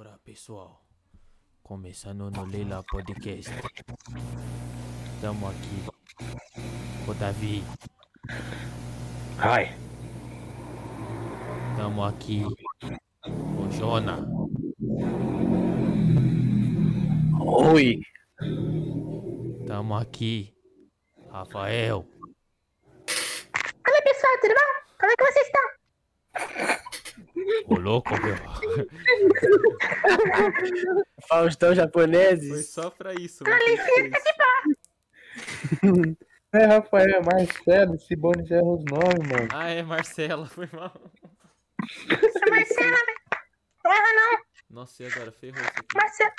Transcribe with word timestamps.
Ora 0.00 0.16
pessoal, 0.24 0.86
começando 1.60 2.30
no 2.30 2.44
Leila 2.44 2.84
Podcast. 2.84 3.50
Estamos 5.16 5.50
aqui 5.50 7.04
com 7.04 7.10
o 7.10 7.14
Davi, 7.14 7.64
Ai, 9.38 9.76
estamos 11.72 12.08
aqui 12.08 12.44
com 13.24 13.66
o 13.66 13.72
Jona, 13.72 14.24
oi, 17.44 18.00
estamos 19.60 20.00
aqui, 20.00 20.54
Rafael, 21.28 22.06
Olá 23.84 24.02
pessoal, 24.04 24.38
tudo 24.40 24.54
bom? 24.54 24.96
Como 25.00 25.10
é 25.10 25.16
que 25.16 25.24
vocês 25.24 25.46
estão? 25.46 25.77
O 27.66 27.74
louco, 27.78 28.10
meu. 28.20 28.34
Faustão 31.28 31.68
Foi 31.70 31.76
japoneses. 31.76 32.70
só 32.70 32.90
pra 32.90 33.14
isso. 33.14 33.44
Com 33.44 33.50
licença 33.50 34.20
de 35.82 36.16
É, 36.50 36.64
Rafael, 36.64 37.22
Marcelo, 37.22 37.94
esse 37.96 38.16
bônus 38.16 38.48
já 38.48 38.56
erra 38.56 38.64
os 38.64 38.82
nomes, 38.84 39.28
mano. 39.30 39.48
Ah, 39.52 39.68
é 39.68 39.82
Marcela, 39.82 40.46
foi 40.46 40.66
mal. 40.72 40.92
Essa 42.10 42.50
Marcela, 42.50 42.96
velho. 42.96 43.18
Não 43.84 43.92
erra 43.92 44.12
não, 44.14 44.38
Nossa, 44.70 45.02
e 45.02 45.06
agora? 45.06 45.30
Ferrou 45.30 45.60
isso 45.60 45.68
aqui. 45.76 45.94
Marcela. 45.94 46.32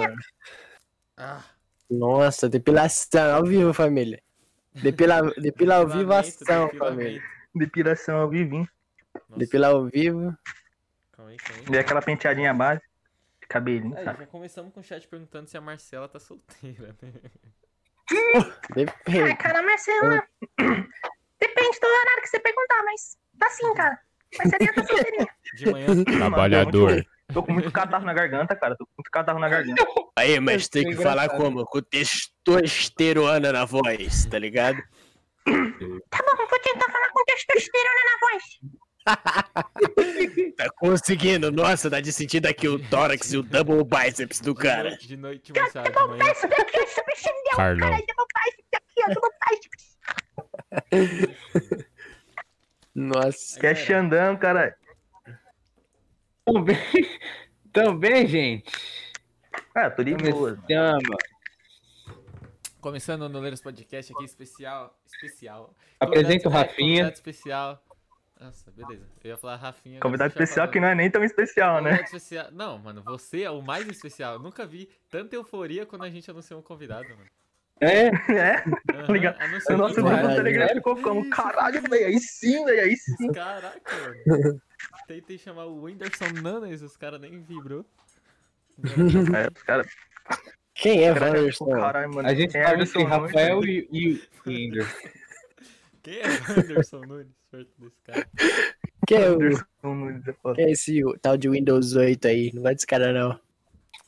Mano. 0.00 0.16
Ah, 1.16 1.42
Nossa, 1.90 2.46
depilação 2.48 3.36
ao 3.36 3.44
vivo, 3.44 3.72
família. 3.72 4.22
Depila, 4.74 5.22
depila 5.38 5.76
ao 5.76 5.88
vivo 5.88 6.12
ação, 6.12 6.66
depilamento. 6.66 6.78
família. 6.78 7.22
Depilação 7.54 8.16
ao 8.20 8.28
vivo, 8.28 8.56
hein? 8.56 8.68
Nossa, 9.14 9.38
Depilar 9.38 9.70
ao 9.72 9.84
vivo. 9.86 10.36
calma 11.12 11.30
aí, 11.30 11.36
calma 11.36 11.60
aí. 11.62 11.70
Dei 11.70 11.80
aquela 11.80 12.02
penteadinha 12.02 12.54
base. 12.54 12.80
de 13.40 13.46
Cabelinho, 13.46 13.96
Aí, 13.96 14.04
já 14.04 14.14
começamos 14.26 14.72
com 14.72 14.80
o 14.80 14.82
chat 14.82 15.06
perguntando 15.08 15.48
se 15.48 15.56
a 15.56 15.60
Marcela 15.60 16.08
tá 16.08 16.18
solteira, 16.18 16.96
né? 17.02 17.12
Ai, 18.10 18.52
Depende. 18.74 19.36
cara, 19.36 19.62
Marcela. 19.62 20.26
Depende 20.58 21.80
do 21.80 21.86
horário 21.86 22.22
que 22.22 22.28
você 22.28 22.40
perguntar, 22.40 22.82
mas 22.84 23.18
tá 23.38 23.50
sim, 23.50 23.74
cara. 23.74 23.98
Marcelinha 24.38 24.74
tá 24.74 24.84
solteirinha. 24.84 25.28
De 25.54 25.70
manhã. 25.70 26.04
Trabalhador. 26.04 27.04
Tô 27.32 27.42
com 27.42 27.52
muito 27.52 27.70
catarro 27.72 28.04
na 28.04 28.12
garganta, 28.12 28.54
cara. 28.54 28.76
Tô 28.76 28.84
com 28.86 28.92
muito 28.98 29.10
catarro 29.10 29.38
na 29.38 29.48
garganta. 29.48 29.82
Aí, 30.18 30.38
mas 30.40 30.68
tem 30.68 30.84
que 30.84 30.96
falar 30.96 31.28
como? 31.30 31.64
Com 31.64 31.80
testosterona 31.82 33.52
na 33.52 33.64
voz, 33.64 34.26
tá 34.26 34.38
ligado? 34.38 34.76
Tá 35.44 36.18
bom, 36.22 36.36
vou 36.36 36.60
tentar 36.60 36.92
falar 36.92 37.08
com 37.10 37.24
testosterona 37.24 38.00
na 38.04 38.28
voz. 38.28 38.42
Tá 40.56 40.68
conseguindo. 40.78 41.50
Nossa, 41.50 41.88
dá 41.90 42.00
de 42.00 42.12
sentir 42.12 42.40
daqui 42.40 42.68
o 42.68 42.78
tórax 42.88 43.32
e 43.32 43.38
o 43.38 43.42
double 43.42 43.82
biceps 43.84 44.40
do 44.40 44.54
De 44.54 44.60
cara. 44.60 44.90
noite, 44.90 45.08
de 45.08 45.16
noite, 45.16 45.52
de 45.52 45.60
manhã. 45.60 46.32
Isso 46.32 46.48
daqui 46.48 46.78
é 46.78 46.86
super 46.86 47.16
xandão, 47.16 47.56
Carlão. 47.56 47.90
cara. 47.90 48.04
Double 48.06 48.26
bicep 48.36 48.76
aqui, 48.76 49.02
ó. 49.02 49.06
Double 49.14 49.30
bicep. 49.48 51.36
Nossa. 52.94 53.58
Que 53.58 53.66
é 53.66 53.74
Xandão, 53.74 54.36
cara. 54.36 54.76
Também, 56.44 56.76
também, 57.72 58.26
gente. 58.26 58.70
Ah, 59.74 59.90
tô 59.90 60.02
de 60.04 60.14
boa. 60.14 60.58
Começando 62.80 63.28
no 63.28 63.38
Leiros 63.40 63.62
Podcast 63.62 64.12
aqui, 64.12 64.24
especial. 64.24 64.98
Especial. 65.06 65.74
Apresenta 66.00 66.48
o 66.48 66.52
é, 66.52 66.54
Rafinha. 66.54 67.08
Especial. 67.08 67.82
Nossa, 68.42 68.70
beleza. 68.72 69.06
Eu 69.22 69.30
ia 69.30 69.36
falar 69.36 69.56
Rafinha. 69.56 70.00
Convidado 70.00 70.30
especial 70.30 70.68
que 70.68 70.80
não 70.80 70.88
é 70.88 70.94
nem 70.94 71.10
tão 71.10 71.22
especial, 71.22 71.76
né? 71.76 71.90
Convidado 71.90 72.04
especial. 72.16 72.48
Não, 72.50 72.78
mano, 72.78 73.02
você 73.04 73.42
é 73.42 73.50
o 73.50 73.62
mais 73.62 73.86
especial. 73.86 74.34
Eu 74.34 74.40
nunca 74.40 74.66
vi 74.66 74.88
tanta 75.08 75.36
euforia 75.36 75.86
quando 75.86 76.02
a 76.02 76.10
gente 76.10 76.28
anunciou 76.28 76.58
um 76.58 76.62
convidado, 76.62 77.08
mano. 77.08 77.30
É, 77.80 78.06
É, 78.32 78.64
Aham, 78.94 79.12
ligado? 79.12 79.40
anunciou 79.40 79.78
o 79.78 79.82
nosso 79.82 79.94
grupo 79.94 80.28
do 80.28 80.34
Telegram 80.34 80.68
ficou 80.68 80.96
como? 81.00 81.30
Caralho, 81.30 81.82
velho. 81.82 82.06
Aí 82.06 82.18
sim, 82.18 82.64
velho. 82.64 82.80
Aí 82.80 82.96
sim. 82.96 83.32
Caraca, 83.32 83.92
mano. 84.00 84.60
Tentei 85.06 85.38
chamar 85.38 85.66
o 85.66 85.82
Whindersson 85.82 86.28
Nunes, 86.42 86.82
os 86.82 86.96
caras 86.96 87.20
nem 87.20 87.40
vibrou. 87.42 87.84
É, 88.84 89.48
os 89.56 89.62
caras. 89.62 89.86
Quem 90.74 91.04
é 91.04 91.12
Wanderson? 91.12 91.70
caralho, 91.70 92.14
mano. 92.14 92.28
a 92.28 92.34
gente 92.34 92.56
é 92.56 92.64
sabe 92.64 92.86
que 92.86 92.98
Nunes? 92.98 93.10
Rafael 93.10 93.64
e, 93.64 93.88
e 93.92 94.22
o 94.46 94.50
Inder. 94.50 94.96
Quem 96.02 96.18
é 96.18 96.26
o 96.26 96.52
Whindersson 96.56 97.00
Nunes? 97.00 97.41
Perto 97.52 97.70
desse 97.78 98.00
cara. 98.02 98.26
Quem 99.06 99.18
é, 99.18 99.30
o, 99.30 99.38
Nunes 99.94 100.26
é 100.26 100.34
é 100.56 100.70
esse 100.70 101.04
o 101.04 101.18
tal 101.18 101.36
de 101.36 101.50
Windows 101.50 101.94
8 101.94 102.26
aí? 102.26 102.50
Não 102.54 102.62
vai 102.62 102.74
desse 102.74 102.86
cara, 102.86 103.12
não. 103.12 103.38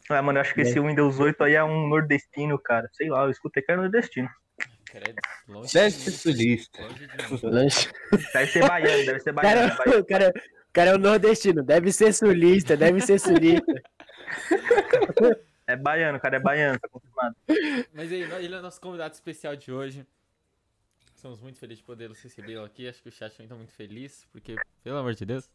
Ah, 0.08 0.22
mano, 0.22 0.38
eu 0.38 0.40
acho 0.40 0.54
que 0.54 0.62
esse 0.62 0.80
Windows 0.80 1.20
8 1.20 1.44
aí 1.44 1.54
é 1.54 1.62
um 1.62 1.86
nordestino, 1.88 2.58
cara. 2.58 2.88
Sei 2.92 3.10
lá, 3.10 3.24
eu 3.24 3.30
escutei 3.30 3.62
que 3.62 3.70
era 3.70 3.82
nordestino. 3.82 4.30
Credo, 4.86 5.16
longe 5.46 5.74
Deve 5.74 5.90
de 5.90 6.02
ser 6.02 6.10
sulista. 6.12 6.82
Deve 8.32 8.46
ser 8.46 8.66
baiano, 8.66 9.04
deve 9.04 9.20
ser 9.20 9.32
baiano. 9.32 9.76
Cara, 9.76 9.98
o 9.98 10.04
cara, 10.04 10.28
o 10.30 10.72
cara 10.72 10.90
é 10.90 10.94
o 10.94 10.98
nordestino. 10.98 11.62
Deve 11.62 11.92
ser 11.92 12.14
sulista, 12.14 12.76
deve 12.76 13.00
ser 13.02 13.18
sulista. 13.18 13.72
É 15.66 15.76
baiano, 15.76 16.18
cara, 16.20 16.36
é 16.36 16.40
baiano, 16.40 16.78
tá 16.78 16.88
confirmado. 16.88 17.36
Mas 17.92 18.10
aí, 18.10 18.22
ele 18.22 18.54
é 18.54 18.58
o 18.58 18.62
nosso 18.62 18.80
convidado 18.80 19.12
especial 19.12 19.56
de 19.56 19.70
hoje. 19.70 20.06
Somos 21.24 21.40
muito 21.40 21.58
felizes 21.58 21.78
de 21.78 21.86
poder 21.86 22.10
recebê-lo 22.10 22.66
aqui. 22.66 22.86
Acho 22.86 23.02
que 23.02 23.08
o 23.08 23.12
chat 23.12 23.32
também 23.34 23.48
tá 23.48 23.54
muito 23.54 23.72
feliz, 23.72 24.26
porque, 24.30 24.56
pelo 24.82 24.98
amor 24.98 25.14
de 25.14 25.24
Deus. 25.24 25.48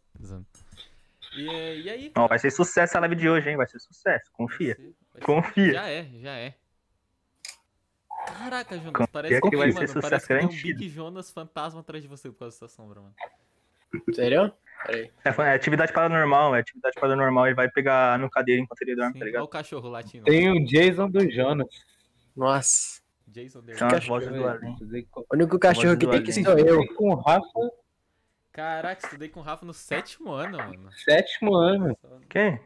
E, 1.36 1.44
e 1.84 1.90
aí? 1.92 2.12
Vai 2.28 2.40
ser 2.40 2.50
sucesso 2.50 2.98
a 2.98 3.02
live 3.02 3.16
de 3.16 3.30
hoje, 3.30 3.52
hein? 3.52 3.56
Vai 3.56 3.68
ser 3.68 3.78
sucesso, 3.78 4.32
confia. 4.32 4.74
Vai 4.76 4.84
ser- 4.88 4.96
vai 5.14 5.22
ser- 5.22 5.26
Confia. 5.28 5.74
Já 5.74 5.88
é, 5.88 6.10
já 6.24 6.32
é. 6.32 6.56
Caraca, 8.26 8.78
Jonas, 8.80 8.94
Confia 8.94 9.08
parece 9.14 9.42
que 9.42 9.50
que, 9.52 9.58
vai 9.58 9.68
mano, 9.68 9.80
ser 9.80 9.88
sucesso 9.90 10.10
parece 10.10 10.28
que 10.28 10.38
tem 10.40 10.48
um. 10.48 10.50
Big 10.50 10.90
Jonas 10.90 11.30
fantasma 11.30 11.82
atrás 11.82 12.02
de 12.02 12.10
você 12.10 12.32
por 12.32 12.40
causa 12.40 12.56
dessa 12.56 12.68
sombra, 12.68 13.02
mano. 13.02 13.16
Sério? 14.16 14.52
Peraí. 14.88 15.12
É, 15.24 15.30
é 15.30 15.54
atividade 15.54 15.94
paranormal, 15.94 16.56
é 16.56 16.62
atividade 16.62 16.96
paranormal 17.00 17.48
e 17.48 17.54
vai 17.54 17.70
pegar 17.70 18.18
no 18.18 18.28
cadeira 18.28 18.60
enquanto 18.60 18.82
ele 18.82 18.96
dorme, 18.96 19.14
Sim, 19.14 19.20
tá 19.20 19.24
olha 19.26 19.30
ligado? 19.30 19.44
o 19.44 19.48
cachorro 19.48 19.88
latindo. 19.88 20.26
Tem 20.26 20.50
o 20.50 20.66
Jason 20.66 21.08
do 21.12 21.30
Jonas. 21.30 21.68
Nossa. 22.36 23.08
Jason 23.30 23.62
Derulo. 23.62 23.86
O 25.16 25.36
único 25.36 25.60
cachorro 25.60 25.98
que 25.98 26.08
tem 26.08 26.24
que 26.24 26.34
sou 26.34 26.58
eu. 26.58 26.82
estudei 26.82 26.96
com 26.96 27.10
o 27.10 27.16
Rafa, 27.16 27.72
Caraca, 28.52 29.06
estudei 29.06 29.30
com 29.30 29.40
o 29.40 29.44
Rafa 29.44 29.66
no 29.66 29.74
sétimo 29.74 30.32
ano, 30.32 30.58
mano. 30.58 30.92
sétimo 30.94 31.54
ano. 31.56 31.98
Quem? 32.30 32.60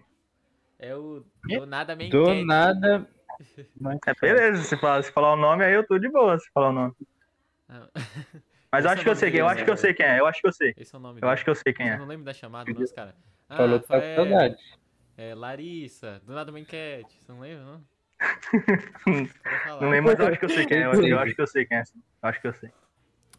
É 0.79 0.95
o 0.95 1.23
Do 1.47 1.65
Nada 1.65 1.95
Me 1.95 2.09
Do 2.09 2.33
nada. 2.45 3.07
É 4.07 4.13
beleza, 4.21 4.61
se 4.63 4.77
falar, 4.77 5.03
se 5.03 5.11
falar 5.11 5.33
o 5.33 5.35
nome 5.35 5.65
aí 5.65 5.73
eu 5.73 5.85
tô 5.85 5.97
de 5.97 6.07
boa 6.07 6.37
se 6.39 6.49
falar 6.53 6.69
o 6.69 6.71
nome. 6.71 6.93
Ah, 7.67 7.89
Mas 8.71 8.85
eu 8.85 8.91
Esse 8.91 8.93
acho 8.93 9.01
é 9.01 9.03
que 9.03 9.09
eu 9.09 9.15
sei 9.15 9.31
quem, 9.31 9.39
eu 9.39 9.47
acho 9.47 9.65
que 9.65 9.71
eu 9.71 9.77
sei 9.77 9.93
quem 9.93 10.05
é, 10.05 10.19
eu 10.19 10.25
acho 10.27 10.39
que 10.41 10.47
eu 10.47 10.53
sei. 10.53 10.73
Esse 10.77 10.95
é 10.95 10.97
o 10.97 11.01
nome 11.01 11.17
Eu 11.17 11.21
dele. 11.21 11.33
acho 11.33 11.43
que 11.43 11.49
eu 11.49 11.55
sei 11.55 11.73
quem 11.73 11.87
Eu 11.87 11.93
é. 11.93 11.97
não 11.97 12.05
lembro 12.05 12.25
da 12.25 12.33
chamada, 12.33 12.71
não, 12.71 12.81
os 12.81 12.91
caras. 12.91 13.15
Ah, 13.49 13.57
Falou 13.57 13.79
que 13.79 13.87
tá 13.87 13.93
com 13.95 13.99
Rafael, 13.99 14.15
saudade. 14.29 14.57
é, 15.17 15.35
Larissa, 15.35 16.21
do 16.23 16.33
nada 16.33 16.51
uma 16.51 16.59
enquete. 16.59 17.19
Você 17.23 17.31
não 17.31 17.39
lembra, 17.39 17.63
não? 17.65 17.83
Não 19.81 19.89
lembro, 19.89 20.11
mas 20.11 20.19
eu 20.19 20.27
acho 20.27 20.39
que 20.39 20.45
eu 20.45 20.49
sei 20.49 20.65
quem 20.65 20.77
é. 20.77 20.85
Eu, 20.85 21.07
eu 21.07 21.19
acho 21.19 21.35
que 21.35 21.41
eu 21.41 21.47
sei 21.47 21.65
quem 21.65 21.77
é. 21.77 21.81
Eu 21.81 22.29
acho 22.29 22.41
que 22.41 22.47
eu 22.47 22.53
sei. 22.53 22.71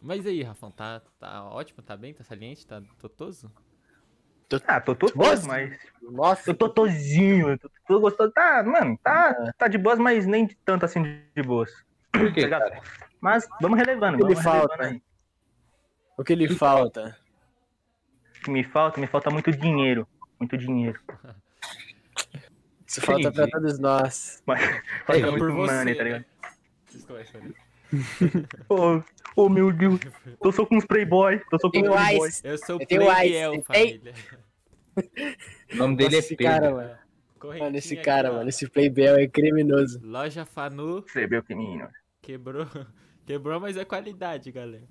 Mas 0.01 0.25
aí, 0.25 0.43
Rafão, 0.43 0.69
tá, 0.71 1.01
tá 1.19 1.43
ótimo, 1.45 1.81
tá 1.81 1.97
bem, 1.97 2.13
tá 2.13 2.23
saliente, 2.23 2.65
tá 2.67 2.81
totoso? 2.99 3.51
Ah, 4.67 4.79
tô 4.79 4.95
totoso, 4.95 5.47
mas. 5.47 5.75
Nossa. 6.01 6.51
Eu 6.51 6.53
tô 6.55 6.69
totozinho, 6.69 7.49
eu 7.49 7.57
tô, 7.57 7.69
tô 7.87 7.99
gostoso. 7.99 8.31
Tá, 8.31 8.61
mano, 8.63 8.97
tá, 9.01 9.53
tá 9.57 9.67
de 9.67 9.77
boas, 9.77 9.97
mas 9.97 10.25
nem 10.27 10.45
de 10.45 10.55
tanto 10.57 10.85
assim 10.85 11.01
de 11.35 11.41
boas. 11.41 11.71
Por 12.11 12.27
Tá 12.27 12.33
quê, 12.33 12.47
cara? 12.47 12.79
Mas 13.19 13.47
vamos 13.59 13.77
relevando, 13.77 14.15
O 14.15 14.27
que 14.27 14.33
vamos 14.35 14.43
relevando 14.43 14.69
falta? 14.69 14.85
aí. 14.85 15.01
O 16.17 16.23
que 16.23 16.35
lhe 16.35 16.47
falta? 16.55 17.17
O 18.39 18.43
que 18.45 18.51
me 18.51 18.63
falta? 18.63 19.01
Me 19.01 19.07
falta 19.07 19.29
muito 19.31 19.51
dinheiro. 19.51 20.07
Muito 20.39 20.57
dinheiro. 20.57 20.99
Isso 22.87 23.01
falta 23.01 23.31
pra 23.31 23.47
todos 23.47 23.79
nós. 23.79 24.41
Mas 24.47 24.61
É, 24.61 24.81
falta 25.05 25.27
por 25.31 25.39
muito 25.51 25.55
você, 25.55 25.73
money, 25.73 25.95
tá 25.95 26.03
ligado? 26.03 26.19
Né? 26.21 27.53
Ô, 28.69 29.01
ô, 29.35 29.49
meu 29.49 29.71
Deus. 29.71 29.99
Tô 30.41 30.51
só 30.51 30.65
com 30.65 30.75
uns 30.77 30.85
playboy. 30.85 31.39
Tô 31.49 31.59
só 31.59 31.67
com 31.67 31.71
Tem 31.71 31.83
uns 31.83 31.89
o 31.89 31.93
playboy. 31.93 32.29
Ice. 32.29 32.41
Eu 32.43 32.57
sou 32.57 32.77
o 32.77 32.81
Eu 32.81 32.87
tenho 32.87 33.01
Play 33.05 33.13
Ice, 33.13 33.29
Biel, 33.31 33.51
tem- 33.51 33.63
família. 33.63 34.13
O 35.73 35.75
nome 35.77 35.95
dele 35.97 36.09
Nossa, 36.09 36.15
é 36.15 36.19
esse 36.19 36.35
Pedro. 36.35 36.53
cara, 36.53 36.71
mano. 36.71 36.97
Correntinha 37.39 37.65
Mano, 37.67 37.77
esse 37.77 37.93
aqui, 37.95 38.03
cara, 38.03 38.31
ó. 38.31 38.35
mano, 38.37 38.49
esse 38.49 38.69
Playbell 38.69 39.17
é 39.17 39.27
criminoso. 39.27 39.99
Loja 40.03 40.45
Fanu 40.45 41.01
Recebeu 41.01 41.43
que 41.43 41.53
menino. 41.53 41.87
quebrou. 42.21 42.65
Quebrou, 43.25 43.59
mas 43.59 43.75
é 43.75 43.83
qualidade, 43.83 44.51
galera. 44.51 44.83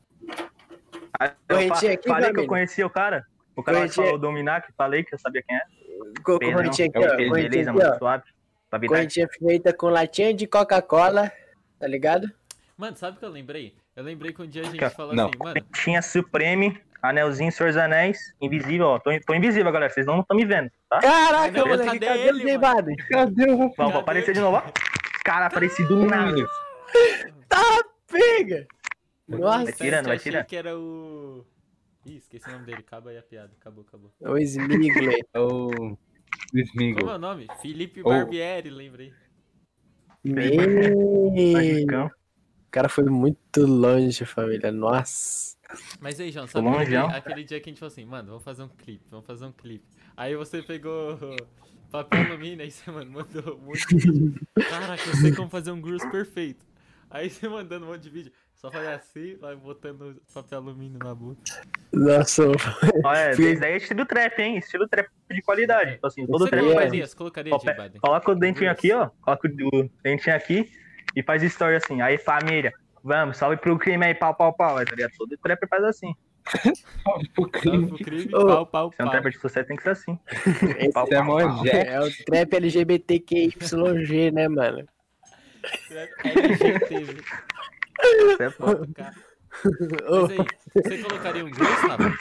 Aí 1.20 1.30
eu 1.48 1.56
Correntinha 1.56 1.92
fa- 1.92 1.94
aqui, 1.94 2.08
falei 2.08 2.32
que 2.32 2.40
eu 2.40 2.46
conhecia 2.48 2.84
o 2.86 2.90
cara. 2.90 3.24
O 3.56 3.62
cara 3.62 3.78
Correntinha. 3.78 4.06
falou 4.06 4.18
Dominac, 4.20 4.68
falei 4.76 5.04
que 5.04 5.14
eu 5.14 5.18
sabia 5.18 5.40
quem 5.46 5.56
é. 5.56 5.62
Correntinha 6.22 6.88
aqui, 6.88 6.98
É 6.98 7.00
o 7.00 7.04
ó. 7.04 7.08
Correntinha 7.08 7.48
beleza, 7.50 7.70
aqui, 7.70 7.78
mano, 7.80 7.98
ó. 8.72 8.78
Correntinha 8.88 9.28
feita 9.38 9.72
com 9.72 9.88
latinha 9.88 10.34
de 10.34 10.46
Coca-Cola, 10.46 11.30
tá 11.78 11.86
ligado? 11.86 12.30
Mano, 12.76 12.96
sabe 12.96 13.16
o 13.16 13.20
que 13.20 13.24
eu 13.24 13.30
lembrei? 13.30 13.74
Eu 13.94 14.02
lembrei 14.02 14.32
que 14.32 14.42
um 14.42 14.46
dia 14.46 14.62
a 14.62 14.64
gente 14.64 14.84
Aqui, 14.84 14.96
falou 14.96 15.14
Não. 15.14 15.26
assim, 15.28 15.38
mano, 15.38 15.60
Tinha 15.74 16.02
Supreme, 16.02 16.80
Anelzinho, 17.00 17.52
Senhor 17.52 17.68
dos 17.68 17.76
Anéis, 17.76 18.18
invisível, 18.40 18.86
ó. 18.86 18.98
Tô, 18.98 19.10
tô 19.24 19.34
invisível, 19.34 19.70
galera. 19.70 19.92
Vocês 19.92 20.06
não 20.06 20.20
estão 20.20 20.36
me 20.36 20.44
vendo, 20.44 20.70
tá? 20.90 20.98
Caraca, 20.98 21.52
Não, 21.52 21.68
moleque, 21.68 21.84
cadê 21.86 22.06
cadê, 22.06 22.20
ele, 22.28 22.44
o 22.44 22.48
J 22.48 22.58
Balvin? 22.58 22.96
Cadê 23.08 23.44
o 23.50 23.56
Vamos, 23.56 23.76
Cadê? 23.76 23.92
vou 23.92 24.00
aparecer 24.00 24.34
de 24.34 24.40
novo, 24.40 24.56
ó. 24.56 24.62
Cara, 25.24 25.46
apareci 25.46 25.84
do 25.84 26.04
nada. 26.04 26.34
Pega! 28.10 28.66
vai 29.28 29.38
Nossa, 29.40 29.72
tirando, 29.72 30.06
vai 30.06 30.16
achei 30.16 30.30
tirando. 30.32 30.46
que 30.46 30.56
era 30.56 30.76
o... 30.76 31.44
Ih, 32.06 32.16
esqueci 32.16 32.48
o 32.48 32.52
nome 32.52 32.66
dele, 32.66 32.78
acaba 32.78 33.10
aí 33.10 33.18
a 33.18 33.22
piada, 33.22 33.52
acabou, 33.58 33.84
acabou. 33.86 34.12
o 34.20 34.38
Smigler. 34.38 35.20
É 35.32 35.40
o 35.40 35.70
Como 35.70 35.98
Smeagol. 36.54 37.10
é 37.10 37.14
o 37.14 37.18
nome? 37.18 37.46
Felipe 37.62 38.00
Oh. 38.04 38.08
Barbieri, 38.10 38.70
lembrei. 38.70 39.12
Meu... 40.22 42.06
O 42.06 42.70
cara 42.70 42.88
foi 42.88 43.04
muito 43.04 43.64
longe, 43.66 44.24
família. 44.24 44.72
Nossa. 44.72 45.56
Mas 46.00 46.20
aí, 46.20 46.30
João, 46.30 46.46
sabe 46.46 46.68
longe, 46.68 46.96
aquele, 46.96 47.16
aquele 47.16 47.44
dia 47.44 47.60
que 47.60 47.68
a 47.68 47.72
gente 47.72 47.78
falou 47.78 47.92
assim, 47.92 48.04
mano, 48.04 48.28
vamos 48.28 48.44
fazer 48.44 48.62
um 48.62 48.68
clipe, 48.68 49.04
vamos 49.10 49.26
fazer 49.26 49.44
um 49.46 49.52
clipe. 49.52 49.86
Aí 50.16 50.36
você 50.36 50.62
pegou 50.62 51.18
papel 51.90 52.20
alumínio, 52.22 52.62
aí 52.62 52.70
você, 52.70 52.90
mano, 52.90 53.10
mandou 53.10 53.56
um 53.56 53.60
monte 53.66 53.86
de 53.88 53.96
vídeo. 54.10 54.46
Caraca, 54.68 55.08
eu 55.08 55.16
sei 55.16 55.34
como 55.34 55.48
fazer 55.48 55.70
um 55.70 55.80
groove 55.80 56.10
perfeito. 56.10 56.66
Aí 57.08 57.30
você 57.30 57.48
mandando 57.48 57.86
um 57.86 57.88
monte 57.88 58.02
de 58.02 58.10
vídeo. 58.10 58.32
Só 58.54 58.70
fazer 58.70 58.88
assim, 58.94 59.36
vai 59.36 59.54
botando 59.56 60.16
papel 60.32 60.58
alumínio 60.58 60.98
na 60.98 61.14
boca. 61.14 61.38
Nossa, 61.92 62.44
Olha, 63.04 63.34
Fui- 63.36 63.44
esse 63.50 63.60
daí 63.60 63.72
é 63.74 63.76
estilo 63.76 64.06
trap, 64.06 64.38
hein? 64.40 64.56
Estilo 64.56 64.88
trap 64.88 65.08
de 65.30 65.42
qualidade. 65.42 65.94
Tipo 65.94 66.06
assim, 66.06 66.26
todo 66.26 66.38
Você 66.44 66.50
trap 66.50 66.62
faz 66.62 66.72
colocaria, 66.74 67.02
isso. 67.04 67.10
você 67.12 67.16
colocaria, 67.18 67.54
Ó, 67.54 67.58
Biden? 67.58 68.00
Coloca 68.00 68.30
o 68.32 68.34
dentinho 68.34 68.70
aqui, 68.70 68.92
ó. 68.92 69.10
Coloca 69.20 69.48
o 69.48 69.90
dentinho 70.02 70.34
aqui 70.36 70.70
e 71.14 71.22
faz 71.22 71.42
story 71.42 71.76
assim. 71.76 72.00
Aí, 72.00 72.16
família, 72.16 72.72
vamos, 73.02 73.36
salve 73.36 73.58
pro 73.58 73.78
crime 73.78 74.06
aí, 74.06 74.14
pau, 74.14 74.34
pau, 74.34 74.52
pau. 74.54 74.78
Aí, 74.78 74.86
tá 74.86 74.94
ligado? 74.94 75.12
Todo 75.18 75.36
trap 75.36 75.66
faz 75.68 75.84
assim. 75.84 76.14
Salve 76.46 77.28
pro 77.34 77.42
Salve 77.44 77.50
crime. 77.52 77.86
pro 77.88 77.98
crime, 77.98 78.34
Ô, 78.34 78.46
pau, 78.46 78.66
pau, 78.66 78.92
Se 78.92 79.00
é 79.00 79.04
um 79.04 79.06
pau. 79.06 79.12
trapper 79.12 79.32
de 79.32 79.38
sucesso, 79.38 79.66
tem 79.68 79.76
que 79.76 79.82
ser 79.82 79.90
assim. 79.90 80.18
esse 80.78 80.92
Pau, 80.92 81.06
é 81.10 81.16
pau, 81.16 81.26
pau. 81.38 81.62
Jack. 81.64 81.88
é 81.88 82.00
o 82.00 82.10
trap 82.24 82.54
LGBTQYG, 82.54 84.30
né, 84.30 84.48
mano? 84.48 84.86
LGTV. 86.24 87.22
Isso 88.02 88.42
é 88.42 88.50
foda. 88.50 88.88
Cara, 88.94 89.14
Mas 90.10 90.30
aí, 90.30 90.38
você 90.74 90.98
colocaria 90.98 91.44
um 91.44 91.50
groove, 91.50 91.88
Rafa? 91.88 92.18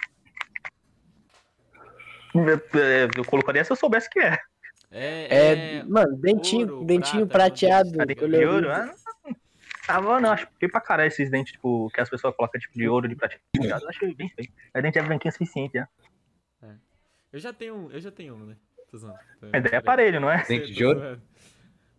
É, 2.75 3.07
Eu 3.17 3.25
colocaria 3.25 3.63
se 3.63 3.71
eu 3.71 3.75
soubesse 3.75 4.09
que 4.09 4.19
é. 4.19 4.39
É, 4.91 5.79
É, 5.79 5.83
mano, 5.83 6.15
dentinho, 6.17 6.71
ouro, 6.73 6.85
dentinho 6.85 7.27
prata, 7.27 7.49
prateado. 7.49 7.89
Ah, 7.99 8.05
de 8.05 8.45
ouro? 8.45 8.71
Ah, 8.71 8.85
não. 8.85 8.95
Ah, 9.87 10.21
não, 10.21 10.31
acho 10.31 10.47
feio 10.59 10.71
pra 10.71 10.81
caralho 10.81 11.07
esses 11.07 11.29
dentes, 11.29 11.53
tipo, 11.53 11.89
que 11.91 11.99
as 11.99 12.09
pessoas 12.09 12.35
colocam 12.35 12.59
tipo 12.59 12.73
de 12.73 12.87
ouro, 12.87 13.07
de 13.07 13.15
prateado. 13.15 13.43
Eu 13.55 13.89
acho 13.89 14.15
bem 14.15 14.29
feio. 14.29 14.49
A 14.73 14.81
dente 14.81 14.97
é 14.97 15.01
branquinho 15.03 15.29
o 15.29 15.33
suficiente, 15.33 15.73
já. 15.73 15.87
Eu 17.31 17.39
já 17.39 17.51
tenho 17.51 17.75
um, 17.75 17.91
eu 17.91 17.99
já 17.99 18.11
tenho 18.11 18.35
um, 18.35 18.45
né? 18.45 18.55
Tô 18.91 18.97
zoando. 18.97 19.17
Tô- 19.39 19.47
Mas 19.51 19.63
daí 19.63 19.73
é 19.73 19.77
aparelho, 19.77 20.19
não 20.19 20.29
é? 20.29 20.43
Dente 20.43 20.71
de 20.71 20.85
ouro? 20.85 21.19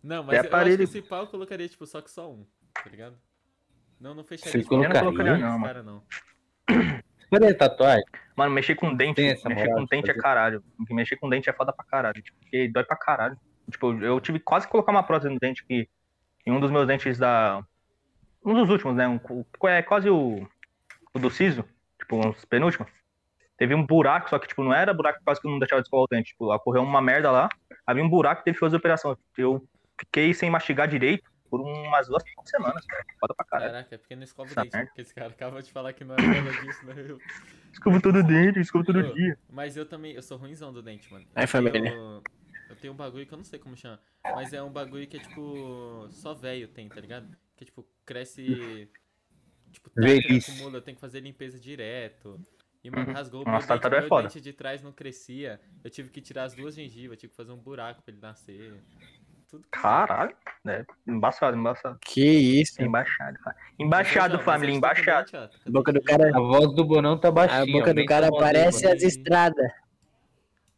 Não, 0.01 0.23
mas 0.23 0.35
É 0.35 0.37
eu 0.37 0.39
acho 0.39 0.49
que 0.49 0.55
aparelho. 0.55 0.83
esse 0.83 1.01
pau 1.01 1.23
eu 1.23 1.27
colocaria, 1.27 1.67
tipo, 1.67 1.85
só 1.85 2.01
que 2.01 2.09
só 2.09 2.31
um, 2.31 2.45
tá 2.73 2.89
ligado? 2.89 3.17
Não, 3.99 4.13
não 4.13 4.23
fecharia 4.23 4.51
Você 4.51 4.67
colocaria? 4.67 4.99
Eu 4.99 5.03
não 5.03 5.11
colocaria, 5.11 5.37
não, 5.37 5.61
cara, 5.61 5.83
não. 5.83 6.03
Cadê 7.31 7.47
a 7.49 7.57
tatuagem? 7.57 8.05
Mano, 8.35 8.53
mexer 8.53 8.75
com 8.75 8.93
dente, 8.93 9.21
mexer 9.21 9.49
moral 9.49 9.75
com 9.75 9.83
de 9.83 9.89
dente 9.89 10.09
é 10.09 10.13
fazer? 10.13 10.21
caralho. 10.21 10.63
Porque 10.77 10.93
Mexer 10.93 11.15
com 11.17 11.29
dente 11.29 11.49
é 11.49 11.53
foda 11.53 11.73
pra 11.73 11.85
caralho. 11.85 12.21
Tipo, 12.21 12.37
porque 12.39 12.67
dói 12.67 12.83
pra 12.83 12.97
caralho. 12.97 13.37
Tipo, 13.69 13.93
eu 13.93 14.19
tive 14.19 14.39
quase 14.39 14.65
que 14.65 14.71
colocar 14.71 14.91
uma 14.91 15.03
prótese 15.03 15.33
no 15.33 15.39
dente 15.39 15.65
que 15.65 15.87
em 16.45 16.51
um 16.51 16.59
dos 16.59 16.71
meus 16.71 16.85
dentes 16.85 17.17
da. 17.17 17.63
Um 18.43 18.53
dos 18.53 18.69
últimos, 18.69 18.95
né? 18.95 19.07
Um, 19.07 19.19
é 19.67 19.81
quase 19.81 20.09
o. 20.09 20.47
O 21.13 21.19
do 21.19 21.29
siso, 21.29 21.63
tipo, 21.97 22.17
uns 22.17 22.43
penúltimos. 22.43 22.91
Teve 23.57 23.73
um 23.73 23.85
buraco, 23.85 24.29
só 24.29 24.37
que, 24.37 24.49
tipo, 24.49 24.61
não 24.63 24.73
era 24.73 24.93
buraco 24.93 25.21
quase 25.23 25.39
que 25.39 25.47
não 25.47 25.57
deixava 25.57 25.81
de 25.81 25.87
escovar 25.87 26.03
o 26.03 26.07
dente. 26.09 26.31
Tipo, 26.31 26.53
ocorreu 26.53 26.83
uma 26.83 27.01
merda 27.01 27.31
lá. 27.31 27.47
Havia 27.87 28.03
um 28.03 28.09
buraco 28.09 28.41
e 28.41 28.43
teve 28.43 28.55
que 28.55 28.59
fazer 28.59 28.75
a 28.75 28.79
operação. 28.79 29.17
Eu 29.37 29.65
fiquei 29.97 30.33
sem 30.33 30.49
mastigar 30.49 30.89
direito 30.89 31.31
por 31.57 31.87
umas 31.87 32.07
duas 32.07 32.23
semanas, 32.45 32.85
cara. 32.85 33.05
Foda 33.19 33.33
pra 33.33 33.45
caralho. 33.45 33.71
Caraca, 33.71 33.95
é 33.95 33.97
porque 33.97 34.15
não 34.15 34.23
escova 34.23 34.51
o 34.51 34.55
dente, 34.55 34.85
porque 34.87 35.01
esse 35.01 35.13
cara 35.13 35.29
acaba 35.29 35.61
de 35.61 35.71
falar 35.71 35.93
que 35.93 36.03
não 36.03 36.15
era 36.15 36.23
nada 36.41 36.51
disso, 36.61 36.85
né? 36.85 36.93
Eu- 37.07 37.19
Escovo 37.71 38.01
todo 38.01 38.23
dente, 38.23 38.59
escovo 38.59 38.83
todo 38.83 38.99
Ô, 38.99 39.13
dia. 39.13 39.37
Mas 39.49 39.75
eu 39.77 39.85
também, 39.85 40.13
eu 40.13 40.21
sou 40.21 40.37
ruimzão 40.37 40.71
do 40.73 40.81
dente, 40.81 41.11
mano. 41.11 41.25
Aí, 41.35 41.43
Eu 41.43 41.47
família. 41.47 41.81
tenho- 41.81 42.21
Eu 42.69 42.75
tenho 42.77 42.93
um 42.93 42.95
bagulho 42.95 43.25
que 43.27 43.33
eu 43.33 43.37
não 43.37 43.43
sei 43.45 43.59
como 43.59 43.77
chama, 43.77 43.99
mas 44.23 44.51
é 44.51 44.61
um 44.61 44.71
bagulho 44.71 45.05
que 45.07 45.17
é 45.17 45.19
tipo. 45.19 46.07
Só 46.09 46.33
velho 46.33 46.67
tem, 46.67 46.89
tá 46.89 46.99
ligado? 46.99 47.27
Que 47.55 47.63
é 47.63 47.65
tipo, 47.65 47.85
cresce. 48.05 48.89
Tipo, 49.71 49.91
Velhice. 49.95 50.51
acumula, 50.51 50.77
eu 50.77 50.81
tenho 50.81 50.95
que 50.95 51.01
fazer 51.01 51.19
limpeza 51.19 51.59
direto. 51.59 52.39
E, 52.83 52.89
mano, 52.89 53.11
rasgou 53.13 53.41
o 53.41 53.45
Nossa, 53.45 53.67
meu, 53.73 53.79
dente, 53.81 53.95
é 53.95 53.99
meu 53.99 54.07
foda. 54.09 54.27
dente 54.27 54.41
de 54.41 54.53
trás 54.53 54.81
não 54.81 54.91
crescia. 54.91 55.59
Eu 55.83 55.89
tive 55.91 56.09
que 56.09 56.21
tirar 56.21 56.43
as 56.45 56.53
duas 56.55 56.75
gengivas, 56.75 57.17
tive 57.19 57.31
que 57.31 57.35
fazer 57.37 57.51
um 57.51 57.57
buraco 57.57 58.01
pra 58.01 58.11
ele 58.11 58.21
nascer. 58.21 58.73
Tudo 59.55 59.67
Caralho. 59.71 60.35
É, 60.67 60.83
embaçado, 61.07 61.55
embaçado. 61.55 61.97
Que 62.01 62.23
isso. 62.25 62.81
Embaixado, 62.81 63.37
Embaixado, 63.77 64.39
família, 64.39 64.75
a 64.77 64.81
tá 64.81 64.87
embaixado. 64.93 65.31
tá 65.31 65.47
com 65.63 65.69
A 65.69 65.71
boca 65.71 65.93
do 65.93 66.01
cara- 66.01 66.29
A 66.35 66.39
voz 66.39 66.75
do 66.75 66.83
Bonão 66.85 67.17
tá 67.17 67.27
A 67.27 67.31
baixinha. 67.31 67.71
boca 67.79 67.93
do 67.93 68.05
cara 68.05 68.27
a 68.27 68.29
voz 68.29 68.43
parece 68.43 68.87
as 68.87 69.01
estradas. 69.03 69.71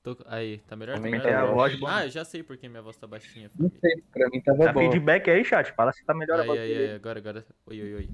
Tô- 0.04 0.18
Aí, 0.28 0.60
tá 0.68 0.76
melhor? 0.76 0.98
Tá 0.98 1.06
Aumenta 1.06 1.26
melhor? 1.26 1.50
a 1.50 1.52
voz 1.54 1.80
Ah, 1.86 2.06
eu 2.06 2.10
já 2.10 2.24
sei 2.26 2.44
porque 2.44 2.68
minha 2.70 2.82
voz 2.82 2.98
tá 2.98 3.08
baixinha. 3.08 3.50
Não 3.60 3.70
sei, 3.82 4.02
pra 4.12 4.30
mim 4.30 4.42
tava 4.42 4.66
Dá 4.66 4.74
bom. 4.74 4.80
feedback 4.92 5.30
aí, 5.30 5.44
chat. 5.44 5.72
Fala 5.74 5.92
se 5.94 6.04
tá 6.06 6.14
melhor 6.14 6.38
a 6.40 6.42
Ai, 6.42 6.48
voz 6.48 6.60
dele. 6.60 6.90
ai, 6.92 6.96
agora, 6.96 7.20
agora. 7.20 7.46
Oi, 7.66 7.82
oi, 7.82 7.94
oi. 7.96 8.10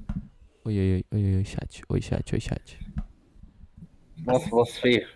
Oi, 0.66 0.80
oi, 0.80 1.06
oi, 1.14 1.20
oi, 1.20 1.36
oi, 1.38 1.46
chat. 1.46 1.84
Oi, 1.90 2.02
chat, 2.02 2.34
oi, 2.34 2.40
chat. 2.40 2.80
Nossa, 4.26 4.50
voz 4.50 4.78
feia. 4.80 5.08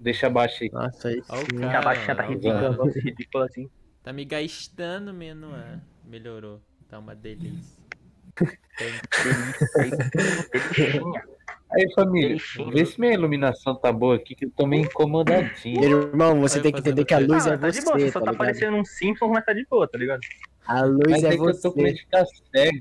Deixa 0.00 0.26
abaixo 0.28 0.64
aí. 0.64 0.70
Nossa, 0.72 1.12
isso. 1.12 1.26
Ó 1.32 1.36
o 1.36 1.38
sim. 1.40 1.58
cara. 1.60 1.78
A 1.78 1.82
baixinha 1.82 2.16
tá 2.16 2.22
ó 2.24 2.26
o 2.26 2.30
ridícula, 2.30 2.60
cara. 2.60 2.72
voz 2.72 2.96
ridícula 2.96 3.44
assim. 3.46 3.70
Tá 4.02 4.12
me 4.12 4.24
gastando, 4.24 5.12
Menoa. 5.12 5.80
Melhorou. 6.04 6.60
Tá 6.88 6.98
uma 6.98 7.14
delícia. 7.14 7.80
Aí, 11.72 11.86
família, 11.94 12.36
vê 12.72 12.84
se 12.84 12.98
minha 12.98 13.12
iluminação 13.12 13.76
tá 13.76 13.92
boa 13.92 14.16
aqui, 14.16 14.34
que 14.34 14.46
eu 14.46 14.50
tô 14.50 14.66
meio 14.66 14.86
incomodadinho. 14.86 15.84
Irmão, 15.84 16.40
você 16.40 16.54
Vai 16.54 16.62
tem 16.64 16.72
que 16.72 16.80
entender 16.80 17.04
que 17.04 17.14
a 17.14 17.18
luz 17.20 17.46
Ah, 17.46 17.54
é 17.54 17.58
tá 17.58 17.70
de 17.70 17.80
boa, 17.82 17.96
você, 17.98 18.06
você 18.06 18.10
só 18.10 18.18
tá 18.20 18.32
tá 18.32 18.38
parecendo 18.38 18.76
um 18.76 18.84
Simpsons, 18.84 19.30
mas 19.30 19.44
tá 19.44 19.52
de 19.52 19.64
boa, 19.70 19.86
tá 19.86 19.96
ligado? 19.96 20.18
A 20.66 20.82
luz 20.82 20.98
Mas 21.08 21.22
é 21.22 21.28
é 21.28 21.36
que 21.38 21.48
eu 21.48 21.60
tô 21.60 21.70
com 21.72 21.80
medo 21.82 21.96
você. 21.96 21.96
de 21.96 22.00
ficar 22.00 22.24
cego. 22.52 22.78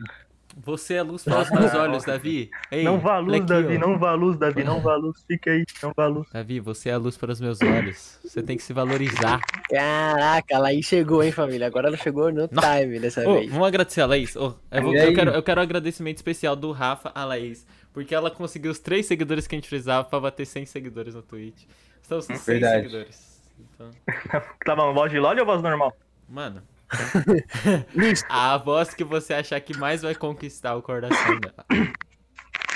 Você 0.61 0.95
é 0.95 0.99
a 0.99 1.03
luz 1.03 1.23
para 1.23 1.39
os 1.41 1.49
meus 1.51 1.73
olhos, 1.73 2.03
Davi. 2.03 2.51
Ei, 2.69 2.83
não 2.83 2.99
vá 2.99 3.15
à 3.15 3.19
luz, 3.19 3.45
Davi, 3.45 3.77
ó. 3.77 3.79
não 3.79 3.97
vá 3.97 4.11
à 4.11 4.13
luz, 4.13 4.37
Davi, 4.37 4.63
não 4.63 4.81
vá 4.81 4.93
à 4.93 4.95
luz. 4.97 5.23
Fica 5.25 5.51
aí, 5.51 5.63
não 5.81 5.93
vá 5.95 6.03
à 6.03 6.07
luz. 6.07 6.27
Davi, 6.33 6.59
você 6.59 6.89
é 6.89 6.93
a 6.93 6.97
luz 6.97 7.15
para 7.17 7.31
os 7.31 7.39
meus 7.39 7.61
olhos. 7.61 8.19
Você 8.23 8.43
tem 8.43 8.57
que 8.57 8.63
se 8.63 8.73
valorizar. 8.73 9.39
Caraca, 9.69 10.55
a 10.55 10.59
Laís 10.59 10.85
chegou, 10.85 11.23
hein, 11.23 11.31
família? 11.31 11.65
Agora 11.67 11.87
ela 11.87 11.95
chegou 11.97 12.29
no 12.31 12.49
Não. 12.51 12.61
time 12.61 12.99
dessa 12.99 13.27
Ô, 13.27 13.35
vez. 13.35 13.49
vamos 13.49 13.67
agradecer 13.67 14.01
a 14.01 14.05
Laís. 14.05 14.35
Ô, 14.35 14.53
eu, 14.69 14.81
vou- 14.81 14.93
eu 14.95 15.13
quero, 15.13 15.31
eu 15.31 15.43
quero 15.43 15.61
um 15.61 15.63
agradecimento 15.63 16.17
especial 16.17 16.55
do 16.57 16.71
Rafa 16.71 17.11
a 17.15 17.23
Laís. 17.23 17.65
Porque 17.93 18.13
ela 18.13 18.29
conseguiu 18.29 18.71
os 18.71 18.79
três 18.79 19.05
seguidores 19.05 19.47
que 19.47 19.55
a 19.55 19.57
gente 19.57 19.69
precisava 19.69 20.03
pra 20.07 20.19
bater 20.19 20.45
100 20.45 20.65
seguidores 20.65 21.15
no 21.15 21.21
Twitch. 21.21 21.63
Estamos 22.01 22.27
com 22.27 22.35
100 22.35 22.59
Verdade. 22.59 22.75
seguidores. 22.83 23.41
Então, 23.75 23.89
Tá 24.65 24.75
bom, 24.75 24.93
voz 24.93 25.09
de 25.11 25.19
LOL 25.19 25.37
ou 25.39 25.45
voz 25.45 25.61
normal? 25.61 25.97
mano. 26.27 26.61
a 28.29 28.57
voz 28.57 28.93
que 28.93 29.03
você 29.03 29.33
achar 29.33 29.59
que 29.61 29.77
mais 29.77 30.01
vai 30.01 30.15
conquistar 30.15 30.75
o 30.75 30.81
coração 30.81 31.39
dela. 31.39 31.65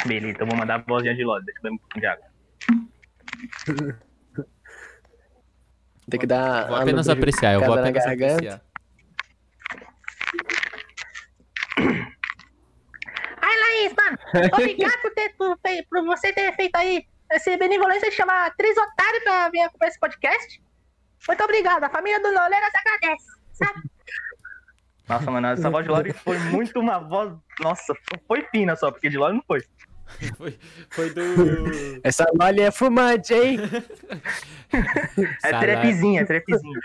Beleza, 0.05 0.34
então 0.34 0.48
vou 0.48 0.58
mandar 0.58 0.75
a 0.75 0.77
vozinha 0.79 1.15
de 1.15 1.24
LOL. 1.24 1.41
Deixa 1.43 1.60
eu 1.60 1.63
beber 1.63 1.75
um 1.75 1.77
pouquinho 1.77 2.01
de 2.01 2.08
água. 2.08 2.25
Tem 6.10 6.20
que 6.20 6.27
dar. 6.27 6.67
Vou 6.67 6.75
apenas 6.75 7.08
apreciar, 7.08 7.53
eu 7.53 7.62
vou 7.62 7.75
na 7.75 7.82
apenas 7.82 8.05
garganta. 8.05 8.34
apreciar. 8.34 8.62
Ai, 13.41 13.60
Laís, 13.60 13.93
mano, 13.98 14.17
obrigado 14.53 15.01
por, 15.01 15.12
ter, 15.12 15.36
por, 15.38 15.58
por 15.89 16.05
você 16.05 16.34
ter 16.34 16.53
feito 16.55 16.75
aí 16.75 17.05
esse 17.32 17.58
benevolência 17.58 18.10
de 18.10 18.15
chamar 18.15 18.43
a 18.43 18.46
atriz 18.48 18.77
otário 18.77 19.24
pra 19.24 19.50
vir 19.50 19.62
acompanhar 19.62 19.89
esse 19.89 20.00
podcast. 20.00 20.62
Muito 21.27 21.43
obrigado, 21.43 21.84
a 21.84 21.89
família 21.89 22.20
do 22.20 22.32
Noleiras 22.32 22.72
agradece, 22.75 23.25
sabe? 23.53 23.82
Nossa, 25.07 25.29
mano, 25.29 25.48
essa 25.48 25.69
voz 25.69 25.83
de 25.86 25.91
LOL 25.91 26.03
foi 26.24 26.38
muito 26.39 26.79
uma 26.79 26.98
voz. 27.00 27.33
Nossa, 27.62 27.93
foi 28.27 28.41
fina 28.51 28.75
só, 28.75 28.89
porque 28.91 29.10
de 29.10 29.17
LOL 29.17 29.33
não 29.33 29.43
foi. 29.45 29.62
Foi, 30.38 30.60
foi 30.91 31.10
do. 31.12 31.24
Essa 32.03 32.25
Loli 32.39 32.62
é 32.62 32.69
fumante, 32.72 33.33
hein? 33.33 33.57
É 35.43 35.50
trapzinha, 35.50 36.22
é 36.22 36.25
trapzinha. 36.25 36.79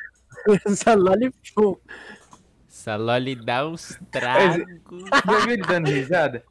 Essa 0.64 0.94
Loli 0.94 1.32
fuma. 1.54 1.76
Saloli 2.68 3.34
dá 3.34 3.66
uns 3.66 3.98
tragos. 4.10 4.64
Viu 5.26 5.50
ele 5.50 5.62
dando 5.62 5.90
risada? 5.90 6.42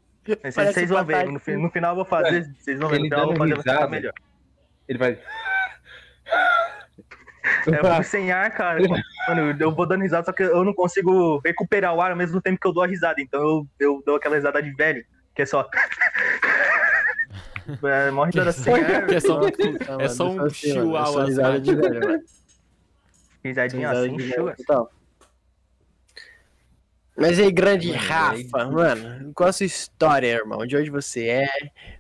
Vocês, 0.44 0.90
vão 0.90 1.06
ver, 1.06 1.26
no, 1.32 1.40
fi- 1.40 1.56
no 1.56 1.70
final 1.72 1.92
eu 1.92 1.96
vou 1.96 2.06
fazer. 2.06 2.54
Vocês 2.60 2.78
vão 2.80 2.90
ver, 2.90 3.00
no 3.00 3.04
final 3.06 3.20
eu 3.22 3.28
vou 3.28 3.38
fazer 3.38 3.56
você 3.56 3.62
ficar 3.62 3.74
risada. 3.76 3.88
melhor. 3.92 4.14
Ele 4.90 4.98
vai. 5.00 5.20
É, 7.68 7.80
eu 7.80 7.92
fico 7.92 8.04
sem 8.04 8.32
ar, 8.32 8.52
cara. 8.52 8.80
Mano, 9.28 9.56
eu 9.60 9.72
vou 9.74 9.86
dando 9.86 10.02
risada, 10.02 10.26
só 10.26 10.32
que 10.32 10.44
eu 10.44 10.64
não 10.64 10.74
consigo 10.74 11.40
recuperar 11.46 11.94
o 11.94 12.02
ar 12.02 12.12
ao 12.12 12.18
mesmo 12.18 12.42
tempo 12.42 12.60
que 12.60 12.68
eu 12.68 12.74
dou 12.74 12.84
a 12.84 12.88
risada. 12.88 13.22
Então 13.22 13.42
eu, 13.42 13.68
eu 13.80 14.04
dou 14.06 14.16
aquela 14.16 14.36
risada 14.36 14.62
de 14.62 14.72
velho, 14.72 15.06
Que 15.36 15.44
é 15.44 15.46
só. 15.46 15.70
é, 17.84 18.12
morre 18.12 18.32
toda 18.32 18.50
assim. 18.50 18.72
Que 19.08 19.16
é 19.16 19.20
só 19.20 19.40
um, 19.40 19.44
Não, 19.88 20.02
é 20.02 20.08
só 20.08 20.30
um 20.30 20.46
assim, 20.46 20.72
chihuahua 20.72 21.08
é 21.08 21.14
só 21.14 21.26
risada 21.26 21.60
de 21.60 21.76
velho, 21.76 22.00
mano. 22.00 22.24
Risadinha 23.44 23.92
assim, 23.92 24.18
total. 24.58 24.92
Mas 27.16 27.40
aí, 27.40 27.52
grande 27.52 27.88
Mano, 27.88 28.00
Rafa, 28.00 28.66
mano, 28.70 29.32
qual 29.34 29.50
a 29.50 29.52
sua 29.52 29.66
história, 29.66 30.28
irmão? 30.28 30.68
De 30.68 30.78
onde 30.78 30.92
você 30.92 31.28
é? 31.28 31.48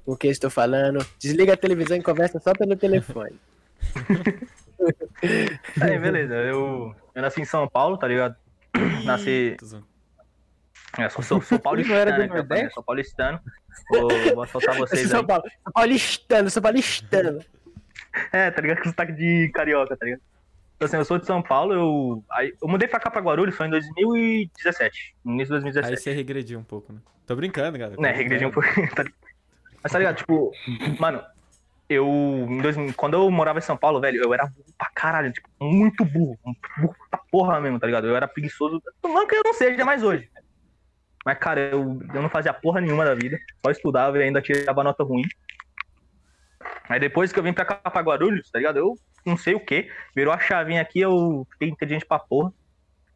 Com 0.05 0.15
quem 0.15 0.29
eu 0.29 0.31
estou 0.31 0.49
falando? 0.49 1.03
Desliga 1.17 1.53
a 1.53 1.57
televisão 1.57 1.97
e 1.97 2.03
conversa 2.03 2.39
só 2.39 2.53
pelo 2.53 2.75
telefone. 2.75 3.35
Aí, 5.81 5.99
beleza. 5.99 6.35
Eu, 6.35 6.95
eu 7.13 7.21
nasci 7.21 7.41
em 7.41 7.45
São 7.45 7.67
Paulo, 7.67 7.97
tá 7.97 8.07
ligado? 8.07 8.35
Nasci. 9.03 9.57
Zoando. 9.63 9.87
É, 10.97 11.09
sou, 11.09 11.23
sou, 11.23 11.41
sou 11.41 11.59
paulistano, 11.59 11.99
era 11.99 12.11
do 12.11 12.17
né, 12.17 12.25
então, 12.25 12.37
Nordeste? 12.37 12.73
Sou 12.73 12.83
paulistano. 12.83 13.39
Vou, 13.89 14.09
vou 14.35 14.47
soltar 14.47 14.75
vocês 14.75 15.07
São 15.09 15.19
aí. 15.19 15.27
Paulo, 15.27 15.43
São 15.63 15.73
Paulistano, 15.73 16.49
São 16.49 16.63
Paulistano. 16.63 17.39
É, 18.31 18.49
tá 18.49 18.61
ligado? 18.61 18.81
Com 18.81 18.89
sotaque 18.89 19.13
de 19.13 19.51
carioca, 19.53 19.95
tá 19.95 20.05
ligado? 20.05 20.21
Então, 20.75 20.85
assim, 20.85 20.97
eu 20.97 21.05
sou 21.05 21.17
de 21.19 21.25
São 21.25 21.41
Paulo, 21.41 21.73
eu. 21.73 22.23
Aí, 22.31 22.53
eu 22.61 22.67
mudei 22.67 22.87
pra 22.87 22.99
cá 22.99 23.09
pra 23.09 23.21
Guarulhos, 23.21 23.55
foi 23.55 23.67
em 23.67 23.71
2017. 23.71 25.15
No 25.23 25.33
início 25.33 25.47
de 25.47 25.57
Aí 25.57 25.73
2017. 25.73 26.01
você 26.01 26.11
regrediu 26.11 26.59
um 26.59 26.63
pouco, 26.63 26.93
né? 26.93 26.99
Tô 27.25 27.35
brincando, 27.35 27.77
galera. 27.77 27.95
tô 27.95 28.01
Né, 28.01 28.11
regredi 28.11 28.45
um 28.45 28.51
pouquinho. 28.51 28.89
tá 28.95 29.03
ligado? 29.03 29.17
Mas 29.83 29.91
tá 29.91 29.99
ligado, 29.99 30.17
tipo, 30.17 30.51
mano, 30.99 31.23
eu. 31.89 32.05
Em 32.05 32.61
2000, 32.61 32.93
quando 32.93 33.13
eu 33.15 33.29
morava 33.31 33.59
em 33.59 33.61
São 33.61 33.77
Paulo, 33.77 33.99
velho, 33.99 34.21
eu 34.23 34.33
era 34.33 34.45
burro 34.45 34.73
pra 34.77 34.89
caralho, 34.93 35.31
tipo, 35.31 35.49
muito 35.59 36.03
burro. 36.05 36.37
Burro 36.77 36.95
pra 37.09 37.19
porra 37.31 37.59
mesmo, 37.59 37.79
tá 37.79 37.87
ligado? 37.87 38.07
Eu 38.07 38.15
era 38.15 38.27
preguiçoso. 38.27 38.81
Não 39.03 39.27
que 39.27 39.35
eu 39.35 39.43
não 39.43 39.53
seja 39.53 39.85
mais 39.85 40.03
hoje. 40.03 40.29
Mas, 41.25 41.37
cara, 41.39 41.59
eu, 41.59 41.99
eu 42.13 42.21
não 42.21 42.29
fazia 42.29 42.53
porra 42.53 42.79
nenhuma 42.79 43.03
da 43.03 43.13
vida. 43.13 43.37
Só 43.63 43.71
estudava 43.71 44.17
e 44.17 44.23
ainda 44.23 44.41
tirava 44.41 44.83
nota 44.83 45.03
ruim. 45.03 45.25
Aí 46.89 46.99
depois 46.99 47.31
que 47.31 47.39
eu 47.39 47.43
vim 47.43 47.53
pra 47.53 47.65
cá 47.65 47.75
pra 47.75 48.01
Guarulhos, 48.01 48.49
tá 48.49 48.59
ligado? 48.59 48.77
Eu 48.77 48.95
não 49.25 49.37
sei 49.37 49.53
o 49.53 49.59
que. 49.59 49.91
Virou 50.15 50.33
a 50.33 50.39
chavinha 50.39 50.81
aqui, 50.81 51.01
eu 51.01 51.45
fiquei 51.51 51.69
inteligente 51.69 52.05
pra 52.05 52.19
porra. 52.19 52.53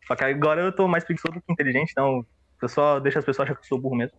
Só 0.06 0.16
que 0.16 0.24
agora 0.24 0.62
eu 0.62 0.72
tô 0.72 0.88
mais 0.88 1.04
preguiçoso 1.04 1.36
do 1.36 1.42
que 1.42 1.51
inteligente, 1.51 1.92
então 1.92 2.25
eu 2.62 2.68
só 2.68 3.00
deixo 3.00 3.20
as 3.20 3.25
pessoas 3.25 3.46
achar 3.46 3.56
que 3.56 3.62
eu 3.62 3.68
sou 3.68 3.80
burro 3.80 3.96
mesmo. 3.96 4.18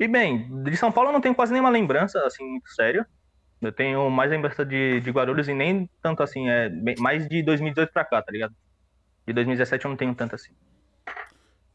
E 0.00 0.08
bem, 0.08 0.48
de 0.64 0.76
São 0.78 0.90
Paulo 0.90 1.10
eu 1.10 1.12
não 1.12 1.20
tenho 1.20 1.34
quase 1.34 1.52
nenhuma 1.52 1.68
lembrança, 1.68 2.18
assim, 2.26 2.42
muito 2.42 2.70
séria. 2.70 3.06
Eu 3.60 3.70
tenho 3.70 4.08
mais 4.08 4.30
lembrança 4.30 4.64
de, 4.64 4.98
de 5.02 5.10
Guarulhos 5.10 5.46
e 5.46 5.52
nem 5.52 5.90
tanto 6.02 6.22
assim, 6.22 6.48
é 6.48 6.70
mais 6.98 7.28
de 7.28 7.42
2018 7.42 7.92
pra 7.92 8.06
cá, 8.06 8.22
tá 8.22 8.32
ligado? 8.32 8.54
De 9.26 9.34
2017 9.34 9.84
eu 9.84 9.90
não 9.90 9.98
tenho 9.98 10.14
tanto 10.14 10.34
assim. 10.34 10.54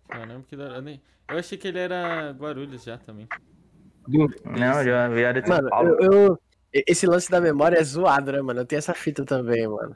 Caramba, 0.09 0.43
que 0.47 0.55
da 0.57 0.63
hora. 0.63 0.77
Eu, 0.77 0.81
nem... 0.81 0.99
eu 1.29 1.37
achei 1.37 1.55
que 1.55 1.67
ele 1.67 1.77
era 1.77 2.31
Guarulhos 2.31 2.83
já 2.83 2.97
também. 2.97 3.27
Não, 4.07 4.83
já 4.83 5.07
vieram 5.07 5.41
de 5.41 5.47
São 5.47 5.57
Mano, 5.57 5.69
Paulo. 5.69 5.97
eu, 6.01 6.11
eu- 6.11 6.39
Esse 6.73 7.05
lance 7.05 7.29
da 7.29 7.39
memória 7.39 7.77
é 7.77 7.83
zoado, 7.83 8.31
né, 8.31 8.41
mano? 8.41 8.61
Eu 8.61 8.65
tenho 8.65 8.79
essa 8.79 8.95
fita 8.95 9.23
também, 9.23 9.67
mano. 9.67 9.95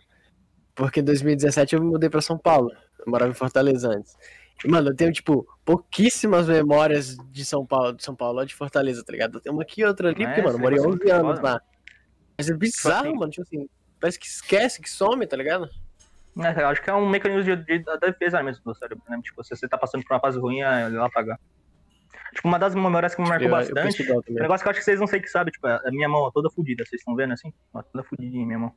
Porque 0.75 1.00
em 1.00 1.03
2017 1.03 1.75
eu 1.75 1.81
me 1.81 1.89
mudei 1.89 2.12
pra 2.12 2.21
São 2.21 2.38
Paulo. 2.38 2.71
Eu 3.00 3.05
morava 3.07 3.31
em 3.31 3.36
Fortaleza 3.36 3.89
antes. 3.89 4.15
Mano, 4.65 4.89
eu 4.89 4.95
tenho, 4.95 5.11
tipo, 5.11 5.47
pouquíssimas 5.63 6.47
memórias 6.47 7.15
de 7.31 7.45
São 7.45 7.65
Paulo, 7.65 7.93
de 7.93 8.03
São 8.03 8.15
Paulo, 8.15 8.45
de 8.45 8.53
Fortaleza, 8.53 9.03
tá 9.05 9.11
ligado? 9.11 9.35
Eu 9.37 9.41
tenho 9.41 9.55
uma 9.55 9.63
aqui 9.63 9.81
e 9.81 9.85
outra 9.85 10.09
ali, 10.09 10.23
É, 10.23 10.27
porque, 10.27 10.41
mano, 10.41 10.55
eu 10.55 10.59
morei 10.59 10.77
negócio 10.79 10.99
11 11.01 11.09
é 11.09 11.13
anos 11.13 11.37
foda, 11.37 11.51
lá. 11.53 11.61
Mas 12.37 12.49
é 12.49 12.53
bizarro, 12.53 13.07
assim- 13.09 13.17
mano. 13.17 13.31
Tipo 13.31 13.41
assim, 13.43 13.69
parece 13.99 14.19
que 14.19 14.25
esquece, 14.27 14.81
que 14.81 14.89
some, 14.89 15.25
tá 15.25 15.37
ligado? 15.37 15.69
É, 16.37 16.61
eu 16.61 16.67
acho 16.67 16.81
que 16.81 16.89
é 16.89 16.93
um 16.93 17.09
mecanismo 17.09 17.43
de, 17.43 17.55
de, 17.65 17.79
da 17.83 17.95
defesa 17.97 18.41
mesmo 18.43 18.63
do 18.63 18.73
cérebro, 18.75 19.03
né? 19.09 19.19
Tipo, 19.23 19.43
se 19.43 19.55
você 19.55 19.67
tá 19.67 19.77
passando 19.77 20.03
por 20.05 20.13
uma 20.13 20.19
fase 20.19 20.39
ruim, 20.39 20.59
é 20.61 20.87
lá 20.89 21.05
apagar. 21.07 21.39
Tipo, 22.33 22.47
uma 22.47 22.59
das 22.59 22.75
memórias 22.75 23.15
que 23.15 23.21
me 23.21 23.27
marcou 23.29 23.47
Eu- 23.47 23.51
bastante. 23.51 24.03
igual 24.03 24.21
um 24.29 24.33
negócio 24.33 24.63
que 24.63 24.67
eu 24.67 24.71
acho 24.71 24.79
que 24.79 24.85
vocês 24.85 24.99
não 24.99 25.07
sei 25.07 25.19
que 25.21 25.27
sabem, 25.27 25.51
tipo, 25.51 25.65
a 25.67 25.81
minha 25.91 26.07
mão 26.09 26.29
toda 26.31 26.49
fodida, 26.49 26.83
vocês 26.85 27.01
estão 27.01 27.15
vendo 27.15 27.33
assim? 27.33 27.51
Ó, 27.73 27.81
toda 27.81 28.03
fodidinha 28.03 28.45
minha 28.45 28.59
mão. 28.59 28.75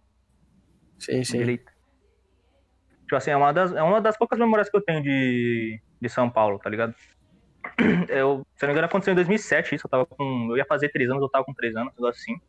Sim, 0.99 1.25
sim. 1.25 1.39
direita. 1.39 1.72
Tipo 3.13 3.19
assim, 3.19 3.31
é 3.31 3.37
uma 3.37 3.53
das, 3.53 3.75
é 3.75 3.83
uma 3.83 4.01
das 4.01 4.17
poucas 4.17 4.39
memórias 4.39 4.71
que 4.71 4.77
eu 4.77 4.81
tenho 4.81 5.03
de, 5.03 5.79
de 6.01 6.09
São 6.09 6.31
Paulo, 6.31 6.59
tá 6.59 6.71
ligado? 6.71 6.95
Eu, 8.09 8.47
se 8.57 8.65
eu 8.65 8.67
não 8.67 8.69
me 8.69 8.73
engano, 8.73 8.87
aconteceu 8.87 9.13
em 9.13 9.15
2007 9.15 9.75
isso. 9.75 9.87
Eu 9.87 9.91
tava 9.91 10.07
com. 10.07 10.49
Eu 10.51 10.57
ia 10.57 10.65
fazer 10.65 10.89
três 10.89 11.11
anos, 11.11 11.23
eu 11.23 11.29
tava 11.29 11.45
com 11.45 11.53
três 11.53 11.77
anos, 11.77 11.93
um 11.93 11.97
negócio 12.03 12.21
assim. 12.21 12.41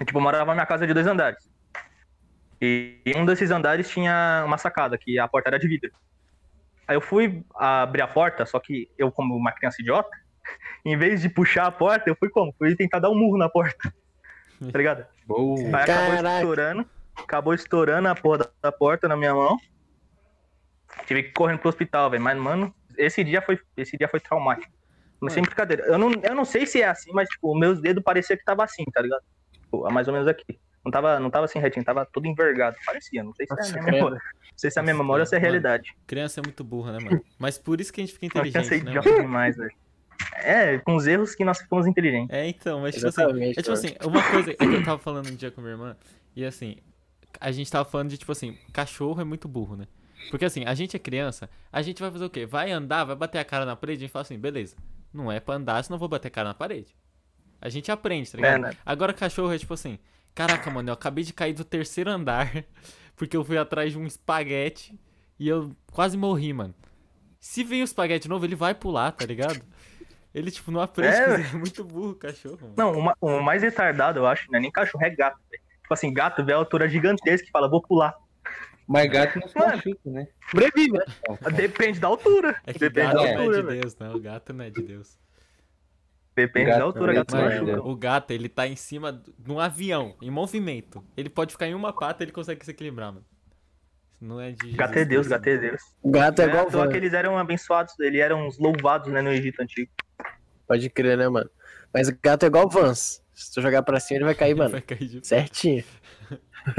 E, 0.00 0.04
tipo, 0.04 0.18
eu 0.18 0.22
morava 0.22 0.44
na 0.46 0.54
minha 0.54 0.66
casa 0.66 0.86
de 0.86 0.92
dois 0.92 1.06
andares. 1.06 1.50
E 2.60 3.00
em 3.06 3.16
um 3.16 3.24
desses 3.24 3.50
andares 3.50 3.88
tinha 3.88 4.44
uma 4.46 4.58
sacada, 4.58 4.98
que 4.98 5.18
a 5.18 5.26
porta 5.26 5.48
era 5.48 5.58
de 5.58 5.66
vidro. 5.66 5.90
Aí 6.86 6.94
eu 6.94 7.00
fui 7.00 7.42
abrir 7.54 8.02
a 8.02 8.06
porta, 8.06 8.44
só 8.44 8.60
que 8.60 8.90
eu, 8.98 9.10
como 9.10 9.34
uma 9.34 9.50
criança 9.50 9.80
idiota, 9.80 10.10
em 10.84 10.96
vez 10.96 11.22
de 11.22 11.30
puxar 11.30 11.66
a 11.66 11.72
porta, 11.72 12.08
eu 12.08 12.16
fui 12.16 12.28
como? 12.28 12.52
Fui 12.58 12.76
tentar 12.76 12.98
dar 12.98 13.08
um 13.08 13.16
murro 13.16 13.38
na 13.38 13.48
porta. 13.48 13.92
Tá 14.70 14.76
ligado? 14.76 15.06
Boa. 15.26 15.58
Aí 15.58 15.84
acabou 15.84 16.14
estourando. 16.14 16.86
Acabou 17.22 17.54
estourando 17.54 18.08
a 18.08 18.14
porra 18.14 18.50
da, 18.62 18.72
porta 18.72 19.08
na 19.08 19.16
minha 19.16 19.34
mão. 19.34 19.56
Tive 21.06 21.22
que 21.24 21.28
ir 21.30 21.32
correndo 21.32 21.58
pro 21.58 21.68
hospital, 21.68 22.10
velho. 22.10 22.22
Mas, 22.22 22.36
mano, 22.36 22.74
esse 22.96 23.22
dia 23.22 23.40
foi, 23.40 23.58
esse 23.76 23.96
dia 23.96 24.08
foi 24.08 24.20
traumático. 24.20 24.72
Mas 25.20 25.34
sem 25.34 25.42
brincadeira. 25.42 25.84
Eu 25.84 25.98
não, 25.98 26.10
eu 26.22 26.34
não 26.34 26.44
sei 26.44 26.66
se 26.66 26.80
é 26.80 26.88
assim, 26.88 27.12
mas, 27.12 27.28
tipo, 27.28 27.56
meus 27.56 27.80
dedos 27.80 28.02
parecia 28.02 28.36
que 28.36 28.44
tava 28.44 28.64
assim, 28.64 28.84
tá 28.92 29.02
ligado? 29.02 29.22
Tipo, 29.52 29.90
mais 29.90 30.08
ou 30.08 30.14
menos 30.14 30.26
aqui. 30.26 30.58
Não 30.84 30.90
tava, 30.90 31.20
não 31.20 31.30
tava 31.30 31.44
assim 31.44 31.58
retinho, 31.58 31.84
tava 31.84 32.06
todo 32.06 32.26
envergado. 32.26 32.76
Parecia, 32.86 33.22
não 33.22 33.34
sei 33.34 33.46
se 33.46 33.52
é 33.52 33.54
a 33.54 33.58
Nossa, 33.58 33.72
minha 33.80 33.92
memória. 33.92 34.16
Não 34.16 34.58
sei 34.58 34.70
se 34.70 34.78
é 34.78 34.80
a 34.80 34.82
minha 34.82 34.94
memória 34.94 35.22
ou 35.22 35.26
se 35.26 35.34
é 35.34 35.38
a 35.38 35.40
Mano. 35.40 35.50
realidade. 35.50 35.94
Criança 36.06 36.40
é 36.40 36.42
muito 36.42 36.64
burra, 36.64 36.92
né, 36.92 36.98
mano? 37.04 37.22
Mas 37.38 37.58
por 37.58 37.80
isso 37.80 37.92
que 37.92 38.00
a 38.00 38.04
gente 38.04 38.18
fica 38.18 38.38
Uma 38.38 38.50
criança 38.50 38.74
inteligente, 38.74 39.08
né? 39.08 39.20
demais, 39.20 39.56
velho. 39.56 39.72
É, 40.36 40.78
com 40.78 40.96
os 40.96 41.06
erros 41.06 41.34
que 41.34 41.44
nós 41.44 41.58
ficamos 41.58 41.86
inteligentes. 41.86 42.30
É, 42.30 42.48
então, 42.48 42.80
mas 42.80 42.94
tipo 42.94 43.08
assim, 43.08 43.22
é 43.22 43.52
tipo 43.52 43.72
assim, 43.72 43.94
uma 44.04 44.22
coisa 44.30 44.50
é 44.52 44.54
que 44.54 44.64
eu 44.64 44.84
tava 44.84 44.98
falando 44.98 45.30
um 45.30 45.34
dia 45.34 45.50
com 45.50 45.60
minha 45.60 45.72
irmã, 45.72 45.96
e 46.34 46.44
assim, 46.44 46.76
a 47.38 47.52
gente 47.52 47.70
tava 47.70 47.88
falando 47.88 48.10
de 48.10 48.18
tipo 48.18 48.32
assim, 48.32 48.56
cachorro 48.72 49.20
é 49.20 49.24
muito 49.24 49.46
burro, 49.48 49.76
né? 49.76 49.86
Porque 50.30 50.44
assim, 50.44 50.64
a 50.64 50.74
gente 50.74 50.96
é 50.96 50.98
criança, 50.98 51.48
a 51.72 51.82
gente 51.82 52.00
vai 52.00 52.10
fazer 52.10 52.24
o 52.24 52.30
quê? 52.30 52.46
Vai 52.46 52.70
andar, 52.70 53.04
vai 53.04 53.16
bater 53.16 53.38
a 53.38 53.44
cara 53.44 53.64
na 53.64 53.76
parede, 53.76 53.98
a 53.98 54.06
gente 54.06 54.12
fala 54.12 54.22
assim, 54.22 54.38
beleza, 54.38 54.76
não 55.12 55.30
é 55.30 55.40
pra 55.40 55.54
andar, 55.54 55.82
senão 55.82 55.96
eu 55.96 56.00
vou 56.00 56.08
bater 56.08 56.28
a 56.28 56.30
cara 56.30 56.48
na 56.48 56.54
parede. 56.54 56.94
A 57.60 57.68
gente 57.68 57.90
aprende, 57.90 58.30
tá 58.30 58.36
ligado? 58.36 58.54
É, 58.54 58.58
né? 58.58 58.72
Agora 58.84 59.12
cachorro 59.12 59.52
é 59.52 59.58
tipo 59.58 59.74
assim, 59.74 59.98
caraca, 60.34 60.70
mano, 60.70 60.90
eu 60.90 60.94
acabei 60.94 61.24
de 61.24 61.32
cair 61.32 61.52
do 61.52 61.64
terceiro 61.64 62.10
andar, 62.10 62.64
porque 63.16 63.36
eu 63.36 63.44
fui 63.44 63.58
atrás 63.58 63.92
de 63.92 63.98
um 63.98 64.06
espaguete 64.06 64.98
e 65.38 65.48
eu 65.48 65.74
quase 65.92 66.16
morri, 66.16 66.52
mano. 66.52 66.74
Se 67.38 67.64
vem 67.64 67.80
o 67.80 67.84
espaguete 67.84 68.28
novo, 68.28 68.44
ele 68.44 68.54
vai 68.54 68.74
pular, 68.74 69.12
tá 69.12 69.24
ligado? 69.24 69.62
Ele, 70.34 70.50
tipo, 70.50 70.70
não 70.70 70.80
aprende, 70.80 71.16
É. 71.16 71.40
é 71.52 71.56
muito 71.56 71.82
burro, 71.82 72.14
cachorro, 72.14 72.58
mano. 72.60 72.74
Não, 72.76 73.14
o 73.20 73.42
mais 73.42 73.62
retardado, 73.62 74.20
eu 74.20 74.26
acho, 74.26 74.50
não 74.50 74.58
é 74.58 74.62
nem 74.62 74.70
cachorro, 74.70 75.04
é 75.04 75.10
gato. 75.10 75.40
velho. 75.50 75.62
Tipo 75.90 75.94
assim, 75.94 76.12
gato 76.14 76.44
vê 76.44 76.52
a 76.52 76.56
altura 76.56 76.88
gigantesca 76.88 77.48
e 77.48 77.50
fala, 77.50 77.68
vou 77.68 77.82
pular. 77.82 78.14
Mas 78.86 79.10
gato 79.10 79.40
não 79.40 79.48
se 79.48 79.58
machuca, 79.58 79.98
né? 80.04 80.28
Sobrevive, 80.48 80.92
né? 80.92 81.04
Depende 81.52 81.98
da 81.98 82.06
altura. 82.06 82.60
É 82.64 82.72
que 82.72 82.78
Depende 82.78 83.06
gato 83.08 83.16
da 83.16 83.22
não 83.22 83.26
é 83.26 83.34
altura, 83.34 83.62
de. 83.62 83.80
Deus, 83.80 83.96
não. 83.98 84.14
O 84.14 84.20
gato 84.20 84.52
não 84.52 84.64
é 84.64 84.70
de 84.70 84.82
Deus. 84.82 85.18
Depende 86.36 86.66
Gato 86.66 86.78
da 86.78 86.84
altura, 86.84 87.12
gato 87.12 87.36
é 87.36 87.38
de 87.38 87.60
machuca. 87.64 87.88
O 87.88 87.96
gato, 87.96 88.30
ele 88.30 88.48
tá 88.48 88.68
em 88.68 88.76
cima 88.76 89.20
de 89.36 89.50
um 89.50 89.58
avião, 89.58 90.14
em 90.22 90.30
movimento. 90.30 91.04
Ele 91.16 91.28
pode 91.28 91.50
ficar 91.50 91.66
em 91.66 91.74
uma 91.74 91.92
pata 91.92 92.22
e 92.22 92.26
ele 92.26 92.32
consegue 92.32 92.64
se 92.64 92.70
equilibrar, 92.70 93.12
mano. 93.12 93.26
Isso 94.12 94.24
não 94.24 94.40
é 94.40 94.52
de 94.52 94.70
Gato 94.70 94.96
é 94.96 95.04
Deus, 95.04 95.26
gato 95.26 95.48
é 95.48 95.58
Deus. 95.58 95.82
O 96.00 96.10
gato 96.12 96.40
é 96.40 96.44
é 96.44 96.48
igual 96.48 96.70
van. 96.70 96.88
que 96.88 96.96
eles 96.96 97.12
eram 97.12 97.36
abençoados, 97.36 97.98
eles 97.98 98.20
eram 98.20 98.46
os 98.46 98.60
louvados, 98.60 99.12
né, 99.12 99.20
no 99.20 99.30
Egito 99.32 99.60
Antigo. 99.60 99.90
Pode 100.68 100.88
crer, 100.88 101.18
né, 101.18 101.28
mano? 101.28 101.50
Mas 101.92 102.08
o 102.08 102.16
gato 102.22 102.44
é 102.44 102.46
igual 102.46 102.68
Vans. 102.68 103.19
Se 103.40 103.52
tu 103.54 103.62
jogar 103.62 103.82
pra 103.82 103.98
cima, 103.98 104.18
ele 104.18 104.24
vai 104.26 104.34
cair, 104.34 104.54
mano. 104.54 104.70
Vai 104.70 104.82
cair 104.82 105.08
de... 105.08 105.26
Certinho. 105.26 105.82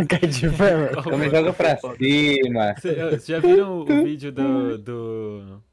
Cai 0.08 0.20
de 0.30 0.48
van, 0.48 0.78
mano. 0.92 1.02
Foi? 1.04 1.30
joga 1.30 1.54
pra 1.54 1.76
cima. 1.78 2.76
Cê- 2.80 2.96
Vocês 3.10 3.26
já 3.26 3.40
viram 3.40 3.80
o 3.80 3.86
vídeo 4.04 4.32
do, 4.32 4.78
do. 4.78 5.64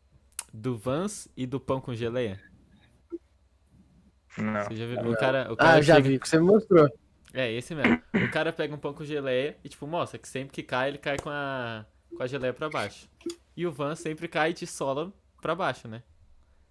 do 0.52 0.78
Vans 0.78 1.28
e 1.36 1.46
do 1.46 1.60
pão 1.60 1.78
com 1.80 1.94
geleia? 1.94 2.40
Não. 4.38 4.64
Você 4.64 4.76
já 4.76 4.86
viu? 4.86 5.10
O 5.10 5.16
cara, 5.16 5.52
o 5.52 5.56
cara 5.56 5.72
Ah, 5.78 5.82
já 5.82 5.96
chega- 5.96 6.08
vi, 6.08 6.18
que 6.18 6.28
você 6.28 6.38
me 6.38 6.46
mostrou. 6.46 6.88
É, 7.34 7.52
esse 7.52 7.74
mesmo. 7.74 8.00
O 8.14 8.30
cara 8.30 8.52
pega 8.52 8.74
um 8.74 8.78
pão 8.78 8.94
com 8.94 9.04
geleia 9.04 9.56
e, 9.62 9.68
tipo, 9.68 9.86
mostra 9.86 10.18
que 10.18 10.26
sempre 10.26 10.52
que 10.54 10.62
cai, 10.62 10.88
ele 10.88 10.98
cai 10.98 11.18
com 11.18 11.28
a, 11.28 11.84
com 12.16 12.22
a 12.22 12.26
geleia 12.26 12.54
pra 12.54 12.70
baixo. 12.70 13.08
E 13.56 13.66
o 13.66 13.72
Van 13.72 13.94
sempre 13.94 14.26
cai 14.28 14.52
de 14.54 14.66
sola 14.66 15.12
pra 15.42 15.54
baixo, 15.54 15.86
né? 15.86 16.02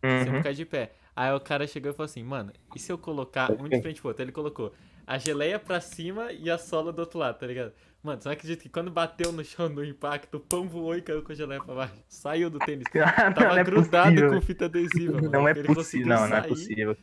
Sempre 0.03 0.38
Uhum. 0.38 0.43
cai 0.43 0.53
de 0.53 0.65
pé. 0.65 0.91
Aí 1.17 1.33
o 1.33 1.39
cara 1.39 1.65
chegou 1.65 1.89
e 1.89 1.95
falou 1.95 2.05
assim, 2.05 2.21
mano, 2.21 2.53
e 2.75 2.79
se 2.79 2.91
eu 2.91 2.97
colocar 2.97 3.51
um 3.51 3.67
de 3.67 3.81
frente 3.81 4.00
pro 4.00 4.09
outro? 4.09 4.24
Ele 4.24 4.31
colocou 4.31 4.71
a 5.07 5.17
geleia 5.17 5.57
pra 5.57 5.81
cima 5.81 6.31
e 6.31 6.47
a 6.47 6.59
sola 6.59 6.93
do 6.93 7.00
outro 7.00 7.17
lado, 7.17 7.39
tá 7.39 7.47
ligado? 7.47 7.74
Mano, 8.03 8.21
você 8.21 8.27
não 8.29 8.33
acredita 8.33 8.62
que 8.62 8.69
quando 8.69 8.91
bateu 8.91 9.31
no 9.31 9.43
chão 9.43 9.67
no 9.67 9.83
impacto, 9.83 10.36
o 10.38 10.39
pão 10.39 10.69
voou 10.69 10.95
e 10.95 11.01
caiu 11.01 11.24
com 11.24 11.31
a 11.31 11.36
geleia 11.36 11.59
pra 11.59 11.74
baixo. 11.74 11.95
Saiu 12.07 12.51
do 12.51 12.59
tênis. 12.59 12.86
Ah, 13.03 13.33
Tava 13.33 13.47
não 13.47 13.57
é 13.57 13.63
grudado 13.63 14.12
possível. 14.13 14.29
com 14.31 14.41
fita 14.41 14.65
adesiva, 14.65 15.13
mano. 15.13 15.31
Não 15.31 15.47
é 15.47 15.51
Ele 15.53 15.63
possível. 15.63 15.75
conseguiu 15.75 16.07
Não, 16.07 16.27
não 16.29 16.38
é 16.38 16.41
possível. 16.47 16.97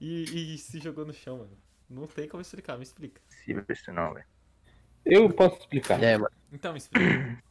E, 0.00 0.54
e 0.54 0.58
se 0.58 0.78
jogou 0.78 1.04
no 1.04 1.12
chão, 1.12 1.36
mano. 1.36 1.58
Não 1.90 2.06
tem 2.06 2.26
como 2.26 2.40
explicar, 2.40 2.78
me 2.78 2.84
explica. 2.84 3.20
possível 3.28 3.62
isso 3.68 3.92
não, 3.92 4.14
velho. 4.14 4.26
Eu 5.04 5.28
posso 5.28 5.58
explicar. 5.58 6.02
É, 6.02 6.16
mano. 6.16 6.34
Então 6.50 6.72
me 6.72 6.78
explica. 6.78 7.42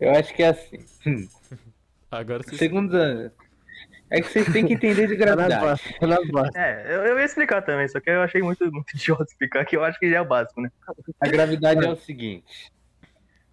Eu 0.00 0.10
acho 0.10 0.34
que 0.34 0.42
é 0.42 0.48
assim. 0.48 1.28
Agora 2.10 2.42
vocês. 2.42 2.58
Segunda. 2.58 3.32
É 4.10 4.20
que 4.20 4.28
vocês 4.28 4.52
têm 4.52 4.66
que 4.66 4.74
entender 4.74 5.06
de 5.08 5.16
na 5.18 5.34
gravidade. 5.34 5.60
bosta. 6.30 6.58
É, 6.58 6.84
eu, 6.86 7.04
eu 7.06 7.18
ia 7.18 7.24
explicar 7.24 7.62
também, 7.62 7.88
só 7.88 7.98
que 8.00 8.10
eu 8.10 8.22
achei 8.22 8.42
muito, 8.42 8.64
muito 8.70 8.94
idiota 8.94 9.24
explicar, 9.24 9.64
que 9.64 9.76
eu 9.76 9.84
acho 9.84 9.98
que 9.98 10.10
já 10.10 10.18
é 10.18 10.20
o 10.20 10.24
básico, 10.24 10.60
né? 10.60 10.70
A 11.20 11.28
gravidade 11.28 11.84
é 11.84 11.88
o 11.88 11.96
seguinte. 11.96 12.72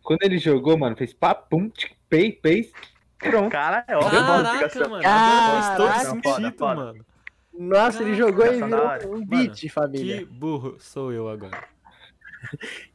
Quando 0.03 0.23
ele 0.23 0.37
jogou, 0.37 0.77
mano, 0.77 0.95
fez 0.95 1.13
papum, 1.13 1.69
tic, 1.69 1.91
pei, 2.09 2.31
pei. 2.31 2.71
Pronto. 3.19 3.51
Cara, 3.51 3.83
é 3.87 3.95
óbvio, 3.95 4.19
Caraca, 4.19 4.89
mano. 4.89 5.03
Faz 5.03 5.77
todo 5.77 5.87
Caraca, 5.87 6.05
sentido, 6.09 6.23
foda, 6.23 6.51
foda. 6.57 6.75
mano. 6.75 7.05
Nossa, 7.53 8.01
ele 8.01 8.15
jogou 8.15 8.45
e 8.45 8.55
virou 8.55 8.67
um 8.67 8.69
Mano, 8.69 9.25
beat, 9.27 9.69
família. 9.69 10.17
Que 10.19 10.25
burro 10.25 10.75
sou 10.79 11.11
eu 11.13 11.29
agora. 11.29 11.51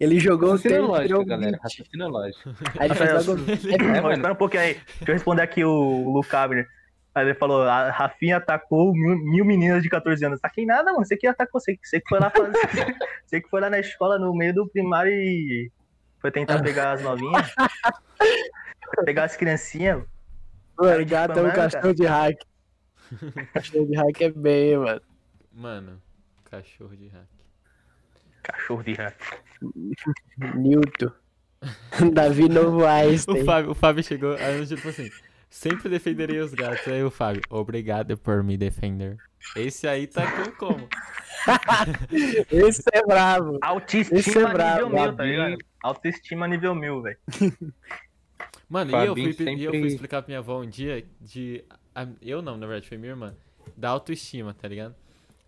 Ele 0.01 0.19
jogou 0.19 0.55
o 0.55 0.59
tempo 0.59 0.75
e 0.75 0.79
virou 0.79 0.89
lógico, 0.91 1.21
um 1.21 1.25
galera. 1.27 1.51
beat. 1.53 1.63
Raciocínio 1.63 2.09
lógico. 2.09 2.51
Aí 2.79 2.87
ele 2.87 2.95
Rafael, 2.95 3.25
logo... 3.25 3.33
É, 3.33 3.99
Ó, 3.99 4.03
mano. 4.03 4.13
espera 4.15 4.33
um 4.33 4.37
pouquinho 4.37 4.63
aí. 4.63 4.75
Deixa 4.75 4.97
eu 5.07 5.15
responder 5.15 5.43
aqui 5.43 5.65
o 5.65 6.11
Luke 6.13 6.35
Abner. 6.35 6.67
Aí 7.17 7.25
ele 7.25 7.35
falou, 7.35 7.63
a 7.63 7.91
Rafinha 7.91 8.37
atacou 8.37 8.93
mil, 8.93 9.17
mil 9.17 9.43
meninas 9.43 9.83
de 9.83 9.89
14 9.89 10.23
anos. 10.27 10.39
Taquei 10.39 10.67
nada, 10.67 10.93
mano. 10.93 11.03
Você 11.03 11.17
que 11.17 11.27
atacou, 11.27 11.59
você, 11.59 11.79
você 11.83 11.99
que 11.99 12.07
foi 12.11 12.21
lá 12.21 12.29
fazer. 12.29 12.53
você 13.25 13.41
que 13.41 13.49
foi 13.49 13.59
lá 13.59 13.71
na 13.71 13.79
escola 13.79 14.19
no 14.19 14.35
meio 14.35 14.53
do 14.53 14.69
primário 14.69 15.11
e 15.11 15.73
foi 16.21 16.31
tentar 16.31 16.63
pegar 16.63 16.93
as 16.93 17.03
novinhas. 17.03 17.55
pegar 19.07 19.25
as 19.25 19.35
criancinhas. 19.35 20.05
Mano, 20.79 21.07
gato 21.07 21.39
é 21.39 21.43
um 21.43 21.51
cachorro 21.53 21.95
de 21.95 22.05
hack. 22.05 22.37
cachorro 23.55 23.87
de 23.87 23.97
hack 23.97 24.21
é 24.21 24.31
bem, 24.31 24.77
mano. 24.77 25.01
Mano, 25.51 26.03
cachorro 26.51 26.95
de 26.95 27.09
hack. 27.09 27.37
Cachorro 28.43 28.83
de 28.83 28.93
rato. 28.93 29.25
Newton. 30.55 31.11
Davi 32.13 32.47
Novo 32.47 32.83
O 32.85 32.87
Einstein. 32.87 33.43
Fábio, 33.43 33.71
o 33.71 33.75
Fábio 33.75 34.05
chegou, 34.05 34.35
aí 34.37 34.59
eu 34.59 34.67
tipo 34.67 34.87
assim, 34.87 35.09
sempre 35.49 35.89
defenderei 35.89 36.39
os 36.41 36.53
gatos. 36.55 36.87
Aí 36.89 37.03
o 37.03 37.11
Fábio, 37.11 37.43
obrigado 37.51 38.17
por 38.17 38.43
me 38.43 38.57
defender. 38.57 39.17
Esse 39.55 39.87
aí 39.87 40.07
tá 40.07 40.25
com 40.33 40.51
como? 40.53 40.89
Esse 42.51 42.83
é 42.93 43.05
bravo. 43.07 43.59
Esse 43.59 43.61
é 43.61 44.43
Autoestima 44.43 44.49
brabo, 44.53 44.89
nível 44.89 45.07
mil, 45.07 45.17
tá 45.17 45.25
ligado? 45.25 45.57
Autoestima 45.83 46.49
nível 46.49 46.75
mil, 46.75 47.03
velho. 47.03 47.19
Mano, 48.69 48.91
e 48.91 49.07
eu, 49.07 49.15
fui, 49.15 49.23
e 49.23 49.29
eu 49.29 49.33
sempre- 49.35 49.79
fui 49.79 49.87
explicar 49.89 50.23
pra 50.23 50.29
minha 50.29 50.39
avó 50.41 50.61
um 50.61 50.69
dia 50.69 51.05
de. 51.21 51.65
eu 52.21 52.43
não, 52.43 52.57
na 52.57 52.67
verdade, 52.67 52.89
foi 52.89 52.99
minha 52.99 53.13
irmã. 53.13 53.33
Da 53.77 53.91
autoestima, 53.91 54.55
tá 54.55 54.67
ligado? 54.67 54.95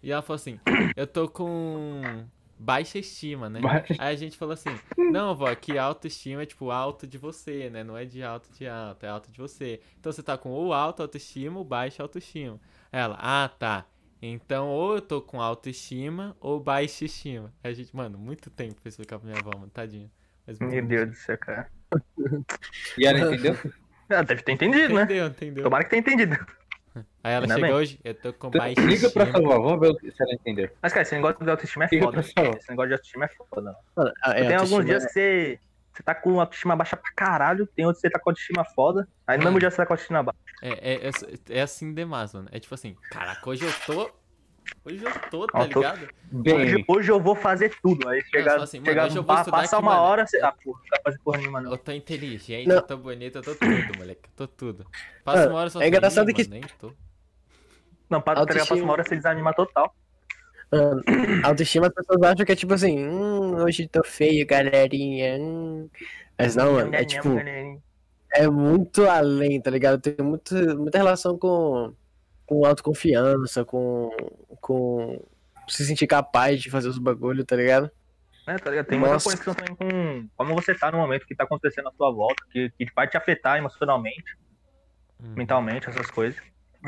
E 0.02 0.12
ela 0.12 0.22
falou 0.22 0.36
assim: 0.36 0.60
eu 0.96 1.06
tô 1.06 1.28
com 1.28 2.24
baixa 2.58 2.98
estima, 2.98 3.48
né? 3.48 3.60
Baixa- 3.60 3.94
Aí 3.98 4.14
a 4.14 4.16
gente 4.16 4.36
falou 4.36 4.54
assim: 4.54 4.70
não, 4.96 5.34
vó, 5.34 5.54
que 5.54 5.78
autoestima 5.78 6.42
é 6.42 6.46
tipo 6.46 6.70
alto 6.70 7.06
de 7.06 7.18
você, 7.18 7.70
né? 7.70 7.84
Não 7.84 7.96
é 7.96 8.04
de 8.04 8.22
alto 8.22 8.48
de 8.52 8.66
alto, 8.66 9.04
é 9.04 9.08
alto 9.08 9.30
de 9.30 9.38
você. 9.38 9.80
Então 9.98 10.10
você 10.12 10.22
tá 10.22 10.36
com 10.36 10.50
ou 10.50 10.72
alta 10.72 11.02
autoestima 11.02 11.58
ou 11.58 11.64
baixa 11.64 12.02
autoestima. 12.02 12.60
Ela, 12.92 13.16
ah, 13.20 13.48
tá. 13.48 13.86
Então 14.20 14.68
ou 14.68 14.96
eu 14.96 15.00
tô 15.02 15.20
com 15.22 15.40
autoestima 15.40 16.36
ou 16.40 16.58
baixa 16.58 17.04
estima. 17.04 17.52
Aí 17.62 17.70
a 17.70 17.74
gente, 17.74 17.94
mano, 17.94 18.18
muito 18.18 18.50
tempo 18.50 18.80
pra 18.80 18.88
explicar 18.88 19.18
pra 19.18 19.28
minha 19.28 19.40
avó, 19.40 19.50
mano, 19.54 19.70
tadinha. 19.70 20.10
Mas 20.46 20.58
Meu. 20.58 20.84
Deus 20.84 21.10
do 21.10 21.14
céu, 21.14 21.38
cara. 21.38 21.70
E 22.96 23.06
ela 23.06 23.20
entendeu? 23.20 23.54
Ah, 24.10 24.22
deve 24.22 24.40
ter 24.42 24.52
entendido, 24.52 24.94
né? 24.94 25.02
Entendeu, 25.02 25.26
entendeu? 25.26 25.64
Tomara 25.64 25.84
que 25.84 25.90
tenha 25.90 26.00
entendido. 26.00 26.34
Aí 27.22 27.32
ela 27.34 27.46
bem. 27.46 27.72
hoje, 27.72 28.00
eu 28.04 28.14
tô 28.14 28.32
com 28.32 28.50
baixa 28.50 28.80
Liga 28.80 29.10
pra 29.10 29.26
sua 29.26 29.38
avó, 29.40 29.60
vamos 29.60 29.80
ver 29.80 29.88
o 29.90 29.96
que- 29.96 30.10
se 30.10 30.22
ela 30.22 30.32
entendeu. 30.32 30.70
Mas, 30.82 30.92
cara, 30.92 31.02
esse 31.02 31.14
negócio 31.14 31.44
de 31.44 31.50
autoestima 31.50 31.84
é 31.84 31.88
Liga 31.90 32.04
foda. 32.04 32.18
avó. 32.20 32.56
Esse 32.56 32.70
negócio 32.70 32.88
de 32.88 32.92
autoestima 32.94 33.24
é 33.24 33.28
foda. 33.28 33.76
Mano, 33.96 34.12
é, 34.24 34.44
Tem 34.46 34.56
alguns 34.56 34.84
dias 34.86 35.04
que 35.06 35.12
você, 35.12 35.60
você 35.92 36.02
tá 36.02 36.14
com 36.14 36.40
autoestima 36.40 36.76
baixa 36.76 36.96
pra 36.96 37.10
caralho, 37.14 37.66
tem 37.66 37.84
outros 37.84 38.00
que 38.00 38.08
você 38.08 38.12
tá 38.12 38.18
com 38.18 38.30
autoestima 38.30 38.64
foda, 38.64 39.06
aí 39.26 39.36
no 39.38 39.44
mesmo 39.44 39.58
dia 39.60 39.70
você 39.70 39.76
tá 39.76 39.86
com 39.86 39.92
autoestima 39.92 40.22
baixa. 40.22 40.38
É, 40.62 40.68
é, 40.70 41.08
é, 41.08 41.58
é 41.58 41.60
assim 41.62 41.92
demais, 41.92 42.32
mano. 42.34 42.48
É 42.52 42.58
tipo 42.58 42.74
assim, 42.74 42.96
caraca, 43.10 43.48
hoje 43.48 43.64
eu 43.64 43.72
tô. 43.86 44.10
Hoje 44.84 45.04
eu 45.04 45.12
tô, 45.30 45.46
tá 45.46 45.58
Ah, 45.60 45.68
tô- 45.68 45.80
ligado? 45.80 45.98
Hoje, 46.02 46.12
Bem, 46.32 46.84
hoje 46.88 47.10
eu 47.12 47.20
vou 47.20 47.34
fazer 47.34 47.74
tudo. 47.82 48.08
Aí 48.08 48.22
chega, 48.22 48.50
fala 48.52 48.64
assim, 48.64 48.78
mano, 48.78 48.86
chega 48.90 49.06
hoje 49.06 49.16
eu 49.16 49.22
vou 49.22 49.34
pa- 49.34 49.40
estudar 49.40 49.56
passar 49.58 49.76
aqui, 49.76 49.84
uma 49.86 49.92
mano. 49.94 50.02
hora, 50.06 50.26
você. 50.26 50.40
Ah, 50.42 50.52
porra, 50.52 50.80
não 50.80 50.88
vai 50.90 51.00
fazer 51.04 51.18
porra 51.24 51.38
nenhuma, 51.38 51.60
não. 51.60 51.70
Eu 51.72 51.78
tô 51.78 51.92
inteligente, 51.92 52.66
Não. 52.68 52.76
eu 52.76 52.82
tô 52.82 52.96
bonito, 52.96 53.36
eu 53.36 53.42
tô 53.42 53.54
tudo, 53.54 53.98
moleque. 53.98 54.20
Eu 54.24 54.30
tô 54.36 54.48
tudo. 54.48 54.86
Passa 55.24 55.38
Mano, 55.40 55.50
uma 55.52 55.60
hora 55.60 55.70
só 55.70 55.80
é 55.82 55.88
engraçado 55.88 56.30
"Ih, 56.30 56.34
que- 56.34 56.42
mano, 56.48 56.54
nem 56.60 56.62
tô. 56.78 56.92
Não, 58.10 58.20
para 58.20 58.40
Autoestima- 58.40 58.66
passa 58.68 58.82
uma 58.82 58.92
hora 58.92 59.04
você 59.04 59.16
desanima 59.16 59.52
total. 59.54 59.94
Mano, 60.72 61.02
autoestima 61.44 61.86
as 61.86 61.94
pessoas 61.94 62.22
acham 62.22 62.44
que 62.46 62.52
é 62.52 62.56
tipo 62.56 62.74
assim, 62.74 63.06
hum, 63.06 63.56
hoje 63.62 63.88
tô 63.88 64.02
feio, 64.04 64.46
galerinha. 64.46 65.36
Hum. 65.40 65.88
Mas 66.38 66.54
não, 66.56 66.74
mano, 66.74 66.94
é 66.94 67.04
tipo, 67.04 67.28
é 68.32 68.48
muito 68.48 69.04
além, 69.08 69.60
tá 69.60 69.70
ligado? 69.70 70.00
Tem 70.00 70.14
muito, 70.24 70.54
muita 70.78 70.98
relação 70.98 71.38
com, 71.38 71.92
com 72.48 72.64
autoconfiança, 72.64 73.62
com, 73.62 74.10
com 74.60 75.22
se 75.68 75.84
sentir 75.84 76.06
capaz 76.06 76.60
de 76.62 76.70
fazer 76.70 76.88
os 76.88 76.96
bagulho, 76.98 77.44
tá 77.44 77.54
ligado? 77.54 77.90
É, 78.46 78.56
tá 78.56 78.70
ligado? 78.70 78.86
Tem 78.86 78.98
muita 78.98 79.12
Nossa. 79.12 79.28
conexão 79.30 79.54
também 79.54 79.74
com 79.76 80.26
como 80.34 80.54
você 80.54 80.74
tá 80.74 80.90
no 80.90 80.96
momento 80.96 81.26
que 81.26 81.34
tá 81.34 81.44
acontecendo 81.44 81.88
à 81.88 81.92
sua 81.92 82.10
volta, 82.10 82.42
que, 82.50 82.70
que 82.70 82.86
vai 82.96 83.06
te 83.06 83.18
afetar 83.18 83.58
emocionalmente, 83.58 84.36
Hum. 85.20 85.34
mentalmente, 85.36 85.88
essas 85.90 86.10
coisas. 86.10 86.40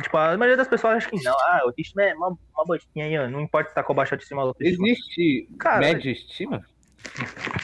Tipo, 0.03 0.17
a 0.17 0.39
maioria 0.39 0.57
das 0.57 0.69
pessoas 0.69 0.99
acha 0.99 1.11
que 1.11 1.21
não. 1.23 1.37
Ah, 1.41 1.61
autoestima 1.63 2.05
é 2.05 2.15
uma, 2.15 2.29
uma 2.29 2.65
bostinha 2.65 3.05
aí, 3.05 3.19
ó. 3.19 3.29
Não 3.29 3.41
importa 3.41 3.69
se 3.71 3.75
tá 3.75 3.83
com 3.83 3.93
baixa 3.93 4.15
autoestima 4.15 4.43
ou 4.43 4.49
autoestima. 4.49 4.87
existe 4.89 5.49
Cara, 5.59 5.81
média 5.81 6.11
estima? 6.11 6.65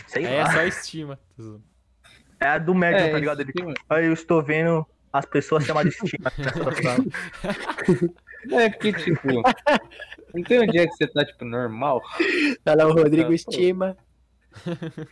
Sei 0.08 0.24
é 0.26 0.42
lá. 0.42 0.50
só 0.52 0.62
estima. 0.64 1.20
É 2.40 2.48
a 2.48 2.58
do 2.58 2.74
médio, 2.74 3.12
tá 3.12 3.18
ligado? 3.18 3.40
Ele, 3.40 3.50
estima. 3.50 3.74
aí 3.88 4.06
eu 4.06 4.12
estou 4.12 4.42
vendo 4.42 4.84
as 5.12 5.24
pessoas 5.26 5.64
chamadas 5.64 5.92
de 5.94 6.04
estima. 6.04 6.32
É 8.48 8.68
porque, 8.70 8.92
tipo, 8.92 9.42
não 10.32 10.44
tem 10.44 10.60
um 10.60 10.66
dia 10.68 10.86
que 10.86 10.94
você 10.94 11.06
tá, 11.08 11.24
tipo, 11.24 11.44
normal. 11.44 12.00
Ela, 12.64 12.86
o 12.86 12.92
Rodrigo 12.92 13.28
Tá, 13.30 13.34
estima. 13.34 13.96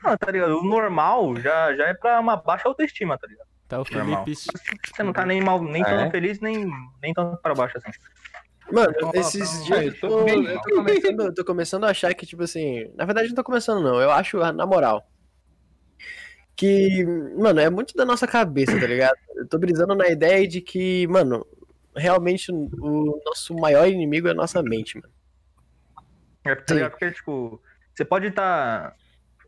não, 0.05 0.17
tá 0.17 0.31
ligado? 0.31 0.57
O 0.59 0.63
normal 0.65 1.35
já, 1.41 1.75
já 1.75 1.87
é 1.89 1.95
pra 1.95 2.21
uma 2.21 2.37
baixa 2.37 2.69
autoestima, 2.69 3.19
tá 3.19 3.27
ligado? 3.27 3.47
Tá 3.67 3.81
o 3.81 3.85
Normal. 3.93 4.25
Felipe. 4.25 4.31
esti- 4.33 4.53
Você 4.95 5.03
não 5.03 5.13
tá 5.13 5.27
nem 5.27 5.41
mal, 5.41 5.61
nem 5.63 5.83
Ah, 5.83 5.87
tão 5.87 5.99
é? 6.03 6.11
feliz, 6.11 6.39
nem, 6.41 6.71
nem 7.03 7.13
tão 7.13 7.35
pra 7.43 7.55
baixo 7.55 7.77
assim. 7.79 7.91
Mano, 8.71 8.93
Então, 8.97 9.11
esses 9.15 9.51
então, 9.55 9.65
dias 9.65 9.81
eu 9.81 9.87
eu 9.93 10.01
tô 10.01 10.09
tô, 10.09 10.25
bem, 10.25 10.45
eu 10.47 10.61
tô 10.61 10.71
começando, 10.77 11.21
eu 11.23 11.35
tô 11.35 11.45
começando 11.45 11.85
a 11.85 11.91
achar 11.91 12.15
que, 12.15 12.25
tipo 12.27 12.43
assim, 12.45 12.89
na 12.95 13.05
verdade 13.05 13.29
não 13.29 13.35
tô 13.35 13.43
começando 13.45 13.83
não, 13.83 14.01
eu 14.01 14.11
acho, 14.13 14.39
na 14.53 14.65
moral, 14.65 15.05
que, 16.57 17.05
mano, 17.37 17.61
é 17.61 17.69
muito 17.69 17.95
da 17.95 18.05
nossa 18.05 18.27
cabeça, 18.27 18.79
tá 18.79 18.87
ligado? 18.87 19.17
Eu 19.37 19.49
tô 19.49 19.59
brisando 19.59 19.95
na 19.95 20.09
ideia 20.09 20.47
de 20.47 20.61
que, 20.61 21.07
mano, 21.09 21.47
realmente 21.97 22.51
o 22.53 23.21
nosso 23.25 23.55
maior 23.55 23.89
inimigo 23.89 24.29
é 24.29 24.31
a 24.31 24.35
nossa 24.35 24.63
mente, 24.63 24.97
mano. 24.97 25.13
É, 26.45 26.55
tá 26.55 26.75
ligado? 26.75 26.91
Porque, 26.93 27.11
tipo, 27.11 27.61
você 27.95 28.05
pode 28.05 28.27
estar. 28.27 28.95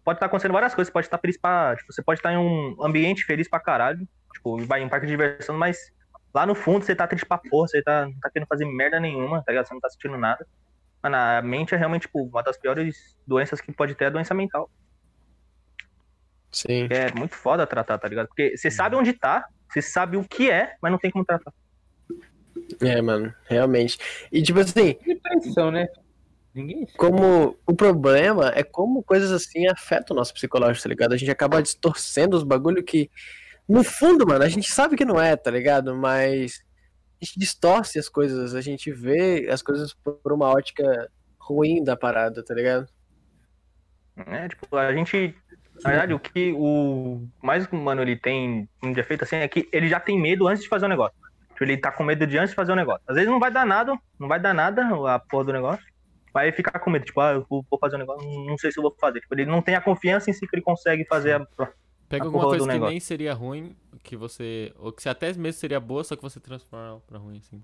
pode 0.05 0.17
estar 0.17 0.27
acontecendo 0.27 0.53
várias 0.53 0.75
coisas, 0.75 0.89
você 0.89 0.93
pode 0.93 1.07
estar 1.07 1.19
feliz 1.19 1.37
pra. 1.39 1.77
Tipo, 1.77 1.93
você 1.93 2.03
pode 2.03 2.19
estar 2.19 2.33
em 2.33 2.39
um 2.39 2.77
ambiente 2.83 3.25
feliz 3.25 3.49
pra 3.49 3.61
caralho. 3.61 4.09
Tipo, 4.33 4.59
vai 4.65 4.83
em 4.83 4.87
um 4.87 4.89
parque 4.89 5.07
de 5.07 5.13
diversão, 5.13 5.57
mas 5.57 5.93
lá 6.35 6.47
no 6.47 6.55
fundo 6.55 6.85
você 6.85 6.95
tá 6.95 7.07
triste 7.07 7.27
pra 7.27 7.39
porra, 7.39 7.69
você 7.69 7.83
tá, 7.83 8.07
não 8.07 8.21
tá 8.21 8.31
querendo 8.31 8.49
fazer 8.49 8.65
merda 8.65 9.01
nenhuma, 9.01 9.43
tá 9.43 9.53
ligado? 9.53 9.67
Você 9.67 9.75
não 9.75 9.81
tá 9.81 9.91
sentindo 9.91 10.17
nada. 10.17 10.47
Mano, 11.03 11.17
a 11.17 11.43
mente 11.43 11.75
é 11.75 11.79
realmente, 11.79 12.03
tipo, 12.03 12.23
uma 12.23 12.43
das 12.43 12.57
piores 12.57 13.17
doenças 13.27 13.61
que 13.61 13.73
pode 13.73 13.95
ter 13.95 14.05
é 14.05 14.07
a 14.09 14.11
doença 14.11 14.35
mental. 14.35 14.71
Sim. 16.51 16.89
É 16.91 17.13
muito 17.13 17.35
foda 17.35 17.67
tratar, 17.67 17.99
tá 17.99 18.09
ligado? 18.09 18.29
Porque 18.29 18.57
você 18.57 18.71
sabe 18.71 18.97
onde 18.97 19.13
tá, 19.13 19.47
você 19.69 19.83
sabe 19.83 20.17
o 20.17 20.25
que 20.25 20.51
é, 20.51 20.77
mas 20.81 20.91
não 20.91 20.99
tem 20.99 21.11
como 21.11 21.25
tratar. 21.25 21.53
É, 22.81 23.01
mano, 23.03 23.33
realmente. 23.45 23.99
E, 24.33 24.43
tipo 24.43 24.61
assim, 24.61 24.97
Depressão, 25.05 25.71
né? 25.71 25.87
Ninguém 26.55 26.87
como 26.97 27.55
o 27.67 27.75
problema 27.75 28.51
é 28.55 28.63
como 28.63 29.03
coisas 29.03 29.31
assim 29.31 29.67
afetam 29.67 30.15
o 30.15 30.19
nosso 30.19 30.33
psicológico, 30.33 30.83
tá 30.83 30.89
ligado? 30.89 31.13
A 31.13 31.17
gente 31.17 31.31
acaba 31.31 31.63
distorcendo 31.63 32.35
os 32.35 32.43
bagulho 32.43 32.83
que, 32.83 33.11
no 33.69 33.85
fundo, 33.85 34.27
mano, 34.27 34.43
a 34.43 34.49
gente 34.49 34.73
sabe 34.73 34.97
que 34.97 35.05
não 35.05 35.21
é, 35.21 35.37
tá 35.37 35.51
ligado? 35.51 35.95
Mas 35.95 36.65
a 37.21 37.25
gente 37.25 37.39
distorce 37.39 37.99
as 37.99 38.09
coisas, 38.09 38.55
a 38.55 38.63
gente 38.63 38.91
vê 38.91 39.49
as 39.51 39.61
coisas 39.61 39.93
por 39.93 40.33
uma 40.33 40.49
ótica 40.49 41.11
ruim 41.39 41.85
da 41.85 41.95
parada, 41.95 42.43
tá 42.43 42.55
ligado? 42.55 42.89
É, 44.17 44.49
tipo, 44.49 44.75
a 44.75 44.95
gente. 44.95 45.35
Na 45.83 45.91
verdade, 45.91 46.15
o 46.15 46.19
que 46.19 46.53
o 46.57 47.27
mais 47.43 47.67
que 47.67 47.75
o 47.77 47.79
mano 47.79 48.03
ele 48.03 48.17
tem 48.17 48.69
um 48.83 48.93
defeito 48.93 49.25
assim 49.25 49.37
é 49.37 49.49
que 49.49 49.69
ele 49.73 49.89
já 49.89 50.01
tem 50.01 50.19
medo 50.19 50.47
antes 50.49 50.63
de 50.63 50.69
fazer 50.69 50.87
o 50.87 50.89
negócio. 50.89 51.17
Tipo, 51.51 51.65
ele 51.65 51.77
tá 51.77 51.91
com 51.91 52.05
medo 52.05 52.27
de 52.27 52.39
antes 52.39 52.51
de 52.51 52.57
fazer 52.57 52.73
o 52.73 52.77
negócio. 52.77 53.03
Às 53.07 53.15
vezes 53.15 53.31
não 53.31 53.41
vai 53.41 53.51
dar 53.51 53.67
nada, 53.67 53.99
não 54.19 54.29
vai 54.29 54.41
dar 54.41 54.55
nada 54.55 54.83
a 55.15 55.19
porra 55.19 55.45
do 55.45 55.53
negócio. 55.53 55.85
Vai 56.33 56.53
ficar 56.53 56.79
com 56.79 56.91
medo, 56.91 57.05
tipo, 57.05 57.21
ah, 57.21 57.33
eu 57.33 57.47
vou 57.49 57.65
fazer 57.81 57.97
o 57.97 57.99
negócio, 57.99 58.29
não 58.47 58.59
sei 58.59 58.71
se 58.71 58.79
eu 58.79 58.83
vou 58.83 58.95
fazer. 59.01 59.21
Tipo, 59.21 59.35
ele 59.35 59.47
não 59.47 59.63
tem 59.63 59.75
a 59.75 59.81
confiança 59.81 60.29
em 60.31 60.33
si 60.33 60.47
que 60.47 60.55
ele 60.55 60.63
consegue 60.63 61.05
fazer 61.07 61.35
a. 61.35 61.47
Pega 62.09 62.25
A 62.25 62.27
alguma 62.27 62.45
coisa 62.45 62.67
que 62.67 62.73
negócio. 62.73 62.91
nem 62.91 63.01
seria 63.01 63.33
ruim, 63.33 63.75
que 64.03 64.17
você. 64.17 64.73
Ou 64.77 64.93
que 64.93 65.09
até 65.09 65.29
mesmo 65.29 65.55
seria 65.55 65.81
boa, 65.81 66.05
só 66.05 66.15
que 66.15 66.23
você 66.23 66.39
transforma 66.39 66.87
ela 66.87 67.01
pra 67.01 67.19
ruim, 67.19 67.39
assim. 67.39 67.63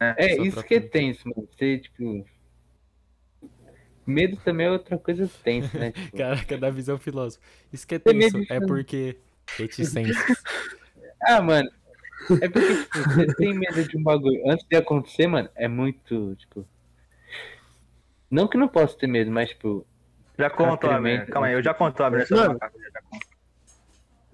É, 0.00 0.36
Só 0.36 0.42
isso 0.44 0.62
que 0.62 0.74
é 0.76 0.80
tenso, 0.80 1.28
mano. 1.28 1.48
Você, 1.50 1.78
tipo. 1.78 2.24
Medo 4.08 4.38
também 4.38 4.66
é 4.66 4.70
outra 4.70 4.96
coisa 4.96 5.30
tensa, 5.44 5.78
né? 5.78 5.92
Tipo, 5.92 6.16
Caraca, 6.16 6.56
da 6.56 6.70
visão 6.70 6.96
filósofo. 6.96 7.44
Isso 7.70 7.86
que 7.86 7.96
é 7.96 7.98
tenso, 7.98 8.38
é 8.48 8.58
porque 8.58 9.18
reticências. 9.58 10.16
ah, 11.22 11.42
mano. 11.42 11.70
É 12.40 12.48
porque, 12.48 12.74
tipo, 12.74 13.10
você 13.10 13.26
tem 13.34 13.52
medo 13.52 13.84
de 13.86 13.98
um 13.98 14.02
bagulho 14.02 14.50
antes 14.50 14.66
de 14.66 14.76
acontecer, 14.76 15.26
mano, 15.26 15.50
é 15.54 15.68
muito, 15.68 16.34
tipo. 16.36 16.66
Não 18.30 18.48
que 18.48 18.56
não 18.56 18.66
possa 18.66 18.96
ter 18.96 19.06
medo, 19.06 19.30
mas, 19.30 19.50
tipo. 19.50 19.86
Já 20.38 20.48
contou, 20.48 20.90
Abner. 20.90 21.26
Calma 21.26 21.48
aí, 21.48 21.52
eu 21.52 21.62
já 21.62 21.74
contou, 21.74 22.06
Abner. 22.06 22.26
Mano. 22.30 22.58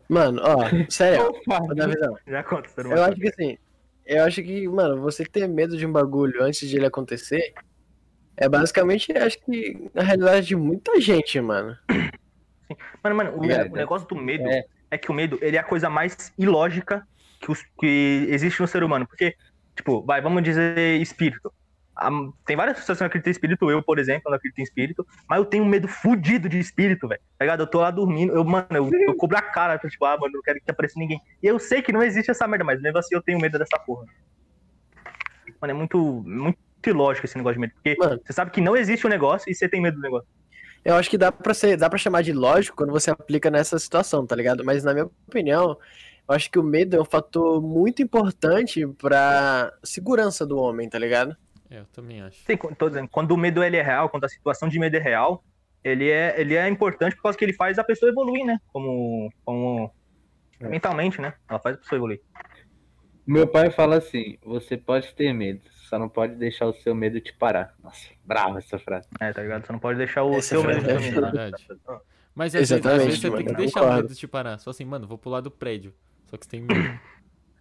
Mano, 0.08 0.40
ó, 0.44 0.88
sério, 0.88 1.30
Opa, 1.30 1.64
ô, 1.64 1.74
Davidão. 1.74 2.16
Já 2.28 2.44
conto, 2.44 2.70
Eu 2.76 3.02
acho 3.02 3.16
que 3.16 3.28
assim, 3.28 3.58
eu 4.06 4.22
acho 4.22 4.40
que, 4.40 4.68
mano, 4.68 5.00
você 5.00 5.24
ter 5.24 5.48
medo 5.48 5.76
de 5.76 5.84
um 5.84 5.90
bagulho 5.90 6.44
antes 6.44 6.68
de 6.68 6.76
ele 6.76 6.86
acontecer 6.86 7.54
é 8.36 8.48
basicamente, 8.48 9.12
acho 9.16 9.38
que, 9.44 9.90
na 9.94 10.02
realidade 10.02 10.46
de 10.48 10.56
muita 10.56 11.00
gente, 11.00 11.40
mano. 11.40 11.76
Mano, 13.02 13.16
mano, 13.16 13.38
o, 13.38 13.44
É, 13.50 13.64
o 13.66 13.72
negócio 13.72 14.08
do 14.08 14.16
medo 14.16 14.48
é. 14.48 14.64
é. 14.90 14.98
que 14.98 15.10
o 15.10 15.14
medo 15.14 15.38
ele 15.42 15.56
é 15.56 15.60
a 15.60 15.64
coisa 15.64 15.88
mais 15.90 16.32
ilógica 16.38 17.06
que, 17.40 17.50
os- 17.52 17.62
que 17.78 18.26
existe 18.30 18.60
no 18.60 18.66
ser 18.66 18.82
humano. 18.82 19.06
Porque, 19.06 19.34
tipo, 19.76 20.02
vai, 20.02 20.20
vamos 20.20 20.42
dizer 20.42 21.00
espírito. 21.00 21.52
Tem 22.44 22.56
várias 22.56 22.78
pessoas 22.78 22.98
que 22.98 23.04
não 23.04 23.06
acreditam 23.06 23.30
em 23.30 23.32
espírito, 23.32 23.70
eu, 23.70 23.80
por 23.80 24.00
exemplo, 24.00 24.22
não 24.28 24.34
acredito 24.36 24.58
em 24.58 24.64
espírito, 24.64 25.06
mas 25.28 25.38
eu 25.38 25.44
tenho 25.44 25.62
um 25.62 25.68
medo 25.68 25.86
fudido 25.86 26.48
de 26.48 26.58
espírito, 26.58 27.06
velho. 27.06 27.20
Tá 27.38 27.44
ligado? 27.44 27.60
Eu 27.60 27.66
tô 27.68 27.80
lá 27.80 27.90
dormindo, 27.92 28.32
eu, 28.34 28.44
mano, 28.44 28.66
eu, 28.72 28.90
eu 28.92 29.14
cobro 29.14 29.36
a 29.38 29.42
cara, 29.42 29.78
tipo, 29.78 30.04
ah, 30.04 30.16
mano, 30.18 30.32
não 30.32 30.42
quero 30.42 30.58
que 30.60 30.68
apareça 30.68 30.98
ninguém. 30.98 31.20
E 31.40 31.46
eu 31.46 31.56
sei 31.60 31.82
que 31.82 31.92
não 31.92 32.02
existe 32.02 32.32
essa 32.32 32.48
merda, 32.48 32.64
mas 32.64 32.82
mesmo 32.82 32.98
assim 32.98 33.14
eu 33.14 33.22
tenho 33.22 33.38
medo 33.38 33.60
dessa 33.60 33.78
porra. 33.78 34.06
Mano, 35.60 35.70
é 35.70 35.74
muito, 35.74 36.24
muito 36.26 36.58
ilógico 36.90 37.26
esse 37.26 37.36
negócio 37.36 37.54
de 37.54 37.60
medo, 37.60 37.74
porque 37.74 37.96
Mano. 37.98 38.20
você 38.24 38.32
sabe 38.32 38.50
que 38.50 38.60
não 38.60 38.76
existe 38.76 39.06
o 39.06 39.10
negócio 39.10 39.50
e 39.50 39.54
você 39.54 39.68
tem 39.68 39.80
medo 39.80 39.96
do 39.96 40.02
negócio. 40.02 40.28
Eu 40.84 40.96
acho 40.96 41.08
que 41.08 41.16
dá 41.16 41.32
pra, 41.32 41.54
ser, 41.54 41.76
dá 41.76 41.88
pra 41.88 41.98
chamar 41.98 42.22
de 42.22 42.32
lógico 42.32 42.76
quando 42.76 42.92
você 42.92 43.10
aplica 43.10 43.50
nessa 43.50 43.78
situação, 43.78 44.26
tá 44.26 44.36
ligado? 44.36 44.64
Mas 44.64 44.84
na 44.84 44.92
minha 44.92 45.06
opinião, 45.26 45.78
eu 46.28 46.34
acho 46.34 46.50
que 46.50 46.58
o 46.58 46.62
medo 46.62 46.96
é 46.96 47.00
um 47.00 47.06
fator 47.06 47.62
muito 47.62 48.02
importante 48.02 48.86
pra 48.98 49.72
segurança 49.82 50.46
do 50.46 50.58
homem, 50.58 50.88
tá 50.88 50.98
ligado? 50.98 51.34
É, 51.70 51.80
eu 51.80 51.86
também 51.86 52.20
acho. 52.20 52.38
Sim, 52.44 52.56
tô 52.78 52.88
dizendo, 52.88 53.08
quando 53.08 53.32
o 53.32 53.36
medo 53.36 53.64
ele 53.64 53.76
é 53.76 53.82
real, 53.82 54.08
quando 54.10 54.24
a 54.24 54.28
situação 54.28 54.68
de 54.68 54.78
medo 54.78 54.96
é 54.96 55.00
real, 55.00 55.42
ele 55.82 56.10
é, 56.10 56.34
ele 56.38 56.54
é 56.54 56.68
importante 56.68 57.16
por 57.16 57.22
causa 57.22 57.36
que 57.36 57.44
ele 57.44 57.52
faz 57.52 57.78
a 57.78 57.84
pessoa 57.84 58.10
evoluir, 58.10 58.44
né? 58.44 58.58
Como, 58.72 59.30
como 59.44 59.90
mentalmente, 60.60 61.20
né? 61.20 61.34
Ela 61.48 61.58
faz 61.58 61.76
a 61.76 61.78
pessoa 61.78 61.98
evoluir. 61.98 62.20
Meu 63.26 63.46
pai 63.46 63.70
fala 63.70 63.96
assim: 63.96 64.38
você 64.44 64.76
pode 64.76 65.14
ter 65.14 65.32
medo, 65.32 65.62
só 65.84 65.98
não 65.98 66.08
pode 66.08 66.34
deixar 66.36 66.66
o 66.66 66.72
seu 66.74 66.94
medo 66.94 67.20
te 67.20 67.32
parar. 67.32 67.74
Nossa, 67.82 68.08
brava 68.24 68.58
essa 68.58 68.78
frase. 68.78 69.08
É, 69.20 69.32
tá 69.32 69.42
ligado? 69.42 69.66
Você 69.66 69.72
não 69.72 69.78
pode 69.78 69.98
deixar 69.98 70.22
o 70.24 70.34
Essa 70.34 70.48
seu 70.48 70.62
é 70.62 70.66
medo 70.66 70.80
te 70.80 70.84
verdade. 70.86 71.10
dominar. 71.10 71.30
Verdade. 71.32 71.66
Mas 72.34 72.54
às 72.54 72.60
vezes, 72.60 72.72
às 72.72 72.78
Exatamente, 72.80 73.04
vezes 73.06 73.20
você 73.20 73.30
mano, 73.30 73.36
tem 73.44 73.46
que 73.46 73.54
deixar 73.60 73.82
o 73.82 73.94
medo 73.94 74.14
te 74.14 74.26
parar. 74.26 74.58
Só 74.58 74.70
assim, 74.70 74.84
mano, 74.84 75.06
vou 75.06 75.18
pular 75.18 75.40
do 75.40 75.50
prédio. 75.50 75.94
Só 76.26 76.36
que 76.36 76.44
você 76.44 76.50
tem 76.50 76.60
medo. 76.62 76.74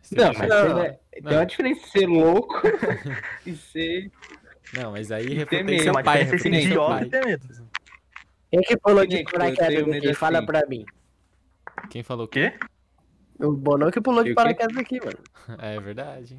Você 0.03 0.15
Não, 0.15 0.31
tem 0.31 0.39
mas. 0.39 0.49
Não. 0.49 0.81
tem, 0.81 0.99
tem 1.11 1.21
Não. 1.21 1.31
uma 1.31 1.45
diferença 1.45 1.81
de 1.81 1.87
ser 1.91 2.05
louco 2.07 2.61
e 3.47 3.55
ser. 3.55 4.11
Não, 4.75 4.91
mas 4.91 5.13
aí 5.13 5.45
medo, 5.63 5.81
seu 5.81 5.93
pai. 5.93 6.25
seu 6.27 6.35
e 6.35 7.09
ter 7.09 7.25
medo. 7.25 7.47
Quem 8.51 8.61
que 8.63 8.75
pulou 8.77 9.05
de 9.05 9.23
paraquedas 9.23 9.95
aqui? 9.95 10.13
Fala 10.13 10.39
assim. 10.39 10.45
pra 10.45 10.65
mim. 10.67 10.85
Quem 11.89 12.03
falou 12.03 12.25
o 12.25 12.27
quê? 12.27 12.53
O 13.39 13.53
Bonão 13.53 13.89
que 13.89 14.01
pulou 14.01 14.25
de 14.25 14.33
paraquedas 14.33 14.75
aqui, 14.75 14.99
mano. 14.99 15.17
É 15.61 15.79
verdade. 15.79 16.37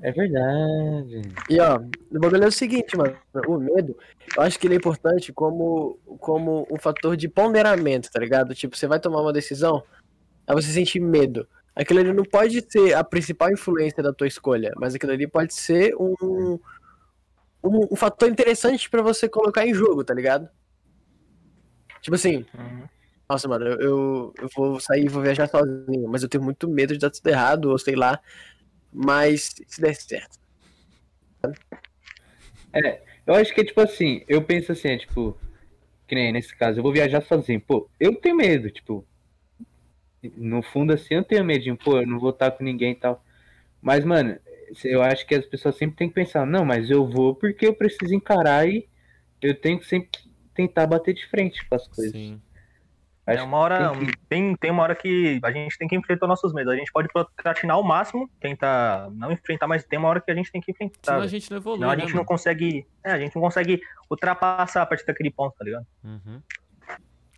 É 0.00 0.12
verdade. 0.12 1.22
E 1.48 1.58
ó, 1.58 1.78
o 1.78 2.20
bagulho 2.20 2.44
é 2.44 2.48
o 2.48 2.52
seguinte, 2.52 2.96
mano. 2.96 3.16
O 3.46 3.58
medo, 3.58 3.96
eu 4.36 4.42
acho 4.42 4.58
que 4.58 4.66
ele 4.66 4.74
é 4.74 4.76
importante 4.76 5.32
como, 5.32 5.98
como 6.20 6.66
um 6.70 6.78
fator 6.78 7.16
de 7.16 7.28
ponderamento, 7.28 8.10
tá 8.10 8.20
ligado? 8.20 8.54
Tipo, 8.54 8.76
você 8.76 8.86
vai 8.86 9.00
tomar 9.00 9.22
uma 9.22 9.32
decisão, 9.32 9.82
aí 10.46 10.54
você 10.54 10.70
sente 10.70 11.00
medo. 11.00 11.48
Aquilo 11.74 12.00
ali 12.00 12.12
não 12.12 12.24
pode 12.24 12.64
ser 12.70 12.94
a 12.94 13.02
principal 13.02 13.50
influência 13.50 14.02
da 14.02 14.12
tua 14.12 14.26
escolha, 14.26 14.72
mas 14.76 14.94
aquilo 14.94 15.12
ali 15.12 15.26
pode 15.26 15.54
ser 15.54 15.94
um, 15.96 16.58
um, 17.62 17.88
um 17.90 17.96
fator 17.96 18.28
interessante 18.28 18.88
pra 18.88 19.02
você 19.02 19.28
colocar 19.28 19.66
em 19.66 19.74
jogo, 19.74 20.04
tá 20.04 20.14
ligado? 20.14 20.48
Tipo 22.00 22.14
assim, 22.14 22.46
Uhum. 22.54 22.84
nossa, 23.28 23.48
mano, 23.48 23.66
eu, 23.66 23.80
eu, 23.80 24.34
eu 24.40 24.48
vou 24.54 24.78
sair 24.78 25.04
e 25.04 25.08
vou 25.08 25.22
viajar 25.22 25.48
sozinho, 25.48 26.08
mas 26.08 26.22
eu 26.22 26.28
tenho 26.28 26.44
muito 26.44 26.68
medo 26.68 26.92
de 26.92 26.98
dar 26.98 27.10
tudo 27.10 27.26
errado, 27.26 27.70
ou 27.70 27.78
sei 27.78 27.96
lá. 27.96 28.20
Mas 28.92 29.54
se 29.66 29.80
der 29.80 29.94
certo. 29.94 30.38
Eu 33.26 33.34
acho 33.34 33.54
que 33.54 33.60
é 33.60 33.64
tipo 33.64 33.80
assim, 33.80 34.22
eu 34.28 34.42
penso 34.42 34.72
assim, 34.72 34.88
é 34.88 34.98
tipo, 34.98 35.36
que 36.06 36.14
nem 36.14 36.32
nesse 36.32 36.54
caso, 36.54 36.78
eu 36.78 36.82
vou 36.82 36.92
viajar 36.92 37.22
sozinho. 37.22 37.60
Pô, 37.60 37.88
eu 37.98 38.14
tenho 38.14 38.36
medo, 38.36 38.70
tipo. 38.70 39.06
No 40.36 40.62
fundo, 40.62 40.92
assim, 40.92 41.14
eu 41.14 41.24
tenho 41.24 41.44
medinho, 41.44 41.76
pô, 41.76 42.00
eu 42.00 42.06
não 42.06 42.18
vou 42.18 42.30
estar 42.30 42.50
com 42.50 42.64
ninguém 42.64 42.92
e 42.92 42.96
tal. 42.96 43.24
Mas, 43.80 44.04
mano, 44.04 44.38
eu 44.84 45.02
acho 45.02 45.26
que 45.26 45.34
as 45.34 45.46
pessoas 45.46 45.76
sempre 45.76 45.96
têm 45.96 46.08
que 46.08 46.14
pensar, 46.14 46.44
não, 46.46 46.64
mas 46.64 46.90
eu 46.90 47.06
vou 47.06 47.34
porque 47.34 47.66
eu 47.66 47.74
preciso 47.74 48.14
encarar 48.14 48.68
e 48.68 48.88
eu 49.40 49.54
tenho 49.54 49.78
que 49.78 49.86
sempre 49.86 50.10
tentar 50.54 50.86
bater 50.86 51.14
de 51.14 51.26
frente 51.26 51.64
com 51.68 51.74
as 51.74 51.86
coisas. 51.86 52.12
Sim. 52.12 52.40
Acho 53.26 53.40
É 53.40 53.42
uma 53.42 53.56
hora, 53.56 53.90
tem 53.92 54.10
tem, 54.28 54.56
tem 54.56 54.70
uma 54.70 54.82
hora 54.84 54.94
que 54.94 55.40
a 55.42 55.50
gente 55.50 55.76
tem 55.76 55.88
que 55.88 55.96
enfrentar 55.96 56.26
nossos 56.28 56.52
medos. 56.52 56.72
A 56.72 56.76
gente 56.76 56.92
pode 56.92 57.08
procrastinar 57.08 57.76
ao 57.76 57.82
máximo, 57.82 58.30
tentar 58.40 59.10
não 59.10 59.32
enfrentar, 59.32 59.66
mas 59.66 59.84
tem 59.84 59.98
uma 59.98 60.08
hora 60.08 60.20
que 60.20 60.30
a 60.30 60.34
gente 60.34 60.52
tem 60.52 60.60
que 60.60 60.70
enfrentar. 60.70 60.98
Senão 61.02 61.20
a 61.20 61.26
gente 61.26 61.50
não 61.50 61.56
evolui, 61.56 61.78
Senão 61.78 61.90
a 61.90 61.96
né, 61.96 62.00
gente 62.02 62.10
não 62.10 62.16
mano? 62.18 62.26
consegue. 62.28 62.86
É, 63.04 63.10
a 63.12 63.18
gente 63.18 63.34
não 63.34 63.42
consegue 63.42 63.80
ultrapassar 64.08 64.82
a 64.82 64.86
partir 64.86 65.04
daquele 65.06 65.30
ponto, 65.30 65.54
tá 65.58 65.64
ligado? 65.64 65.86
Uhum. 66.04 66.40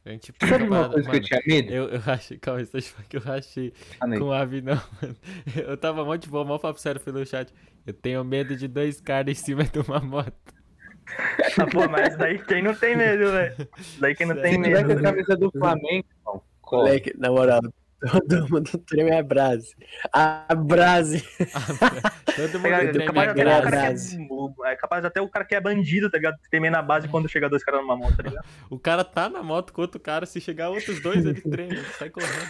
A 0.04 0.10
gente 0.10 0.32
Sabe 0.40 0.64
uma 0.64 0.88
coisa 0.88 1.10
que 1.10 1.16
eu 1.16 1.20
mano, 1.20 1.24
tinha 1.26 1.40
medo? 1.46 1.70
eu, 1.72 1.88
eu 1.90 2.02
achei, 2.06 2.38
calma 2.38 2.60
aí, 2.60 2.68
eu 2.72 2.82
falar 2.82 3.04
que 3.08 3.16
eu 3.18 3.22
achei 3.32 3.72
Ah, 4.00 4.06
nem. 4.06 4.18
com 4.18 4.26
o 4.26 4.32
Avi, 4.32 4.62
não, 4.62 4.80
mano. 5.02 5.16
Eu 5.68 5.76
tava 5.76 6.02
muito 6.04 6.30
bom, 6.30 6.44
mal 6.46 6.58
papo 6.58 6.80
sério 6.80 6.98
pelo 7.00 7.24
chat. 7.26 7.52
Eu 7.86 7.92
tenho 7.92 8.24
medo 8.24 8.56
de 8.56 8.66
dois 8.68 9.00
caras 9.02 9.30
em 9.32 9.34
cima 9.42 9.64
de 9.64 9.78
uma 9.80 10.00
moto. 10.00 10.32
Ah, 11.58 11.66
pô, 11.66 11.88
mas 11.88 12.16
daí 12.16 12.38
quem 12.38 12.62
não 12.62 12.74
tem 12.74 12.96
medo, 12.96 13.32
velho? 13.32 13.68
Daí 13.98 14.14
quem 14.14 14.26
não 14.26 14.36
tem 14.36 14.52
Se 14.54 14.62
tiver 14.62 14.84
medo. 14.84 14.86
com 14.86 14.92
a 14.92 15.02
né? 15.02 15.10
camisa 15.10 15.36
do 15.36 15.50
Flamengo, 15.50 16.06
irmão. 16.18 16.42
Moleque, 16.70 17.14
na 17.18 17.30
moral, 17.30 17.60
todo 18.28 18.48
mundo 18.50 18.78
treme 18.86 19.10
a 19.16 19.22
brase. 19.22 19.74
A 20.12 20.54
brase. 20.54 21.24
Todo 22.36 22.52
Tá 22.52 22.58
mundo 22.58 22.92
treme 22.92 23.06
capaz 23.06 23.28
a 23.30 23.34
que 23.34 23.40
é, 23.40 24.72
é 24.72 24.76
capaz 24.76 25.04
até 25.04 25.20
o 25.20 25.28
cara 25.28 25.44
que 25.44 25.54
é 25.54 25.60
bandido, 25.60 26.10
tá 26.10 26.18
ligado? 26.18 26.36
Temer 26.50 26.70
na 26.70 26.82
base 26.82 27.08
quando 27.08 27.28
chega 27.28 27.48
dois 27.48 27.64
caras 27.64 27.80
numa 27.80 27.96
moto, 27.96 28.16
tá 28.16 28.22
ligado? 28.22 28.44
O 28.70 28.78
cara 28.78 29.02
tá 29.02 29.28
na 29.28 29.42
moto 29.42 29.72
com 29.72 29.80
outro 29.80 29.98
cara, 29.98 30.26
se 30.26 30.40
chegar 30.40 30.68
outros 30.70 31.00
dois, 31.02 31.24
ele 31.24 31.40
treme, 31.40 31.72
ele 31.74 31.84
sai 31.98 32.10
correndo. 32.10 32.48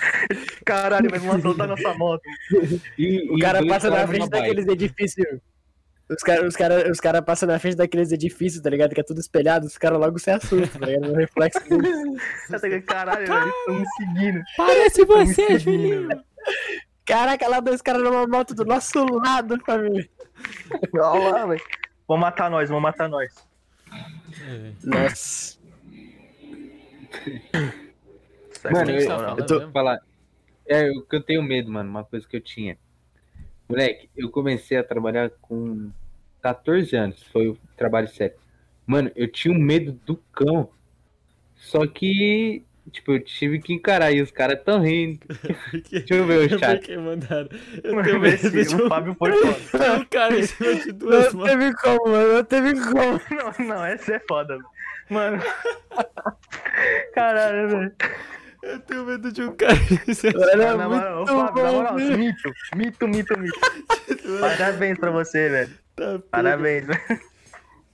Caralho, 0.65 1.09
mas 1.11 1.23
vão 1.23 1.37
assaltar 1.37 1.69
nossa 1.69 1.95
moto. 1.95 2.23
E- 2.99 3.31
O 3.31 3.39
e 3.39 3.41
cara 3.41 3.65
passa 3.67 3.89
na 3.89 4.07
frente 4.07 4.29
daqueles 4.29 4.67
edifícios. 4.67 5.41
Os 6.11 6.23
caras 6.23 6.47
os 6.47 6.57
cara, 6.57 6.91
os 6.91 7.01
cara 7.01 7.21
passam 7.21 7.47
na 7.47 7.59
frente 7.59 7.77
daqueles 7.77 8.11
edifícios, 8.11 8.63
tá 8.63 8.71
ligado? 8.71 8.95
Que 8.95 9.01
é 9.01 9.05
tudo 9.05 9.21
espelhado, 9.21 9.67
os 9.67 9.77
caras 9.77 9.99
logo 9.99 10.19
se 10.19 10.31
assustam, 10.31 10.81
tá 10.81 10.87
ligado? 10.87 11.11
No 11.11 11.15
reflexo? 11.15 11.61
Caralho, 12.87 13.27
velho, 13.27 13.43
eles 13.43 13.55
estão 13.55 13.75
me 13.75 13.87
seguindo. 13.97 14.43
Parece 14.57 15.05
você, 15.05 15.35
você, 15.35 15.59
Julinho. 15.59 16.09
Caraca, 17.05 17.47
lá 17.47 17.61
dois 17.61 17.83
caras 17.83 18.03
numa 18.03 18.27
moto 18.27 18.55
do 18.55 18.65
nosso 18.65 19.05
lado, 19.05 19.59
família. 19.65 20.09
Olha 20.95 21.31
lá, 21.31 21.47
velho. 21.47 21.63
Vão 22.07 22.17
matar 22.17 22.51
nós, 22.51 22.71
vão 22.71 22.81
matar 22.81 23.09
nós. 23.09 23.35
É. 23.93 24.73
Nossa. 24.83 25.59
Mano, 28.71 28.91
eu, 28.91 29.07
tá 29.07 29.35
eu 29.39 29.47
tô 29.47 29.71
falar. 29.71 29.99
É, 30.67 30.91
que 30.91 31.17
eu 31.17 31.23
tenho 31.23 31.43
medo, 31.43 31.71
mano, 31.71 31.89
uma 31.91 32.05
coisa 32.05 32.27
que 32.27 32.37
eu 32.37 32.41
tinha. 32.41 32.79
Moleque, 33.69 34.09
eu 34.17 34.31
comecei 34.31 34.79
a 34.79 34.85
trabalhar 34.85 35.31
com 35.43 35.91
14 36.43 36.95
anos, 36.97 37.23
foi 37.33 37.49
o 37.49 37.59
trabalho 37.77 38.09
sério. 38.09 38.37
Mano, 38.87 39.11
eu 39.15 39.29
tinha 39.31 39.53
um 39.55 39.59
medo 39.59 39.93
do 40.07 40.17
cão. 40.33 40.71
Só 41.57 41.87
que, 41.87 42.63
tipo, 42.91 43.13
eu 43.13 43.21
tive 43.21 43.59
que 43.61 43.73
encarar 43.73 44.13
e 44.13 44.23
os 44.23 44.31
caras 44.31 44.63
tão 44.65 44.81
rindo. 44.81 45.19
Porque... 45.27 45.99
Deixa 46.01 46.15
eu 46.15 46.25
ver 46.27 46.53
o 46.53 46.59
chat. 46.59 46.79
Porque 46.79 46.97
mandaram. 46.97 47.49
Eu 47.83 47.95
Mano, 47.97 48.07
tenho 48.09 48.21
medo 48.21 48.35
esse- 48.35 48.51
de 48.69 48.75
o 48.77 48.87
um, 48.87 48.89
Fábio 48.89 49.15
foda. 49.15 49.35
um 49.99 50.05
cara 50.07 50.39
em 50.39 50.43
cima 50.45 50.75
de 50.75 50.93
duas 50.93 51.33
Não 51.35 51.41
motos. 51.41 51.51
teve 51.53 51.75
como, 51.77 52.09
mano. 52.09 52.33
Não 52.35 52.45
teve 52.45 52.75
como. 52.81 53.21
Não, 53.59 53.67
não, 53.67 53.85
essa 53.85 54.15
é 54.15 54.21
foda, 54.21 54.55
velho. 54.57 54.69
Mano. 55.11 55.43
Caralho, 57.15 57.69
velho. 57.69 57.93
Eu 58.63 58.81
tenho 58.81 59.05
medo 59.05 59.33
de 59.33 59.43
um 59.43 59.53
cara 59.57 59.73
é 59.75 60.57
Na 60.77 60.89
moral, 60.89 61.27
Fábio, 61.27 61.63
na 61.63 61.73
moral, 61.73 61.95
mito, 61.95 62.51
mito, 62.77 63.09
mito, 63.09 63.39
mito. 63.39 63.61
Parabéns 64.41 64.99
pra 64.99 65.11
você, 65.11 65.49
velho. 65.49 65.71
Tá. 65.99 66.19
Parabéns, 66.31 66.87
velho. 66.87 67.01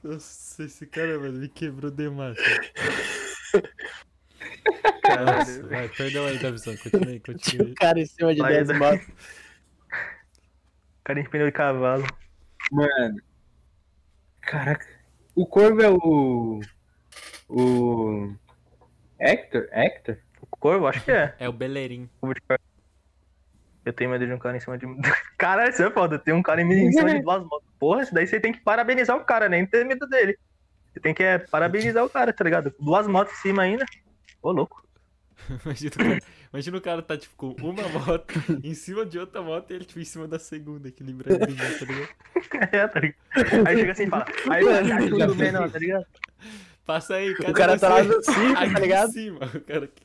Nossa, 0.05 0.65
esse 0.65 0.87
cara, 0.87 1.19
mano, 1.19 1.39
me 1.39 1.49
quebrou 1.49 1.91
demais. 1.91 2.37
Nossa, 5.09 5.53
velho. 5.53 5.69
vai, 5.69 5.89
perdão 5.89 6.27
aí, 6.27 6.39
Davison. 6.39 6.77
Continue, 6.77 7.21
continue. 7.21 7.71
um 7.71 7.75
cara 7.75 7.99
em 7.99 8.05
cima 8.07 8.35
de 8.35 8.41
Vai, 8.43 8.53
10 8.53 8.69
né? 8.69 8.75
motos. 8.79 9.07
Cara 11.03 11.21
em 11.21 11.25
pneu 11.29 11.47
de 11.47 11.53
cavalo. 11.53 12.05
Mano. 12.71 13.23
Caraca. 14.43 14.87
O 15.35 15.47
Corvo 15.47 15.83
é 15.83 15.89
o. 15.91 16.61
O. 17.49 18.35
Hector? 19.19 19.67
Hector? 19.73 20.19
O 20.41 20.47
corvo, 20.57 20.87
acho 20.87 21.03
que 21.05 21.11
é. 21.11 21.35
É 21.39 21.49
o 21.49 21.53
Beleirim. 21.53 22.09
Eu 23.85 23.93
tenho 23.93 24.11
medo 24.11 24.27
de 24.27 24.33
um 24.33 24.39
cara 24.39 24.57
em 24.57 24.61
cima 24.61 24.79
de. 24.79 24.87
Cara, 25.37 25.69
isso 25.69 25.83
é 25.83 25.91
foda. 25.91 26.19
Tem 26.19 26.33
um 26.33 26.43
cara 26.43 26.63
em 26.63 26.93
cima 26.93 27.15
de 27.15 27.21
duas 27.23 27.43
motos. 27.45 27.69
Porra, 27.79 28.03
isso 28.03 28.15
daí 28.15 28.27
você 28.27 28.41
tem 28.41 28.53
que 28.53 28.61
parabenizar 28.61 29.17
o 29.17 29.25
cara, 29.25 29.49
nem 29.49 29.67
ter 29.67 29.85
medo 29.85 30.07
dele. 30.07 30.39
Você 30.93 31.01
tem 31.01 31.13
que 31.13 31.23
é, 31.23 31.39
parabenizar 31.39 32.05
o 32.05 32.09
cara, 32.09 32.33
tá 32.33 32.45
ligado? 32.45 32.73
Duas 32.81 33.07
motos 33.07 33.35
em 33.35 33.43
cima 33.43 33.63
ainda. 33.63 33.85
Ô, 34.43 34.53
louco. 34.53 34.83
Imagina 35.65 35.91
o, 35.91 35.99
cara, 35.99 36.19
imagina 36.53 36.79
o 36.79 36.81
cara 36.81 37.03
tá, 37.03 37.19
tipo, 37.19 37.35
com 37.37 37.69
uma 37.69 37.89
moto 37.89 38.33
em 38.63 38.73
cima 38.73 39.05
de 39.05 39.19
outra 39.19 39.43
moto 39.43 39.71
e 39.71 39.75
ele, 39.75 39.85
tipo, 39.85 40.01
em 40.01 40.05
cima 40.05 40.29
da 40.29 40.39
segunda, 40.39 40.89
equilibradinho, 40.89 41.57
tá 41.57 41.85
ligado? 41.85 42.09
É, 42.73 42.89
tá 42.89 43.01
ligado? 43.01 43.69
Aí 43.69 43.77
chega 43.77 43.93
assim 43.93 44.05
e 44.05 44.09
fala. 44.09 44.27
Aí 44.51 45.09
tudo 45.11 45.35
bem, 45.35 45.53
não, 45.53 45.69
tá 45.69 45.79
ligado? 45.79 46.07
Passa 46.87 47.17
aí, 47.17 47.33
O 47.33 47.53
cara 47.53 47.79
tá 47.79 47.89
lá 47.89 48.05
no 48.05 48.17
aqui 48.17 48.73
tá 48.73 48.79
ligado? 48.79 49.09
em 49.09 49.13
cima, 49.13 49.41
o 49.45 49.61
cara 49.61 49.85
aqui. 49.87 50.05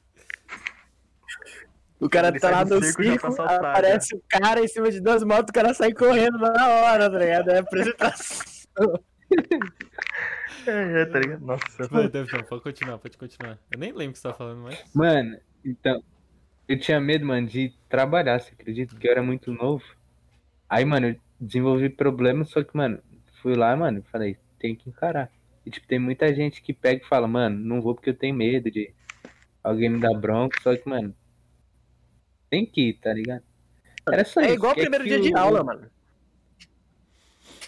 O 2.00 2.10
cara 2.10 2.30
Ele 2.30 2.40
tá 2.40 2.50
lá 2.50 2.64
do 2.64 2.80
no 2.80 2.84
circo 2.84 3.20
pra 3.20 3.32
circo, 3.32 3.42
aparece 3.44 4.16
o 4.16 4.24
cara 4.30 4.62
em 4.62 4.68
cima 4.68 4.90
de 4.90 5.02
duas 5.02 5.22
motos, 5.24 5.50
o 5.50 5.54
cara 5.54 5.74
sai 5.74 5.94
correndo 5.94 6.38
na 6.38 6.68
hora, 6.68 7.12
tá 7.12 7.20
ligado? 7.20 7.50
É 7.50 7.60
apresentação. 7.60 9.00
É, 10.68 11.02
é, 11.02 11.06
tá 11.06 11.20
ligado? 11.20 11.44
Nossa. 11.44 11.88
Vai, 11.90 12.08
Devon, 12.10 12.44
pode 12.44 12.62
continuar, 12.62 12.98
pode 12.98 13.18
continuar. 13.18 13.58
Eu 13.72 13.80
nem 13.80 13.92
lembro 13.92 14.12
o 14.12 14.14
que 14.14 14.20
você 14.20 14.28
tá 14.28 14.34
falando, 14.34 14.62
mas... 14.62 14.84
Mano, 14.94 15.38
então, 15.66 16.04
eu 16.68 16.80
tinha 16.80 17.00
medo, 17.00 17.26
mano, 17.26 17.48
de 17.48 17.74
trabalhar, 17.88 18.40
você 18.40 18.52
acredita? 18.52 18.94
Porque 18.94 19.08
eu 19.08 19.12
era 19.12 19.24
muito 19.24 19.52
novo. 19.52 19.84
Aí, 20.70 20.86
mano, 20.86 21.08
eu 21.08 21.16
desenvolvi 21.40 21.90
problemas, 21.90 22.50
só 22.50 22.64
que, 22.64 22.76
mano, 22.76 23.00
fui 23.42 23.56
lá, 23.56 23.76
mano, 23.76 24.04
falei, 24.12 24.38
tem 24.60 24.76
que 24.76 24.90
encarar. 24.90 25.32
E, 25.66 25.72
tipo, 25.72 25.88
tem 25.88 25.98
muita 25.98 26.34
gente 26.36 26.62
que 26.62 26.74
pega 26.74 27.04
e 27.04 27.08
fala, 27.08 27.28
mano, 27.28 27.58
não 27.58 27.82
vou 27.82 27.96
porque 27.96 28.12
eu 28.12 28.18
tenho 28.18 28.36
medo 28.36 28.70
de 28.70 28.94
alguém 29.64 29.90
me 29.90 30.00
dar 30.00 30.14
bronca, 30.14 30.60
só 30.62 30.76
que, 30.76 30.88
mano, 30.88 31.16
tem 32.50 32.66
que 32.66 32.90
ir, 32.90 32.94
tá 33.00 33.14
ligado? 33.14 33.44
Era 34.12 34.26
só 34.26 34.42
É 34.42 34.46
isso, 34.46 34.54
igual 34.56 34.72
o 34.72 34.76
que 34.76 34.82
primeiro 34.82 35.04
que 35.04 35.10
dia 35.10 35.20
de 35.22 35.34
o- 35.34 35.38
aula, 35.38 35.64
mano. 35.64 35.90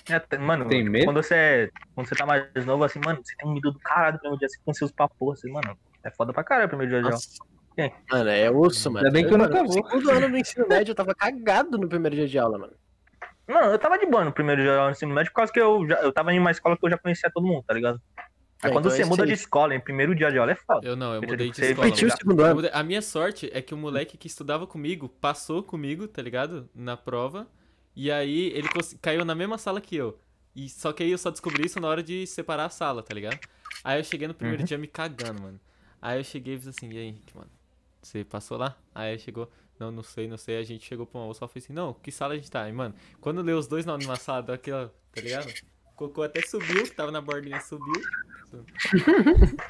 É, 0.10 0.38
mano, 0.38 0.67
Tem 0.67 0.84
medo? 0.84 1.06
quando 1.06 1.22
você 1.24 1.36
é, 1.36 1.70
quando 1.96 2.08
você 2.10 2.15
tá 2.15 2.26
mais 2.26 2.65
novo, 2.65 2.84
assim, 2.84 3.00
mano, 3.06 3.22
você 3.24 3.36
tem 3.38 3.48
um 3.48 3.54
medo 3.54 3.72
do 3.72 3.80
caralho 3.80 4.13
do 4.13 4.20
primeiro 4.20 4.39
dia, 4.39 4.50
você 4.50 4.58
com 4.65 4.74
seus 4.74 4.91
papos, 4.91 5.38
assim, 5.38 5.52
mano, 5.52 5.78
é 6.04 6.12
foda 6.12 6.34
pra 6.34 6.44
caralho 6.44 6.65
o 6.65 6.70
primeiro 6.70 6.91
dia 6.91 7.02
de 7.02 7.08
aula. 7.08 7.94
Mano, 8.10 8.30
é 8.30 8.52
osso, 8.52 8.91
mano. 8.91 9.06
Ainda 9.06 9.13
bem 9.13 9.26
que 9.28 9.34
eu 9.34 9.38
mano, 9.38 9.50
nunca 9.54 9.63
no 9.63 9.67
vou. 9.72 9.76
segundo 9.76 10.10
ano 10.12 10.30
do 10.30 10.38
ensino 10.38 10.67
médio, 10.67 10.91
eu 10.91 10.96
tava 10.96 11.13
cagado 11.15 11.78
no 11.78 11.88
primeiro 11.88 12.15
dia 12.15 12.28
de 12.28 12.38
aula, 12.39 12.58
mano. 12.58 12.74
Não, 13.48 13.72
eu 13.72 13.80
tava 13.80 13.98
de 13.98 14.06
boa 14.06 14.24
no 14.26 14.34
primeiro 14.34 14.62
dia 14.62 14.72
de 14.72 14.78
aula 14.78 14.89
no 14.89 14.96
ensino 14.96 15.13
médio 15.13 15.32
por 15.32 15.38
causa 15.38 15.54
que 15.54 15.60
eu, 15.62 15.88
já, 15.88 15.96
eu 16.02 16.12
tava 16.12 16.34
em 16.34 16.39
uma 16.39 16.52
escola 16.52 16.78
que 16.78 16.86
eu 16.86 16.89
já 16.89 16.98
conhecia 16.98 17.30
todo 17.34 17.46
mundo, 17.48 17.63
tá 17.65 17.74
ligado? 17.74 18.00
Aí 18.63 18.69
É, 18.69 18.74
quando 18.74 18.86
então 18.86 18.95
você 18.95 19.02
é 19.02 19.06
muda 19.06 19.26
de 19.26 19.34
escola 19.34 19.74
em 19.74 19.80
primeiro 19.80 20.13
dia 20.13 20.32
de 20.32 20.38
aula 20.38 20.52
é 20.52 20.56
foda. 20.56 20.88
Eu 20.88 20.95
não, 20.95 21.13
eu 21.15 21.21
mudei 21.21 21.50
de 21.50 21.56
você 21.56 21.71
escola. 21.71 21.88
Repetiu 21.88 22.08
o 22.08 22.12
segundo 22.12 22.43
ano. 22.43 22.69
A 22.71 22.84
minha 22.84 23.02
sorte 23.02 23.50
é 23.54 23.62
que 23.62 23.74
o 23.74 23.78
moleque 23.78 24.17
que 24.17 24.28
estudava 24.28 24.67
comigo 24.67 25.10
passou 25.10 25.63
comigo, 25.63 26.08
tá 26.08 26.21
ligado? 26.21 26.69
Na 26.76 26.95
prova. 26.95 27.47
E 27.95 28.12
aí 28.12 28.47
ele 28.54 28.67
caiu 29.02 29.26
na 29.26 29.34
mesma 29.36 29.58
sala 29.58 29.82
que 29.82 29.95
eu. 29.95 30.17
E 30.56 30.69
só 30.69 30.93
que 30.93 31.02
aí 31.04 31.12
eu 31.12 31.17
só 31.17 31.30
descobri 31.30 31.65
isso 31.65 31.80
na 31.80 31.88
hora 31.88 32.04
de 32.04 32.28
separar 32.28 32.65
a 32.65 32.69
sala, 32.69 33.02
tá 33.02 33.13
ligado? 33.13 33.39
Aí 33.84 34.00
eu 34.00 34.04
cheguei 34.04 34.28
no 34.28 34.34
primeiro 34.34 34.62
Uhum. 34.62 34.67
dia 34.67 34.78
me 34.78 34.88
cagando, 34.88 35.41
mano. 35.41 35.60
Aí 36.02 36.19
eu 36.19 36.24
cheguei 36.24 36.56
e 36.56 36.58
fiz 36.58 36.67
assim, 36.67 36.89
e 36.91 36.97
aí, 36.97 37.06
Henrique, 37.08 37.36
mano? 37.36 37.50
Você 38.02 38.24
passou 38.24 38.58
lá? 38.58 38.78
Aí 38.93 39.17
chegou, 39.19 39.50
não, 39.80 39.91
não 39.91 40.04
sei, 40.04 40.28
não 40.28 40.38
sei. 40.38 40.58
A 40.58 40.63
gente 40.63 40.86
chegou 40.86 41.06
pra 41.06 41.19
uma 41.21 41.34
só 41.34 41.47
foi 41.47 41.60
assim, 41.62 41.74
não, 41.74 41.93
que 41.93 42.12
sala 42.12 42.34
a 42.34 42.38
gente 42.38 42.50
tá? 42.52 42.67
E, 42.67 42.71
mano, 42.71 42.93
quando 43.19 43.41
leu 43.41 43.58
os 43.58 43.67
dois 43.67 43.86
nomes 43.86 44.06
numa 44.06 44.15
sala 44.17 44.41
daquela, 44.41 44.93
tá 45.13 45.21
ligado? 45.21 45.52
O 46.02 46.08
Cocô 46.08 46.24
até 46.24 46.42
subiu, 46.42 46.82
que 46.84 46.92
tava 46.96 47.12
na 47.12 47.22
bordinha, 47.22 47.62
subiu. 47.62 47.94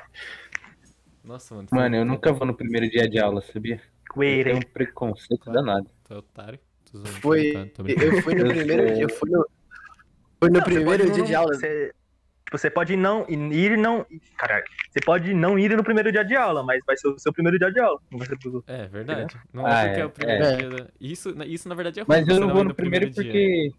Nossa, 1.25 1.53
mano. 1.55 1.67
Mano, 1.71 1.95
eu 1.97 2.05
nunca 2.05 2.31
vou 2.31 2.47
no 2.47 2.53
primeiro 2.55 2.89
dia 2.89 3.07
de 3.09 3.19
aula, 3.19 3.41
sabia? 3.41 3.75
Eu 3.75 3.81
Coelho. 4.13 4.43
tenho 4.45 4.57
um 4.57 4.61
preconceito 4.61 5.51
danado. 5.51 5.89
Tu 6.05 6.13
é 6.13 6.17
otário? 6.17 6.59
Tô 6.89 6.99
zoando, 6.99 7.13
tô 7.15 7.21
Foi. 7.21 7.51
Eu 8.01 8.21
fui 8.21 8.33
no 8.35 8.47
primeiro 8.47 8.93
dia. 8.93 9.03
Eu 9.03 9.09
fui 9.09 9.29
no. 9.29 9.45
Foi 10.39 10.49
no 10.49 10.57
Não, 10.59 10.63
primeiro 10.63 11.03
dia 11.11 11.17
não- 11.17 11.25
de 11.25 11.35
aula. 11.35 11.53
Você, 11.53 11.93
tipo, 12.45 12.57
você 12.57 12.69
pode 12.69 12.95
não 12.95 13.25
ir 13.29 13.71
e 13.73 13.77
não. 13.77 14.05
Caralho. 14.37 14.63
Você 14.89 14.99
pode 15.05 15.33
não 15.33 15.59
ir 15.59 15.75
no 15.75 15.83
primeiro 15.83 16.11
dia 16.13 16.23
de 16.23 16.35
aula, 16.35 16.63
mas 16.63 16.81
vai 16.87 16.95
ser 16.97 17.09
o 17.09 17.19
seu 17.19 17.31
primeiro 17.33 17.59
dia 17.59 17.71
de 17.71 17.79
aula. 17.81 17.99
Não 18.09 18.17
vai 18.17 18.27
ser 18.27 18.39
pro- 18.39 18.63
É 18.67 18.87
verdade. 18.87 19.37
Não 19.53 19.65
Ah, 19.65 19.81
é 19.83 19.87
porque 19.87 19.99
é, 19.99 20.03
é, 20.03 20.05
o 20.05 20.09
primeiro 20.09 20.43
é. 20.45 20.55
dia. 20.55 20.69
da- 20.69 20.87
Isso, 20.99 21.29
isso 21.43 21.67
na 21.69 21.75
verdade 21.75 21.99
é 21.99 22.03
ruim. 22.03 22.07
Mas 22.17 22.27
eu 22.27 22.39
não 22.39 22.47
vou 22.53 22.63
no 22.63 22.69
no 22.69 22.75
primeiro 22.75 23.09
dia. 23.09 23.21
porque. 23.23 23.71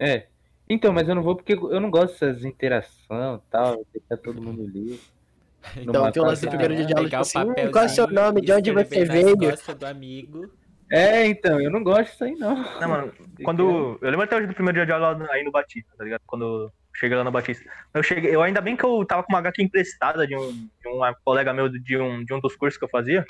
É. 0.00 0.26
Então, 0.72 0.92
mas 0.92 1.06
eu 1.06 1.14
não 1.14 1.22
vou 1.22 1.36
porque 1.36 1.52
eu 1.52 1.80
não 1.80 1.90
gosto 1.90 2.12
dessas 2.12 2.44
interações 2.44 3.40
e 3.40 3.50
tal, 3.50 3.84
deixar 3.92 4.16
todo 4.22 4.42
mundo 4.42 4.66
livre. 4.66 5.00
Então 5.76 6.10
tem 6.10 6.20
o 6.20 6.26
lance 6.26 6.44
primeiro 6.44 6.74
dia 6.74 6.84
de 6.84 6.92
aula, 6.92 7.08
tipo 7.08 7.20
assim, 7.20 7.38
hum, 7.38 7.70
qual 7.70 7.84
é 7.84 7.86
o 7.86 7.88
seu 7.88 8.08
nome, 8.08 8.40
de 8.40 8.52
onde 8.52 8.72
você 8.72 9.04
veio? 9.04 9.38
costas 9.38 9.76
do 9.76 9.86
amigo. 9.86 10.50
É, 10.90 11.24
então, 11.24 11.60
eu 11.60 11.70
não 11.70 11.84
gosto 11.84 12.10
disso 12.10 12.24
aí 12.24 12.34
não. 12.34 12.56
Não, 12.80 12.88
mano, 12.88 13.12
quando. 13.44 13.96
Eu 14.02 14.10
lembro 14.10 14.24
até 14.24 14.36
hoje 14.36 14.48
do 14.48 14.54
primeiro 14.54 14.78
dia 14.78 14.86
de 14.86 14.92
aula 14.92 15.24
aí 15.30 15.44
no 15.44 15.52
Batista, 15.52 15.94
tá 15.96 16.02
ligado? 16.02 16.20
Quando 16.26 16.44
eu 16.44 16.72
cheguei 16.96 17.16
lá 17.16 17.22
no 17.22 17.30
Batista. 17.30 17.64
Eu 17.94 18.02
cheguei, 18.02 18.34
eu 18.34 18.42
ainda 18.42 18.60
bem 18.60 18.76
que 18.76 18.84
eu 18.84 19.04
tava 19.06 19.22
com 19.22 19.32
uma 19.32 19.38
HQ 19.38 19.62
emprestada 19.62 20.26
de 20.26 20.36
um, 20.36 20.50
de 20.50 20.88
um 20.88 21.00
colega 21.24 21.52
meu 21.52 21.68
de 21.68 21.96
um, 21.96 22.24
de 22.24 22.34
um 22.34 22.40
dos 22.40 22.56
cursos 22.56 22.76
que 22.76 22.84
eu 22.84 22.90
fazia. 22.90 23.24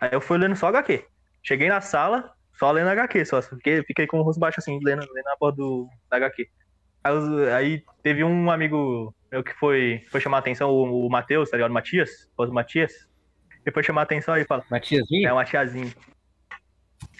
Aí 0.00 0.10
eu 0.12 0.20
fui 0.20 0.38
lendo 0.38 0.54
só 0.54 0.68
HQ. 0.68 1.04
Cheguei 1.42 1.68
na 1.68 1.80
sala, 1.80 2.32
só 2.58 2.70
lendo 2.70 2.88
HQ, 2.88 3.24
só. 3.24 3.40
Fiquei, 3.42 3.82
fiquei 3.84 4.06
com 4.06 4.18
o 4.18 4.22
rosto 4.22 4.40
baixo 4.40 4.60
assim, 4.60 4.78
lendo, 4.82 5.00
lendo 5.12 5.28
a 5.28 5.36
porra 5.36 5.52
do, 5.52 5.88
da 6.10 6.16
HQ. 6.16 6.48
Aí, 7.04 7.14
aí 7.54 7.84
teve 8.02 8.24
um 8.24 8.50
amigo 8.50 9.14
meu 9.30 9.42
que 9.44 9.52
foi, 9.54 10.02
foi 10.10 10.20
chamar 10.20 10.38
a 10.38 10.40
atenção, 10.40 10.70
o, 10.70 11.06
o 11.06 11.10
Matheus, 11.10 11.50
tá 11.50 11.56
ligado? 11.56 11.70
O 11.70 11.74
Matias, 11.74 12.10
o 12.36 12.46
Matias. 12.52 12.92
Ele 13.64 13.72
foi 13.72 13.82
chamar 13.82 14.02
a 14.02 14.04
atenção 14.04 14.34
aí 14.34 14.42
e 14.42 14.46
fala. 14.46 14.62
É 14.62 14.70
Matiazinho? 14.70 15.32
uma 15.32 15.44
tiazinha. 15.44 15.92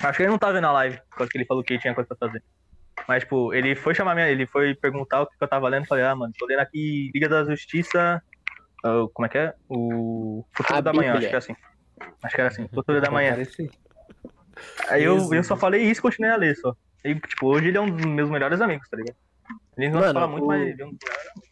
Acho 0.00 0.16
que 0.16 0.22
ele 0.22 0.30
não 0.30 0.38
tá 0.38 0.50
vendo 0.50 0.66
a 0.66 0.72
live, 0.72 0.96
por 1.10 1.18
causa 1.18 1.30
que 1.30 1.38
ele 1.38 1.44
falou 1.44 1.62
que 1.62 1.78
tinha 1.78 1.94
coisa 1.94 2.08
pra 2.08 2.28
fazer. 2.28 2.42
Mas, 3.06 3.22
tipo, 3.22 3.52
ele 3.54 3.76
foi 3.76 3.94
chamar 3.94 4.14
minha. 4.14 4.28
Ele 4.28 4.46
foi 4.46 4.74
perguntar 4.74 5.22
o 5.22 5.26
que 5.26 5.34
eu 5.40 5.48
tava 5.48 5.68
lendo. 5.68 5.86
Falei, 5.86 6.04
ah, 6.04 6.14
mano, 6.16 6.32
tô 6.38 6.46
lendo 6.46 6.60
aqui 6.60 7.10
Liga 7.14 7.28
da 7.28 7.44
Justiça. 7.44 8.22
ah, 8.84 9.04
como 9.12 9.26
é 9.26 9.28
que 9.28 9.38
é? 9.38 9.54
O 9.68 10.44
Futuro 10.52 10.78
A 10.78 10.80
da 10.80 10.92
Manhã, 10.92 11.12
acho 11.12 11.20
Bíblia. 11.20 11.28
que 11.30 11.34
é 11.34 11.38
assim. 11.38 11.56
Acho 12.22 12.34
que 12.34 12.40
era 12.40 12.48
assim, 12.48 12.68
Futuro 12.68 13.00
da 13.00 13.10
Manhã. 13.10 13.30
Parece- 13.32 13.70
Aí 14.88 15.04
eu, 15.04 15.32
eu 15.32 15.44
só 15.44 15.56
falei 15.56 15.82
isso 15.82 16.00
e 16.00 16.02
continuei 16.02 16.30
a 16.32 16.36
ler 16.36 16.56
só. 16.56 16.74
E, 17.04 17.14
tipo, 17.14 17.46
hoje 17.46 17.68
ele 17.68 17.76
é 17.78 17.80
um 17.80 17.90
dos 17.90 18.04
meus 18.06 18.28
melhores 18.30 18.60
amigos, 18.60 18.88
tá 18.88 18.96
ligado? 18.96 19.16
Ele 19.76 19.88
não 19.90 20.00
Mano, 20.00 20.12
fala 20.14 20.26
muito, 20.28 20.44
o- 20.44 20.48
mas 20.48 20.62
ele 20.68 20.82
é 20.82 20.86
um 20.86 20.90
dos 20.90 20.98
melhores 21.02 21.48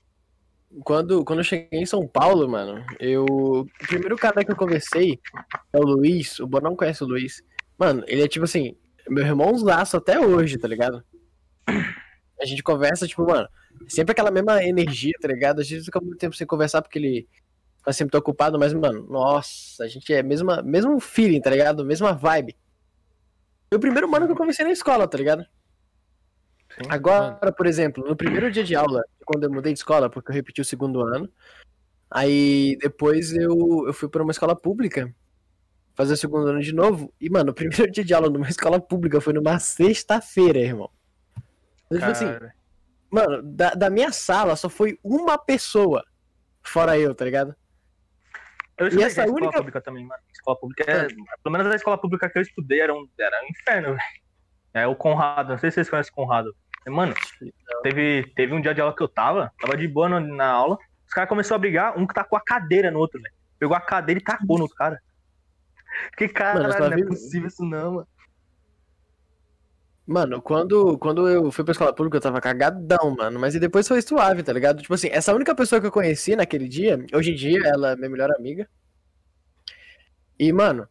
Quando, 0.85 1.25
quando 1.25 1.39
eu 1.41 1.45
cheguei 1.45 1.81
em 1.81 1.87
São 1.87 2.07
Paulo, 2.07 2.49
mano, 2.49 2.85
eu. 3.01 3.25
O 3.25 3.67
primeiro 3.87 4.17
cara 4.17 4.45
que 4.45 4.51
eu 4.53 4.57
conversei 4.57 5.19
é 5.73 5.79
o 5.79 5.83
Luiz. 5.83 6.39
O 6.41 6.47
Bonão 6.47 6.77
conhece 6.77 7.03
o 7.03 7.07
Luiz. 7.07 7.43
Mano, 7.79 8.05
ele 8.07 8.23
é 8.23 8.29
tipo 8.29 8.45
assim, 8.45 8.77
meu 9.09 9.25
irmãozaço 9.25 9.97
até 9.97 10.19
hoje, 10.19 10.59
tá 10.59 10.67
ligado? 10.69 11.03
A 12.41 12.45
gente 12.45 12.63
conversa, 12.63 13.07
tipo, 13.07 13.25
mano, 13.27 13.49
sempre 13.89 14.13
aquela 14.13 14.31
mesma 14.31 14.63
energia, 14.63 15.15
tá 15.21 15.29
ligado? 15.29 15.61
A 15.61 15.65
gente 15.65 15.85
fica 15.85 16.01
muito 16.01 16.19
tempo 16.19 16.37
sem 16.37 16.47
conversar 16.47 16.83
porque 16.83 16.99
ele 16.99 17.29
tá 17.85 17.93
sempre 17.93 18.17
ocupado, 18.19 18.59
mas, 18.59 18.75
mano, 18.75 19.07
nossa, 19.09 19.85
a 19.85 19.89
gente 19.89 20.13
é 20.13 20.23
mesma, 20.23 20.61
mesmo 20.63 20.99
feeling, 21.01 21.41
tá 21.41 21.51
ligado? 21.51 21.85
Mesma 21.85 22.13
vibe. 22.13 22.57
Foi 23.69 23.79
o 23.79 23.81
primeiro 23.81 24.09
mano 24.09 24.27
que 24.27 24.33
eu 24.33 24.37
conversei 24.37 24.65
na 24.65 24.73
escola, 24.73 25.09
tá 25.09 25.19
ligado? 25.19 25.45
Sim, 26.71 26.89
Agora, 26.89 27.53
por 27.53 27.67
exemplo, 27.67 28.07
no 28.07 28.17
primeiro 28.17 28.51
dia 28.51 28.65
de 28.65 28.75
aula, 28.75 29.03
quando 29.25 29.45
eu 29.45 29.51
mudei 29.51 29.73
de 29.73 29.79
escola, 29.79 30.11
porque 30.11 30.31
eu 30.31 30.35
repeti 30.35 30.61
o 30.61 30.65
segundo 30.65 31.01
ano, 31.01 31.29
aí 32.11 32.77
depois 32.81 33.33
eu, 33.33 33.85
eu 33.87 33.93
fui 33.93 34.09
para 34.09 34.23
uma 34.23 34.33
escola 34.33 34.55
pública 34.55 35.13
fazer 35.95 36.13
o 36.13 36.17
segundo 36.17 36.49
ano 36.49 36.61
de 36.61 36.75
novo. 36.75 37.13
E, 37.21 37.31
mano, 37.31 37.51
o 37.51 37.55
primeiro 37.55 37.91
dia 37.91 38.05
de 38.05 38.15
aula 38.15 38.29
numa 38.29 38.49
escola 38.49 38.79
pública 38.79 39.21
foi 39.21 39.33
numa 39.33 39.59
sexta-feira, 39.59 40.59
irmão. 40.59 40.91
Eu, 41.91 41.99
tipo 41.99 42.11
assim, 42.11 42.27
mano, 43.11 43.43
da, 43.43 43.71
da 43.71 43.91
minha 43.91 44.13
sala 44.13 44.55
só 44.55 44.69
foi 44.69 44.99
uma 45.03 45.39
pessoa, 45.39 46.05
fora 46.63 46.99
eu, 46.99 47.15
tá 47.15 47.25
ligado? 47.25 47.57
Eu 48.79 48.89
estudei 48.89 49.07
essa 49.07 49.21
na 49.23 49.27
escola 49.27 49.45
única- 49.45 49.59
pública 49.59 49.81
também, 49.81 50.05
mano. 50.05 50.23
Escola 50.33 50.59
pública 50.59 50.85
é. 50.91 51.07
Pelo 51.07 51.53
menos 51.53 51.67
a 51.67 51.77
escola 51.77 51.99
pública 51.99 52.29
que 52.29 52.39
eu 52.39 52.43
estudei 52.43 52.81
era 52.81 52.95
um, 52.95 53.09
era 53.19 53.43
um 53.43 53.47
inferno, 53.49 53.89
velho. 53.89 54.01
É 54.75 54.87
o 54.87 54.95
Conrado, 54.95 55.49
não 55.51 55.59
sei 55.59 55.71
se 55.71 55.77
vocês 55.77 55.89
conhecem 55.91 56.13
o 56.13 56.15
Conrado. 56.17 56.55
Mano, 56.87 57.15
teve, 57.83 58.31
teve 58.37 58.53
um 58.55 58.61
dia 58.61 58.73
de 58.75 58.81
aula 58.81 58.95
que 58.95 59.03
eu 59.03 59.09
tava, 59.09 59.51
tava 59.59 59.77
de 59.77 59.89
boa 59.89 60.09
no- 60.09 60.21
na 60.21 60.47
aula, 60.47 60.79
os 61.07 61.13
caras 61.13 61.29
começaram 61.29 61.57
a 61.57 61.59
brigar, 61.59 61.99
um 61.99 62.07
que 62.07 62.15
tacou 62.15 62.37
a 62.39 62.41
cadeira 62.43 62.91
no 62.91 62.99
outro, 62.99 63.21
velho. 63.21 63.35
Pegou 63.59 63.77
a 63.77 63.81
cadeira 63.81 64.21
e 64.21 64.23
tacou 64.23 64.59
no 64.59 64.69
cara. 64.69 65.01
Que 66.17 66.29
caralho, 66.29 66.69
Mano, 66.69 66.91
não 66.91 66.99
é 66.99 67.07
possível 67.07 67.49
isso 67.49 67.65
não, 67.65 67.95
mano. 67.95 68.09
Mano, 70.07 70.41
quando, 70.41 70.97
quando 70.99 71.29
eu 71.29 71.51
fui 71.51 71.65
pra 71.65 71.73
escola 71.73 71.93
pública, 71.93 72.19
eu 72.19 72.21
tava 72.21 72.41
cagadão, 72.41 73.17
mano. 73.17 73.41
Mas 73.41 73.57
e 73.57 73.61
depois 73.61 73.89
foi 73.89 74.01
suave, 74.01 74.43
tá 74.43 74.53
ligado? 74.53 74.81
Tipo 74.81 74.95
assim, 74.95 75.09
essa 75.11 75.35
única 75.35 75.55
pessoa 75.55 75.81
que 75.81 75.87
eu 75.89 75.93
conheci 75.93 76.37
naquele 76.37 76.69
dia, 76.69 77.05
hoje 77.13 77.33
em 77.33 77.35
dia, 77.35 77.61
ela 77.65 77.93
é 77.93 77.97
minha 77.97 78.09
melhor 78.09 78.31
amiga. 78.31 78.69
E, 80.39 80.53
mano, 80.53 80.89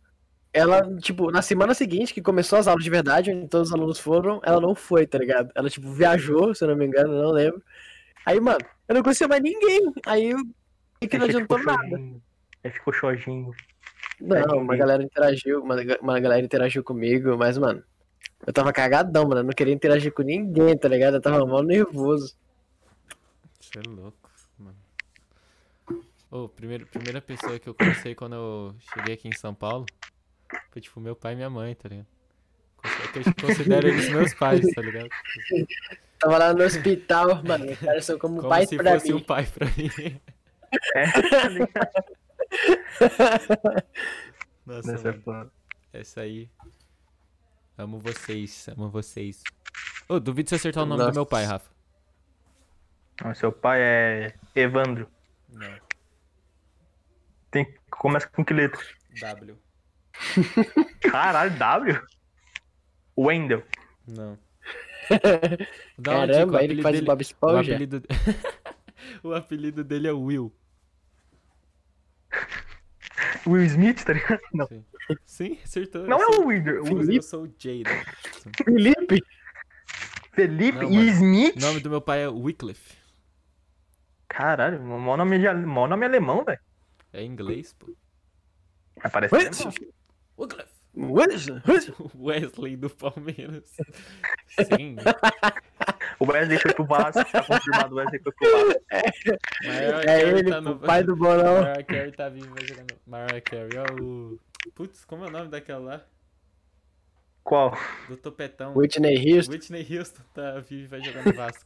ela, 0.52 0.82
tipo, 0.98 1.32
na 1.32 1.42
semana 1.42 1.74
seguinte, 1.74 2.14
que 2.14 2.22
começou 2.22 2.60
as 2.60 2.68
aulas 2.68 2.84
de 2.84 2.90
verdade, 2.90 3.32
onde 3.32 3.48
todos 3.48 3.70
os 3.70 3.74
alunos 3.74 4.00
foram, 4.00 4.42
ela 4.44 4.60
não 4.60 4.76
foi, 4.76 5.08
tá 5.08 5.18
ligado? 5.18 5.50
Ela, 5.56 5.70
tipo, 5.70 5.90
viajou, 5.92 6.54
se 6.54 6.66
eu 6.66 6.68
não 6.68 6.76
me 6.76 6.86
engano, 6.86 7.14
não 7.14 7.32
lembro. 7.32 7.64
Aí, 8.26 8.40
mano, 8.42 8.66
eu 8.88 8.96
não 8.96 9.04
conhecia 9.04 9.30
mais 9.30 9.42
ninguém. 9.42 9.94
Aí 10.06 10.32
eu. 10.32 10.40
E 11.02 11.08
que 11.08 11.18
não 11.18 11.26
adiantou 11.26 11.64
nada. 11.64 11.98
Aí 12.64 12.72
ficou 12.72 12.92
chojinho. 12.92 13.52
Não, 14.20 14.60
uma 14.60 14.76
galera 14.76 15.04
interagiu, 15.04 15.62
uma, 15.62 15.76
uma 16.02 16.20
galera 16.20 16.44
interagiu 16.44 16.84
comigo, 16.84 17.38
mas, 17.38 17.58
mano, 17.58 17.84
eu 18.46 18.54
tava 18.54 18.72
cagadão, 18.74 19.24
mano. 19.28 19.42
Eu 19.42 19.46
não 19.46 19.52
queria 19.54 19.74
interagir 19.74 20.12
com 20.14 20.22
ninguém, 20.24 20.78
tá 20.78 20.88
ligado? 20.88 21.16
Eu 21.16 21.22
tava 21.22 21.46
mal 21.46 21.64
nervoso. 21.64 22.36
Você 23.60 23.80
é 23.80 23.82
louco, 23.88 24.30
mano. 24.58 24.78
Ô, 26.32 26.48
primeiro, 26.50 26.86
primeira 26.88 27.22
pessoa 27.22 27.60
que 27.60 27.68
eu 27.68 27.74
conheci 27.74 28.16
quando 28.16 28.36
eu 28.36 28.76
cheguei 28.94 29.14
aqui 29.16 29.28
em 29.28 29.36
São 29.36 29.54
Paulo 29.54 29.86
foi 30.72 30.82
tipo 30.82 31.00
meu 31.00 31.16
pai 31.16 31.34
e 31.34 31.36
minha 31.36 31.50
mãe, 31.50 31.74
tá 31.76 31.90
ligado? 31.90 32.08
É 32.84 33.20
eu 33.20 33.24
considero 33.48 33.88
eles 33.88 34.10
meus 34.10 34.34
pais, 34.36 34.62
tá 34.74 34.82
ligado? 34.82 35.10
Tava 36.20 36.38
lá 36.38 36.54
no 36.54 36.64
hospital, 36.64 37.44
mano. 37.44 37.72
Os 37.72 37.80
caras 37.80 38.06
são 38.06 38.20
como, 38.20 38.38
Como 38.38 38.50
pai 38.50 38.68
se 38.68 38.78
pra 38.78 38.94
fosse 38.94 39.12
mim. 39.12 39.20
um 39.20 39.24
pai 39.24 39.46
pra 39.48 39.66
mim. 39.76 39.90
É, 40.94 41.06
Nossa, 44.66 44.92
Nessa 44.92 45.10
é 45.10 45.12
mano. 45.12 45.24
foda. 45.24 45.52
Essa 45.94 46.22
aí. 46.22 46.50
Amo 47.78 48.00
vocês, 48.00 48.68
amo 48.70 48.90
vocês. 48.90 49.44
Ô, 50.08 50.20
duvido 50.20 50.50
você 50.50 50.56
acertar 50.56 50.84
o 50.84 50.86
nome 50.86 51.02
do 51.02 51.08
Nossa. 51.08 51.20
meu 51.20 51.26
pai, 51.26 51.44
Rafa. 51.46 51.70
Não, 53.24 53.34
seu 53.36 53.52
pai 53.52 53.82
é 53.82 54.36
Evandro. 54.56 55.10
Não. 55.50 55.78
Tem, 57.52 57.74
começa 57.90 58.28
com 58.30 58.44
que 58.46 58.54
letra? 58.54 58.82
W. 59.20 59.58
Caralho, 61.12 61.58
W? 61.58 62.02
Wendel. 63.18 63.64
Não. 64.08 64.38
O 65.98 66.02
Caramba, 66.02 66.64
ele 66.64 66.82
faz 66.82 66.96
o 66.96 66.98
dele- 66.98 67.06
Bob 67.06 67.20
O 67.20 67.22
Esponja. 67.22 67.76
apelido... 67.76 68.04
o 69.24 69.34
apelido 69.34 69.84
dele 69.84 70.08
é 70.08 70.12
Will. 70.12 70.52
Will 73.48 73.64
Smith, 73.66 74.04
tá 74.04 74.14
ligado? 74.14 74.42
Não. 74.54 74.68
Sim, 74.68 74.86
Sim 75.26 75.60
acertou. 75.64 76.08
Não 76.08 76.22
é 76.22 76.28
o 76.38 76.48
Sim, 76.48 76.78
eu 76.78 76.86
Felipe, 76.86 77.26
sou 77.26 77.44
o 77.44 77.54
Jada. 77.58 77.92
Felipe? 78.64 79.24
Felipe 80.34 80.80
Não, 80.80 80.90
mano. 80.90 81.04
Smith? 81.12 81.56
O 81.56 81.60
nome 81.60 81.80
do 81.80 81.90
meu 81.90 82.02
pai 82.02 82.24
é 82.24 82.28
Wycliffe. 82.28 82.98
Caralho, 84.28 84.82
mó 84.82 85.16
nome, 85.16 85.40
de, 85.40 85.54
mó 85.66 85.88
nome 85.88 86.06
alemão, 86.06 86.44
velho. 86.44 86.60
É 87.14 87.24
inglês, 87.24 87.74
pô. 87.74 87.96
Ah, 89.02 89.10
Parece 89.10 89.34
What? 89.34 89.46
alemão. 89.56 89.94
Wycliffe. 90.38 90.76
Wesley 92.18 92.76
do 92.78 92.90
Palmeiras. 92.90 93.70
Sim. 94.58 94.96
O 96.20 96.32
Wesley 96.32 96.60
foi 96.60 96.74
pro 96.74 96.86
Vasco, 96.86 97.32
tá 97.32 97.44
confirmado 97.44 97.96
o 97.96 97.98
Wesley 97.98 98.22
foi 98.22 98.32
pro 98.32 98.52
Vasco. 98.52 98.82
É 99.64 100.06
Carey 100.06 100.30
ele, 100.30 100.50
tá 100.50 100.60
o 100.60 100.62
no... 100.62 100.80
pai 100.80 101.04
do 101.04 101.16
bolão. 101.16 101.62
Mariah 101.62 101.84
Carey 101.84 102.12
tá 102.12 102.30
vivo, 102.30 102.54
vai 102.54 102.66
jogar 102.66 102.84
no... 102.84 102.98
Mariah 103.06 103.42
Carey, 103.42 103.78
ó 103.78 104.02
o... 104.02 104.40
Putz, 104.74 105.06
como 105.06 105.26
é 105.26 105.28
o 105.28 105.32
nome 105.32 105.50
daquela 105.50 105.80
lá? 105.80 106.02
Qual? 107.44 107.78
Do 108.10 108.18
topetão. 108.18 108.76
Whitney 108.76 109.34
Houston. 109.34 109.52
Whitney 109.52 109.86
Houston 109.98 110.24
tá 110.34 110.60
vivo 110.60 110.84
e 110.84 110.88
vai 110.88 111.02
jogar 111.02 111.26
no 111.26 111.34
Vasco. 111.34 111.66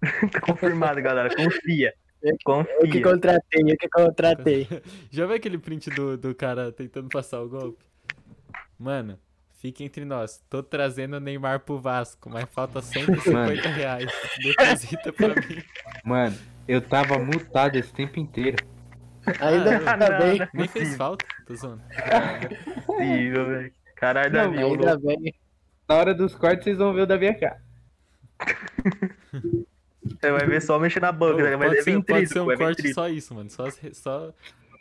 Tá 0.30 0.40
confirmado, 0.40 1.02
galera. 1.02 1.28
Confia. 1.34 1.92
Eu 2.22 2.36
que 2.36 2.44
Confia. 2.44 3.02
contratei, 3.02 3.62
eu 3.62 3.76
que 3.76 3.88
contratei. 3.88 4.68
Já 5.10 5.26
viu 5.26 5.34
aquele 5.34 5.58
print 5.58 5.90
do, 5.90 6.16
do 6.16 6.34
cara 6.34 6.70
tentando 6.70 7.08
passar 7.08 7.40
o 7.40 7.48
golpe? 7.48 7.84
Mano, 8.78 9.18
fica 9.58 9.82
entre 9.84 10.04
nós. 10.04 10.42
Tô 10.48 10.62
trazendo 10.62 11.16
o 11.16 11.20
Neymar 11.20 11.60
pro 11.60 11.78
Vasco, 11.78 12.30
mas 12.30 12.46
falta 12.50 12.80
150 12.80 13.30
Mano. 13.32 13.54
reais. 13.74 14.10
Deposita 14.42 15.12
pra 15.12 15.28
mim. 15.34 15.62
Mano, 16.04 16.36
eu 16.66 16.80
tava 16.80 17.18
mutado 17.18 17.76
esse 17.76 17.92
tempo 17.92 18.18
inteiro. 18.18 18.56
Ainda 19.40 19.76
Ah, 19.76 19.80
tá 19.80 19.96
não, 19.96 20.18
bem. 20.18 20.38
não. 20.38 20.48
Nem 20.54 20.68
fez 20.68 20.96
falta, 20.96 21.24
tô 21.46 21.54
zoando. 21.54 21.82
Possível, 22.86 23.46
velho. 23.46 23.72
Caralho, 23.96 24.32
Não, 24.32 24.50
Davi, 24.52 24.64
ô 24.64 24.66
ainda 24.72 24.94
louco. 24.94 25.06
bem. 25.20 25.34
Na 25.88 25.94
hora 25.96 26.14
dos 26.14 26.34
cortes, 26.34 26.64
vocês 26.64 26.78
vão 26.78 26.94
ver 26.94 27.02
o 27.02 27.06
da 27.06 27.18
minha 27.18 27.34
cara. 27.38 27.60
Você 30.04 30.30
vai 30.30 30.46
ver 30.46 30.62
só 30.62 30.78
mexer 30.78 31.00
na 31.00 31.12
banca, 31.12 31.42
né? 31.42 31.56
Pode, 31.56 31.78
é 31.78 31.82
ser, 31.82 32.02
pode 32.04 32.26
ser 32.26 32.40
um 32.40 32.50
é 32.52 32.56
corte 32.56 32.92
só 32.94 33.08
isso, 33.08 33.34
mano. 33.34 33.50
Só, 33.50 33.68
só, 33.92 34.32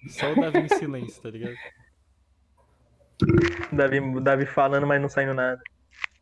só 0.08 0.32
o 0.32 0.36
Davi 0.40 0.60
em 0.60 0.70
silêncio, 0.70 1.22
tá 1.22 1.30
ligado? 1.30 1.56
Davi, 3.72 4.22
Davi 4.22 4.46
falando, 4.46 4.86
mas 4.88 5.02
não 5.02 5.10
saindo 5.10 5.34
nada. 5.34 5.60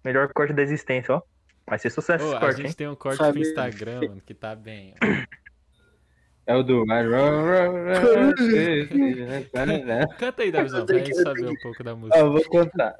Melhor 0.03 0.31
corte 0.33 0.53
da 0.53 0.61
existência, 0.61 1.15
ó. 1.15 1.21
Vai 1.67 1.79
ser 1.79 1.89
sucesso 1.89 2.23
Ô, 2.23 2.27
esse 2.27 2.35
a 2.35 2.39
corte, 2.39 2.57
gente 2.57 2.67
hein? 2.67 2.73
tem 2.73 2.87
um 2.87 2.95
corte 2.95 3.17
pro 3.17 3.25
Família. 3.27 3.49
Instagram, 3.49 4.01
mano, 4.07 4.21
que 4.25 4.33
tá 4.33 4.55
bem. 4.55 4.93
ó. 5.01 5.05
É 6.47 6.55
o 6.55 6.61
do. 6.61 6.85
Canta 10.19 10.43
aí, 10.43 10.51
Davizão, 10.51 10.85
pra 10.85 10.97
gente 10.99 11.15
saber 11.15 11.47
um 11.47 11.55
pouco 11.61 11.83
da 11.83 11.95
música. 11.95 12.17
Eu 12.19 12.31
vou 12.31 12.43
contar. 12.45 12.95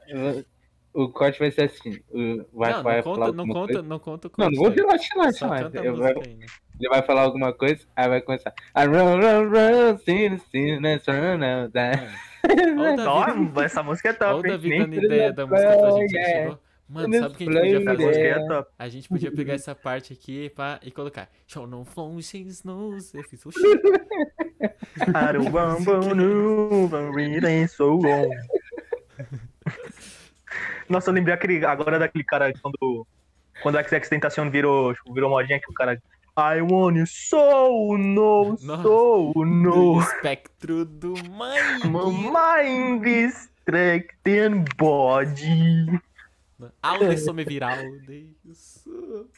O 0.94 1.10
corte 1.10 1.40
vai 1.40 1.52
ser 1.52 1.64
assim. 1.64 2.00
o- 2.10 2.46
Vai, 2.54 2.72
não, 2.74 2.84
vai 2.84 2.96
não 2.98 3.04
falar 3.04 3.26
conta, 3.28 3.34
não 3.38 3.48
conta, 3.48 3.74
coisa. 3.74 3.82
não 3.88 4.00
conta 4.00 4.28
o 4.28 4.32
Não, 4.38 4.46
corte 4.48 4.56
não 4.56 4.64
vou 4.64 4.72
aí. 4.72 4.76
relaxar, 4.78 5.10
relaxar. 5.18 5.34
Só 5.40 5.48
mais. 5.50 5.62
canta 5.64 5.82
a 5.82 5.86
Eu 5.86 5.92
música 5.92 6.14
vou- 6.14 6.24
aí, 6.26 6.36
né? 6.36 6.46
Ele 6.80 6.90
vai 6.90 7.02
falar 7.04 7.22
alguma 7.22 7.54
coisa, 7.54 7.86
aí 7.96 8.10
vai 8.10 8.22
começar. 8.22 8.54
I 8.78 8.86
run, 8.86 9.20
run, 9.22 9.50
run, 9.50 9.98
sin, 10.00 10.38
sin, 10.52 10.80
let's 10.82 11.06
run 11.08 11.44
out 11.44 11.72
there. 11.74 12.02
Ó 12.02 12.06
o 12.06 12.35
Davi, 12.98 13.66
essa 13.66 13.84
música 13.84 14.10
é 14.10 14.12
o 14.12 14.16
top, 14.16 14.48
hein? 14.48 14.52
Davi 14.52 14.70
Nem- 14.70 14.80
dando 14.80 14.96
ideia 14.96 15.34
da 15.34 15.46
música 15.48 15.78
pra 15.78 15.92
gente. 15.92 16.12
Chegou. 16.12 16.60
Mano, 16.88 17.14
sabe 17.18 17.34
o 17.34 17.38
que 17.38 17.44
a 17.50 17.66
gente 17.66 17.86
podia 17.86 18.08
fazer? 18.08 18.26
é 18.26 18.48
top. 18.48 18.72
A 18.78 18.88
gente 18.88 19.10
podia 19.10 19.32
pegar 19.32 19.54
essa 19.54 19.74
parte 19.74 20.14
aqui 20.14 20.52
pá, 20.52 20.80
e 20.84 20.92
colocar 20.92 21.28
Show 21.48 21.66
no 21.66 21.84
phone, 21.84 22.22
she's 22.22 22.62
knows. 22.62 23.12
Eu 23.14 23.24
fiz, 23.24 23.44
oxi. 23.46 23.60
I 23.62 25.34
don't 25.34 25.50
want 25.52 25.84
to 25.84 26.14
know, 26.14 26.88
but 26.88 27.16
really 27.16 27.68
so 27.68 27.96
long. 27.96 28.30
Nossa, 30.88 31.10
eu 31.10 31.14
lembrei 31.16 31.34
aquele, 31.34 31.66
agora 31.66 31.98
daquele 31.98 32.24
cara 32.24 32.54
quando, 32.62 33.08
quando 33.64 33.76
o 33.76 33.84
XX 33.84 34.08
Tentacion 34.08 34.52
virou, 34.52 34.94
tipo, 34.94 35.14
virou 35.14 35.30
modinha 35.30 35.60
que 35.60 35.70
o 35.70 35.74
cara. 35.74 36.00
I 36.38 36.62
want 36.62 36.98
you 36.98 37.06
so 37.08 37.96
no, 37.98 38.58
Nossa. 38.62 38.84
so 38.84 39.32
No 39.46 40.02
espectro 40.02 40.84
do 40.84 41.14
mind. 41.30 41.86
Mind 41.86 43.04
distracting 43.04 44.66
body. 44.78 45.88
Adesso 46.84 47.34
me 47.34 47.46
viral. 47.46 47.78
Isso. 48.46 49.30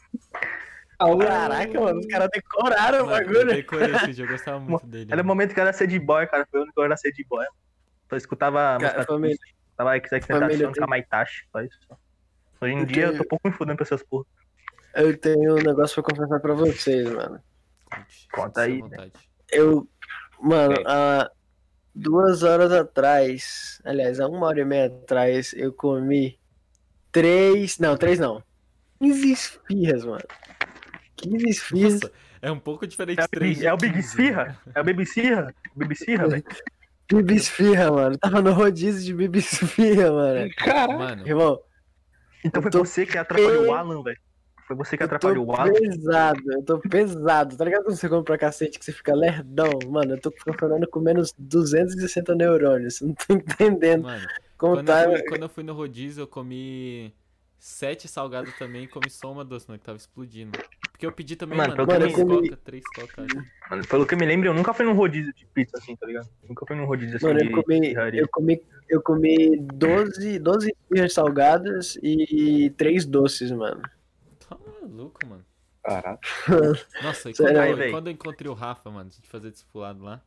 Caraca, 0.99 1.79
mano, 1.79 1.99
os 1.99 2.07
caras 2.07 2.29
decoraram 2.33 3.03
o 3.03 3.07
Mano, 3.07 3.21
eu 3.21 3.25
bagulho. 3.27 3.53
decorei 3.53 3.95
esse 3.95 4.13
jogo, 4.13 4.29
eu 4.31 4.35
gostava 4.35 4.59
muito 4.59 4.87
dele. 4.87 5.11
Era 5.11 5.21
o 5.21 5.25
momento 5.25 5.53
que 5.53 5.59
eu 5.59 5.63
era 5.63 5.73
sad 5.73 5.99
boy, 5.99 6.25
cara. 6.25 6.47
Foi 6.49 6.59
o 6.59 6.63
único 6.63 6.73
que 6.73 6.79
eu 6.81 6.85
era 6.85 6.97
sad 6.97 7.23
boy. 7.29 7.45
Só 8.09 8.15
escutava 8.15 8.75
a 8.75 8.79
Cara, 8.79 9.03
família-. 9.05 9.37
Tava 9.75 9.95
XX 9.99 10.25
tem- 10.25 10.71
Kamaitachi, 10.73 11.45
só 11.51 11.61
isso. 11.61 11.77
Hoje 12.59 12.73
em 12.73 12.79
Eu 12.79 12.85
dia 12.87 13.03
eu 13.05 13.17
tô 13.19 13.25
pouco 13.25 13.47
me 13.47 13.53
fudendo 13.53 13.75
pra 13.77 13.83
essas 13.83 14.01
porra. 14.01 14.25
Eu 14.95 15.17
tenho 15.17 15.53
um 15.53 15.61
negócio 15.61 16.01
pra 16.01 16.13
confessar 16.15 16.39
pra 16.39 16.53
vocês, 16.53 17.09
mano. 17.11 17.39
Conte, 17.89 18.27
Conta 18.31 18.61
aí, 18.61 18.79
vontade. 18.81 19.11
Eu, 19.51 19.87
mano, 20.41 20.73
É. 20.73 20.83
há 20.85 21.31
duas 21.93 22.43
horas 22.43 22.71
atrás, 22.71 23.81
aliás, 23.85 24.19
há 24.19 24.27
uma 24.27 24.47
hora 24.47 24.61
e 24.61 24.65
meia 24.65 24.87
atrás, 24.87 25.53
eu 25.55 25.71
comi 25.73 26.37
três, 27.11 27.77
não, 27.79 27.95
três 27.97 28.19
não, 28.19 28.43
15 28.99 29.31
esfirras, 29.31 30.03
mano. 30.05 30.23
15 31.15 31.49
esfirras. 31.49 31.93
Nossa, 32.01 32.11
é 32.41 32.51
um 32.51 32.59
pouco 32.59 32.85
diferente 32.85 33.19
É, 33.19 33.21
de 33.21 33.27
o 33.27 33.29
3 33.31 33.57
Big- 33.57 33.67
é 33.67 33.73
o 33.73 33.77
Big 33.77 33.99
Esfirra? 33.99 34.59
É 34.75 34.81
o 34.81 34.83
Baby 34.83 35.03
Esfirra? 35.03 35.55
Baby 35.75 35.93
Esfirra, 35.93 36.27
velho? 36.27 36.43
Bibi 37.09 37.35
esfirra, 37.37 37.89
mano. 37.89 38.17
Tava 38.17 38.41
no 38.41 38.51
rodízio 38.51 39.01
de 39.01 39.13
bibi 39.13 39.39
esfirra, 39.39 40.11
mano. 40.11 40.49
Caralho. 40.57 40.99
Mano, 40.99 41.25
Irmão, 41.25 41.57
Então 42.43 42.61
foi 42.61 42.69
tô 42.69 42.79
você 42.79 43.05
que 43.05 43.17
atrapalhou 43.17 43.67
o 43.67 43.73
Alan, 43.73 44.03
velho. 44.03 44.19
Foi 44.67 44.75
você 44.75 44.97
que 44.97 45.03
eu 45.03 45.07
tô 45.07 45.15
atrapalhou 45.15 45.45
o 45.47 45.55
Alan. 45.55 45.71
pesado, 45.71 46.41
eu 46.51 46.61
tô 46.61 46.77
pesado. 46.79 47.55
Tá 47.55 47.63
ligado 47.63 47.85
quando 47.85 47.95
você 47.95 48.09
come 48.09 48.23
pra 48.23 48.37
cacete 48.37 48.77
que 48.77 48.83
você 48.83 48.91
fica 48.91 49.15
lerdão? 49.15 49.69
Mano, 49.89 50.15
eu 50.15 50.19
tô 50.19 50.29
funcionando 50.43 50.85
com 50.89 50.99
menos 50.99 51.33
260 51.39 52.35
neurônios. 52.35 52.99
Não 52.99 53.13
tô 53.13 53.23
entendendo 53.33 54.03
mano. 54.03 54.27
como 54.57 54.75
Quando 54.75 54.87
tá. 54.87 55.05
eu, 55.05 55.11
fui, 55.13 55.23
quando 55.23 55.41
eu 55.43 55.49
fui 55.49 55.63
no 55.63 55.73
rodízio, 55.73 56.21
eu 56.23 56.27
comi 56.27 57.13
sete 57.57 58.07
salgados 58.09 58.53
também 58.59 58.83
e 58.83 58.87
comi 58.87 59.09
só 59.09 59.31
uma 59.31 59.45
doce, 59.45 59.67
mano, 59.69 59.79
que 59.79 59.85
tava 59.85 59.97
explodindo. 59.97 60.59
Porque 60.91 61.05
eu 61.05 61.11
pedi 61.11 61.35
também, 61.35 61.57
Mano, 61.57 61.75
mano, 61.77 61.87
três 61.87 62.17
eu 62.17 62.25
comi- 62.25 62.49
coca, 62.49 62.61
três 62.65 62.83
coca. 62.93 63.21
acho. 63.23 63.35
Mano, 63.69 63.87
pelo 63.87 64.05
que 64.05 64.15
eu 64.15 64.17
me 64.17 64.25
lembro, 64.25 64.49
eu 64.49 64.53
nunca 64.53 64.73
fui 64.73 64.83
num 64.85 64.93
rodízio 64.95 65.33
de 65.33 65.45
pizza 65.45 65.77
assim, 65.77 65.95
tá 65.95 66.05
ligado? 66.07 66.27
Nunca 66.47 66.65
fui 66.65 66.75
num 66.75 66.85
rodízio 66.85 67.15
assim 67.15 67.25
Mano, 67.27 67.39
de 67.39 67.45
eu 67.45 67.51
comi, 67.63 67.93
eu 68.17 68.27
comi, 68.29 68.61
eu 68.89 69.01
comi 69.01 69.57
12, 69.61 70.39
12 70.39 70.75
esfirras 70.75 71.13
salgadas 71.13 71.97
e 72.01 72.69
3 72.77 73.05
doces, 73.05 73.51
mano. 73.51 73.81
Tá 74.49 74.57
maluco, 74.81 75.25
mano. 75.25 75.45
Caralho. 75.83 76.19
Nossa, 77.03 77.29
e 77.29 77.33
quando, 77.33 77.57
aí, 77.57 77.71
eu, 77.71 77.91
quando 77.91 78.07
eu 78.07 78.13
encontrei 78.13 78.49
o 78.51 78.53
Rafa, 78.53 78.89
mano, 78.89 79.09
a 79.09 79.13
gente 79.13 79.27
fazia 79.27 79.51
discipulado 79.51 80.03
lá. 80.03 80.21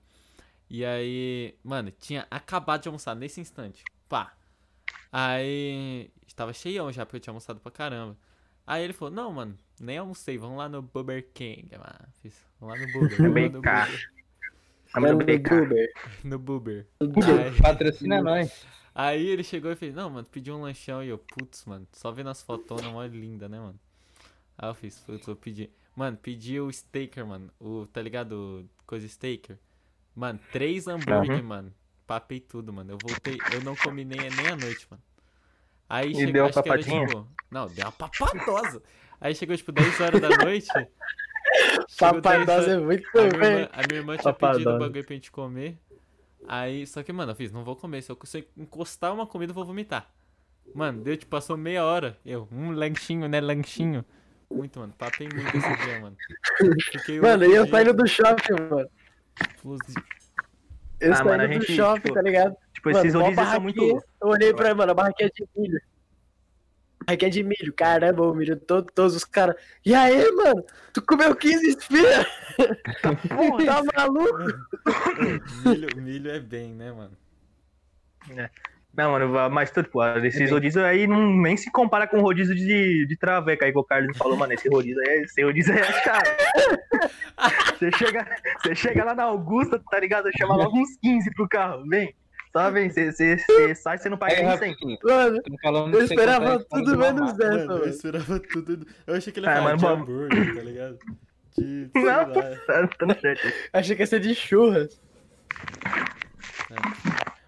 E 0.68 0.85
aí, 0.85 1.55
mano, 1.64 1.91
tinha 1.91 2.27
acabado 2.31 2.83
de 2.83 2.89
almoçar 2.89 3.14
nesse 3.14 3.41
instante. 3.41 3.85
Pá. 4.09 4.33
Aí, 5.12 6.11
estava 6.27 6.53
cheião 6.53 6.93
já, 6.93 7.05
porque 7.05 7.16
eu 7.16 7.21
tinha 7.21 7.33
almoçado 7.33 7.61
pra 7.61 7.73
caramba. 7.73 8.16
Aí 8.66 8.85
ele 8.85 8.93
falou, 8.93 9.12
não, 9.12 9.33
mano, 9.33 9.59
nem 9.81 9.99
almocei, 9.99 10.39
vamos 10.39 10.57
lá 10.59 10.68
no 10.68 10.81
Burger 10.81 11.27
King, 11.35 11.68
mano. 11.77 12.09
Fiz, 12.23 12.41
vamos 12.61 12.79
lá 12.79 12.87
no 12.87 12.93
Burger, 12.93 13.16
vamos 13.18 13.35
lá 13.35 13.49
no 13.49 13.61
BK. 13.61 13.68
Burger. 13.68 14.11
É 14.95 15.01
do 15.01 15.18
no 15.18 16.39
BK. 16.39 16.53
Uber. 16.53 16.87
no 17.01 17.25
Aí- 17.25 17.61
patrocina 17.61 18.23
nós. 18.23 18.64
Aí 18.95 19.27
ele 19.27 19.43
chegou 19.45 19.71
e 19.71 19.77
fez, 19.77 19.95
não, 19.95 20.11
mano, 20.11 20.27
pediu 20.31 20.55
um 20.57 20.62
lanchão 20.62 21.03
e 21.03 21.09
eu, 21.09 21.18
putz, 21.18 21.64
mano, 21.64 21.87
só 21.93 22.11
vendo 22.11 22.31
as 22.31 22.43
fotonas, 22.43 22.85
mó 22.87 23.03
linda, 23.05 23.49
né, 23.49 23.59
mano? 23.59 23.79
Aí 24.63 24.69
eu 24.69 24.75
fiz, 24.75 24.99
putz, 25.01 25.27
eu 25.27 25.35
pedi. 25.37 25.71
Mano, 25.97 26.17
pedi 26.19 26.61
o 26.61 26.71
Staker, 26.71 27.27
mano, 27.27 27.51
o, 27.59 27.87
tá 27.87 28.03
ligado? 28.03 28.69
Coisa 28.87 29.07
Staker. 29.09 29.59
Mano, 30.15 30.39
três 30.53 30.87
hambúrguer, 30.87 31.43
mano. 31.43 31.73
Papei 32.07 32.41
tudo, 32.41 32.73
mano. 32.73 32.93
Eu 32.93 32.99
voltei, 32.99 33.39
eu 33.55 33.63
não 33.63 33.75
comi 33.77 34.05
nem, 34.05 34.19
nem 34.19 34.49
a 34.49 34.57
noite, 34.57 34.87
mano. 34.91 35.03
Aí 35.89 36.15
E 36.15 36.15
chegou, 36.15 36.33
deu 36.33 36.45
uma 36.45 36.51
que 36.51 36.69
era, 36.69 36.83
papadinha? 36.83 37.07
tipo, 37.07 37.27
não, 37.51 37.67
deu 37.69 37.85
uma 37.87 37.93
papadosa. 37.93 38.83
Aí 39.21 39.35
chegou, 39.35 39.57
tipo, 39.57 39.73
10 39.73 40.01
horas 40.01 40.21
da 40.21 40.29
noite. 40.45 40.69
chegou 41.89 42.21
10 42.21 42.47
Papadosa 42.47 42.73
é 42.73 42.79
muito 42.79 43.09
a 43.19 43.23
minha, 43.23 43.39
bem. 43.39 43.51
irmã, 43.53 43.69
a 43.73 43.83
minha 43.87 44.01
irmã 44.01 44.17
tinha 44.19 44.35
pedido 44.35 44.71
o 44.75 44.79
bagulho 44.79 45.05
pra 45.05 45.15
gente 45.15 45.31
comer. 45.31 45.79
Aí, 46.47 46.87
só 46.87 47.03
que, 47.03 47.13
mano, 47.13 47.33
eu 47.33 47.37
fiz, 47.37 47.53
não 47.53 47.65
vou 47.65 47.77
comer. 47.77 48.03
Se 48.03 48.11
eu, 48.13 48.19
se 48.25 48.39
eu 48.41 48.45
encostar 48.57 49.13
uma 49.15 49.27
comida, 49.27 49.51
eu 49.51 49.55
vou 49.55 49.65
vomitar. 49.65 50.11
Mano, 50.75 51.03
deu, 51.03 51.17
tipo, 51.17 51.31
passou 51.31 51.57
meia 51.57 51.85
hora. 51.85 52.19
Eu, 52.25 52.49
um 52.53 52.71
lanchinho, 52.73 53.29
né? 53.29 53.41
Lanchinho. 53.41 54.05
Muito, 54.51 54.80
mano. 54.80 54.92
Papei 54.98 55.28
muito 55.32 55.57
esse 55.57 55.76
dia, 55.84 56.01
mano. 56.01 56.16
Fiquei 56.92 57.20
Mano, 57.20 57.44
e 57.44 57.55
eu 57.55 57.64
dia 57.64 57.70
saindo 57.72 57.94
do 57.94 58.07
shopping, 58.07 58.53
mano. 58.68 58.90
Eu 61.01 61.12
Ah, 61.12 61.16
saindo 61.16 61.28
mano, 61.30 61.42
a 61.42 61.46
do 61.46 61.53
gente, 61.55 61.76
shopping, 61.76 62.01
tipo, 62.03 62.14
tá 62.14 62.22
ligado? 62.22 62.57
Tipo, 62.74 62.90
Mano, 62.90 62.98
esses 63.01 63.14
rodízios 63.14 63.48
são 63.48 63.61
muito. 63.61 63.82
Eu 63.84 64.03
olhei 64.28 64.53
pra 64.53 64.74
mano, 64.74 64.90
a 64.90 64.94
barraquinha 64.94 65.30
de 65.34 65.48
milho. 65.57 65.80
Barraquinha 67.07 67.30
de 67.30 67.42
milho, 67.42 67.72
caramba, 67.72 68.22
o 68.22 68.34
milho, 68.34 68.57
todo, 68.59 68.90
todos 68.92 69.14
os 69.14 69.24
caras. 69.24 69.55
E 69.86 69.94
aí, 69.94 70.30
mano? 70.32 70.64
Tu 70.92 71.01
comeu 71.03 71.34
15 71.34 71.68
esfirras? 71.68 72.26
Porra, 73.28 73.64
Tá 73.64 73.82
maluco? 73.96 74.38
milho, 75.64 75.96
milho 75.96 76.30
é 76.30 76.40
bem, 76.40 76.74
né, 76.74 76.92
mano? 76.92 77.16
Não, 78.97 79.12
mano, 79.12 79.51
mas 79.51 79.70
tudo, 79.70 79.88
pô, 79.88 80.05
esses 80.18 80.51
rodízios 80.51 80.84
aí 80.84 81.07
não, 81.07 81.18
nem 81.36 81.57
se 81.57 81.70
compara 81.70 82.07
com 82.09 82.18
o 82.18 82.22
rodízio 82.22 82.55
de, 82.55 83.07
de 83.07 83.16
traveca 83.16 83.64
aí 83.64 83.72
que 83.72 83.78
o 83.78 83.84
Carlos 83.84 84.16
falou, 84.18 84.36
mano, 84.36 84.53
esse 84.53 84.68
rodízio 84.68 85.01
aí, 85.09 85.22
esse 85.22 85.43
rodízio 85.43 85.72
aí 85.72 85.80
é 85.80 86.01
caro. 86.03 86.30
Você 87.78 87.91
chega, 87.93 88.26
você 88.62 88.74
chega 88.74 89.03
lá 89.05 89.14
na 89.14 89.22
Augusta, 89.24 89.80
tá 89.91 89.99
ligado? 89.99 90.28
Chama 90.36 90.55
logo 90.57 90.76
uns 90.78 90.97
15 91.03 91.30
pro 91.34 91.49
carro, 91.49 91.82
vem. 91.88 92.14
Só 92.53 92.70
vem, 92.70 92.91
você, 92.91 93.38
sai, 93.76 93.97
você 93.97 94.11
não 94.11 94.18
paga 94.18 94.34
Aí, 94.34 94.45
nem 94.45 94.59
100. 94.59 94.68
rapidinho. 94.70 94.99
Mano, 95.05 95.95
eu 95.95 96.03
esperava 96.03 96.59
tudo 96.68 96.99
menos 96.99 97.32
mamar. 97.32 97.57
essa, 97.57 97.66
Mano, 97.66 97.84
eu 97.84 97.88
esperava 97.88 98.41
tudo. 98.41 98.86
Eu 99.07 99.14
achei 99.14 99.32
que 99.32 99.38
ele 99.41 99.47
ia 99.47 99.53
Ah, 99.53 99.57
falar 99.57 99.76
de 99.76 99.82
bom. 99.82 99.88
hambúrguer, 99.88 100.55
tá 100.55 100.61
ligado? 100.62 100.99
De. 101.57 101.91
Não, 101.97 102.32
tá, 102.32 102.88
tá 102.99 103.07
no 103.07 103.18
certo. 103.18 103.53
Achei 103.72 103.97
que 103.97 104.03
ia 104.03 104.07
ser 104.07 104.20
de 104.20 104.34
churras. 104.34 105.01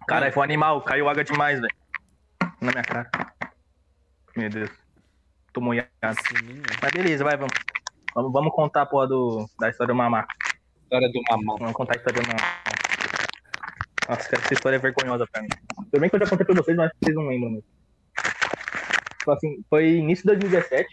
Caralho, 0.07 0.33
foi 0.33 0.41
um 0.41 0.45
animal, 0.45 0.83
caiu 0.83 1.09
água 1.09 1.25
demais, 1.25 1.61
velho. 1.61 1.75
Na 2.61 2.71
minha 2.71 2.83
cara. 2.83 3.11
Meu 4.37 4.49
Deus. 4.49 4.71
Tô 5.53 5.61
molhado. 5.61 5.89
Sininho. 6.27 6.63
Mas 6.81 6.93
beleza, 6.93 7.25
vai, 7.25 7.37
vamos. 7.37 7.53
Vamos, 8.15 8.33
vamos 8.33 8.53
contar 8.55 8.83
a 8.83 8.87
porra 8.87 9.07
do, 9.07 9.49
da 9.59 9.71
história 9.71 9.93
do 9.93 9.97
mamaco. 9.97 10.29
História 10.83 11.09
do 11.11 11.21
mamão. 11.31 11.57
Vamos 11.59 11.73
contar 11.75 11.95
a 11.95 11.97
história 11.97 12.21
do 12.21 12.27
mamaco. 12.27 12.73
Nossa, 14.09 14.29
cara, 14.29 14.43
essa 14.43 14.55
história 14.55 14.77
é 14.77 14.79
vergonhosa 14.79 15.27
pra 15.31 15.43
mim. 15.43 15.49
Tudo 15.91 16.01
bem 16.01 16.11
que 16.11 16.17
eu 16.17 16.21
já 16.21 16.27
contei 16.27 16.45
pra 16.45 16.55
vocês, 16.55 16.77
mas 16.77 16.91
vocês 17.01 17.17
não 17.17 17.27
lembram 17.27 17.51
mesmo. 17.51 17.65
Tipo 19.19 19.31
assim, 19.31 19.65
foi 19.71 19.89
início 19.95 20.23
de 20.23 20.37
2017. 20.37 20.89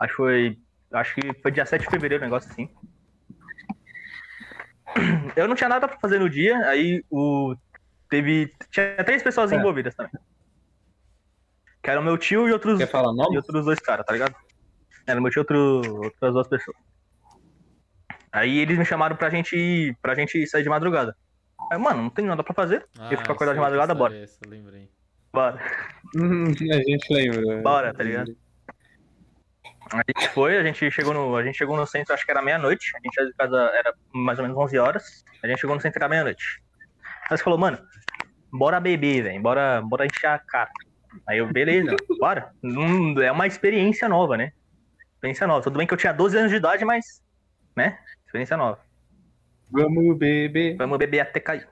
Acho 0.00 0.10
que 0.10 0.16
foi. 0.16 0.58
Acho 0.92 1.14
que 1.14 1.42
foi 1.42 1.50
dia 1.50 1.66
7 1.66 1.82
de 1.82 1.90
fevereiro, 1.90 2.24
um 2.24 2.26
negócio 2.26 2.50
assim. 2.50 2.68
Eu 5.36 5.46
não 5.46 5.54
tinha 5.54 5.68
nada 5.68 5.86
pra 5.86 5.98
fazer 5.98 6.18
no 6.18 6.30
dia, 6.30 6.58
aí 6.66 7.04
o. 7.10 7.54
Teve. 8.08 8.52
Tinha 8.70 9.02
três 9.04 9.22
pessoas 9.22 9.52
É. 9.52 9.56
envolvidas 9.56 9.94
também. 9.94 10.12
Que 11.82 11.90
era 11.90 12.00
o 12.00 12.04
meu 12.04 12.16
tio 12.18 12.48
e 12.48 12.52
outros, 12.52 12.78
Quer 12.78 12.86
falar 12.88 13.12
e 13.12 13.16
nome? 13.16 13.36
outros 13.36 13.64
dois 13.64 13.78
caras, 13.78 14.04
tá 14.06 14.12
ligado? 14.12 14.34
Era 15.06 15.20
meu 15.20 15.30
tio 15.30 15.40
e 15.40 15.42
outro, 15.42 16.02
outras 16.04 16.32
duas 16.32 16.48
pessoas. 16.48 16.76
Aí 18.32 18.58
eles 18.58 18.76
me 18.78 18.84
chamaram 18.84 19.16
pra 19.16 19.30
gente, 19.30 19.56
ir- 19.56 19.96
pra 20.02 20.14
gente 20.14 20.46
sair 20.46 20.62
de 20.62 20.68
madrugada. 20.68 21.16
Aí, 21.70 21.78
mano, 21.78 22.02
não 22.02 22.10
tem 22.10 22.24
nada 22.24 22.42
pra 22.44 22.52
fazer. 22.54 22.86
Ah, 22.98 23.08
Eu 23.10 23.18
fico 23.18 23.32
acordado 23.32 23.54
de 23.54 23.60
madrugada, 23.60 23.94
bora. 23.94 24.16
essa, 24.16 24.38
lembrei. 24.46 24.90
Bora. 25.32 25.60
Hum, 26.16 26.44
a 26.50 26.76
gente 26.82 27.12
lembra. 27.12 27.62
Bora, 27.62 27.94
tá 27.94 28.02
ligado? 28.02 28.36
A 29.92 30.02
gente 30.08 30.28
foi, 30.30 30.56
a 30.58 30.62
gente 30.64 30.90
chegou 30.90 31.14
no, 31.14 31.36
a 31.36 31.44
gente 31.44 31.56
chegou 31.56 31.76
no 31.76 31.86
centro, 31.86 32.12
acho 32.12 32.24
que 32.24 32.30
era 32.30 32.42
meia-noite. 32.42 32.90
A 32.96 32.98
gente 33.04 33.14
saiu 33.14 33.28
de 33.28 33.34
casa, 33.34 33.56
era 33.74 33.94
mais 34.12 34.38
ou 34.38 34.44
menos 34.44 34.58
11 34.58 34.76
horas. 34.78 35.24
A 35.42 35.46
gente 35.46 35.60
chegou 35.60 35.76
no 35.76 35.80
centro 35.82 35.98
era 36.00 36.08
meia-noite. 36.08 36.60
Aí 37.30 37.36
você 37.36 37.42
falou, 37.42 37.58
mano, 37.58 37.78
bora 38.52 38.80
beber, 38.80 39.24
velho, 39.24 39.42
bora, 39.42 39.82
bora 39.82 40.06
encher 40.06 40.26
a 40.26 40.38
cara. 40.38 40.70
Aí 41.26 41.38
eu, 41.38 41.52
beleza, 41.52 41.96
bora. 42.18 42.52
Hum, 42.62 43.20
é 43.20 43.32
uma 43.32 43.46
experiência 43.46 44.08
nova, 44.08 44.36
né? 44.36 44.52
Experiência 45.14 45.46
nova. 45.46 45.62
Tudo 45.62 45.78
bem 45.78 45.86
que 45.86 45.94
eu 45.94 45.98
tinha 45.98 46.12
12 46.12 46.36
anos 46.36 46.50
de 46.50 46.56
idade, 46.56 46.84
mas, 46.84 47.22
né? 47.74 47.98
Experiência 48.26 48.56
nova. 48.56 48.78
Vamos 49.70 50.16
beber. 50.16 50.76
Vamos 50.76 50.98
beber 50.98 51.20
até 51.20 51.40
cair. 51.40 51.68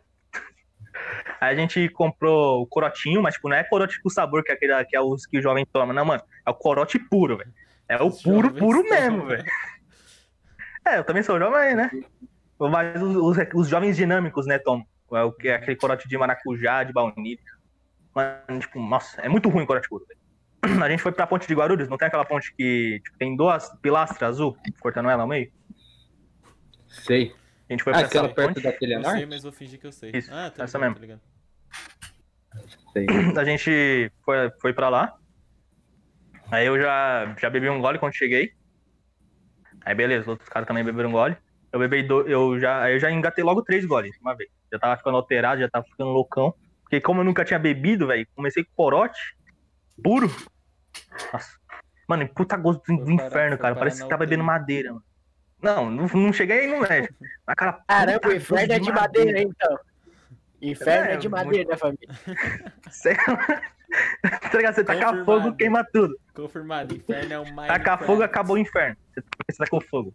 Aí 1.40 1.52
a 1.52 1.54
gente 1.54 1.88
comprou 1.90 2.62
o 2.62 2.66
corotinho, 2.66 3.22
mas 3.22 3.34
tipo, 3.34 3.48
não 3.48 3.56
é 3.56 3.62
corote 3.62 4.00
com 4.02 4.08
sabor 4.08 4.42
que 4.42 4.50
é, 4.50 4.54
aquele, 4.54 4.84
que 4.86 4.96
é 4.96 5.00
os 5.00 5.26
que 5.26 5.38
o 5.38 5.42
jovem 5.42 5.66
toma, 5.66 5.92
não, 5.92 6.04
mano. 6.04 6.22
É 6.44 6.50
o 6.50 6.54
corote 6.54 6.98
puro, 6.98 7.36
velho. 7.36 7.52
É 7.88 8.02
o 8.02 8.06
Os 8.06 8.22
puro, 8.22 8.52
puro 8.54 8.82
mesmo, 8.82 9.26
velho. 9.26 9.44
É, 10.86 10.98
eu 10.98 11.04
também 11.04 11.22
sou 11.22 11.38
jovem, 11.38 11.74
né? 11.74 11.90
Mas 12.58 13.02
os, 13.02 13.16
os, 13.16 13.36
os 13.54 13.68
jovens 13.68 13.96
dinâmicos, 13.96 14.46
né, 14.46 14.58
tomam. 14.58 14.86
É 15.12 15.22
o 15.22 15.32
que 15.32 15.48
é 15.48 15.54
aquele 15.56 15.76
corote 15.76 16.08
de 16.08 16.16
maracujá, 16.16 16.82
de 16.82 16.92
baunilha. 16.92 17.38
Mano, 18.14 18.60
tipo, 18.60 18.80
nossa, 18.80 19.20
é 19.20 19.28
muito 19.28 19.48
ruim 19.48 19.64
o 19.64 19.66
corote 19.66 19.88
puro. 19.88 20.06
A 20.82 20.88
gente 20.88 21.02
foi 21.02 21.12
pra 21.12 21.26
ponte 21.26 21.46
de 21.46 21.54
Guarulhos, 21.54 21.88
não 21.88 21.98
tem 21.98 22.08
aquela 22.08 22.24
ponte 22.24 22.54
que 22.54 23.00
tipo, 23.04 23.18
tem 23.18 23.36
duas 23.36 23.68
pilastras 23.80 24.30
azul, 24.30 24.56
cortando 24.80 25.10
ela 25.10 25.22
ao 25.22 25.28
meio? 25.28 25.52
Sei. 26.88 27.34
A 27.68 27.72
gente 27.72 27.82
foi 27.82 27.92
Ah, 27.92 27.98
pra 27.98 28.06
aquela 28.06 28.26
essa 28.26 28.34
perto 28.34 28.54
ponte. 28.54 28.62
da 28.62 28.70
Eu 28.70 28.78
Telha 28.78 29.04
sei, 29.10 29.26
mas 29.26 29.42
vou 29.42 29.52
fingir 29.52 29.78
que 29.80 29.86
eu 29.86 29.92
sei. 29.92 30.12
Isso, 30.14 30.30
ah, 30.32 30.50
tá 30.50 30.64
essa 30.64 30.78
ligado, 30.78 30.98
mesmo. 30.98 31.20
tá 33.34 33.40
a 33.40 33.44
gente 33.44 34.10
foi, 34.24 34.50
foi 34.60 34.72
pra 34.72 34.88
lá. 34.88 35.16
Aí 36.50 36.66
eu 36.66 36.78
já, 36.80 37.34
já 37.38 37.50
bebi 37.50 37.68
um 37.68 37.80
gole 37.80 37.98
quando 37.98 38.14
cheguei. 38.14 38.52
Aí 39.84 39.94
beleza, 39.94 40.22
os 40.22 40.28
outros 40.28 40.48
caras 40.48 40.66
também 40.68 40.84
beberam 40.84 41.08
um 41.08 41.12
gole. 41.12 41.36
Eu 41.72 41.78
bebi 41.80 42.02
do, 42.04 42.22
eu 42.28 42.58
já, 42.60 42.82
aí 42.82 42.94
eu 42.94 43.00
já 43.00 43.10
engatei 43.10 43.42
logo 43.42 43.62
três 43.62 43.84
goles 43.84 44.16
uma 44.20 44.34
vez. 44.36 44.50
Já 44.72 44.78
tava 44.78 44.96
ficando 44.96 45.16
alterado, 45.16 45.60
já 45.60 45.68
tava 45.68 45.84
ficando 45.84 46.10
loucão. 46.10 46.54
Porque 46.82 47.00
como 47.00 47.20
eu 47.20 47.24
nunca 47.24 47.44
tinha 47.44 47.58
bebido, 47.58 48.06
velho, 48.06 48.26
comecei 48.34 48.64
com 48.64 48.70
corote 48.74 49.20
puro. 50.02 50.28
Nossa. 51.32 51.58
Mano, 52.08 52.28
puta 52.28 52.56
gosto 52.56 52.82
do, 52.86 53.04
do 53.04 53.10
inferno, 53.12 53.56
cara. 53.58 53.74
Parece 53.74 54.02
que 54.02 54.08
tá 54.08 54.16
bebendo 54.16 54.44
madeira, 54.44 54.90
mano. 54.92 55.04
Não, 55.62 55.90
não, 55.90 56.06
não 56.06 56.32
cheguei 56.32 56.60
aí 56.60 56.66
no 56.66 56.80
médico. 56.86 57.14
Mas, 57.46 57.56
cara, 57.56 57.80
Caramba, 57.88 58.20
puta 58.20 58.34
o 58.34 58.36
inferno 58.36 58.72
é 58.72 58.78
de 58.78 58.92
madeira, 58.92 59.40
então. 59.40 59.78
Inferno 60.60 61.06
é, 61.10 61.12
É, 61.14 61.16
de 61.16 61.28
muito- 61.28 61.44
madeira, 61.46 61.76
família. 61.78 62.08
Você... 62.90 63.14
tá 63.14 64.56
ligado? 64.58 64.74
Você 64.74 64.84
taca 64.84 65.24
fogo, 65.24 65.54
queima 65.56 65.82
tudo. 65.92 66.14
Confirmado, 66.34 66.94
inferno 66.94 67.32
é 67.32 67.38
o 67.38 67.54
mais. 67.54 67.68
Tacar 67.72 68.04
fogo, 68.04 68.22
acabou 68.22 68.56
o 68.56 68.58
inferno. 68.58 68.96
Você- 69.14 69.22
você 69.50 69.58
tacou 69.64 69.80
fogo. 69.80 70.14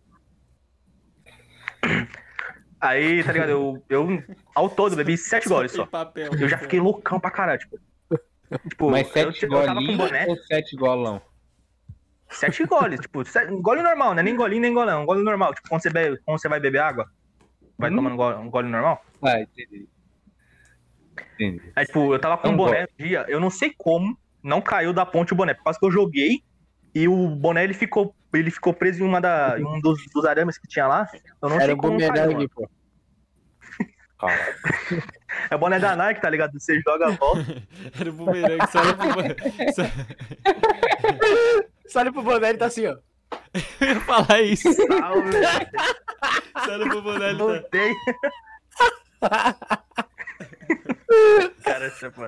Aí, 2.79 3.23
tá 3.23 3.31
ligado? 3.31 3.49
Eu, 3.49 3.83
eu 3.89 4.23
ao 4.55 4.69
todo, 4.69 4.95
bebi 4.95 5.17
sete 5.17 5.49
goles 5.49 5.71
só. 5.71 5.85
Papel, 5.85 6.31
Eu 6.39 6.47
já 6.47 6.57
fiquei 6.57 6.79
loucão 6.79 7.19
pra 7.19 7.29
caralho, 7.31 7.59
tipo. 7.59 7.79
Tipo, 8.67 8.89
Mas 8.89 9.07
eu, 9.15 9.31
sete 9.31 9.43
eu 9.43 9.49
tava 9.51 9.65
com 9.67 9.73
golinhos 9.75 9.97
boné, 9.97 10.25
ou 10.27 10.37
sete 10.37 10.75
golão? 10.75 11.21
sete 12.29 12.63
goles, 12.65 12.99
tipo, 12.99 13.23
sete, 13.25 13.51
gole 13.61 13.81
normal, 13.81 14.13
não 14.13 14.19
é 14.19 14.23
nem 14.23 14.35
golinho 14.35 14.61
nem 14.61 14.73
golão, 14.73 15.05
gole 15.05 15.23
normal. 15.23 15.53
Tipo, 15.53 15.69
quando 15.69 15.81
você, 15.81 15.89
bebe, 15.89 16.19
quando 16.25 16.39
você 16.39 16.47
vai 16.49 16.59
beber 16.59 16.79
água, 16.79 17.05
vai 17.77 17.91
Hum. 17.91 17.95
tomando 17.95 18.15
gole, 18.15 18.37
um 18.37 18.49
gole 18.49 18.69
normal. 18.69 19.03
Ah, 19.21 19.39
entendi. 19.41 19.87
Entendi. 21.35 21.71
Aí, 21.75 21.85
tipo, 21.85 22.13
eu 22.13 22.19
tava 22.19 22.37
com 22.37 22.47
É 22.47 22.49
um 22.49 22.53
um 22.53 22.57
boné 22.57 22.81
no 22.81 23.05
dia, 23.05 23.25
eu 23.27 23.39
não 23.39 23.49
sei 23.49 23.73
como, 23.77 24.17
não 24.43 24.61
caiu 24.61 24.93
da 24.93 25.05
ponte 25.05 25.33
o 25.33 25.35
boné, 25.35 25.53
por 25.53 25.63
causa 25.65 25.79
que 25.79 25.85
eu 25.85 25.91
joguei 25.91 26.41
e 26.93 27.07
o 27.07 27.27
boné 27.29 27.63
ele 27.63 27.73
ficou, 27.73 28.15
ele 28.33 28.51
ficou 28.51 28.73
preso 28.73 29.03
em, 29.03 29.05
uma 29.07 29.21
da, 29.21 29.59
em 29.59 29.65
um 29.65 29.79
dos, 29.79 29.99
dos 30.13 30.25
arames 30.25 30.57
que 30.57 30.67
tinha 30.67 30.87
lá. 30.87 31.07
Eu 31.41 31.49
não 31.49 31.55
Era 31.55 31.65
sei 31.65 31.73
o 31.73 31.77
como 31.77 31.99
mano. 31.99 32.07
bumerangue, 32.07 32.47
pô. 32.47 32.69
É 35.49 35.55
o 35.55 35.59
boné 35.59 35.79
da 35.79 35.95
Nike, 35.95 36.21
tá 36.21 36.29
ligado? 36.29 36.59
Você 36.59 36.81
joga 36.81 37.07
a 37.07 37.11
volta. 37.11 37.63
Era 37.97 38.09
o 38.09 38.13
bumerangue, 38.13 38.67
só 38.71 38.79
olha 38.79 38.93
pro 38.93 39.13
bumerangue. 39.13 39.41
Só... 39.73 39.83
Só 41.87 41.99
olha 41.99 42.11
pro 42.11 42.23
boné, 42.23 42.49
ele 42.49 42.57
tá 42.57 42.65
assim, 42.65 42.85
ó. 42.87 42.97
Eu 43.79 43.87
ia 43.87 43.99
falar 44.01 44.41
isso. 44.41 44.73
Salve, 44.73 45.31
Só 46.65 46.71
olha 46.73 46.89
pro 46.89 47.01
boné, 47.01 47.29
ele 47.29 47.37
tá... 47.37 47.45
voltei. 47.45 47.95
Cara, 51.63 51.85
essa 51.85 52.11
foi. 52.11 52.27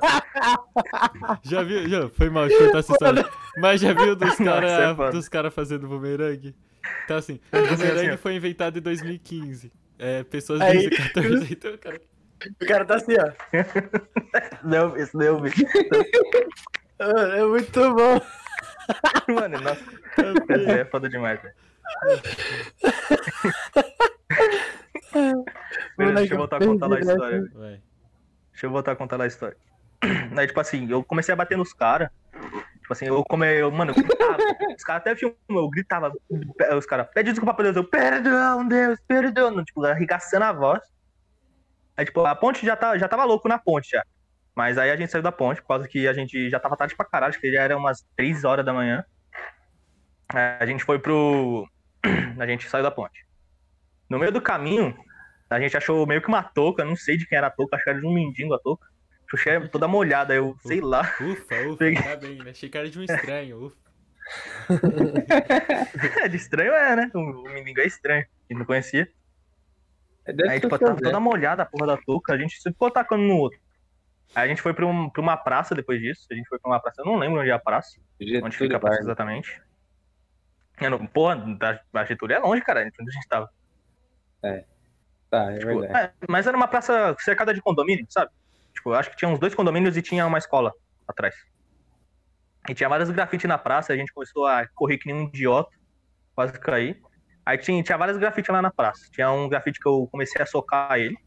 Já 1.44 1.64
viu? 1.64 1.88
Já, 1.88 2.10
foi 2.10 2.30
mal 2.30 2.48
de 2.48 2.58
cortar 2.58 2.80
essa 2.80 2.92
história. 2.92 3.26
Mas 3.58 3.82
já 3.82 3.94
viu 3.94 4.16
dos 4.16 4.40
é 4.40 4.44
caras 4.44 5.14
dos 5.14 5.30
cara 5.30 5.52
fazendo 5.52 5.88
bumerangue? 5.88 6.56
Então 7.06 7.18
assim, 7.18 7.40
o 7.54 7.58
assim, 7.58 7.76
bumerangue 7.76 8.12
ó. 8.14 8.18
foi 8.18 8.36
inventado 8.36 8.80
em 8.80 8.82
2015. 8.82 9.72
é, 10.00 10.24
pessoas 10.24 10.62
Aí, 10.62 10.90
desde 10.90 10.98
14, 10.98 11.54
então, 11.54 11.78
cara. 11.78 12.02
O 12.60 12.66
cara 12.66 12.86
tá 12.86 12.96
assim, 12.96 13.14
ó. 13.20 13.32
Não, 14.64 14.98
isso 14.98 15.16
daí 15.16 15.28
eu 15.28 15.40
vi. 15.40 15.52
Ah, 17.00 17.38
É 17.38 17.44
muito 17.46 17.94
bom. 17.94 18.22
Mano, 19.34 19.60
nossa. 19.62 19.82
Esse 20.50 20.66
daí 20.66 20.80
é 20.80 20.86
foda 20.86 21.08
demais, 21.08 21.40
velho. 21.42 21.54
Deixa 26.16 26.34
eu 26.34 26.38
voltar 26.38 26.58
a 26.58 26.66
contar 26.66 26.88
lá 26.88 26.96
a 26.96 27.00
história. 27.00 27.42
velho. 27.42 27.52
Vai. 27.54 27.82
Deixa 28.62 28.68
eu 28.68 28.72
voltar 28.72 28.92
a 28.92 28.96
contar 28.96 29.18
lá 29.18 29.24
a 29.24 29.28
história. 29.28 29.58
Aí, 30.38 30.46
tipo 30.46 30.60
assim, 30.60 30.88
eu 30.88 31.04
comecei 31.04 31.34
a 31.34 31.36
bater 31.36 31.58
nos 31.58 31.74
caras. 31.74 32.12
Tipo 32.80 32.94
assim, 32.94 33.08
eu 33.08 33.24
come... 33.24 33.60
eu, 33.60 33.72
mano, 33.72 33.92
eu 33.92 33.96
gritava. 33.96 34.38
Os 34.78 34.84
caras 34.84 35.02
até 35.02 35.16
filmam, 35.16 35.36
eu 35.50 35.68
gritava. 35.68 36.14
Os 36.78 36.86
caras, 36.86 37.08
pede 37.12 37.32
desculpa 37.32 37.56
pra 37.56 37.64
Deus. 37.64 37.76
Eu, 37.76 37.84
perdão, 37.84 38.68
Deus, 38.68 39.00
perdão. 39.08 39.66
Tipo, 39.66 39.84
arregaçando 39.84 40.46
a 40.46 40.52
voz. 40.52 40.80
Aí, 41.98 42.06
tipo, 42.06 42.24
a 42.24 42.36
ponte 42.36 42.64
já, 42.64 42.76
tá, 42.76 42.96
já 43.00 43.08
tava 43.08 43.26
louco 43.26 43.48
na 43.48 43.58
ponte 43.58 43.90
já. 43.90 44.06
Mas 44.56 44.78
aí 44.78 44.92
a 44.92 44.96
gente 44.96 45.12
saiu 45.12 45.24
da 45.24 45.32
ponte, 45.32 45.60
por 45.60 45.70
causa 45.70 45.88
que 45.88 46.08
a 46.08 46.14
gente 46.14 46.48
já 46.48 46.60
tava 46.60 46.78
tarde 46.78 46.96
pra 46.96 47.06
caralho, 47.06 47.32
acho 47.32 47.42
que 47.42 47.52
já 47.52 47.64
era 47.64 47.76
umas 47.76 48.06
3 48.16 48.44
horas 48.44 48.64
da 48.64 48.74
manhã. 48.74 49.04
Aí 50.30 50.58
a 50.60 50.66
gente 50.68 50.84
foi 50.84 51.00
pro. 51.00 51.68
A 52.38 52.46
gente 52.46 52.70
saiu 52.70 52.84
da 52.84 52.92
ponte. 52.92 53.26
No 54.08 54.20
meio 54.20 54.32
do 54.32 54.42
caminho, 54.42 54.96
a 55.56 55.60
gente 55.60 55.76
achou 55.78 56.06
meio 56.08 56.22
que 56.22 56.28
uma 56.28 56.44
touca, 56.44 56.84
não 56.86 56.96
sei 56.96 57.18
de 57.18 57.26
quem 57.28 57.38
era 57.38 57.48
a 57.48 57.52
touca, 57.52 57.76
acho 57.76 57.84
que 57.84 57.90
era 57.90 58.00
de 58.00 58.06
um 58.06 58.14
mendigo 58.14 58.54
a 58.54 58.60
touca. 58.60 58.86
Xuxa 59.30 59.68
toda 59.72 59.88
molhada, 59.88 60.34
eu 60.34 60.56
sei 60.62 60.82
lá. 60.82 61.02
Ufa, 61.22 61.56
ufa, 61.68 61.78
Peguei. 61.78 62.02
tá 62.04 62.16
bem, 62.18 62.36
né? 62.44 62.52
Achei 62.52 62.70
que 62.70 62.78
era 62.78 62.90
de 62.90 63.00
um 63.00 63.04
estranho, 63.04 63.66
ufa. 63.66 63.78
É, 66.24 66.28
de 66.28 66.38
estranho 66.38 66.74
é, 66.74 66.96
né? 66.96 67.12
O, 67.14 67.20
o 67.20 67.44
mendigo 67.54 67.80
é 67.82 67.86
estranho, 67.86 68.22
a 68.24 68.54
gente 68.54 68.60
não 68.60 68.66
conhecia. 68.66 69.08
Deve 70.26 70.50
Aí, 70.50 70.60
tipo, 70.60 70.78
tava 70.78 70.96
toda 71.02 71.20
molhada 71.20 71.64
a 71.64 71.66
porra 71.66 71.88
da 71.88 71.98
touca, 71.98 72.34
a 72.34 72.38
gente 72.38 72.56
se 72.62 72.70
ficou 72.70 72.92
tacando 72.92 73.24
no 73.24 73.38
outro. 73.38 73.60
Aí 74.36 74.46
a 74.46 74.48
gente 74.48 74.62
foi 74.62 74.74
pra, 74.74 74.86
um- 74.86 75.10
pra 75.10 75.22
uma 75.22 75.36
praça 75.36 75.74
depois 75.76 76.00
disso, 76.00 76.26
a 76.32 76.36
gente 76.36 76.48
foi 76.48 76.60
pra 76.60 76.70
uma 76.72 76.80
praça, 76.80 77.02
eu 77.02 77.06
não 77.06 77.18
lembro 77.18 77.42
onde 77.42 77.50
é 77.50 77.54
a 77.54 77.60
praça, 77.60 78.00
onde 78.20 78.32
Getúlio 78.32 78.52
fica 78.54 78.78
a 78.78 78.80
praça 78.80 79.00
exatamente. 79.02 79.62
Eu 80.80 80.90
não- 80.92 81.06
porra, 81.08 81.36
da, 81.58 81.80
da 81.92 82.06
Getúlio 82.06 82.36
é 82.36 82.40
longe, 82.40 82.62
cara, 82.62 82.82
onde 82.82 83.10
a 83.10 83.12
gente 83.12 83.28
tava. 83.28 83.50
Tá, 85.32 85.50
é 85.54 85.60
Tipo, 85.60 85.80
verdade. 85.80 86.08
é, 86.08 86.14
mas 86.30 86.46
era 86.46 86.58
uma 86.58 86.68
praça 86.68 87.16
cercada 87.20 87.54
de 87.54 87.62
condomínio, 87.62 88.06
sabe? 88.10 88.30
Tipo, 88.74 88.90
eu 88.90 88.96
acho 88.96 89.10
que 89.10 89.16
tinha 89.16 89.30
uns 89.32 89.40
dois 89.40 89.56
condomínios 89.56 89.96
e 89.96 90.02
tinha 90.02 90.28
uma 90.28 90.38
escola 90.38 90.74
atrás. 91.08 91.34
E 92.70 92.74
tinha 92.76 92.90
vários 92.90 93.10
grafites 93.10 93.48
na 93.48 93.58
praça, 93.58 93.94
a 93.94 93.96
gente 93.96 94.14
começou 94.14 94.46
a 94.46 94.68
correr 94.76 94.98
que 94.98 95.08
nem 95.12 95.16
um 95.24 95.28
idiota, 95.30 95.72
quase 96.36 96.60
cair. 96.60 97.02
Aí 97.46 97.58
tinha, 97.58 97.82
tinha 97.82 97.98
vários 97.98 98.18
grafites 98.18 98.54
lá 98.54 98.62
na 98.62 98.70
praça. 98.70 99.10
Tinha 99.12 99.32
um 99.32 99.48
grafite 99.48 99.80
que 99.80 99.88
eu 99.88 100.06
comecei 100.12 100.42
a 100.42 100.46
socar 100.46 101.00
ele, 101.00 101.18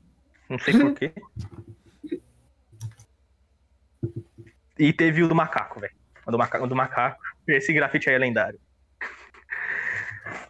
não 0.50 0.58
sei 0.58 0.78
porquê. 0.78 1.12
e 4.78 4.92
teve 4.92 5.22
o 5.22 5.28
do 5.28 5.34
macaco, 5.34 5.80
velho. 5.80 5.94
O 6.26 6.30
do 6.30 6.38
macaco, 6.38 6.64
o 6.64 6.68
do 6.68 6.76
macaco. 6.76 7.22
Esse 7.48 7.72
grafite 7.72 8.08
aí 8.10 8.16
é 8.16 8.18
lendário. 8.18 8.60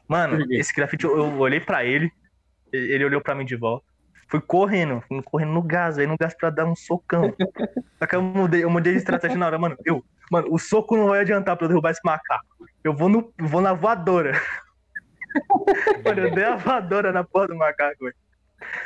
Mano, 0.09 0.44
esse 0.52 0.74
grafite 0.74 1.05
eu, 1.05 1.16
eu 1.16 1.38
olhei 1.38 1.61
pra 1.61 1.84
ele, 1.84 2.12
ele 2.76 3.04
olhou 3.04 3.20
pra 3.20 3.34
mim 3.34 3.44
de 3.44 3.56
volta. 3.56 3.84
Fui 4.28 4.40
correndo, 4.40 5.02
fui 5.06 5.22
correndo 5.22 5.52
no 5.52 5.62
gás, 5.62 5.98
aí 5.98 6.06
no 6.06 6.16
gás 6.18 6.34
pra 6.36 6.50
dar 6.50 6.64
um 6.64 6.74
socão. 6.74 7.34
Só 7.98 8.06
que 8.06 8.16
eu 8.16 8.22
mudei, 8.22 8.64
eu 8.64 8.70
mudei 8.70 8.92
de 8.92 8.98
estratégia 8.98 9.36
na 9.36 9.46
hora, 9.46 9.58
mano. 9.58 9.76
Eu, 9.84 10.04
mano, 10.30 10.48
o 10.50 10.58
soco 10.58 10.96
não 10.96 11.08
vai 11.08 11.20
adiantar 11.20 11.56
pra 11.56 11.66
eu 11.66 11.68
derrubar 11.68 11.90
esse 11.90 12.00
macaco. 12.04 12.44
Eu 12.82 12.94
vou, 12.94 13.08
no, 13.08 13.32
vou 13.38 13.60
na 13.60 13.72
voadora. 13.74 14.32
mano, 16.04 16.20
eu 16.20 16.34
dei 16.34 16.44
a 16.44 16.56
voadora 16.56 17.12
na 17.12 17.22
porra 17.22 17.48
do 17.48 17.56
macaco, 17.56 18.04
velho. 18.04 18.16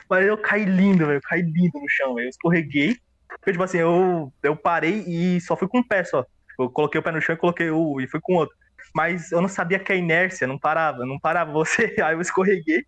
Mas 0.08 0.26
eu 0.26 0.36
caí 0.36 0.64
lindo, 0.64 1.06
velho. 1.06 1.18
Eu 1.18 1.22
caí 1.22 1.42
lindo 1.42 1.78
no 1.78 1.88
chão, 1.88 2.14
velho. 2.14 2.26
Eu 2.26 2.30
escorreguei. 2.30 2.96
Porque, 3.28 3.52
tipo 3.52 3.62
assim, 3.62 3.78
eu, 3.78 4.32
eu 4.42 4.56
parei 4.56 5.04
e 5.06 5.40
só 5.40 5.56
fui 5.56 5.68
com 5.68 5.78
um 5.78 5.86
pé 5.86 6.04
só. 6.04 6.24
Eu 6.58 6.68
coloquei 6.70 6.98
o 6.98 7.02
pé 7.02 7.12
no 7.12 7.20
chão 7.20 7.34
e 7.34 7.38
coloquei 7.38 7.70
o. 7.70 8.00
e 8.00 8.08
fui 8.08 8.20
com 8.20 8.34
o 8.34 8.36
outro. 8.36 8.56
Mas 8.94 9.30
eu 9.30 9.40
não 9.40 9.48
sabia 9.48 9.78
que 9.78 9.92
a 9.92 9.96
inércia 9.96 10.46
não 10.46 10.58
parava, 10.58 11.04
não 11.04 11.18
parava 11.18 11.52
você. 11.52 11.94
Aí 12.02 12.14
eu 12.14 12.20
escorreguei. 12.20 12.84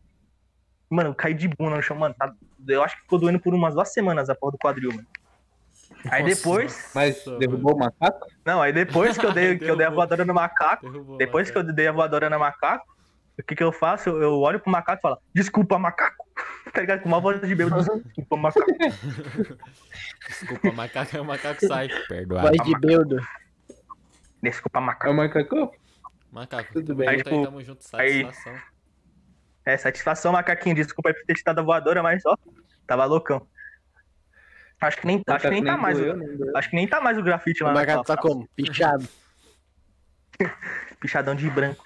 Mano, 0.91 1.11
eu 1.11 1.15
caí 1.15 1.33
de 1.35 1.47
bunda 1.49 1.77
no 1.77 1.83
chão, 1.83 1.97
mano. 1.97 2.15
tá- 2.19 2.35
eu 2.67 2.83
acho 2.83 2.97
que 2.97 3.03
ficou 3.03 3.19
doendo 3.19 3.39
por 3.39 3.55
umas 3.55 3.75
duas 3.75 3.93
semanas 3.93 4.29
a 4.29 4.35
porra 4.35 4.53
do 4.53 4.59
quadril, 4.59 4.91
mano. 4.93 5.07
Aí 6.11 6.23
Nossa, 6.23 6.35
depois. 6.35 6.91
Mas 6.95 7.25
derrubou 7.39 7.75
o 7.75 7.79
macaco? 7.79 8.27
Não, 8.45 8.61
aí 8.61 8.73
depois 8.73 9.17
que 9.17 9.25
eu 9.25 9.33
dei, 9.33 9.57
que 9.59 9.65
eu 9.71 9.77
dei 9.77 9.87
a 9.87 9.91
voadora 9.91 10.25
no 10.25 10.35
macaco, 10.35 10.91
Derrubou, 10.91 11.17
depois 11.17 11.49
que 11.49 11.55
macaco. 11.57 11.71
eu 11.71 11.75
dei 11.77 11.87
a 11.89 11.93
voadora 11.93 12.29
no 12.29 12.39
macaco, 12.39 12.87
o 13.39 13.43
que 13.43 13.55
que 13.55 13.63
eu 13.63 13.71
faço? 13.73 14.09
Eu, 14.09 14.21
eu 14.23 14.41
olho 14.41 14.59
pro 14.61 14.71
macaco 14.71 14.99
e 14.99 15.03
falo, 15.03 15.19
desculpa, 15.35 15.79
macaco. 15.79 16.25
Tá 16.73 16.81
ligado? 16.83 17.01
Com 17.03 17.09
uma 17.09 17.19
voz 17.21 17.41
de 17.41 17.53
bêbado, 17.55 17.83
desculpa, 18.05 18.37
macaco. 18.37 18.67
Desculpa, 20.29 20.73
macaco 20.73 21.17
é 21.17 21.21
o 21.21 21.25
macaco 21.25 21.67
sai. 21.67 21.89
Perdoar. 22.09 22.43
Voz 22.43 22.57
de 22.65 22.79
Beldo. 22.79 23.17
Desculpa, 24.43 24.79
É 24.79 24.83
macaco. 24.83 25.13
o 25.13 25.17
macaco? 25.17 25.75
Macaco, 26.31 26.73
Tudo 26.73 26.95
bem. 26.95 27.09
Aí, 27.09 27.19
junto 27.19 27.29
aí, 27.29 27.35
tipo, 27.35 27.45
tamo 27.45 27.63
junto, 27.65 27.81
aí- 27.95 28.23
satisfação. 28.25 28.55
É, 29.71 29.77
satisfação, 29.77 30.33
macaquinho. 30.33 30.75
Desculpa 30.75 31.11
aí 31.11 31.15
por 31.15 31.25
ter 31.25 31.35
te 31.35 31.45
dado 31.45 31.61
a 31.61 31.63
voadora, 31.63 32.03
mas 32.03 32.25
ó, 32.27 32.37
tava 32.87 33.05
loucão. 33.05 33.47
Acho 34.81 34.97
que 34.99 35.07
nem, 35.07 35.23
acho 35.29 35.43
que 35.45 35.51
nem 35.51 35.65
tá 35.65 35.77
mais. 35.77 35.97
doeu, 35.99 36.15
o- 36.15 36.17
nem. 36.17 36.29
Acho 36.57 36.71
que 36.71 36.77
nem 36.77 36.89
tá 36.89 37.01
mais 37.01 37.17
o 37.19 37.23
grafite 37.23 37.63
lá 37.63 37.71
O 37.71 37.75
macaco 37.75 38.03
tá 38.05 38.15
praça. 38.15 38.29
como? 38.29 38.49
Pichado. 38.57 39.07
pichadão 41.01 41.35
de 41.35 41.49
branco. 41.51 41.83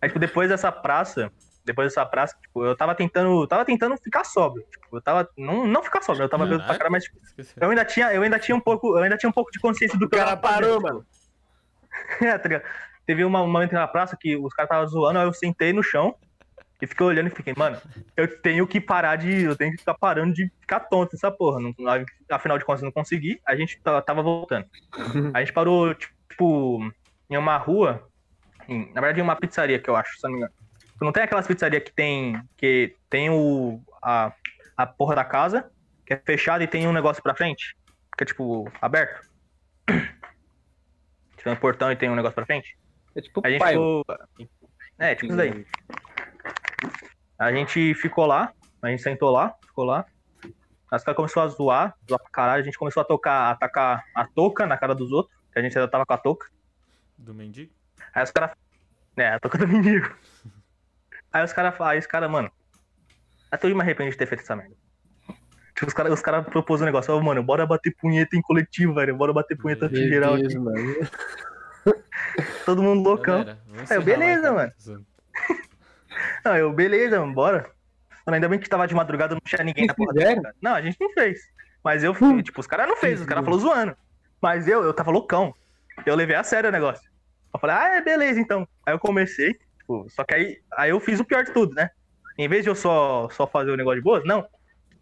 Aí, 0.00 0.08
tipo, 0.08 0.18
depois 0.20 0.48
dessa 0.48 0.70
praça, 0.70 1.32
depois 1.64 1.88
dessa 1.88 2.04
praça, 2.06 2.36
tipo, 2.40 2.64
eu 2.64 2.76
tava 2.76 2.94
tentando, 2.94 3.42
eu 3.42 3.46
tava 3.48 3.64
tentando 3.64 3.96
ficar 3.96 4.24
sóbrio. 4.24 4.64
Tipo, 4.70 4.96
eu 4.98 5.02
tava, 5.02 5.28
não, 5.36 5.66
não 5.66 5.82
ficar 5.82 6.02
sóbrio, 6.02 6.24
eu 6.24 6.28
tava 6.28 6.44
bebendo 6.44 6.64
pra 6.64 6.74
caralho, 6.76 6.92
mas 6.92 7.04
tipo, 7.04 7.18
eu 7.60 7.70
ainda 7.70 7.84
tinha, 7.84 8.12
eu 8.12 8.22
ainda 8.22 8.38
tinha 8.38 8.54
um 8.54 8.60
pouco, 8.60 8.96
eu 8.96 9.02
ainda 9.02 9.16
tinha 9.16 9.30
um 9.30 9.32
pouco 9.32 9.50
de 9.50 9.58
consciência 9.58 9.98
do 9.98 10.04
O 10.06 10.08
que 10.08 10.14
eu 10.16 10.18
cara 10.20 10.36
parou, 10.36 10.80
mano. 10.80 11.06
É, 12.22 12.38
tá? 12.38 12.62
Teve 13.06 13.24
uma- 13.24 13.42
um 13.42 13.50
momento 13.50 13.72
na 13.72 13.86
praça 13.88 14.16
que 14.20 14.36
os 14.36 14.52
caras 14.54 14.70
estavam 14.70 14.86
zoando, 14.88 15.18
aí 15.18 15.26
eu 15.26 15.32
sentei 15.32 15.72
no 15.72 15.82
chão 15.82 16.14
e 16.82 16.86
fiquei 16.86 17.06
olhando 17.06 17.28
e 17.28 17.30
fiquei, 17.30 17.54
mano, 17.56 17.80
eu 18.16 18.26
tenho 18.42 18.66
que 18.66 18.80
parar 18.80 19.16
de. 19.16 19.44
Eu 19.44 19.56
tenho 19.56 19.70
que 19.70 19.78
ficar 19.78 19.94
parando 19.94 20.34
de 20.34 20.50
ficar 20.60 20.80
tonto 20.80 21.14
essa 21.16 21.30
porra. 21.30 21.60
Não, 21.60 21.72
afinal 22.30 22.58
de 22.58 22.64
contas, 22.64 22.82
eu 22.82 22.86
não 22.86 22.92
consegui, 22.92 23.40
a 23.46 23.54
gente 23.56 23.80
ta- 23.80 24.02
tava 24.02 24.20
voltando. 24.22 24.66
A 25.32 25.40
gente 25.40 25.52
parou, 25.52 25.94
tipo, 25.94 26.92
em 27.30 27.36
uma 27.36 27.56
rua, 27.56 28.06
em- 28.68 28.86
na 28.92 29.00
verdade, 29.00 29.20
em 29.20 29.22
uma 29.22 29.36
pizzaria 29.36 29.78
que 29.78 29.88
eu 29.88 29.94
acho, 29.96 30.16
se 30.16 30.22
não 30.24 30.30
me 30.32 30.36
engano. 30.38 30.52
Não 31.00 31.12
tem 31.12 31.22
aquelas 31.22 31.46
pizzarias 31.46 31.82
que 31.84 31.92
tem. 31.92 32.40
que 32.56 32.94
tem 33.08 33.30
o. 33.30 33.80
a, 34.02 34.32
a 34.76 34.86
porra 34.86 35.14
da 35.14 35.24
casa, 35.24 35.70
que 36.04 36.12
é 36.14 36.16
fechada 36.26 36.62
e 36.64 36.66
tem 36.66 36.86
um 36.88 36.92
negócio 36.92 37.22
pra 37.22 37.34
frente, 37.34 37.76
que 38.18 38.24
é 38.24 38.26
tipo, 38.26 38.70
aberto. 38.80 39.30
Tem 41.42 41.52
um 41.52 41.56
portão 41.56 41.90
e 41.90 41.96
tem 41.96 42.08
um 42.08 42.14
negócio 42.14 42.34
pra 42.36 42.46
frente. 42.46 42.76
É 43.16 43.20
tipo 43.20 43.40
A 43.44 43.50
gente 43.50 43.58
pai. 43.58 43.72
ficou. 43.72 44.04
É, 44.98 45.14
tipo 45.16 45.26
isso 45.26 45.36
daí. 45.36 45.66
A 47.38 47.52
gente 47.52 47.94
ficou 47.94 48.26
lá, 48.26 48.52
a 48.80 48.88
gente 48.88 49.02
sentou 49.02 49.30
lá, 49.30 49.54
ficou 49.66 49.84
lá. 49.84 50.04
As 50.90 51.02
caras 51.02 51.16
começou 51.16 51.42
a 51.42 51.48
zoar, 51.48 51.96
zoar 52.08 52.20
pra 52.20 52.30
caralho. 52.30 52.62
A 52.62 52.64
gente 52.64 52.78
começou 52.78 53.00
a 53.00 53.04
tocar, 53.04 53.32
a 53.32 53.50
atacar 53.50 54.04
a 54.14 54.26
touca 54.26 54.66
na 54.66 54.76
cara 54.76 54.94
dos 54.94 55.10
outros, 55.10 55.34
que 55.52 55.58
a 55.58 55.62
gente 55.62 55.76
ainda 55.76 55.90
tava 55.90 56.04
com 56.04 56.12
a 56.12 56.18
touca. 56.18 56.48
Do 57.16 57.32
mendigo? 57.34 57.72
Aí 58.14 58.22
os 58.22 58.30
caras. 58.30 58.54
É, 59.16 59.28
a 59.34 59.40
touca 59.40 59.58
do 59.58 59.66
mendigo. 59.68 60.14
Aí 61.32 61.42
os 61.42 61.52
caras 61.54 61.80
aí 61.80 61.98
os 61.98 62.06
caras, 62.06 62.30
mano. 62.30 62.50
Até 63.50 63.66
hoje 63.66 63.74
me 63.74 63.80
arrependo 63.80 64.10
de 64.10 64.16
ter 64.18 64.26
feito 64.26 64.42
essa 64.42 64.54
merda. 64.54 64.74
Tipo, 65.74 65.86
os 65.86 65.94
caras 65.94 66.12
os 66.12 66.20
cara 66.20 66.42
propôs 66.42 66.82
um 66.82 66.84
negócio, 66.84 67.14
ó, 67.16 67.18
mano, 67.22 67.42
bora 67.42 67.64
bater 67.66 67.94
punheta 67.96 68.36
em 68.36 68.42
coletivo, 68.42 68.92
velho. 68.92 69.16
Bora 69.16 69.32
bater 69.32 69.56
punheta 69.56 69.88
Meu 69.88 70.08
geral 70.08 70.36
Deus, 70.36 70.52
aqui. 70.54 70.58
mano. 70.58 70.78
Todo 72.66 72.82
mundo 72.82 73.02
loucão. 73.02 73.38
Galera, 73.38 73.58
vamos 73.66 73.90
É, 73.90 73.98
beleza, 73.98 74.50
lá, 74.50 74.56
mano. 74.56 74.72
Não, 76.44 76.56
eu, 76.56 76.72
beleza, 76.72 77.24
bora. 77.26 77.70
Ainda 78.26 78.48
bem 78.48 78.58
que 78.58 78.68
tava 78.68 78.86
de 78.86 78.94
madrugada, 78.94 79.34
não 79.34 79.40
tinha 79.40 79.64
ninguém 79.64 79.86
na 79.86 79.94
porra. 79.94 80.12
Não, 80.60 80.74
a 80.74 80.82
gente 80.82 80.96
não 81.00 81.12
fez. 81.12 81.40
Mas 81.82 82.04
eu 82.04 82.14
fui, 82.14 82.42
tipo, 82.42 82.60
os 82.60 82.66
caras 82.66 82.86
não 82.86 82.96
fez, 82.96 83.20
os 83.20 83.26
caras 83.26 83.44
falaram 83.44 83.62
zoando. 83.62 83.96
Mas 84.40 84.68
eu, 84.68 84.82
eu 84.84 84.94
tava 84.94 85.10
loucão. 85.10 85.54
Eu 86.06 86.14
levei 86.14 86.36
a 86.36 86.44
sério 86.44 86.68
o 86.68 86.72
negócio. 86.72 87.10
Eu 87.52 87.60
falei, 87.60 87.76
ah, 87.76 87.96
é, 87.96 88.00
beleza, 88.00 88.40
então. 88.40 88.66
Aí 88.86 88.94
eu 88.94 88.98
comecei, 88.98 89.52
tipo, 89.78 90.06
só 90.08 90.24
que 90.24 90.34
aí, 90.34 90.60
aí 90.76 90.90
eu 90.90 91.00
fiz 91.00 91.20
o 91.20 91.24
pior 91.24 91.44
de 91.44 91.52
tudo, 91.52 91.74
né? 91.74 91.90
Em 92.38 92.48
vez 92.48 92.62
de 92.62 92.70
eu 92.70 92.74
só, 92.74 93.28
só 93.30 93.46
fazer 93.46 93.70
o 93.70 93.76
negócio 93.76 93.98
de 93.98 94.04
boas, 94.04 94.24
não. 94.24 94.46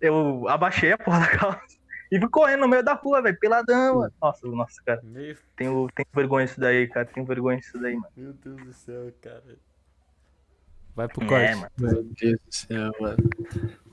Eu 0.00 0.48
abaixei 0.48 0.92
a 0.92 0.98
porra 0.98 1.20
da 1.20 1.26
calça 1.36 1.80
e 2.10 2.18
fui 2.18 2.28
correndo 2.28 2.60
no 2.60 2.68
meio 2.68 2.82
da 2.82 2.94
rua, 2.94 3.22
velho, 3.22 3.38
peladão, 3.38 4.00
mano. 4.00 4.12
Nossa, 4.20 4.46
nossa, 4.48 4.82
cara, 4.84 5.00
Meu, 5.04 5.36
tenho, 5.56 5.88
tenho 5.94 6.08
vergonha 6.12 6.46
disso 6.46 6.60
daí, 6.60 6.88
cara, 6.88 7.06
tenho 7.06 7.24
vergonha 7.24 7.58
disso 7.58 7.78
daí, 7.78 7.94
mano. 7.94 8.08
meu 8.16 8.32
Deus 8.32 8.56
do 8.64 8.72
céu, 8.72 9.12
cara. 9.20 9.42
Vai 10.94 11.08
pro 11.08 11.24
É, 11.24 11.26
corte. 11.28 11.54
mano. 11.56 11.70
Meu 11.78 12.02
Deus 12.04 12.38
do 12.40 12.54
céu, 12.54 12.92
mano. 13.00 13.16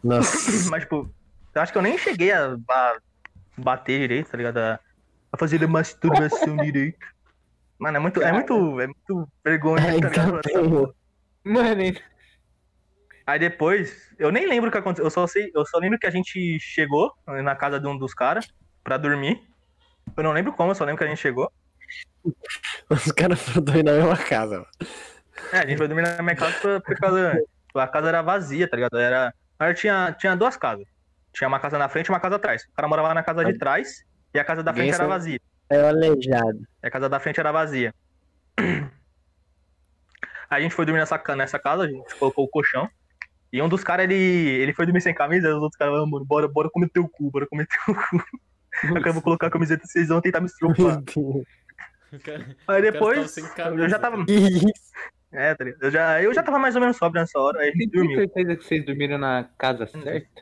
Nossa. 0.04 0.32
Mas, 0.72 0.84
tipo, 0.84 1.14
eu 1.56 1.62
acho 1.62 1.72
que 1.72 1.78
eu 1.78 1.82
nem 1.82 1.98
cheguei 1.98 2.32
a, 2.32 2.54
a 2.70 2.98
bater 3.58 4.00
direito, 4.00 4.30
tá 4.30 4.38
ligado? 4.38 4.58
A, 4.58 4.80
a 5.32 5.38
fazer 5.38 5.64
a 5.64 5.68
masturbação 5.68 6.58
direito. 6.64 7.06
Mano, 7.80 7.98
é 7.98 8.00
muito, 8.00 8.22
é 8.22 8.32
muito, 8.32 8.80
é 8.82 8.88
muito 8.88 9.32
vergonha, 9.46 9.84
tá 9.86 9.92
Ainda 9.92 10.10
ligado? 10.10 10.42
bem, 10.44 10.94
Mano, 11.54 11.82
hein? 11.82 11.98
Aí 13.26 13.38
depois, 13.40 14.14
eu 14.18 14.32
nem 14.32 14.48
lembro 14.48 14.70
o 14.70 14.72
que 14.72 14.78
aconteceu. 14.78 15.06
Eu 15.06 15.10
só, 15.12 15.28
sei, 15.28 15.52
eu 15.54 15.66
só 15.66 15.78
lembro 15.78 16.00
que 16.00 16.08
a 16.08 16.12
gente 16.12 16.58
chegou 16.60 17.12
na 17.28 17.56
casa 17.56 17.80
de 17.80 17.86
um 17.88 17.98
dos 17.98 18.14
caras 18.14 18.48
pra 18.84 18.98
dormir. 18.98 19.44
Eu 20.16 20.24
não 20.24 20.32
lembro 20.32 20.54
como, 20.54 20.72
eu 20.72 20.76
só 20.76 20.86
lembro 20.86 20.98
que 21.00 21.04
a 21.04 21.08
gente 21.08 21.20
chegou. 21.20 21.52
Os 22.90 23.12
caras 23.12 23.42
foram 23.42 23.64
dormir 23.64 23.84
na 23.84 23.92
mesma 23.94 24.18
casa, 24.18 24.56
mano. 24.60 24.68
É, 25.52 25.60
a 25.60 25.68
gente 25.68 25.78
foi 25.78 25.88
dormir 25.88 26.04
na 26.04 26.22
minha 26.22 26.36
casa 26.36 26.58
por, 26.60 26.82
por 26.82 26.96
causa. 26.98 27.40
A 27.76 27.88
casa 27.88 28.08
era 28.10 28.22
vazia, 28.22 28.68
tá 28.70 28.76
ligado? 28.76 28.98
Era. 28.98 29.34
Aí 29.60 29.74
tinha, 29.74 30.16
tinha 30.18 30.36
duas 30.36 30.58
casas. 30.58 30.86
Tinha 31.34 31.48
uma 31.48 31.60
casa 31.60 31.78
na 31.78 31.88
frente 31.90 32.08
e 32.08 32.10
uma 32.10 32.20
casa 32.20 32.36
atrás. 32.38 32.64
O 32.64 32.76
cara 32.76 32.88
morava 32.88 33.14
na 33.14 33.24
casa 33.24 33.44
de 33.46 33.58
trás 33.58 34.04
e 34.34 34.40
a 34.40 34.44
casa 34.44 34.64
da 34.64 34.72
frente 34.74 34.94
era 34.96 35.08
vazia. 35.08 35.40
É 35.70 35.90
aleijado. 35.90 36.60
E 36.84 36.88
a 36.88 36.92
casa 36.92 37.10
da 37.10 37.20
frente 37.20 37.40
era 37.40 37.52
vazia. 37.52 37.94
Aí 40.50 40.60
a 40.60 40.62
gente 40.62 40.74
foi 40.74 40.86
dormir 40.86 41.00
nessa, 41.00 41.22
nessa 41.36 41.60
casa, 41.60 41.84
a 41.84 41.88
gente 41.88 42.16
colocou 42.16 42.46
o 42.46 42.48
colchão. 42.48 42.90
E 43.52 43.62
um 43.62 43.70
dos 43.70 43.84
caras, 43.84 44.06
ele, 44.06 44.16
ele 44.16 44.74
foi 44.74 44.86
dormir 44.86 45.02
sem 45.02 45.14
camisa, 45.14 45.48
e 45.48 45.52
os 45.52 45.62
outros 45.62 45.78
caras, 45.78 45.94
"Ah, 45.96 46.06
mano, 46.06 46.26
bora, 46.26 46.48
bora 46.48 46.70
comer 46.70 46.90
teu 46.90 47.08
cu, 47.08 47.30
bora 47.30 47.46
comer 47.48 47.68
teu 47.68 47.94
cu. 47.96 48.24
Eu 49.06 49.14
vou 49.14 49.22
colocar 49.24 49.48
a 49.48 49.50
camiseta 49.50 49.84
e 49.84 49.88
vocês 49.88 50.08
vão 50.10 50.22
tentar 50.22 50.40
me 50.40 50.46
estrupar. 50.48 51.02
Aí 52.68 52.82
depois, 52.82 53.36
eu 53.38 53.90
já 53.90 53.98
tava. 54.00 54.24
É, 55.32 55.54
tá 55.54 55.64
ligado? 55.64 55.84
eu 55.84 55.92
já, 55.92 56.22
eu 56.24 56.34
já 56.34 56.42
tava 56.42 56.58
mais 56.58 56.76
ou 56.76 56.82
menos 56.82 56.96
sóbrio 56.98 57.22
nessa 57.22 57.38
hora, 57.40 57.60
aí 57.60 57.70
a 57.70 57.72
gente 57.72 57.90
Tem 57.90 58.02
dormiu. 58.02 58.18
certeza 58.20 58.56
que 58.56 58.64
vocês 58.64 58.86
dormiram 58.86 59.18
na 59.18 59.46
casa 59.58 59.86
certa? 59.88 60.42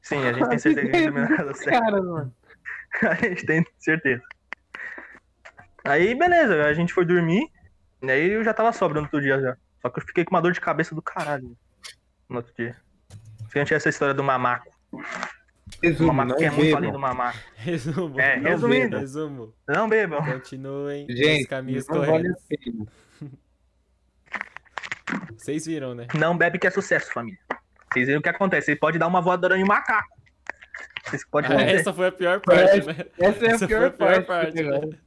Sim, 0.00 0.24
a 0.26 0.32
gente 0.32 0.48
tem 0.48 0.58
certeza 0.58 0.88
que 0.88 0.96
a 0.96 1.00
gente 1.00 1.10
dormiu 1.10 1.28
na 1.30 1.36
casa 1.36 1.54
certa. 1.58 1.80
Cara, 1.80 2.02
mano. 2.02 2.34
A 3.02 3.14
gente 3.14 3.44
tem 3.44 3.66
certeza. 3.78 4.22
Aí, 5.84 6.14
beleza, 6.14 6.64
a 6.64 6.72
gente 6.72 6.94
foi 6.94 7.04
dormir. 7.04 7.46
E 8.02 8.10
aí 8.10 8.30
eu 8.30 8.42
já 8.42 8.54
tava 8.54 8.72
sóbrio 8.72 9.00
no 9.02 9.06
outro 9.06 9.20
dia 9.20 9.38
já. 9.40 9.56
Só 9.82 9.90
que 9.90 9.98
eu 10.00 10.04
fiquei 10.06 10.24
com 10.24 10.34
uma 10.34 10.40
dor 10.40 10.52
de 10.52 10.60
cabeça 10.60 10.94
do 10.94 11.02
caralho 11.02 11.56
no 12.28 12.36
outro 12.36 12.52
dia. 12.56 12.74
Porque 13.42 13.64
tinha 13.64 13.76
essa 13.76 13.88
história 13.88 14.14
do 14.14 14.24
mamaco. 14.24 14.72
O 14.92 15.00
Resumo, 15.82 16.08
mamaco 16.12 16.30
não 16.30 16.36
que 16.38 16.44
é 16.44 16.50
muito 16.50 16.76
além 16.76 16.92
do 16.92 16.98
mamaco. 16.98 17.38
Resumo. 17.56 18.20
É, 18.20 18.36
Não 18.40 18.50
resumindo. 18.50 18.98
Resumo. 18.98 19.54
Não 19.68 19.88
bebam. 19.88 20.24
Continuem 20.24 21.06
nos 21.06 21.16
Gente, 21.18 21.46
caminhos 21.48 21.86
não 21.88 21.98
vale 22.00 22.10
a 22.28 22.32
corretos. 22.32 22.44
pena. 22.48 22.86
Vocês 25.36 25.66
viram, 25.66 25.94
né? 25.94 26.06
Não 26.14 26.36
bebe 26.36 26.58
que 26.58 26.66
é 26.66 26.70
sucesso, 26.70 27.12
família. 27.12 27.38
Vocês 27.92 28.06
viram 28.06 28.20
o 28.20 28.22
que 28.22 28.28
acontece. 28.28 28.66
Você 28.66 28.76
pode 28.76 28.98
dar 28.98 29.06
uma 29.06 29.20
voadora 29.20 29.56
em 29.58 29.64
macaco. 29.64 30.16
Isso 31.12 31.26
pode 31.30 31.52
Ah, 31.52 31.60
essa 31.62 31.92
foi 31.92 32.08
a 32.08 32.12
pior 32.12 32.40
parte, 32.40 32.84
né? 32.84 33.06
Essa 33.18 33.46
é 33.46 33.50
a 33.50 33.54
Essa 33.54 33.66
pior, 33.66 33.78
foi 33.78 33.86
a 33.86 33.90
pior 33.90 34.24
parte. 34.24 34.26
parte, 34.26 34.54
do 34.54 34.62
negócio. 34.62 34.98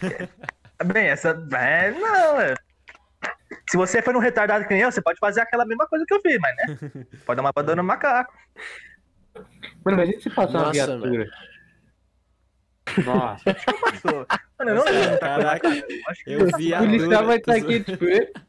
Bem, 0.86 1.08
essa. 1.08 1.46
É, 1.52 1.90
não, 1.90 2.40
é. 2.40 2.54
Se 3.68 3.76
você 3.76 4.00
for 4.00 4.16
um 4.16 4.20
retardado 4.20 4.66
que 4.66 4.72
nem 4.72 4.82
eu, 4.82 4.90
você 4.90 5.02
pode 5.02 5.18
fazer 5.18 5.42
aquela 5.42 5.66
mesma 5.66 5.86
coisa 5.86 6.04
que 6.06 6.14
eu 6.14 6.20
fiz, 6.22 6.38
mas 6.40 6.56
né? 6.56 6.78
Pode 7.26 7.36
dar 7.36 7.42
uma 7.42 7.52
voadora 7.52 7.76
no 7.76 7.84
macaco. 7.84 8.32
Mano, 9.84 9.98
imagina 9.98 10.20
se 10.20 10.30
passar 10.30 10.50
uma 10.58 10.58
Nossa, 10.66 10.72
viatura. 10.72 11.30
Nossa, 13.04 13.54
Passou. 13.54 14.26
Mano, 14.58 14.70
eu 14.70 14.74
não 14.74 14.84
lembro 14.84 15.20
Caraca, 15.20 15.60
cara. 15.60 15.86
acho 16.08 16.24
que 16.24 16.32
eu 16.32 16.50
tá 16.50 16.56
vi 16.56 16.74
a 16.74 16.80
o 16.80 16.86
policial 16.86 17.26
vai 17.26 17.36
estar 17.36 17.52
Tô 17.52 17.58
aqui, 17.60 17.80
tipo? 17.84 18.06
Tá? 18.06 18.40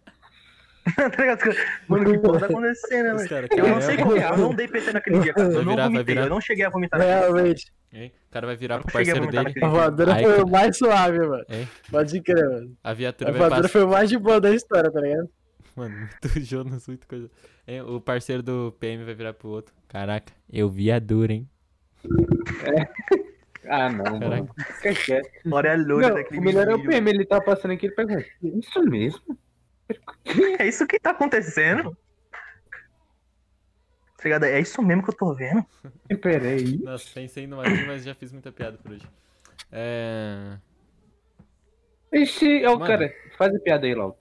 Mano, 1.87 2.11
que 2.11 2.17
porra 2.19 2.39
tá 2.39 2.45
acontecendo, 2.47 3.15
Os 3.15 3.27
velho? 3.27 3.47
cara, 3.49 3.61
Eu 3.61 3.67
não 3.67 3.81
sei 3.81 3.95
mesmo? 3.97 4.09
como, 4.11 4.17
eu 4.21 4.37
não 4.37 4.55
dei 4.55 4.67
PT 4.67 4.93
naquele 4.93 5.19
dia, 5.19 5.33
cara. 5.33 5.47
Eu 5.47 5.53
Vai 5.53 5.63
não 5.63 5.71
virar, 5.71 5.83
vai 5.83 5.91
vomitei, 5.91 6.17
eu 6.17 6.29
não 6.29 6.41
cheguei 6.41 6.65
a 6.65 6.69
vomitar 6.69 6.99
naquele 6.99 7.17
dia. 7.19 7.27
Realmente. 7.29 7.71
Hein? 7.93 8.11
O 8.29 8.31
cara 8.33 8.47
vai 8.47 8.55
virar 8.55 8.79
pro 8.79 8.89
a 8.89 8.91
parceiro 8.91 9.27
dele. 9.27 9.53
A 9.61 9.67
voadora 9.67 10.13
Aí, 10.15 10.23
foi 10.23 10.31
cara. 10.33 10.45
o 10.45 10.49
mais 10.49 10.77
suave, 10.77 11.19
mano. 11.19 11.45
Hein? 11.49 11.67
Pode 11.91 12.21
crer, 12.21 12.49
mano. 12.49 12.77
A 12.83 12.89
A 12.89 12.93
viatura 12.93 13.31
vai 13.31 13.39
voadora 13.39 13.61
passar. 13.63 13.71
foi 13.73 13.83
o 13.83 13.87
mais 13.89 14.09
de 14.09 14.17
boa 14.17 14.41
da 14.41 14.51
história, 14.51 14.91
tá 14.91 15.01
ligado? 15.01 15.29
Mano, 15.75 15.95
muito 15.97 16.39
Jonas, 16.41 16.87
muita 16.87 17.05
coisa. 17.07 17.29
Hein, 17.67 17.81
O 17.81 18.01
parceiro 18.01 18.41
do 18.41 18.75
PM 18.79 19.03
vai 19.03 19.13
virar 19.13 19.33
pro 19.33 19.49
outro. 19.49 19.73
Caraca, 19.87 20.33
eu 20.51 20.69
vi 20.69 20.91
a 20.91 20.99
dura, 20.99 21.33
hein? 21.33 21.47
Ah, 23.69 23.89
não, 23.91 24.03
Caraca. 24.19 24.27
mano. 24.27 24.49
Fica 24.81 24.93
quieto. 24.95 25.29
Olha 25.51 25.73
a 25.73 25.75
loura 25.77 26.07
Não, 26.09 26.15
daquele 26.15 26.39
o 26.39 26.43
melhor 26.43 26.67
é 26.67 26.73
o. 26.73 26.83
PM, 26.83 27.09
ele 27.11 27.25
tá 27.25 27.39
passando 27.39 27.71
aqui, 27.71 27.85
ele 27.85 27.93
pergunta, 27.95 28.25
isso 28.41 28.81
mesmo? 28.81 29.37
É 30.59 30.67
isso 30.67 30.85
que 30.87 30.99
tá 30.99 31.11
acontecendo? 31.11 31.95
Tá 34.17 34.23
ligado? 34.25 34.45
É 34.45 34.59
isso 34.59 34.81
mesmo 34.81 35.03
que 35.03 35.09
eu 35.09 35.15
tô 35.17 35.33
vendo? 35.33 35.65
Peraí. 36.21 36.77
Nossa, 36.77 37.09
pensei 37.13 37.47
numa 37.47 37.63
aqui, 37.63 37.85
mas 37.87 38.03
já 38.03 38.13
fiz 38.13 38.31
muita 38.31 38.51
piada 38.51 38.77
por 38.77 38.91
hoje. 38.91 39.07
É... 39.71 40.57
Ixi, 42.13 42.65
ó, 42.65 42.75
o 42.75 42.79
Mano. 42.79 42.85
cara, 42.91 43.13
faz 43.37 43.55
a 43.55 43.59
piada 43.59 43.85
aí 43.87 43.95
logo. 43.95 44.17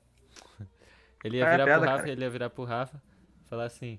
Ele 1.23 1.37
ia 1.39 1.45
É, 1.45 1.51
virar 1.51 1.64
piada, 1.64 1.81
pro 1.83 1.91
Rafa, 1.91 2.03
cara. 2.03 2.12
ele 2.12 2.23
ia 2.23 2.31
virar 2.31 2.51
pro 2.51 2.64
Rafa, 2.64 3.03
falar 3.45 3.64
assim: 3.64 3.99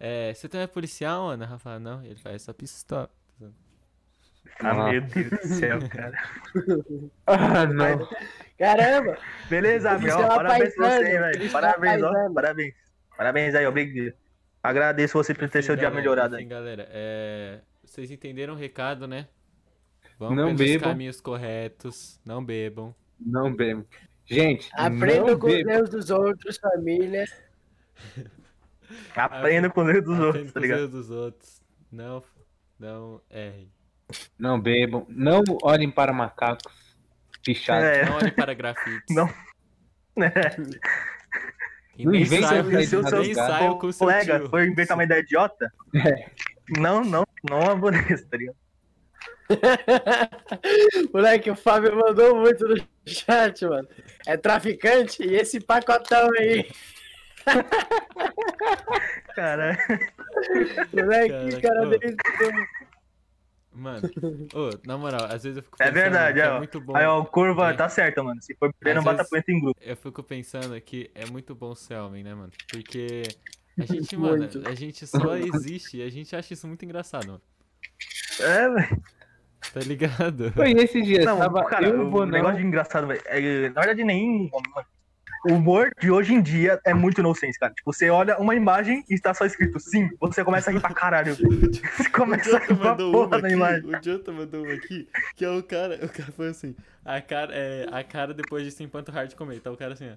é, 0.00 0.32
Você 0.34 0.48
também 0.48 0.64
é 0.64 0.66
policial, 0.66 1.26
mano? 1.26 1.44
Rafa 1.44 1.78
não. 1.78 2.02
Ele 2.04 2.16
faz 2.16 2.34
essa 2.36 2.52
pistola. 2.54 3.08
Ah, 4.60 4.90
meu 4.90 5.00
Deus 5.02 5.30
do 5.30 5.46
céu, 5.46 5.78
cara. 5.88 6.18
Ah, 7.26 7.66
não. 7.66 8.08
Caramba! 8.58 9.16
Beleza, 9.48 9.90
Gabriel. 9.90 10.16
Policial 10.16 10.36
Parabéns 10.36 10.74
pra 10.74 10.90
você, 10.90 11.04
velho. 11.04 11.32
policial 11.38 11.62
Parabéns, 11.62 12.02
ó. 12.02 12.32
Parabéns. 12.34 12.74
Parabéns 13.16 13.54
aí, 13.54 13.66
obrigado. 13.66 14.16
Agradeço 14.62 15.16
você 15.16 15.32
por 15.34 15.48
ter 15.48 15.58
Enfim, 15.58 15.66
seu 15.66 15.76
dia 15.76 15.84
galera, 15.84 16.00
melhorado 16.00 16.34
aí. 16.36 16.42
enfim, 16.42 16.48
galera, 16.50 16.88
é, 16.90 17.60
vocês 17.84 18.10
entenderam 18.10 18.54
o 18.54 18.56
recado, 18.56 19.06
né? 19.06 19.28
Vão 20.18 20.34
Não 20.34 20.46
pelos 20.56 20.60
bebam. 20.60 20.90
caminhos 20.90 21.20
corretos, 21.20 22.20
não 22.24 22.44
bebam. 22.44 22.92
Não 23.20 23.54
bebo. 23.54 23.86
Gente, 24.26 24.68
Aprenda 24.74 25.30
não 25.30 25.38
com 25.38 25.46
os 25.46 25.54
bebo. 25.54 25.70
erros 25.70 25.90
dos 25.90 26.10
outros, 26.10 26.58
família. 26.58 27.24
Aprenda 29.14 29.70
com 29.70 29.82
os 29.82 29.88
erros 29.88 30.04
dos 30.04 30.14
Aprenda 30.14 30.26
outros, 30.26 30.46
com 30.48 30.52
tá 30.52 30.58
os 30.58 30.62
ligado? 30.62 30.78
erros 30.80 30.90
dos 30.90 31.10
outros. 31.10 31.62
Não, 31.90 32.22
não 32.78 33.22
errem. 33.30 33.70
Não 34.38 34.60
bebam. 34.60 35.06
Não 35.08 35.42
olhem 35.62 35.90
para 35.90 36.12
macacos 36.12 36.72
pichados. 37.44 37.84
É. 37.84 38.04
Não 38.06 38.16
olhem 38.16 38.32
para 38.32 38.54
grafites. 38.54 39.14
Não. 39.14 39.28
E 41.98 42.04
Não 42.04 42.12
nem 42.12 42.24
saiam, 42.26 42.64
seu 42.86 43.02
com 43.76 43.88
o 43.88 43.92
seu 43.92 44.06
colega 44.06 44.38
tio. 44.38 44.48
foi 44.50 44.68
inventar 44.68 44.96
uma 44.96 45.02
ideia 45.02 45.18
idiota, 45.20 45.68
É. 45.96 46.30
não, 46.78 47.02
não, 47.02 47.24
não 47.50 47.60
aboneça, 47.72 48.24
tá 48.30 48.36
ligado? 48.36 48.56
Moleque, 51.12 51.50
o 51.50 51.56
Fábio 51.56 51.96
mandou 51.96 52.36
muito 52.36 52.68
no 52.68 52.76
chat, 53.04 53.66
mano. 53.66 53.88
É 54.28 54.36
traficante 54.36 55.24
e 55.24 55.34
esse 55.34 55.58
pacotão 55.58 56.28
aí. 56.38 56.70
Cara, 59.34 59.76
Moleque, 60.92 61.56
que 61.56 61.60
cara 61.62 61.80
Caraca, 61.80 61.98
dele. 61.98 62.16
Mano, 63.78 64.00
ô, 64.54 64.70
na 64.86 64.98
moral, 64.98 65.24
às 65.26 65.44
vezes 65.44 65.58
eu 65.58 65.62
fico 65.62 65.76
É 65.80 65.84
pensando 65.86 65.94
verdade, 66.02 66.34
que 66.40 66.40
é 66.46 66.50
ó. 66.50 66.58
muito 66.58 66.80
bom. 66.80 66.96
aí 66.96 67.06
ó, 67.06 67.20
o 67.20 67.24
curva 67.26 67.70
É. 67.70 67.74
tá 67.74 67.88
certo, 67.88 68.24
mano. 68.24 68.42
Se 68.42 68.54
for 68.56 68.74
não 68.84 69.02
bata 69.04 69.18
vezes- 69.18 69.30
punheta 69.30 69.52
em 69.52 69.60
grupo. 69.60 69.80
Eu 69.80 69.96
fico 69.96 70.22
pensando 70.22 70.80
que 70.80 71.10
é 71.14 71.26
muito 71.26 71.54
bom 71.54 71.74
ser 71.74 71.94
homem, 71.94 72.24
né, 72.24 72.34
mano? 72.34 72.50
Porque 72.70 73.22
a 73.78 73.84
gente, 73.86 74.16
mano, 74.16 74.48
a 74.66 74.74
gente 74.74 75.06
só 75.06 75.36
existe 75.36 75.98
e 75.98 76.02
a 76.02 76.10
gente 76.10 76.34
acha 76.34 76.52
isso 76.54 76.66
muito 76.66 76.84
engraçado, 76.84 77.26
mano. 77.28 77.42
É, 78.40 78.68
velho. 78.68 79.02
Tá 79.72 79.80
ligado? 79.80 80.52
Foi 80.52 80.70
esses 80.72 81.04
dias, 81.04 81.24
Não, 81.24 81.38
tava 81.38 81.64
cara, 81.64 81.86
eu 81.88 82.02
o 82.06 82.10
Bonão. 82.10 82.26
negócio 82.32 82.58
de 82.58 82.64
engraçado, 82.66 83.06
velho. 83.06 83.20
é, 83.26 83.68
na 83.70 83.80
verdade, 83.80 84.04
nenhum. 84.04 84.48
O 85.46 85.52
humor 85.54 85.90
de 86.00 86.10
hoje 86.10 86.34
em 86.34 86.42
dia 86.42 86.80
é 86.84 86.92
muito 86.92 87.20
inocente, 87.20 87.58
cara. 87.58 87.72
Tipo, 87.72 87.92
você 87.92 88.10
olha 88.10 88.36
uma 88.38 88.54
imagem 88.54 89.04
e 89.08 89.14
está 89.14 89.32
só 89.34 89.44
escrito 89.44 89.78
sim, 89.78 90.08
você 90.20 90.42
começa 90.44 90.70
a 90.70 90.72
rir 90.72 90.80
pra 90.80 90.92
caralho. 90.94 91.36
Você 91.96 92.08
começa 92.10 92.56
a 92.56 92.60
rir 92.60 92.76
pra 92.76 92.94
porra 92.96 93.40
da 93.40 93.50
imagem. 93.50 93.84
o 93.84 94.02
Jota 94.02 94.32
mandou 94.32 94.64
uma 94.64 94.72
aqui, 94.74 95.08
que 95.36 95.44
é 95.44 95.50
o 95.50 95.62
cara, 95.62 95.94
o 96.04 96.08
cara 96.08 96.32
foi 96.32 96.48
assim, 96.48 96.74
a 97.04 97.20
cara, 97.20 97.52
é, 97.54 97.86
a 97.90 98.02
cara 98.02 98.32
depois 98.34 98.64
de 98.64 98.70
sem 98.70 98.88
panto 98.88 99.10
hard 99.12 99.32
comer, 99.34 99.60
tá 99.60 99.70
o 99.70 99.76
cara 99.76 99.92
assim, 99.94 100.10
ó, 100.10 100.16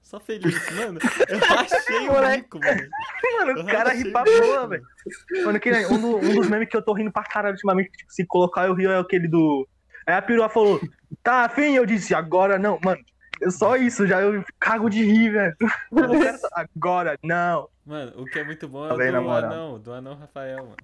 só 0.00 0.18
feliz, 0.18 0.54
mano, 0.76 0.98
eu 1.28 1.38
achei 1.58 2.08
o 2.08 2.36
bico, 2.42 2.58
mano. 2.58 2.88
Mano, 3.38 3.60
o 3.62 3.66
cara 3.66 3.92
ri 3.92 4.10
pra 4.10 4.24
porra, 4.24 4.68
velho. 4.68 4.82
Mano, 5.44 5.60
que 5.60 5.70
um, 5.86 6.00
do- 6.00 6.16
um 6.18 6.34
dos 6.34 6.48
memes 6.48 6.68
que 6.68 6.76
eu 6.76 6.82
tô 6.82 6.92
rindo 6.92 7.12
pra 7.12 7.22
caralho 7.24 7.54
ultimamente, 7.54 7.90
tipo, 7.92 8.12
se 8.12 8.24
colocar 8.26 8.66
eu 8.66 8.74
rio 8.74 8.90
é 8.90 8.98
aquele 8.98 9.28
do. 9.28 9.68
Aí 10.06 10.14
a 10.14 10.22
perua 10.22 10.48
falou, 10.48 10.80
tá 11.22 11.44
afim? 11.44 11.74
Eu 11.74 11.86
disse, 11.86 12.14
agora 12.14 12.58
não. 12.58 12.78
Mano, 12.84 13.00
é 13.00 13.04
só 13.50 13.76
isso, 13.76 14.06
já 14.06 14.20
eu 14.20 14.44
cago 14.58 14.88
de 14.88 15.04
rir, 15.04 15.30
velho. 15.30 15.56
Agora 16.54 17.18
não. 17.22 17.68
Mano, 17.84 18.12
o 18.22 18.24
que 18.24 18.38
é 18.38 18.44
muito 18.44 18.68
bom 18.68 18.86
é 18.86 19.10
na 19.10 19.20
do 19.20 19.30
anão, 19.30 19.78
do 19.78 19.92
anão 19.92 20.14
Rafael, 20.14 20.58
mano. 20.64 20.76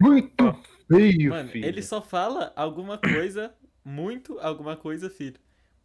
Muito 0.00 0.58
feio, 0.88 1.30
Mano, 1.30 1.48
filho. 1.48 1.64
ele 1.66 1.82
só 1.82 2.02
fala 2.02 2.52
alguma 2.54 2.98
coisa, 2.98 3.52
muito 3.84 4.38
alguma 4.40 4.76
coisa, 4.76 5.08
filho. 5.08 5.36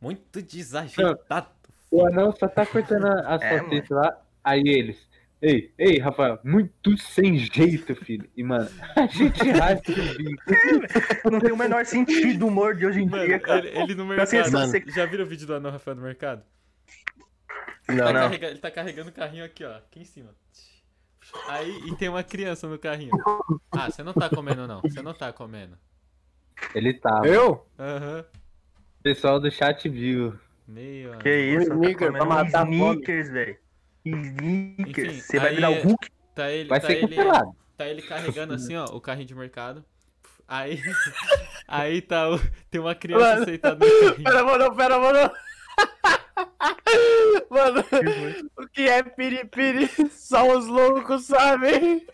Muito 0.01 0.41
desajeitado. 0.41 1.47
O 1.89 2.05
anão 2.05 2.33
só 2.35 2.47
tá 2.47 2.65
cortando 2.65 3.05
a- 3.05 3.35
as 3.35 3.41
É, 3.41 3.59
fotos 3.59 3.89
lá, 3.89 4.21
aí 4.43 4.63
eles. 4.65 4.97
Ei, 5.41 5.73
ei, 5.77 5.97
Rafael, 5.99 6.39
muito 6.43 6.95
sem 6.97 7.35
jeito, 7.37 7.95
filho. 7.95 8.29
E, 8.37 8.43
mano, 8.43 8.69
a 8.95 9.07
gente 9.07 9.41
racha 9.49 9.81
o 9.91 10.17
bico. 10.17 11.31
Não 11.31 11.39
tem 11.39 11.51
o 11.51 11.57
menor 11.57 11.83
sentido 11.85 12.45
o 12.45 12.47
humor 12.49 12.75
de 12.75 12.85
hoje 12.85 13.01
em 13.01 13.09
Mano, 13.09 13.25
dia, 13.25 13.39
cara. 13.39 13.59
ele, 13.67 13.79
ele 13.79 13.95
no 13.95 14.03
Assim, 14.21 14.37
mercado. 14.37 14.51
você- 14.67 14.83
Já 14.87 15.05
viram 15.07 15.23
o 15.25 15.27
vídeo 15.27 15.47
do 15.47 15.55
anão 15.55 15.71
Rafael 15.71 15.95
no 15.97 16.03
mercado? 16.03 16.43
Não, 17.89 17.97
Tá 17.97 18.13
não. 18.13 18.21
carrega- 18.21 18.47
ele 18.49 18.59
tá 18.59 18.69
carregando 18.71 19.09
o 19.09 19.13
carrinho 19.13 19.43
aqui, 19.43 19.65
ó. 19.65 19.71
Aqui 19.77 20.01
em 20.01 20.05
cima. 20.05 20.29
Aí, 21.47 21.75
e 21.87 21.95
tem 21.95 22.07
uma 22.09 22.23
criança 22.23 22.67
no 22.67 22.77
carrinho. 22.77 23.11
Ah, 23.71 23.89
você 23.89 24.03
não 24.03 24.13
tá 24.13 24.29
comendo, 24.29 24.67
não. 24.67 24.79
Você 24.81 25.01
não 25.01 25.13
tá 25.13 25.33
comendo. 25.33 25.75
Ele 26.75 26.93
tava. 26.93 27.27
Eu? 27.27 27.65
Aham. 27.79 28.23
O 28.99 29.03
pessoal 29.03 29.39
do 29.39 29.49
chat 29.49 29.89
viu. 29.89 30.37
Meio. 30.67 31.17
Que 31.17 31.29
isso? 31.35 31.69
tá 31.69 31.75
pra 31.79 31.95
comendo 31.95 32.25
matar. 32.27 32.67
Sneakers, 32.67 33.29
velho. 33.29 33.57
Sneakers. 34.05 35.07
Enfim, 35.13 35.21
Você 35.21 35.39
vai 35.39 35.55
virar 35.55 35.69
o 35.69 35.73
é- 35.75 35.81
Hulk? 35.81 36.09
Tá 36.33 36.49
ele, 36.51 36.69
Vai 36.69 36.79
tá 36.79 36.87
ser 36.87 36.93
ele, 36.97 37.07
cancelado. 37.15 37.55
tá 37.77 37.87
ele 37.87 38.01
carregando 38.01 38.53
assim, 38.53 38.75
ó, 38.77 38.85
o 38.85 39.01
carrinho 39.01 39.27
de 39.27 39.35
mercado. 39.35 39.83
Aí, 40.47 40.79
aí 41.67 42.01
tá 42.01 42.29
o, 42.29 42.39
tem 42.69 42.79
uma 42.81 42.95
criança 42.95 43.35
Mano. 43.35 43.45
sentada 43.45 43.85
no 43.85 43.91
carrinho. 43.99 44.23
Pera, 44.23 44.43
mano, 44.43 44.75
pera, 44.75 44.99
mano. 44.99 45.31
Mano, 47.49 47.83
o 48.57 48.67
que 48.67 48.87
é 48.87 49.03
piripiri? 49.03 49.87
Só 50.11 50.57
os 50.57 50.65
loucos 50.67 51.25
sabem. 51.25 52.05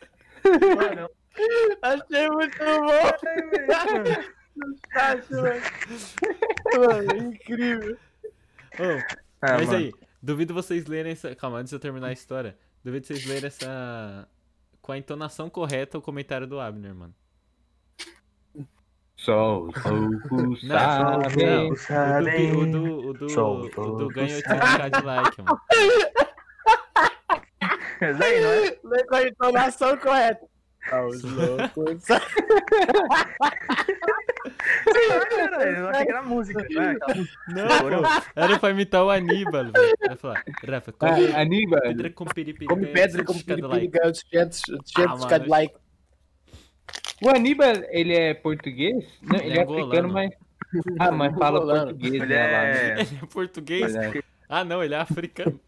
Mano, 0.43 1.09
Achei 1.81 2.29
muito 2.29 2.57
bom. 2.57 3.73
Acho, 4.95 5.33
mano. 5.41 5.61
Mano, 6.87 7.17
incrível. 7.33 7.97
Ô, 8.79 8.83
ah, 9.41 9.53
mas 9.53 9.67
mano. 9.67 9.77
aí, 9.77 9.93
duvido 10.21 10.53
vocês 10.53 10.85
lerem 10.85 11.11
essa. 11.11 11.35
Calma, 11.35 11.59
antes 11.59 11.69
de 11.69 11.75
eu 11.75 11.79
terminar 11.79 12.07
a 12.07 12.13
história. 12.13 12.57
Duvido 12.83 13.07
vocês 13.07 13.25
lerem 13.25 13.47
essa. 13.47 14.27
Com 14.81 14.91
a 14.91 14.97
entonação 14.97 15.49
correta 15.49 15.97
o 15.97 16.01
comentário 16.01 16.47
do 16.47 16.59
Abner, 16.59 16.95
mano. 16.95 17.13
Só 19.17 19.63
os 19.63 19.75
sabem. 19.81 21.45
não. 21.45 21.75
Sabem. 21.75 22.55
O 22.55 22.71
do, 22.71 22.81
o 22.81 22.81
do, 22.93 23.09
o 23.09 23.13
do, 23.13 23.29
Só 23.29 23.55
o 23.55 23.97
do 23.97 24.07
ganha 24.09 24.37
800k 24.37 24.99
de 24.99 25.05
like, 25.05 25.41
mano. 25.41 25.61
Aí, 27.99 28.41
não 28.41 28.51
é? 28.51 28.77
Lê 28.83 29.03
com 29.05 29.15
a 29.15 29.23
entonação 29.23 29.97
correta. 29.97 30.47
Só 30.87 31.07
os 31.07 31.23
loucos 31.23 32.03
sabem. 32.03 32.27
Cara, 35.29 35.69
eu 35.79 35.89
achei 35.89 36.05
que 36.05 36.11
era 36.11 36.21
música. 36.23 36.61
né? 36.69 36.97
Não, 37.49 37.67
pô, 37.67 38.07
era 38.35 38.59
pra 38.59 38.69
imitar 38.71 39.03
o 39.03 39.09
Aníbal, 39.09 39.65
velho. 39.71 39.95
Vai 40.07 40.15
falar, 40.17 40.43
Rafa, 40.67 40.91
come 40.91 41.27
Ah, 41.33 41.41
Aníbal, 41.41 41.81
pedra 41.81 42.09
com 42.11 42.25
piripiri. 42.25 42.65
Come 42.67 42.87
pedra, 42.87 43.23
come 43.23 43.39
800k 43.39 43.43
de 43.43 43.45
piripiri, 43.45 43.67
like. 43.67 43.87
ganha 43.87 44.11
200, 44.11 44.61
200 44.95 45.23
Ah, 45.31 45.37
like. 45.47 45.75
o 47.23 47.29
Aníbal, 47.29 47.73
ele 47.89 48.13
é 48.15 48.33
português? 48.33 49.05
Não, 49.21 49.37
ele, 49.39 49.47
Ele 49.47 49.57
é 49.59 49.61
é 49.61 49.63
africano, 49.63 50.09
mas... 50.13 50.31
Ah, 50.99 51.11
mas 51.11 51.33
fala 51.37 51.59
Angolano. 51.59 51.85
português, 51.87 52.13
Ele 52.13 52.25
né, 52.25 52.43
lá, 52.51 52.61
né? 52.63 52.71
é. 52.71 53.01
Ele 53.01 53.19
é 53.21 53.25
português? 53.27 53.93
Ah, 54.49 54.63
não, 54.63 54.83
ele 54.83 54.93
é 54.93 54.97
africano. 54.97 55.59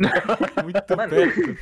Muito 0.62 0.96
Mano, 0.96 1.10
perto. 1.10 1.58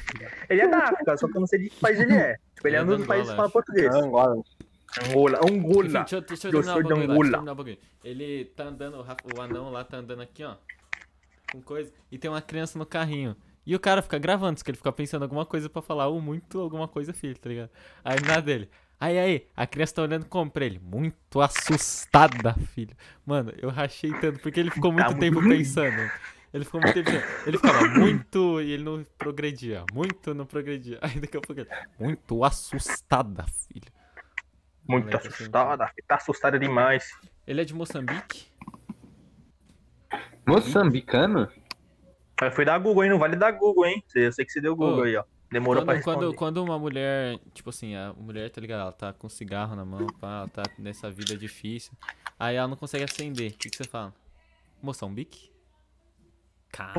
Ele 0.48 0.61
é 0.61 0.68
da 0.68 0.78
África, 0.78 1.16
só 1.16 1.26
que 1.28 1.36
eu 1.36 1.40
não 1.40 1.46
sei 1.48 1.59
de 1.59 1.70
que 1.70 1.80
país 1.80 1.98
ele 1.98 2.14
é. 2.14 2.36
Tipo, 2.54 2.68
ele 2.68 2.76
é 2.76 2.82
um 2.82 2.92
é 2.92 2.96
dos 2.96 3.06
países 3.06 3.30
que 3.30 3.36
fala 3.36 3.50
português. 3.50 3.92
Angola. 3.94 4.36
Angola, 5.07 5.39
Enfim, 5.45 5.59
Angola. 5.59 5.82
deixa, 5.89 6.16
eu- 6.16 6.20
deixa 6.22 6.49
eu 6.49 6.53
Eu 6.53 6.62
terminar 6.62 6.72
sou 6.72 6.80
o 6.80 6.82
de 6.82 6.89
bagulho 6.89 7.09
lá, 7.09 7.14
deixa 7.14 7.36
eu 7.36 7.41
Angola. 7.41 7.55
bagulho. 7.55 7.78
Ele 8.05 8.45
tá 8.47 8.64
andando, 8.64 9.07
o, 9.36 9.41
anão 9.41 9.70
lá 9.70 9.84
tá 9.84 9.97
andando 9.99 10.22
aqui, 10.22 10.43
ó. 10.45 10.57
Com 11.53 11.61
coisa. 11.62 11.93
E 12.11 12.18
tem 12.18 12.30
uma 12.30 12.41
criança 12.43 12.78
no 12.78 12.86
carrinho. 12.86 13.36
E 13.66 13.74
o 13.74 13.80
cara 13.80 14.01
fica 14.01 14.18
gravando, 14.18 14.55
isso 14.57 14.64
que 14.64 14.70
ele 14.70 14.78
fica 14.78 14.91
pensando 14.93 15.22
alguma 15.24 15.45
coisa 15.45 15.68
pra 15.68 15.82
falar, 15.82 16.09
ou 16.09 16.20
muito 16.22 16.59
alguma 16.59 16.89
coisa, 16.89 17.12
filho, 17.12 17.39
tá 17.39 17.49
ligado? 17.51 17.70
Aí 18.03 18.16
nada 18.26 18.41
dele. 18.43 18.68
Aí, 19.01 19.16
aí, 19.18 19.47
a 19.55 19.66
criança 19.66 19.95
tá 19.97 20.03
olhando 20.03 20.24
como 20.26 20.51
pra 20.51 20.64
ele. 20.64 20.78
Muito 20.82 21.41
assustada, 21.41 22.55
filho. 22.74 22.97
Mano, 23.24 23.53
eu 23.59 23.68
rachei 23.68 24.11
tanto, 24.20 24.41
porque 24.41 24.59
ele 24.59 24.70
ficou 24.70 24.91
muito 24.91 25.05
Tá 25.05 25.11
muito 25.11 25.20
tempo 25.20 25.41
ruim. 25.41 25.59
pensando. 25.59 26.11
Ele 26.53 26.64
ficou 26.64 26.80
muito 26.80 26.95
tempo 26.95 27.11
pensando. 27.11 27.47
Ele 27.47 27.57
ficava 27.59 27.89
muito 27.89 28.61
e 28.62 28.72
ele 28.72 28.82
não 28.82 29.07
progredia. 29.18 29.84
Muito 29.93 30.34
não 30.34 30.47
progredia. 30.47 30.99
Aí 31.03 31.20
daqui 31.20 31.36
a 31.36 31.41
pouco 31.41 31.61
ele. 31.61 31.68
Muito 32.01 32.43
assustada, 32.43 33.45
filho. 33.45 33.86
Muito 34.89 35.05
Moleque, 35.05 35.26
assim, 35.26 35.28
assustada. 35.28 35.93
Tá 36.07 36.14
assustada 36.14 36.59
demais. 36.59 37.11
Ele 37.47 37.61
é 37.61 37.64
de 37.64 37.74
Moçambique? 37.74 38.47
Moçambicano? 40.47 41.51
Mas 42.41 42.55
foi 42.55 42.64
da 42.64 42.78
Google, 42.78 43.05
hein? 43.05 43.11
Não 43.11 43.18
vale 43.18 43.36
da 43.36 43.51
Google, 43.51 43.84
hein? 43.86 44.03
Eu 44.14 44.32
sei 44.32 44.45
que 44.45 44.53
você 44.53 44.61
deu 44.61 44.74
Google 44.74 45.01
Ô, 45.01 45.03
aí, 45.03 45.16
ó. 45.16 45.24
Demorou 45.51 45.84
pra 45.84 45.95
Quando, 45.95 45.97
responder. 45.97 46.26
quando, 46.26 46.36
quando 46.36 46.64
uma 46.64 46.78
mulher, 46.78 47.39
tipo 47.55 47.70
assim, 47.70 47.95
a 47.95 48.12
mulher, 48.14 48.51
tá 48.51 48.61
ligado? 48.61 48.80
Ela 48.80 48.93
tá 48.93 49.12
com 49.12 49.28
cigarro 49.28 49.74
na 49.74 49.84
mão, 49.84 50.07
pá, 50.20 50.39
ela 50.39 50.49
tá 50.49 50.62
nessa 50.78 51.11
vida 51.11 51.36
difícil. 51.36 51.93
Aí 52.39 52.57
ela 52.57 52.68
não 52.68 52.76
consegue 52.76 53.05
acender. 53.05 53.53
O 53.53 53.57
que, 53.57 53.70
que 53.70 53.76
você 53.76 53.84
fala? 53.84 54.14
Moçambique? 54.82 55.51
Cara. 56.70 56.95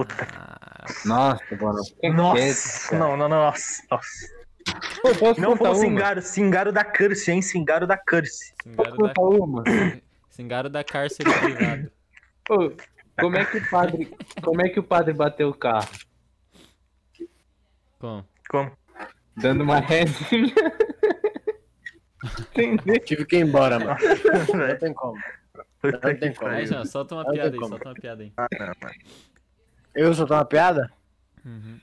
Nossa, 1.06 1.56
mano. 1.62 1.80
que 2.02 2.10
Nossa, 2.10 2.90
cara. 2.90 3.04
não, 3.04 3.18
não, 3.18 3.30
não, 3.30 3.38
nossa, 3.38 3.84
nossa. 3.90 4.39
Pô, 5.01 5.15
posso 5.15 5.41
Não 5.41 5.53
uma? 5.53 5.76
Singaro, 5.76 6.22
Singaro 6.22 6.72
da 6.72 6.84
Curse, 6.84 7.32
hein? 7.32 7.41
Singaro 7.41 7.88
da 7.88 7.97
Curse. 7.97 8.53
Cingaro 8.63 8.95
Posso 8.95 9.13
da, 9.13 9.22
uma? 9.22 9.63
cingaro 10.30 10.70
da 10.70 10.84
cárcere 10.84 11.30
privado. 11.32 11.91
Pô, 12.45 12.72
como 13.20 13.38
é 13.38 13.45
que 13.45 13.57
o 13.57 13.70
padre, 13.70 14.15
como 14.41 14.61
é 14.61 14.70
que 14.70 14.80
o 14.80 14.84
padre 14.84 15.13
bateu 15.13 15.49
o 15.49 15.53
carro? 15.53 15.89
Como? 17.99 18.26
Como? 18.49 18.72
Dando 19.36 19.63
uma. 19.63 19.80
Entendeu? 22.39 22.99
Tive 23.05 23.26
que 23.26 23.38
ir 23.38 23.41
embora, 23.45 23.80
mano. 23.80 23.97
Não 24.53 24.78
tem 24.78 24.93
como. 24.93 25.17
Não 25.84 26.20
tem 26.20 26.34
como. 26.34 26.51
Aí 26.51 26.67
solta 26.86 27.15
uma 27.15 27.24
Não 27.24 27.32
piada 27.34 27.49
aí, 27.55 27.59
como. 27.59 27.70
solta 27.70 27.89
uma 27.89 27.95
piada 27.95 28.24
aí. 28.24 28.34
Não. 28.38 28.74
Eu 29.95 30.13
soltar 30.13 30.39
uma 30.39 30.45
piada? 30.45 30.91
Uhum. 31.45 31.80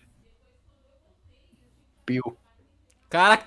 Pio. 2.05 2.37
Cara, 3.17 3.39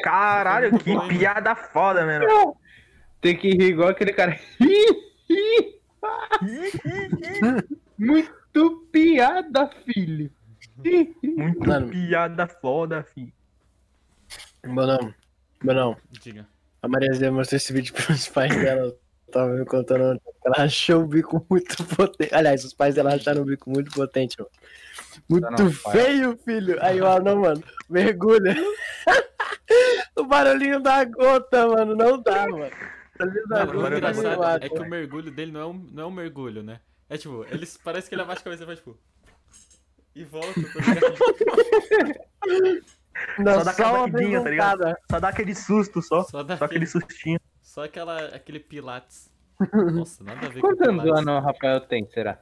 Caralho, 0.00 0.78
que 0.78 0.96
piada 1.08 1.56
foda, 1.56 2.06
mano. 2.06 2.56
Tem 3.20 3.36
que 3.36 3.48
rir 3.48 3.70
igual 3.70 3.88
aquele 3.88 4.12
cara. 4.12 4.38
Muito 7.98 8.86
piada, 8.92 9.68
filho. 9.84 10.30
Muito 11.24 11.68
Mano. 11.68 11.88
piada 11.88 12.46
foda, 12.46 13.02
fi. 13.02 13.34
Mano, 14.64 15.12
mano, 15.62 15.96
diga. 16.08 16.46
a 16.80 16.86
Maria 16.88 17.12
Zé 17.14 17.28
mostrou 17.28 17.56
esse 17.56 17.72
vídeo 17.72 17.92
pros 17.92 18.28
pais 18.28 18.54
dela. 18.54 18.94
Tava 19.32 19.48
me 19.52 19.64
contando 19.64 20.04
ontem. 20.04 20.32
Ela 20.44 20.64
achou 20.66 21.02
o 21.02 21.06
bico 21.06 21.44
muito 21.48 21.76
potente. 21.96 22.34
Aliás, 22.34 22.64
os 22.64 22.74
pais 22.74 22.94
dela 22.94 23.14
acharam 23.14 23.42
o 23.42 23.44
bico 23.46 23.70
muito 23.70 23.90
potente, 23.90 24.36
mano. 24.38 24.50
Muito 25.28 25.50
não, 25.50 25.72
pai. 25.72 25.92
feio, 25.92 26.38
filho. 26.44 26.76
Aí 26.84 26.98
eu, 26.98 27.06
ah, 27.06 27.18
não, 27.18 27.40
mano, 27.40 27.62
mergulha. 27.88 28.54
o 30.16 30.24
barulhinho 30.24 30.80
da 30.80 31.04
gota, 31.04 31.66
mano, 31.66 31.96
não 31.96 32.20
dá, 32.22 32.46
mano. 32.46 32.70
O 33.14 33.18
barulhinho 33.18 33.48
da 33.48 33.66
Mano, 33.66 33.70
o 33.70 33.74
gota 33.74 33.90
me 33.90 33.96
engraçado 33.96 34.38
mata. 34.38 34.66
é 34.66 34.68
que 34.68 34.78
o 34.78 34.88
mergulho 34.88 35.30
dele 35.30 35.52
não 35.52 35.60
é 35.60 35.66
um, 35.66 35.88
não 35.92 36.02
é 36.02 36.06
um 36.06 36.10
mergulho, 36.10 36.62
né? 36.62 36.80
É 37.08 37.16
tipo, 37.16 37.44
ele 37.50 37.66
parece 37.82 38.08
que 38.08 38.14
ele 38.14 38.22
abaixa 38.22 38.40
a 38.40 38.44
cabeça 38.44 38.62
e 38.62 38.66
faz 38.66 38.78
tipo. 38.78 38.98
E 40.14 40.24
volta, 40.24 40.60
tá? 40.60 40.80
Não, 43.38 43.54
Só 43.58 43.64
dá 43.64 43.70
aquela 43.70 43.92
uma 43.92 44.08
batidinha, 44.08 44.42
tá 44.42 44.50
ligado? 44.50 44.96
Só 45.10 45.20
dá 45.20 45.28
aquele 45.28 45.54
susto 45.54 46.02
só. 46.02 46.22
Só 46.24 46.42
dá 46.42 46.56
Só 46.56 46.64
aquele, 46.64 46.86
sustinho. 46.86 47.40
Só 47.72 47.84
aquela, 47.84 48.26
aquele 48.26 48.60
pilates. 48.60 49.32
Nossa, 49.94 50.22
nada 50.22 50.46
a 50.46 50.50
ver 50.50 50.60
Quantos 50.60 50.78
com 50.78 50.90
anos 50.90 51.00
o 51.00 51.04
pilates. 51.04 51.26
anão 51.26 51.40
Rafael 51.40 51.80
tem, 51.80 52.06
será? 52.10 52.38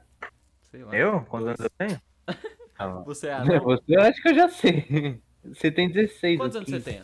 Sei 0.69 0.83
lá. 0.83 0.93
Eu? 0.93 1.21
Quantos 1.21 1.47
anos 1.47 1.59
eu 1.61 1.69
tenho? 1.69 2.01
Você 3.05 3.27
é 3.27 3.33
anão? 3.39 3.63
Você, 3.63 3.95
eu 3.95 4.01
acho 4.01 4.21
que 4.21 4.27
eu 4.27 4.35
já 4.35 4.49
sei. 4.49 5.21
Você 5.45 5.71
tem 5.71 5.89
16. 5.89 6.37
Quantos 6.37 6.57
anos 6.57 6.69
você 6.69 6.81
15. 6.81 6.83
tem? 6.83 7.03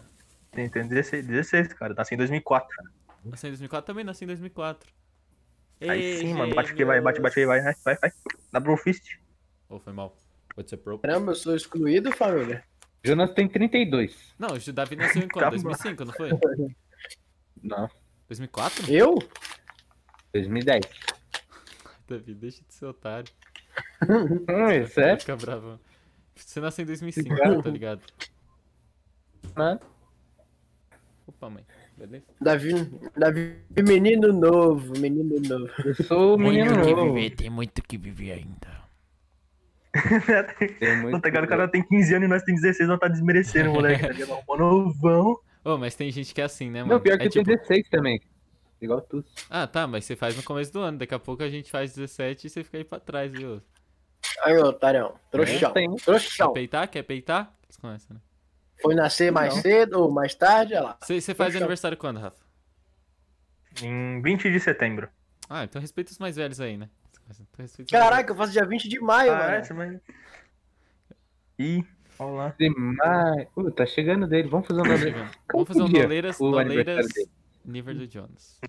Tenho, 0.52 0.72
tenho 0.72 0.90
16, 0.90 1.26
16, 1.26 1.74
cara. 1.74 1.94
Nasci 1.94 2.16
em 2.16 2.18
2004. 2.18 2.68
cara. 2.76 2.90
Nasci 3.24 3.48
em 3.48 3.52
2004? 3.52 3.88
Também 3.88 4.04
nasci 4.04 4.26
em 4.26 4.28
2004. 4.28 4.92
Aí 5.80 6.02
Ei, 6.02 6.18
sim, 6.18 6.34
mano. 6.34 6.54
Bate 6.54 6.74
que 6.74 6.84
vai, 6.84 7.00
bate, 7.00 7.22
bate 7.22 7.40
aí, 7.40 7.46
vai, 7.46 7.62
vai, 7.62 7.74
vai. 7.86 7.96
vai. 7.96 8.12
Dá 8.52 8.60
pro 8.60 8.76
fist. 8.76 9.22
Oh, 9.70 9.80
foi 9.80 9.94
mal. 9.94 10.18
Pode 10.54 10.70
ser 10.70 10.78
pro. 10.78 11.00
Caramba, 11.00 11.32
eu 11.32 11.36
sou 11.36 11.56
excluído, 11.56 12.12
família. 12.12 12.62
Jonas 13.06 13.34
tem 13.34 13.48
32. 13.48 14.36
Não, 14.38 14.50
o 14.50 14.74
Davi 14.74 14.98
nasceu 14.98 15.24
em 15.24 15.30
quando? 15.30 15.44
Tá 15.46 15.50
2005, 15.52 16.04
não 16.04 16.14
foi? 16.14 16.30
Não, 17.64 17.90
2004? 18.28 18.94
Eu? 18.94 19.20
2010. 20.34 20.82
Davi, 22.08 22.34
deixa 22.34 22.62
de 22.68 22.74
ser 22.74 22.86
otário. 22.86 23.32
Hum, 24.08 24.72
isso 24.84 25.00
é? 25.00 25.18
Fica 25.18 25.36
bravo. 25.36 25.80
Você 26.36 26.60
nasceu 26.60 26.84
em 26.84 26.86
2005, 26.86 27.62
tá 27.64 27.70
ligado? 27.70 28.02
Mano. 29.56 29.80
Opa, 31.26 31.50
mãe. 31.50 31.66
Beleza? 31.98 32.26
Davi, 32.40 32.74
Davi, 33.18 33.58
menino 33.76 34.32
novo, 34.32 34.94
menino 35.00 35.40
novo. 35.42 35.72
Eu 35.84 35.96
sou 35.96 36.36
o 36.36 36.38
menino 36.38 36.76
novo. 36.76 37.30
tem 37.36 37.50
muito 37.50 37.82
que 37.82 37.98
viver 37.98 38.34
ainda. 38.34 38.78
Tem 40.80 40.98
muito 41.02 41.14
Não, 41.14 41.20
tá 41.20 41.30
ligado? 41.30 41.46
O 41.46 41.48
cara 41.48 41.68
tem 41.68 41.82
15 41.82 42.14
anos 42.16 42.28
e 42.28 42.30
nós 42.30 42.44
tem 42.44 42.54
16, 42.54 42.88
nós 42.88 43.00
tá 43.00 43.08
desmerecendo, 43.08 43.72
moleque. 43.72 44.06
Tá 44.06 44.14
ligado? 44.14 44.44
Mano, 44.48 44.84
novão. 44.84 45.40
Ô, 45.68 45.78
mas 45.78 45.96
tem 45.96 46.10
gente 46.12 46.34
que 46.34 46.40
é 46.42 46.46
assim, 46.46 46.70
né, 46.70 46.82
mano? 46.82 46.94
Não, 46.94 47.02
pior 47.02 47.18
que 47.18 47.24
é 47.24 47.28
eu 47.28 47.32
tenho 47.32 47.46
tipo, 47.46 47.58
16 47.58 47.90
também. 47.90 48.22
Igual 48.80 49.02
tu. 49.02 49.24
ah, 49.50 49.66
tá, 49.68 49.88
mas 49.88 50.06
você 50.06 50.16
faz 50.16 50.36
no 50.38 50.44
começo 50.44 50.72
do 50.72 50.80
ano. 50.80 50.98
Daqui 51.00 51.14
a 51.14 51.20
pouco 51.20 51.44
a 51.44 51.50
gente 51.50 51.70
faz 51.72 51.94
17 51.96 52.46
e 52.48 52.50
você 52.50 52.64
fica 52.64 52.78
aí 52.78 52.84
pra 52.84 53.00
trás, 53.00 53.32
viu? 53.32 53.62
Aí, 54.44 54.56
otário. 54.58 55.14
Trouxão. 55.32 55.70
Eu 55.70 55.74
tenho. 55.74 55.96
Quer 55.96 56.04
Trouxão. 56.06 56.54
peitar? 56.54 56.88
Quer 56.90 57.04
peitar? 57.04 57.54
Vocês 57.64 57.78
conhecem, 57.78 58.16
né? 58.16 58.22
Foi 58.82 58.94
nascer 58.94 59.32
mais 59.32 59.56
Não. 59.56 59.62
cedo 59.64 59.94
ou 60.02 60.12
mais 60.12 60.36
tarde, 60.36 60.74
olha 60.76 60.84
lá. 60.84 60.98
Você 61.02 61.20
faz 61.20 61.36
Trouxão. 61.36 61.58
aniversário 61.58 61.98
quando, 61.98 62.20
Rafa? 62.20 62.38
Em 63.82 64.22
20 64.22 64.52
de 64.52 64.60
setembro. 64.60 65.10
Ah, 65.50 65.64
então 65.64 65.82
respeita 65.82 66.12
os 66.12 66.20
mais 66.20 66.36
velhos 66.36 66.60
aí, 66.62 66.78
né? 66.78 66.90
Então 67.12 67.86
Caraca, 67.90 68.32
eu 68.32 68.36
faço 68.38 68.52
dia 68.54 68.66
20 68.66 68.88
de 68.88 69.00
maio, 69.00 69.34
Ah, 69.34 69.38
mano. 69.38 69.52
essa, 69.56 69.74
mas... 69.74 70.00
Ih, 71.60 71.84
olha 72.20 72.32
lá. 72.32 72.56
Demais. 72.60 73.48
Uh, 73.56 73.72
tá 73.72 73.86
chegando 73.86 74.28
dele. 74.28 74.48
Vamos 74.50 74.68
fazer 74.68 74.82
um. 74.82 74.84
Qual 74.84 75.64
Vamos 75.64 75.68
fazer 75.68 75.82
um 75.82 75.90
dia? 75.90 76.04
Doleiras, 76.04 76.40
O 76.40 76.52
Doleiras 76.52 77.08
nível 77.66 77.94
do 77.96 78.06
Jonas. 78.10 78.60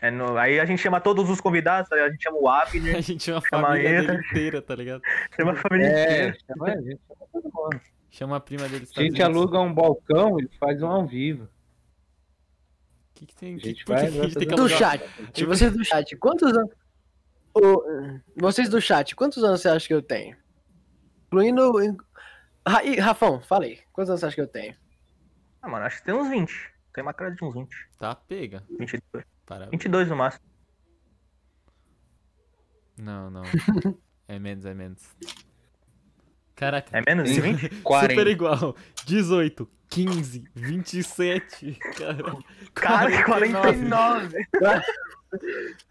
É 0.00 0.10
no- 0.10 0.38
Aí 0.38 0.58
a 0.58 0.64
gente 0.64 0.80
chama 0.80 0.98
todos 1.00 1.28
os 1.28 1.40
convidados, 1.42 1.92
a 1.92 2.08
gente 2.08 2.22
chama 2.22 2.38
o 2.38 2.48
Abner, 2.48 2.96
A 2.96 3.00
gente 3.02 3.22
chama 3.22 3.38
a 3.38 3.42
Chama 3.48 3.66
família 3.68 4.02
dele 4.02 4.18
inteira, 4.26 4.62
tá 4.62 4.74
ligado? 4.74 5.02
chama 5.36 5.52
a 5.52 5.56
família 5.56 5.86
É, 5.88 6.02
inteira. 6.28 6.36
chama 6.46 6.66
a 6.66 6.76
gente. 6.80 7.00
chama 7.06 7.26
todo 7.32 7.50
mundo. 7.52 7.80
Chama 8.10 8.36
a 8.36 8.40
prima 8.40 8.68
dele. 8.68 8.88
A 8.96 9.02
gente 9.02 9.22
aluga 9.22 9.60
um 9.60 9.74
balcão 9.74 10.40
e 10.40 10.48
faz 10.58 10.82
um 10.82 10.86
ao 10.86 11.06
vivo. 11.06 11.44
O 11.44 11.48
que, 13.14 13.26
que 13.26 13.34
tem? 13.36 13.56
A 13.56 13.58
Que, 13.58 13.74
que 13.74 13.84
vai- 13.86 14.00
que 14.00 14.06
a 14.06 14.10
gente 14.24 14.34
tem 14.38 14.48
que 14.48 14.54
Do 14.54 14.68
chat. 14.68 15.02
Se 15.34 15.44
vocês 15.44 15.72
do 15.72 15.84
chat, 15.84 16.16
quantos 16.16 16.50
anos. 16.56 16.70
Ô, 17.52 17.82
vocês 18.36 18.68
do 18.68 18.80
chat, 18.80 19.14
quantos 19.14 19.44
anos 19.44 19.60
você 19.60 19.68
acha 19.68 19.86
que 19.86 19.94
eu 19.94 20.02
tenho? 20.02 20.36
Incluindo. 21.26 21.72
Ih, 22.84 22.98
Rafão, 22.98 23.40
falei. 23.42 23.80
Quantos 23.92 24.10
anos 24.10 24.20
você 24.20 24.26
acha 24.26 24.34
que 24.34 24.40
eu 24.40 24.46
tenho? 24.46 24.74
Ah, 25.60 25.68
mano, 25.68 25.84
acho 25.84 25.98
que 25.98 26.04
tem 26.04 26.14
uns 26.14 26.28
20. 26.28 26.72
Tem 26.92 27.02
uma 27.02 27.12
cara 27.12 27.30
de 27.30 27.44
uns 27.44 27.54
20. 27.54 27.68
Tá, 27.98 28.14
pega. 28.14 28.62
22. 28.78 29.24
Parabéns. 29.46 29.70
22 29.72 30.08
no 30.08 30.16
máximo. 30.16 30.44
Não, 32.96 33.30
não. 33.30 33.42
É 34.26 34.38
menos, 34.38 34.64
é 34.64 34.72
menos. 34.72 35.02
Caraca. 36.56 36.96
É 36.96 37.02
menos 37.06 37.30
de 37.30 37.42
20? 37.42 37.60
Super 37.76 37.82
40. 37.82 38.30
igual. 38.30 38.76
18, 39.04 39.68
15, 39.90 40.44
27. 40.54 41.74
Cara, 41.94 42.36
Cara, 42.72 43.24
49. 43.24 44.46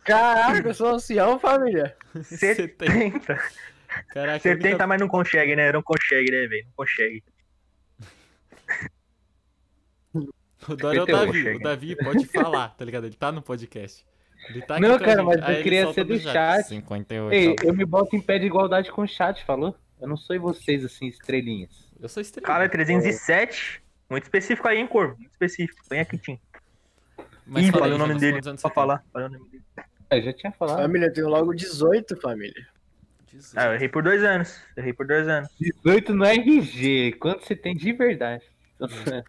Caraca, 0.03 0.67
eu 0.67 0.73
sou 0.73 0.95
ancião, 0.95 1.37
família. 1.37 1.95
70. 2.23 3.39
Caraca, 4.09 4.35
a 4.35 4.39
70, 4.39 4.67
única- 4.69 4.87
mas 4.87 4.99
não 5.01 5.07
consegue, 5.07 5.55
né? 5.55 5.71
Não 5.71 5.81
consegue, 5.83 6.31
né, 6.31 6.47
velho? 6.47 6.65
Não 6.65 6.73
consegue. 6.75 7.23
o 10.69 10.75
Dória 10.75 10.99
é 10.99 11.03
o 11.03 11.05
58, 11.05 11.07
Davi. 11.07 11.55
O 11.55 11.59
Davi 11.59 11.95
pode 11.95 12.25
falar, 12.27 12.69
tá 12.69 12.85
ligado? 12.85 13.05
Ele 13.05 13.15
tá 13.15 13.31
no 13.31 13.41
podcast. 13.41 14.05
Ele 14.49 14.61
tá 14.61 14.75
aqui 14.75 14.83
Não, 14.83 14.99
cara, 14.99 15.11
gente. 15.17 15.25
mas 15.25 15.37
eu 15.37 15.43
Aí 15.45 15.53
ele 15.55 15.63
queria 15.63 15.93
ser 15.93 16.03
do 16.03 16.19
chat. 16.19 16.67
58. 16.67 17.33
Ei, 17.33 17.55
eu 17.67 17.73
me 17.73 17.85
boto 17.85 18.15
em 18.15 18.21
pé 18.21 18.37
de 18.39 18.45
igualdade 18.45 18.91
com 18.91 19.01
o 19.03 19.07
chat, 19.07 19.43
falou? 19.45 19.75
Eu 20.01 20.07
não 20.07 20.17
sou 20.17 20.37
vocês, 20.39 20.83
assim, 20.83 21.07
estrelinhas. 21.07 21.89
Eu 21.99 22.09
sou 22.09 22.19
estrela. 22.19 22.45
Cara, 22.45 22.67
307. 22.69 23.81
Muito 24.09 24.23
específico 24.23 24.67
aí, 24.67 24.79
hein, 24.79 24.87
Corvo? 24.87 25.15
Muito 25.17 25.31
específico. 25.31 25.81
Vem 25.89 26.01
aqui, 26.01 26.17
Tim. 26.17 26.37
Mas 27.45 27.67
Ih, 27.67 27.71
falei 27.71 27.93
o 27.93 27.97
nome 27.97 28.15
dele. 28.15 28.41
Pra 28.41 28.51
você 28.51 28.61
tem? 28.63 28.71
falar. 28.73 29.03
Falei 29.13 29.27
o 29.27 29.31
nome 29.31 29.49
dele. 29.49 29.63
É, 30.09 30.21
já 30.21 30.33
tinha 30.33 30.51
falado. 30.51 30.81
Família, 30.81 31.07
eu 31.07 31.13
tenho 31.13 31.29
logo 31.29 31.53
18, 31.53 32.19
família. 32.19 32.67
Jesus. 33.33 33.57
Ah, 33.57 33.65
eu 33.65 33.73
errei 33.73 33.89
por 33.89 34.03
dois 34.03 34.23
anos. 34.23 34.61
Errei 34.77 34.93
por 34.93 35.07
dois 35.07 35.27
anos. 35.27 35.49
18 35.59 36.13
no 36.13 36.23
RG. 36.25 37.13
Quanto 37.19 37.45
você 37.45 37.55
tem 37.55 37.75
de 37.75 37.91
verdade? 37.93 38.43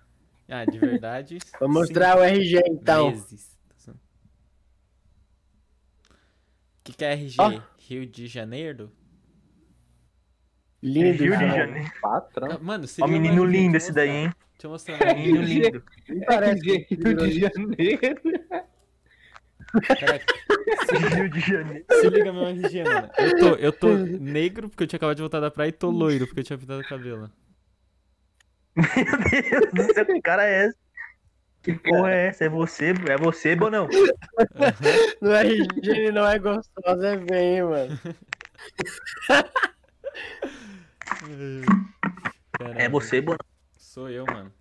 Ah, 0.47 0.67
de 0.67 0.79
verdade. 0.79 1.39
Vou 1.59 1.71
mostrar 1.71 2.19
o 2.19 2.23
RG 2.23 2.61
então. 2.69 3.11
Meses. 3.11 3.57
O 3.89 3.93
que, 6.85 6.93
que 6.93 7.03
é 7.03 7.15
RG? 7.15 7.37
Ó. 7.41 7.63
Rio 7.79 8.05
de 8.07 8.27
Janeiro? 8.27 8.93
Lindo, 10.83 11.23
Rio 11.25 11.39
de. 11.39 11.47
Janeiro. 11.49 11.91
Patrão. 11.99 12.49
Ah, 12.53 12.59
Mano, 12.61 12.85
Ó, 13.01 13.07
menino 13.07 13.43
RG, 13.45 13.53
lindo 13.57 13.77
esse 13.79 13.91
daí, 13.91 14.11
hein? 14.11 14.33
Deixa 14.53 14.67
eu 14.67 14.71
mostrar. 14.71 14.99
no 14.99 15.15
Menino 15.15 15.41
RG. 15.41 15.55
lindo. 15.63 15.85
Parece 16.27 16.87
Rio 16.91 17.17
de 17.17 17.41
Janeiro. 17.41 18.21
Caraca, 19.83 20.35
Rio 21.17 21.29
de 21.29 21.41
Janeiro. 21.41 21.85
se 21.91 22.09
liga 22.09 22.33
meu 22.33 22.47
RG, 22.47 22.85
mano. 22.85 23.11
Eu 23.19 23.39
tô, 23.39 23.49
eu 23.57 23.73
tô 23.73 23.89
negro 24.21 24.69
porque 24.69 24.85
eu 24.85 24.87
tinha 24.87 24.97
acabado 24.97 25.17
de 25.17 25.23
voltar 25.23 25.41
da 25.41 25.51
praia 25.51 25.69
e 25.69 25.73
tô 25.73 25.91
loiro 25.91 26.27
porque 26.27 26.41
eu 26.41 26.45
tinha 26.45 26.59
pintado 26.59 26.81
o 26.81 26.89
cabelo. 26.89 27.31
Meu 28.77 29.73
Deus 29.73 29.89
do 29.89 29.95
céu, 29.95 30.07
que 30.07 30.21
cara 30.21 30.47
é 30.47 30.67
esse? 30.67 30.77
Que 31.63 31.73
porra 31.73 32.11
é 32.13 32.27
essa? 32.27 32.45
É 32.45 32.49
você? 32.49 32.93
É 33.09 33.17
você, 33.17 33.57
Bonão? 33.57 33.89
No 35.21 35.33
RG 35.33 35.91
ele 35.91 36.13
não 36.13 36.27
é 36.27 36.39
gostoso, 36.39 37.03
é 37.03 37.17
bem, 37.17 37.63
mano. 37.63 37.99
Caralho. 42.53 42.81
É 42.81 42.89
você, 42.89 43.21
Bonão. 43.21 43.39
Sou 43.79 44.11
eu, 44.11 44.27
mano. 44.27 44.53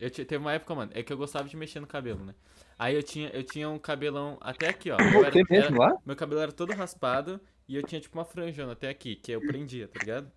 Eu 0.00 0.10
teve 0.10 0.36
uma 0.36 0.52
época, 0.52 0.74
mano, 0.74 0.92
é 0.94 1.02
que 1.02 1.12
eu 1.12 1.16
gostava 1.16 1.48
de 1.48 1.56
mexer 1.56 1.80
no 1.80 1.86
cabelo, 1.86 2.24
né? 2.24 2.34
Aí 2.78 2.94
eu 2.94 3.02
tinha, 3.02 3.28
eu 3.30 3.42
tinha 3.44 3.68
um 3.68 3.78
cabelão 3.78 4.36
até 4.40 4.68
aqui, 4.68 4.90
ó. 4.90 4.96
Eu 4.98 5.24
era- 5.24 5.34
mesmo 5.34 5.54
era- 5.82 5.92
lá? 5.92 5.96
meu 6.04 6.16
cabelo 6.16 6.40
era 6.40 6.52
todo 6.52 6.72
raspado 6.72 7.40
e 7.68 7.76
eu 7.76 7.82
tinha 7.82 8.00
tipo 8.00 8.18
uma 8.18 8.24
franjona 8.24 8.72
até 8.72 8.88
aqui, 8.88 9.14
que 9.16 9.32
eu 9.32 9.40
prendia, 9.40 9.88
tá 9.88 10.00
ligado? 10.00 10.30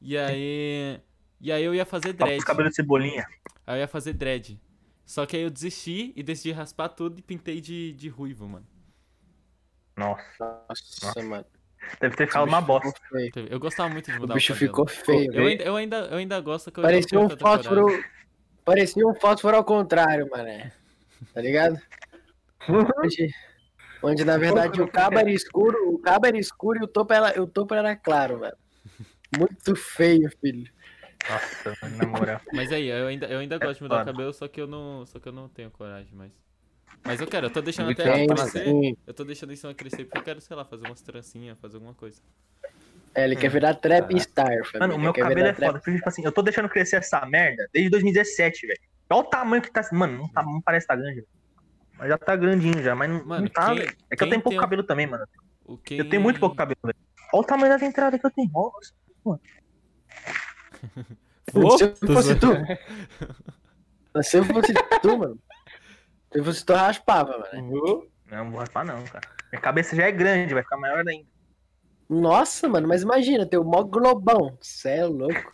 E 0.00 0.16
aí. 0.16 1.00
E 1.40 1.50
aí 1.50 1.64
eu 1.64 1.74
ia 1.74 1.86
fazer 1.86 2.12
dread. 2.12 2.38
os 2.38 2.44
cabelos 2.44 2.70
de 2.70 2.76
cebolinha. 2.76 3.26
Aí 3.66 3.76
eu 3.78 3.80
ia 3.80 3.88
fazer 3.88 4.12
dread. 4.12 4.60
Só 5.06 5.24
que 5.26 5.36
aí 5.36 5.42
eu 5.42 5.50
desisti 5.50 6.12
e 6.14 6.22
decidi 6.22 6.52
raspar 6.52 6.90
tudo 6.90 7.18
e 7.18 7.22
pintei 7.22 7.60
de, 7.60 7.92
de 7.94 8.08
ruivo, 8.08 8.46
mano. 8.46 8.66
Nossa. 9.96 10.64
Nossa, 11.02 11.22
mano. 11.22 11.44
Deve 12.00 12.14
ter 12.14 12.26
ficado 12.26 12.46
uma 12.46 12.60
bosta. 12.60 13.00
Eu 13.48 13.58
gostava 13.58 13.88
muito 13.88 14.10
de 14.10 14.16
O 14.18 14.20
mudar 14.20 14.34
bicho 14.34 14.52
o 14.52 14.56
cabelo. 14.56 14.70
ficou 14.70 14.86
feio. 14.86 15.32
Eu 15.34 15.46
ainda, 15.46 15.64
eu, 15.64 15.76
ainda, 15.76 15.96
eu 16.10 16.16
ainda 16.18 16.40
gosto 16.40 16.70
que 16.70 16.78
eu 16.78 16.82
Parecia 16.82 17.18
um 17.18 17.28
fósforo. 17.30 17.86
Parecia 18.64 19.06
um 19.06 19.14
fósforo 19.14 19.56
ao 19.56 19.64
contrário, 19.64 20.28
mané. 20.30 20.72
Tá 21.32 21.40
ligado? 21.40 21.80
Onde, 22.68 23.34
onde 24.02 24.24
na 24.24 24.36
verdade 24.36 24.80
o 24.80 24.88
cabo 24.88 25.18
era 25.18 25.30
escuro, 25.30 25.94
o 25.94 25.98
cabo 25.98 26.26
era 26.26 26.38
escuro 26.38 26.80
e 26.80 26.84
o 26.84 26.88
topo 26.88 27.12
era, 27.12 27.42
o 27.42 27.46
topo 27.46 27.74
era 27.74 27.96
claro, 27.96 28.40
mano. 28.40 28.56
Muito 29.38 29.76
feio, 29.76 30.30
filho. 30.40 30.70
Nossa, 31.28 31.76
na 31.96 32.06
moral. 32.06 32.40
Mas 32.52 32.72
aí, 32.72 32.88
eu 32.88 33.06
ainda, 33.06 33.26
eu 33.26 33.38
ainda 33.38 33.58
gosto 33.58 33.76
de 33.76 33.82
mudar 33.84 34.02
o 34.02 34.04
cabelo, 34.04 34.32
só 34.32 34.48
que 34.48 34.60
eu 34.60 34.66
não. 34.66 35.04
Só 35.06 35.18
que 35.18 35.28
eu 35.28 35.32
não 35.32 35.48
tenho 35.48 35.70
coragem, 35.70 36.12
mas. 36.12 36.32
Mas 37.04 37.20
eu 37.20 37.26
quero, 37.26 37.46
eu 37.46 37.50
tô 37.50 37.62
deixando 37.62 37.90
até 37.90 38.26
crescer. 38.26 38.64
sim. 38.64 38.96
Eu 39.06 39.14
tô 39.14 39.24
deixando 39.24 39.52
isso 39.52 39.74
crescer 39.74 40.04
porque 40.04 40.18
eu 40.18 40.22
quero, 40.22 40.40
sei 40.40 40.56
lá, 40.56 40.64
fazer 40.64 40.86
umas 40.86 41.00
trancinhas, 41.00 41.58
fazer 41.58 41.76
alguma 41.76 41.94
coisa. 41.94 42.20
É, 43.14 43.24
ele 43.24 43.36
quer 43.36 43.48
virar 43.48 43.74
trap 43.74 44.12
star, 44.20 44.46
família. 44.64 44.80
Mano, 44.80 44.96
o 44.96 44.98
meu 44.98 45.12
cabelo 45.12 45.46
é 45.46 45.54
foda. 45.54 45.78
Porque, 45.78 45.94
tipo 45.94 46.08
assim, 46.08 46.24
eu 46.24 46.32
tô 46.32 46.42
deixando 46.42 46.68
crescer 46.68 46.96
essa 46.96 47.24
merda 47.26 47.68
desde 47.72 47.90
2017, 47.90 48.66
velho. 48.66 48.80
Olha 49.10 49.20
o 49.20 49.24
tamanho 49.24 49.62
que 49.62 49.70
tá. 49.70 49.82
Mano, 49.92 50.18
não, 50.18 50.28
tá, 50.28 50.42
não 50.42 50.60
parece 50.60 50.86
que 50.86 50.92
tá 50.92 50.96
grande. 50.96 51.24
Mas 51.98 52.08
já 52.08 52.16
tá 52.18 52.36
grandinho 52.36 52.82
já, 52.82 52.94
mas 52.94 53.10
não, 53.10 53.24
Mano, 53.26 53.42
não 53.44 53.50
tá, 53.50 53.74
quem-. 53.74 53.82
É 53.82 53.86
que 53.86 54.16
quem 54.16 54.26
eu 54.26 54.30
tenho 54.30 54.40
pouco 54.42 54.50
tem 54.50 54.58
um- 54.58 54.60
cabelo 54.62 54.82
também, 54.84 55.06
mano. 55.06 55.26
O 55.64 55.76
que... 55.76 55.98
Eu 55.98 56.08
tenho 56.08 56.22
muito 56.22 56.40
pouco 56.40 56.56
cabelo, 56.56 56.78
velho. 56.82 56.96
Olha 57.32 57.40
o 57.40 57.44
tamanho 57.44 57.72
das 57.72 57.82
entradas 57.82 58.20
que 58.20 58.26
eu 58.26 58.30
tenho. 58.30 58.50
Nossa. 58.52 58.92
Ô, 61.54 61.78
Se 61.78 61.84
eu 61.84 61.96
fosse 62.14 62.34
tu. 62.36 62.52
Se 64.22 64.38
eu 64.38 64.44
fosse 64.44 64.72
tu, 65.02 65.18
mano. 65.18 65.38
Se 66.32 66.38
eu 66.38 66.44
fosse 66.44 66.64
tu, 66.64 66.72
eu 66.72 66.76
raspava, 66.78 67.38
mano. 67.52 68.06
Não, 68.30 68.44
não 68.44 68.50
vou 68.50 68.60
raspar 68.60 68.84
não, 68.84 69.02
cara. 69.04 69.26
Minha 69.52 69.60
cabeça 69.60 69.94
já 69.96 70.04
é 70.04 70.12
grande, 70.12 70.54
vai 70.54 70.62
ficar 70.62 70.76
maior 70.76 71.06
ainda. 71.06 71.28
Nossa, 72.08 72.68
mano, 72.68 72.88
mas 72.88 73.02
imagina, 73.02 73.46
ter 73.46 73.58
o 73.58 73.64
mó 73.64 73.82
globão. 73.84 74.56
Cê 74.60 74.90
é 74.90 75.04
louco. 75.04 75.52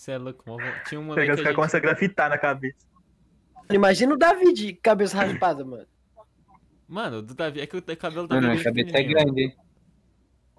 Você 0.00 0.12
é 0.12 0.18
louco, 0.18 0.42
Tinha 0.88 0.98
um 0.98 1.02
Os 1.02 1.08
moleque 1.08 1.26
que 1.26 1.32
a 1.32 1.34
caras 1.34 1.44
gente... 1.44 1.54
começam 1.54 1.76
a 1.76 1.80
grafitar 1.82 2.30
na 2.30 2.38
cabeça. 2.38 2.86
Imagina 3.70 4.14
o 4.14 4.16
Davi 4.16 4.54
de 4.54 4.72
cabeça 4.72 5.14
raspada, 5.14 5.62
mano. 5.62 5.86
Mano, 6.88 7.18
o 7.18 7.22
do 7.22 7.34
Davi, 7.34 7.60
é 7.60 7.66
que 7.66 7.76
o 7.76 7.82
cabelo 7.82 8.26
do 8.26 8.34
Mano, 8.34 8.46
Davi 8.48 8.60
minha 8.60 8.70
é 8.70 8.72
muito 8.72 8.92
cabeça 8.92 8.96
é 8.96 9.02
grande, 9.02 9.42
hein? 9.42 9.54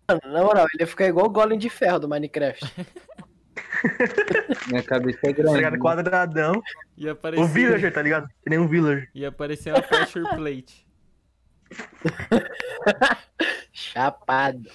Mano, 0.08 0.22
na 0.26 0.44
moral, 0.44 0.68
ele 0.72 0.84
ia 0.84 0.88
ficar 0.88 1.08
igual 1.08 1.26
o 1.26 1.30
Golem 1.32 1.58
de 1.58 1.72
Ferro 1.72 1.98
do 1.98 2.08
Minecraft. 2.08 2.64
Minha 4.70 4.84
cabeça 4.84 5.18
é 5.24 5.34
Tá 5.34 5.42
ligado? 5.42 5.58
grande. 5.60 5.80
Quadradão. 5.80 6.62
Ia 6.96 7.10
O 7.10 7.14
aparecer... 7.14 7.48
Villager, 7.48 7.92
tá 7.92 8.02
ligado? 8.04 8.28
Que 8.44 8.50
nem 8.52 8.60
um 8.60 8.68
Villager. 8.68 9.10
Ia 9.16 9.30
aparecer 9.30 9.74
uma 9.74 9.82
pressure 9.82 10.24
plate. 10.36 10.88
Chapado. 13.74 14.70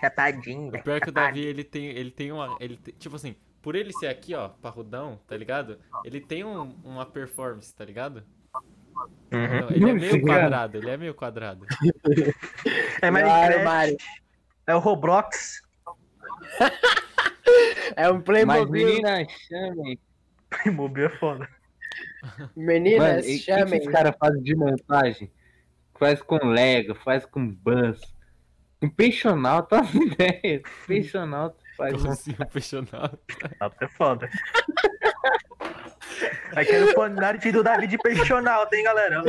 Chapadinho. 0.00 0.68
O 0.68 0.82
pior 0.84 0.98
é 0.98 1.00
que 1.00 1.08
o 1.08 1.12
Davi, 1.12 1.40
ele 1.40 1.64
tem, 1.64 1.86
ele 1.86 2.12
tem 2.12 2.30
uma... 2.30 2.56
Ele 2.60 2.76
tem- 2.76 2.94
tipo 2.94 3.16
assim, 3.16 3.34
por 3.62 3.74
ele 3.76 3.92
ser 3.92 4.06
aqui, 4.08 4.34
ó, 4.34 4.48
parrudão, 4.48 5.18
tá 5.26 5.36
ligado? 5.36 5.78
Ele 6.04 6.20
tem 6.20 6.44
um- 6.44 6.74
uma 6.84 7.04
performance, 7.06 7.74
tá 7.74 7.84
ligado? 7.84 8.22
Uhum. 9.32 9.60
Não, 9.60 9.70
ele 9.70 9.90
é 9.90 9.92
meio 9.94 10.20
quadrado, 10.22 10.76
ele 10.78 10.90
é 10.90 10.96
meio 10.96 11.14
quadrado. 11.14 11.66
É 13.00 13.10
Mario, 13.12 13.28
Minecraft, 13.28 13.64
Mario. 13.64 13.96
é 14.66 14.74
o 14.74 14.78
Roblox. 14.78 15.62
É 17.96 18.08
um 18.10 18.14
Mas 18.16 18.24
Playmobil. 18.24 18.86
menina, 18.86 19.26
chamem. 19.48 19.98
Playmobil 20.50 21.06
é 21.06 21.18
foda. 21.18 21.48
Mano, 22.38 22.50
Meninas, 22.56 23.26
e 23.26 23.30
o 23.30 23.32
que 23.32 23.38
chamem. 23.44 23.78
esses 23.78 23.90
caras 23.92 24.14
fazem 24.18 24.42
de 24.42 24.54
montagem? 24.54 25.30
Faz 25.98 26.20
com 26.22 26.36
Lego, 26.46 26.94
faz 26.96 27.24
com 27.24 27.48
Bus. 27.48 28.00
Um 28.82 28.88
peixonauta, 28.88 29.80
uma 29.80 30.04
ideia. 30.04 30.62
Peixonauta 30.86 31.56
faz 31.78 32.04
um 32.04 32.10
assim, 32.10 32.34
o 32.38 32.46
peixonauta? 32.46 33.18
Tá 33.58 33.72
é 33.80 33.88
foda. 33.88 34.28
Aqui 36.54 36.72
é 36.72 36.84
o 36.84 36.92
fanart 36.92 37.44
do 37.52 37.62
David 37.62 37.96
Peixonauta, 37.98 38.76
hein, 38.76 38.84
galera? 38.84 39.22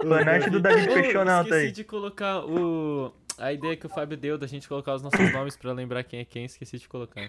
Fanart 0.00 0.48
do 0.48 0.60
David 0.60 0.88
Oh, 0.90 0.94
Peixonauta 0.94 1.48
Esqueci 1.48 1.66
aí. 1.66 1.72
de 1.72 1.84
colocar 1.84 2.40
o... 2.44 3.12
A 3.38 3.52
ideia 3.52 3.76
que 3.76 3.86
o 3.86 3.88
Fábio 3.88 4.16
deu 4.16 4.36
da 4.38 4.46
gente 4.46 4.68
colocar 4.68 4.94
os 4.94 5.02
nossos 5.02 5.32
nomes 5.32 5.56
pra 5.56 5.72
lembrar 5.72 6.04
quem 6.04 6.20
é 6.20 6.24
quem, 6.24 6.44
esqueci 6.44 6.78
de 6.78 6.88
colocar. 6.88 7.26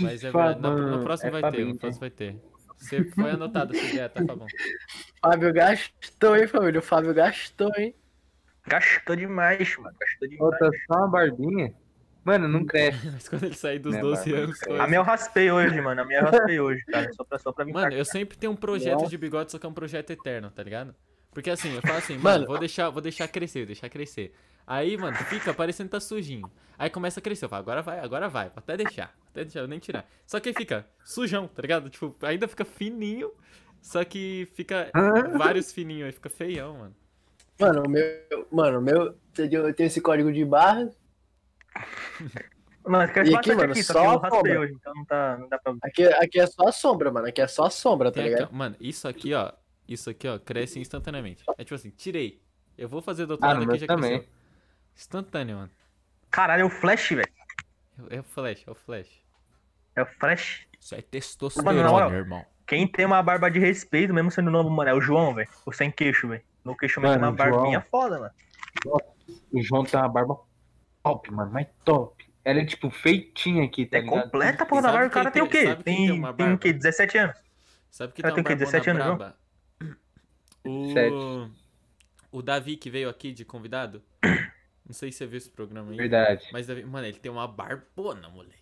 Mas 0.00 0.24
é 0.24 0.30
verdade, 0.30 0.60
no, 0.60 0.96
no 0.98 1.02
próximo 1.04 1.36
É 1.36 1.40
vai 1.40 1.52
ter, 1.52 1.64
no 1.64 1.78
próximo 1.78 2.00
vai 2.00 2.10
ter. 2.10 2.36
Você 2.76 3.04
foi 3.10 3.30
anotado 3.30 3.76
essa 3.76 3.84
ideia, 3.86 4.08
tá, 4.08 4.24
Fabão? 4.24 4.46
Fábio 5.22 5.52
gastou, 5.52 6.36
hein, 6.36 6.46
família? 6.46 6.80
O 6.80 6.82
Fábio 6.82 7.14
gastou, 7.14 7.70
hein? 7.76 7.94
Gastou 8.66 9.16
demais, 9.16 9.76
mano. 9.76 9.96
Gastou 9.98 10.28
demais. 10.28 10.58
Falta 10.58 10.70
só 10.86 10.98
uma 10.98 11.08
barbinha. 11.08 11.74
Mano, 12.24 12.48
não 12.48 12.64
cresce. 12.64 13.10
Mas 13.10 13.28
quando 13.28 13.44
ele 13.44 13.54
sair 13.54 13.78
dos 13.78 13.92
Minha 13.92 14.02
12 14.02 14.30
barba 14.30 14.44
anos... 14.44 14.62
A 14.80 14.86
minha 14.86 14.98
eu 14.98 15.02
raspei 15.02 15.50
hoje, 15.50 15.80
mano. 15.80 16.00
A 16.00 16.04
minha 16.04 16.20
eu 16.20 16.24
raspei 16.24 16.60
hoje, 16.60 16.84
cara. 16.84 17.12
Só 17.12 17.24
pra, 17.24 17.38
só 17.38 17.52
pra 17.52 17.64
vir 17.64 17.72
Mano, 17.72 17.94
eu 17.94 18.04
sempre 18.04 18.36
tenho 18.36 18.52
um 18.52 18.56
projeto 18.56 18.94
Nossa. 18.94 19.10
de 19.10 19.18
bigode, 19.18 19.50
só 19.50 19.58
que 19.58 19.66
é 19.66 19.68
um 19.68 19.72
projeto 19.72 20.10
eterno, 20.10 20.50
tá 20.50 20.62
ligado? 20.62 20.94
Porque 21.32 21.50
assim, 21.50 21.74
eu 21.74 21.80
falo 21.82 21.98
assim, 21.98 22.14
mano, 22.14 22.40
Mano. 22.40 22.46
vou 22.46 22.58
deixar, 22.58 22.90
vou 22.90 23.00
deixar 23.00 23.28
crescer, 23.28 23.64
deixar 23.64 23.88
crescer. 23.88 24.34
Aí, 24.66 24.96
mano, 24.96 25.16
fica 25.16 25.54
parecendo 25.54 25.88
que 25.88 25.92
tá 25.92 26.00
sujinho. 26.00 26.50
Aí 26.78 26.90
começa 26.90 27.20
a 27.20 27.22
crescer, 27.22 27.44
eu 27.44 27.48
falo, 27.48 27.62
agora 27.62 27.82
vai, 27.82 28.00
agora 28.00 28.28
vai, 28.28 28.46
vou 28.46 28.58
até 28.58 28.76
deixar, 28.76 29.14
vou 29.18 29.28
até 29.30 29.44
deixar, 29.44 29.60
eu 29.60 29.68
nem 29.68 29.78
tirar. 29.78 30.08
Só 30.26 30.40
que 30.40 30.48
aí 30.48 30.54
fica 30.54 30.86
sujão, 31.04 31.46
tá 31.48 31.62
ligado? 31.62 31.88
Tipo, 31.88 32.14
ainda 32.22 32.48
fica 32.48 32.64
fininho, 32.64 33.30
só 33.80 34.04
que 34.04 34.48
fica 34.54 34.90
vários 35.36 35.72
fininhos 35.72 36.06
aí, 36.06 36.12
fica 36.12 36.28
feião, 36.28 36.78
mano. 36.78 36.96
Mano, 37.60 37.82
o 37.86 37.88
meu. 37.88 38.46
Mano, 38.50 38.78
o 38.78 38.82
meu. 38.82 39.14
Eu 39.36 39.74
tenho 39.74 39.86
esse 39.86 40.00
código 40.00 40.32
de 40.32 40.44
barra. 40.44 40.90
Mano, 42.86 43.12
cresce 43.12 43.32
E 43.32 43.36
aqui, 43.36 43.54
mano, 43.54 43.72
aqui, 43.72 43.82
só 43.82 43.92
só 43.92 44.00
que 44.00 44.06
eu 44.06 44.10
a 44.10 44.12
raspei 44.14 44.30
cobra. 44.30 44.60
hoje, 44.60 44.72
então 44.72 44.94
não, 44.94 45.04
tá, 45.04 45.36
não 45.38 45.48
dá 45.48 45.58
pra 45.58 45.72
ver. 45.72 45.78
Aqui, 45.82 46.04
aqui 46.06 46.40
é 46.40 46.46
só 46.46 46.66
a 46.68 46.72
sombra, 46.72 47.12
mano. 47.12 47.26
Aqui 47.26 47.40
é 47.40 47.46
só 47.46 47.64
a 47.66 47.70
sombra, 47.70 48.10
tá 48.10 48.14
Tem 48.16 48.24
ligado? 48.24 48.44
aqui, 48.44 48.52
ó, 48.54 48.56
mano, 48.56 48.76
isso 48.80 49.06
aqui, 49.06 49.34
ó, 49.34 49.52
isso 49.86 50.08
aqui, 50.10 50.26
ó, 50.26 50.38
cresce 50.38 50.78
instantaneamente. 50.80 51.44
É 51.58 51.64
tipo 51.64 51.74
assim, 51.74 51.90
tirei. 51.90 52.40
Eu 52.78 52.88
vou 52.88 53.02
fazer 53.02 53.26
doutorado 53.26 53.56
Ah, 53.56 53.58
aqui 53.58 53.66
meu 53.66 53.76
já 53.78 53.86
também. 53.86 54.18
cresceu. 54.20 54.34
Instantâneo, 54.96 55.56
mano. 55.58 55.70
Caralho, 56.30 56.62
é 56.62 56.64
o 56.64 56.70
Flash, 56.70 57.10
velho. 57.10 57.28
É 58.08 58.18
o 58.20 58.22
flash, 58.22 58.64
é 58.66 58.70
o 58.70 58.74
flash. 58.74 59.08
É 59.94 60.02
o 60.02 60.06
Flash. 60.06 60.66
Isso 60.80 60.94
é 60.94 60.98
Mano, 60.98 61.04
na 61.06 61.10
testosterona, 61.10 61.88
moral, 61.90 62.12
irmão. 62.14 62.46
Quem 62.66 62.88
tem 62.88 63.04
uma 63.04 63.22
barba 63.22 63.50
de 63.50 63.58
respeito, 63.58 64.14
mesmo 64.14 64.30
sendo 64.30 64.50
novo, 64.50 64.70
mano, 64.70 64.88
é 64.88 64.94
o 64.94 65.00
João, 65.02 65.34
velho. 65.34 65.48
O 65.66 65.72
sem 65.72 65.90
queixo, 65.90 66.28
velho. 66.28 66.42
No 66.64 66.74
queixo 66.74 66.98
mesmo 67.00 67.14
tem 67.16 67.20
Mano, 67.20 67.36
uma 67.36 67.44
o 67.44 67.46
João- 67.48 67.58
barbinha 67.58 67.86
foda, 67.90 68.18
mano. 68.20 68.32
O 69.52 69.60
João 69.62 69.84
tem 69.84 70.00
uma 70.00 70.08
barba 70.08 70.38
top, 71.02 71.30
mano. 71.32 71.50
Mas 71.52 71.66
top. 71.84 72.24
Ela 72.44 72.60
é 72.60 72.64
tipo 72.64 72.90
feitinha 72.90 73.64
aqui, 73.64 73.84
tá 73.86 73.98
É 73.98 74.00
ligado? 74.00 74.22
completa, 74.24 74.64
porra, 74.66 74.82
da 74.82 74.92
barba. 74.92 75.06
O 75.08 75.10
cara 75.10 75.30
tem 75.30 75.42
o 75.42 75.48
tem- 75.48 75.60
quê? 75.60 75.66
sabe 75.68 75.84
quem 75.84 75.96
Tem, 75.96 76.06
tem 76.08 76.18
uma 76.18 76.32
tem 76.32 76.52
o 76.54 76.58
quê? 76.58 76.72
17 76.72 77.18
anos? 77.18 77.36
Sabe 77.90 78.12
que 78.14 78.24
Ela 78.24 78.34
tem 78.34 78.42
tem 78.44 78.54
o 78.54 78.58
quê? 78.58 78.64
barbona 78.64 78.80
17 78.80 78.90
anos, 78.90 79.04
braba? 79.04 79.36
O... 80.64 80.92
Sete. 80.92 81.52
o 82.32 82.42
Davi 82.42 82.76
que 82.76 82.90
veio 82.90 83.08
aqui 83.08 83.32
de 83.32 83.44
convidado. 83.44 84.02
Não 84.86 84.92
sei 84.94 85.12
se 85.12 85.18
você 85.18 85.26
viu 85.26 85.38
esse 85.38 85.50
programa 85.50 85.90
aí. 85.90 85.96
Verdade. 85.96 86.46
Mas, 86.52 86.66
Davi, 86.66 86.84
mano, 86.84 87.06
ele 87.06 87.18
tem 87.18 87.30
uma 87.30 87.46
barbona, 87.46 88.28
moleque. 88.28 88.58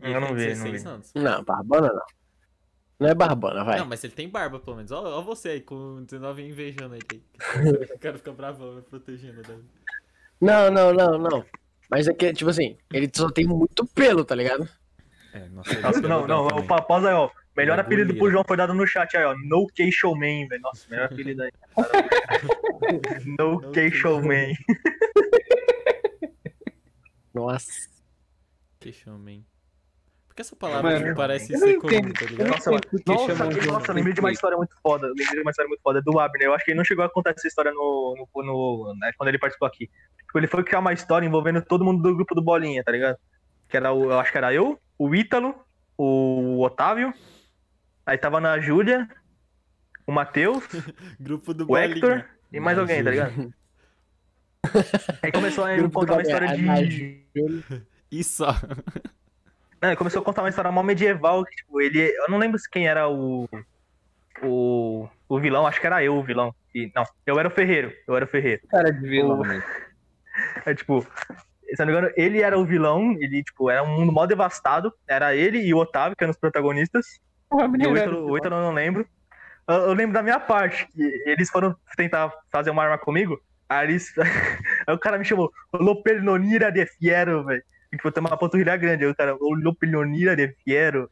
E 0.00 0.04
Eu 0.04 0.10
ele 0.10 0.20
não 0.20 0.28
vi, 0.28 0.32
não 0.32 0.36
16 0.64 0.82
vi. 0.82 0.88
anos. 0.88 1.12
Não, 1.14 1.44
barbona 1.44 1.92
não. 1.92 2.02
Não 2.98 3.08
é 3.08 3.14
barbona, 3.14 3.64
vai. 3.64 3.78
Não, 3.78 3.86
mas 3.86 4.02
ele 4.04 4.12
tem 4.12 4.28
barba, 4.28 4.58
pelo 4.60 4.76
menos. 4.76 4.90
Ó 4.92 5.22
você 5.22 5.50
aí, 5.50 5.60
com 5.62 6.02
19 6.04 6.42
invejando 6.46 6.94
ele 6.94 7.06
aí. 7.12 7.22
O 7.94 7.98
cara 7.98 8.18
fica 8.18 8.32
bravão, 8.32 8.74
me 8.74 8.82
protegendo. 8.82 9.40
Davi. 9.42 9.64
Não, 10.40 10.70
não, 10.70 10.92
não, 10.92 11.18
não. 11.18 11.44
Mas 11.90 12.06
é 12.08 12.14
que, 12.14 12.32
tipo 12.32 12.50
assim, 12.50 12.76
ele 12.92 13.10
só 13.12 13.30
tem 13.30 13.46
muito 13.46 13.84
pelo, 13.86 14.24
tá 14.24 14.34
ligado? 14.34 14.68
É, 15.32 15.48
nossa, 15.48 16.00
não, 16.00 16.26
não, 16.26 16.48
também. 16.48 16.66
pa- 16.66 16.82
pausa 16.82 17.08
aí, 17.08 17.14
ó. 17.14 17.30
Melhor 17.56 17.78
é 17.78 17.80
apelido 17.82 18.14
pro. 18.14 18.30
João 18.30 18.44
foi 18.46 18.56
dado 18.56 18.72
no 18.72 18.86
chat 18.86 19.16
aí, 19.16 19.24
ó. 19.24 19.34
No 19.44 19.66
K 19.66 19.90
Showman, 19.90 20.46
velho. 20.48 20.62
Nossa, 20.62 20.86
melhor 20.88 21.06
apelido 21.06 21.42
aí. 21.42 21.50
no 23.38 23.60
K 23.72 23.90
Showman. 23.90 24.54
Nossa. 27.34 27.88
Que 28.78 28.92
showman. 28.92 29.44
Por 30.30 30.36
que 30.36 30.42
essa 30.42 30.54
palavra 30.54 30.92
Mano, 30.92 31.04
tipo, 31.06 31.16
parece 31.16 31.58
ser 31.58 31.74
não 31.74 31.80
comum, 31.80 31.92
entendo. 31.92 32.12
tá 32.14 32.24
ligado? 32.24 32.46
não 32.46 32.54
Nossa, 32.54 32.70
por 32.70 32.80
que 32.80 33.02
Nossa, 33.04 33.48
que- 33.48 33.58
de 33.60 33.66
nossa, 33.66 33.92
lembrei 33.92 34.14
de 34.14 34.20
uma 34.20 34.30
história 34.30 34.56
muito 34.56 34.74
foda. 34.80 35.08
Lembrei 35.08 35.26
de 35.26 35.40
uma 35.40 35.50
história 35.50 35.68
muito 35.68 35.82
foda 35.82 36.00
do 36.00 36.18
Abner. 36.20 36.46
Eu 36.46 36.54
acho 36.54 36.64
que 36.64 36.70
ele 36.70 36.78
não 36.78 36.84
chegou 36.84 37.04
a 37.04 37.10
contar 37.10 37.30
essa 37.36 37.48
história 37.48 37.72
no, 37.72 38.14
no, 38.36 38.42
no- 38.44 38.94
né, 39.00 39.10
quando 39.18 39.28
ele 39.28 39.38
participou 39.40 39.66
aqui. 39.66 39.90
Tipo, 40.26 40.38
ele 40.38 40.46
foi 40.46 40.62
criar 40.62 40.78
uma 40.78 40.92
história 40.92 41.26
envolvendo 41.26 41.60
todo 41.62 41.84
mundo 41.84 42.00
do 42.00 42.14
grupo 42.14 42.32
do 42.34 42.40
Bolinha, 42.40 42.84
tá 42.84 42.92
ligado? 42.92 43.18
Que 43.68 43.76
era 43.76 43.92
o, 43.92 44.04
eu 44.12 44.20
acho 44.20 44.30
que 44.30 44.38
era 44.38 44.54
eu, 44.54 44.80
o 44.96 45.12
Ítalo, 45.12 45.52
o 45.98 46.62
Otávio, 46.62 47.12
aí 48.06 48.16
tava 48.16 48.40
na 48.40 48.60
Júlia, 48.60 49.08
o 50.06 50.12
Matheus, 50.12 50.62
Grupo 51.18 51.52
do 51.52 51.64
o 51.64 51.66
Bolinha. 51.66 51.86
Hector 51.96 52.24
e 52.52 52.60
mais 52.60 52.76
Na 52.76 52.84
alguém, 52.84 53.02
tá 53.02 53.10
Júlia. 53.10 53.26
ligado? 53.28 53.54
Aí 55.22 55.32
começou 55.32 55.64
a 55.64 55.76
contar 55.90 56.12
uma 56.12 56.22
história 56.22 56.50
a 56.50 56.54
de. 56.54 57.26
Só. 58.22 58.54
Não, 59.80 59.88
ele 59.88 59.96
começou 59.96 60.20
a 60.20 60.24
contar 60.24 60.42
uma 60.42 60.48
história 60.48 60.70
mal 60.70 60.84
medieval, 60.84 61.44
que, 61.44 61.56
tipo, 61.56 61.80
ele. 61.80 62.00
Eu 62.00 62.28
não 62.28 62.38
lembro 62.38 62.60
quem 62.70 62.86
era 62.86 63.08
o. 63.08 63.48
O. 64.42 65.08
O 65.28 65.38
vilão, 65.38 65.66
acho 65.66 65.80
que 65.80 65.86
era 65.86 66.02
eu 66.02 66.16
o 66.16 66.22
vilão. 66.22 66.54
E, 66.74 66.90
não, 66.94 67.04
eu 67.24 67.38
era 67.38 67.48
o 67.48 67.52
Ferreiro. 67.52 67.92
Eu 68.06 68.16
era 68.16 68.24
o 68.24 68.28
Ferreiro. 68.28 68.62
Cara 68.68 68.92
de 68.92 69.08
vilão, 69.08 69.40
O- 69.40 69.44
né? 69.46 69.62
É 70.66 70.74
tipo. 70.74 71.02
Se 71.02 71.78
não 71.78 71.86
me 71.86 71.92
engano, 71.92 72.12
ele 72.16 72.42
era 72.42 72.58
o 72.58 72.64
vilão, 72.64 73.12
ele, 73.20 73.44
tipo, 73.44 73.70
era 73.70 73.82
um 73.82 73.96
mundo 73.96 74.12
mal 74.12 74.26
devastado. 74.26 74.92
Era 75.06 75.36
ele 75.36 75.58
e 75.60 75.72
o 75.72 75.78
Otávio, 75.78 76.16
que 76.16 76.24
eram 76.24 76.32
os 76.32 76.36
protagonistas. 76.36 77.06
O 77.48 77.60
Abner 77.60 77.88
o 77.92 77.96
Ítalo, 77.96 78.30
o 78.30 78.36
Ítalo 78.36 78.56
eu 78.56 78.62
não 78.62 78.72
lembro. 78.72 79.06
Eu, 79.68 79.74
eu 79.76 79.92
lembro 79.92 80.12
da 80.12 80.22
minha 80.22 80.40
parte, 80.40 80.86
que 80.88 81.02
eles 81.26 81.48
foram 81.48 81.76
tentar 81.96 82.32
fazer 82.50 82.70
uma 82.70 82.82
arma 82.82 82.98
comigo. 82.98 83.40
Aí, 83.68 83.86
eles... 83.86 84.12
aí 84.86 84.94
o 84.94 84.98
cara 84.98 85.16
me 85.16 85.24
chamou 85.24 85.52
Lopelonira 85.72 86.72
de 86.72 86.84
Fiero, 86.86 87.44
velho. 87.44 87.62
E, 87.92 87.96
Tipo, 87.96 88.10
tem 88.12 88.20
uma 88.22 88.36
panturrilha 88.36 88.76
grande. 88.76 89.04
Aí 89.04 89.10
o 89.10 89.14
cara, 89.16 89.34
"Ô, 89.36 89.54
Lopelonira 89.54 90.36
de 90.36 90.48
Fiero. 90.64 91.10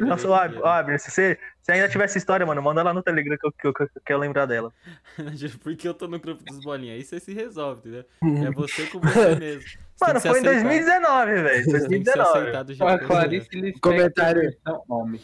Nossa, 0.00 0.26
ô, 0.26 0.32
Ab- 0.34 0.56
ô, 0.60 0.64
Abner, 0.66 0.98
se 0.98 1.10
você 1.10 1.38
se 1.60 1.70
ainda 1.70 1.86
tiver 1.86 2.04
essa 2.04 2.16
história, 2.16 2.46
mano, 2.46 2.62
manda 2.62 2.82
lá 2.82 2.94
no 2.94 3.02
Telegram 3.02 3.36
que 3.36 3.46
eu, 3.46 3.52
que 3.52 3.66
eu, 3.66 3.74
que 3.74 3.82
eu 3.82 3.88
quero 4.06 4.18
lembrar 4.18 4.46
dela. 4.46 4.72
Porque 5.62 5.86
eu 5.86 5.92
tô 5.92 6.08
no 6.08 6.18
grupo 6.18 6.42
dos 6.42 6.58
bolinhas. 6.64 6.96
Aí 6.96 7.04
você 7.04 7.20
se 7.20 7.34
resolve, 7.34 7.80
entendeu? 7.80 8.04
É 8.46 8.50
você 8.50 8.86
com 8.86 8.98
você 8.98 9.34
mesmo. 9.36 9.62
Você 9.62 10.04
Mano, 10.06 10.20
foi 10.22 10.30
em 10.30 10.32
aceitar. 10.48 10.52
2019, 10.52 11.34
velho. 11.42 11.64
Você 11.64 11.88
tem 11.88 12.02
que 12.02 12.10
ser 12.10 12.16
2019. 12.16 12.38
aceitado 12.38 12.66
do 12.66 12.72
Ó, 12.72 12.74
jeito 12.74 12.82
a 12.94 12.98
que 12.98 13.04
você 13.04 13.04
é. 13.04 13.06
Clarice 13.08 13.48
Lispector 13.52 13.80
Comentário. 13.92 14.40
versão 14.42 14.82
homem. 14.88 15.20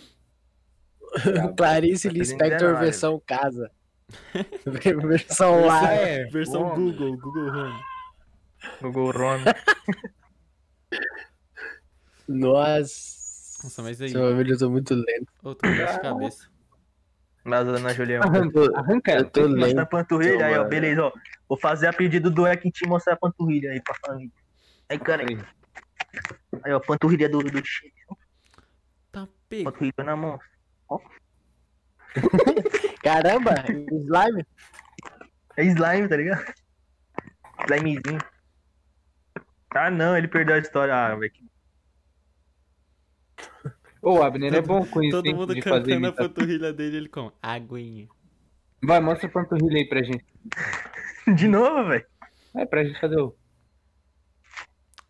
Clarice 1.56 2.08
Tá 2.08 2.14
Lispector 2.14 2.76
versão 2.78 3.22
casa. 3.26 3.70
versão 5.06 5.64
lá. 5.64 5.90
É, 5.92 6.24
Versão. 6.26 6.68
Google, 6.74 7.16
Google 7.16 7.48
Home. 7.48 7.80
Google 8.82 9.10
Ron. 9.12 9.38
Nossa. 12.28 13.18
Nossa, 13.62 13.82
mas 13.82 14.00
aí. 14.00 14.10
Seu 14.10 14.40
eu 14.40 14.58
tô 14.58 14.70
muito 14.70 14.94
lento. 14.94 15.32
Ô, 15.42 15.54
tô 15.54 15.68
com 15.68 15.76
dor 15.76 15.86
de 15.86 16.00
cabeça. 16.00 16.48
Mas 17.44 17.66
Ana 17.66 17.94
Julião. 17.94 18.22
Arranca, 18.22 18.60
arranca 18.74 19.10
ela. 19.12 19.20
Eu 19.22 19.30
tô 19.30 19.48
Mostra 19.48 19.64
a 19.64 19.66
lento. 19.66 19.86
panturrilha 19.86 20.46
aí, 20.46 20.58
ó. 20.58 20.64
Beleza, 20.64 21.04
ó. 21.04 21.12
Vou 21.48 21.58
fazer 21.58 21.86
a 21.88 21.92
pedido 21.92 22.30
do 22.30 22.46
Ek 22.46 22.70
te 22.70 22.86
mostrar 22.86 23.14
a 23.14 23.16
panturrilha 23.16 23.72
aí 23.72 23.80
pra 23.80 23.94
família. 24.06 24.32
Aí, 24.88 24.98
cara. 24.98 25.22
aí. 25.22 25.38
Aí, 26.62 26.72
ó, 26.72 26.80
panturrilha 26.80 27.28
do, 27.28 27.38
do 27.38 27.64
Chico. 27.64 28.18
Tá 29.10 29.26
pego. 29.48 29.64
Panturrilha 29.64 30.04
na 30.04 30.16
mão. 30.16 30.38
Caramba, 33.02 33.54
slime. 33.90 34.46
É 35.56 35.64
slime, 35.64 36.08
tá 36.08 36.16
ligado? 36.16 36.54
Slimezinho. 37.64 38.20
Ah, 39.74 39.90
não, 39.90 40.16
ele 40.16 40.28
perdeu 40.28 40.54
a 40.54 40.58
história. 40.58 40.94
Ah, 40.94 41.14
velho. 41.14 41.30
que- 41.32 41.46
Ô, 44.00 44.22
Abner, 44.22 44.54
é 44.54 44.60
bom 44.62 44.86
com 44.86 45.02
isso, 45.02 45.16
Todo 45.16 45.26
hein, 45.26 45.34
mundo 45.34 45.54
de 45.54 45.60
fazer 45.62 45.74
cantando 45.80 45.92
a 45.92 45.96
imitação. 45.96 46.28
panturrilha 46.28 46.72
dele, 46.72 46.96
ele 46.98 47.08
com 47.08 47.32
aguinha. 47.42 48.08
Vai, 48.82 49.00
mostra 49.00 49.26
a 49.28 49.30
panturrilha 49.30 49.78
aí 49.78 49.88
pra 49.88 50.02
gente. 50.02 50.24
De 51.36 51.48
novo, 51.48 51.88
velho. 51.88 52.06
É, 52.54 52.64
pra 52.64 52.84
gente 52.84 52.98
fazer 53.00 53.18
o... 53.18 53.36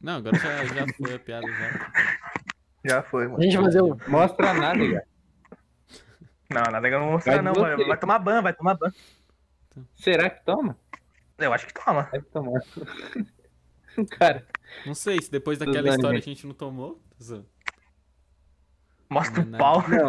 Não, 0.00 0.16
agora 0.16 0.36
já, 0.38 0.64
já 0.64 0.86
foi 0.96 1.14
a 1.14 1.18
piada 1.18 1.46
já. 1.46 1.92
Já 2.84 3.02
foi, 3.02 3.26
A 3.26 3.28
mano. 3.28 3.42
gente 3.42 3.56
vai 3.56 3.64
fazer 3.66 3.82
um. 3.82 3.96
Mostra 4.08 4.54
nada, 4.54 4.78
cara. 4.78 5.06
Não, 6.50 6.62
nada 6.62 6.78
legal 6.78 7.00
não 7.00 7.06
vou 7.08 7.14
mostrar, 7.16 7.34
Vai 7.34 7.42
não, 7.42 7.52
mano. 7.52 7.86
Vai 7.86 7.98
tomar 7.98 8.18
ban, 8.18 8.42
vai 8.42 8.52
tomar 8.54 8.74
ban. 8.74 8.90
Será 9.96 10.30
que 10.30 10.44
toma? 10.44 10.76
Eu 11.36 11.52
acho 11.52 11.66
que 11.66 11.74
toma. 11.74 12.08
Deve 12.10 12.24
tomar. 12.26 12.60
Cara, 14.18 14.46
Não 14.86 14.94
sei 14.94 15.20
se 15.20 15.30
depois 15.30 15.58
daquela 15.58 15.82
Dos 15.82 15.94
história 15.94 16.18
a 16.18 16.22
gente 16.22 16.46
não 16.46 16.54
tomou. 16.54 17.02
Mostra 19.10 19.44
Não, 19.44 19.58
o 19.58 19.58
pau. 19.58 19.88
não. 19.88 20.08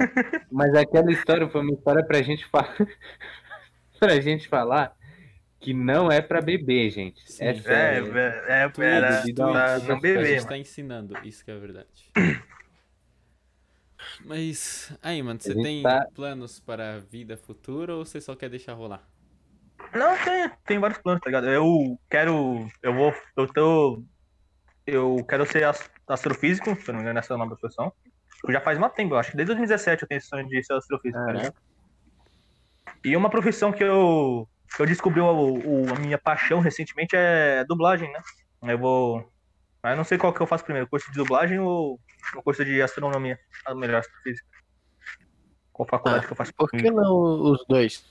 Mas 0.51 0.73
aquela 0.75 1.11
história 1.11 1.47
foi 1.49 1.61
uma 1.61 1.73
história 1.73 2.05
pra 2.05 2.21
gente 2.21 2.45
falar. 2.47 2.75
pra 3.99 4.19
gente 4.19 4.47
falar 4.47 4.95
que 5.59 5.73
não 5.73 6.11
é 6.11 6.21
pra 6.21 6.41
beber, 6.41 6.89
gente. 6.89 7.21
Sim. 7.31 7.43
É 7.45 7.49
É, 7.49 7.61
sério. 7.61 8.17
é, 8.17 8.63
é, 8.63 8.69
Tudo, 8.69 8.83
era 8.83 9.21
tudo, 9.21 9.35
pra 9.51 9.79
não 9.79 9.95
A 9.95 9.99
beber, 9.99 10.25
gente 10.25 10.35
mano. 10.37 10.49
tá 10.49 10.57
ensinando, 10.57 11.17
isso 11.27 11.43
que 11.43 11.51
é 11.51 11.57
verdade. 11.57 12.11
Mas, 14.25 14.93
aí, 15.01 15.21
mano, 15.21 15.39
você 15.39 15.53
gente 15.53 15.63
tem 15.63 15.83
tá- 15.83 16.07
planos 16.15 16.59
para 16.59 16.95
a 16.95 16.99
vida 16.99 17.35
futura 17.37 17.95
ou 17.95 18.05
você 18.05 18.21
só 18.21 18.35
quer 18.35 18.49
deixar 18.49 18.73
rolar? 18.73 19.05
Não, 19.93 20.17
tem, 20.23 20.51
tem 20.65 20.79
vários 20.79 20.99
planos, 20.99 21.21
tá 21.21 21.29
ligado? 21.29 21.47
Eu 21.49 21.99
quero. 22.09 22.67
Eu 22.81 22.93
vou. 22.93 23.13
Eu 23.35 23.47
tô. 23.51 24.03
Eu 24.85 25.25
quero 25.27 25.45
ser 25.45 25.63
ast- 25.63 25.89
astrofísico, 26.07 26.75
se 26.75 26.89
eu 26.89 26.93
não 26.93 26.99
me 26.99 27.01
engano, 27.01 27.19
essa 27.19 27.33
é 27.33 27.35
o 27.35 27.37
nome 27.37 27.51
da 27.51 27.57
profissão. 27.57 27.91
Já 28.49 28.61
faz 28.61 28.77
muito 28.79 28.93
tempo, 28.93 29.13
eu 29.13 29.19
acho 29.19 29.31
que 29.31 29.37
desde 29.37 29.53
2017 29.53 30.03
eu 30.03 30.07
tenho 30.07 30.17
esse 30.17 30.27
sonho 30.27 30.47
de 30.47 30.63
ser 30.63 30.73
astrofísico, 30.73 31.19
tá 31.25 31.31
ligado? 31.33 31.53
E 33.03 33.15
uma 33.15 33.29
profissão 33.29 33.71
que 33.71 33.83
eu, 33.83 34.47
que 34.75 34.81
eu 34.81 34.85
descobri 34.85 35.19
o, 35.21 35.25
o- 35.27 35.93
a 35.93 35.99
minha 35.99 36.17
paixão 36.17 36.59
recentemente 36.59 37.15
é 37.15 37.63
dublagem, 37.65 38.11
né? 38.11 38.19
Eu 38.63 38.77
vou. 38.79 39.31
Mas 39.83 39.91
eu 39.91 39.97
não 39.97 40.03
sei 40.03 40.17
qual 40.17 40.33
que 40.33 40.41
eu 40.41 40.47
faço 40.47 40.63
primeiro, 40.63 40.89
curso 40.89 41.09
de 41.11 41.17
dublagem 41.17 41.59
ou 41.59 41.99
o 42.35 42.43
curso 42.43 42.65
de 42.65 42.81
astronomia, 42.81 43.37
a 43.65 43.75
melhor 43.75 43.99
astrofísica. 43.99 44.47
Qual 45.71 45.87
faculdade 45.87 46.23
Ah, 46.23 46.27
que 46.27 46.33
eu 46.33 46.37
faço 46.37 46.53
Por 46.55 46.69
primeiro? 46.69 46.95
que 46.95 47.01
não 47.01 47.51
os 47.51 47.63
dois? 47.67 48.03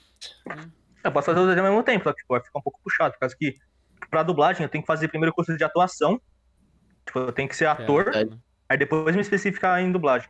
Eu 1.05 1.13
posso 1.13 1.27
fazer 1.27 1.39
os 1.41 1.47
dois 1.47 1.59
ao 1.59 1.65
mesmo 1.65 1.83
tempo, 1.83 2.05
só 2.05 2.13
que 2.13 2.21
tipo, 2.21 2.35
vai 2.35 2.43
ficar 2.43 2.59
um 2.59 2.63
pouco 2.63 2.81
puxado, 2.83 3.13
por 3.15 3.21
causa 3.21 3.37
que 3.37 3.55
pra 4.11 4.23
dublagem 4.23 4.63
eu 4.63 4.69
tenho 4.69 4.83
que 4.83 4.87
fazer 4.87 5.09
primeiro 5.09 5.33
o 5.33 5.35
curso 5.35 5.57
de 5.57 5.65
atuação. 5.65 6.21
Tipo, 7.07 7.19
eu 7.21 7.33
tenho 7.33 7.49
que 7.49 7.57
ser 7.57 7.67
ator, 7.67 8.11
Teatro, 8.11 8.31
né? 8.35 8.39
aí 8.69 8.77
depois 8.79 9.15
me 9.15 9.23
especificar 9.23 9.81
em 9.81 9.91
dublagem. 9.93 10.29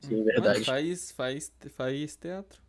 Sim, 0.00 0.24
verdade. 0.24 0.64
faz, 0.64 1.10
faz, 1.12 1.52
faz 1.76 2.16
teatro. 2.16 2.60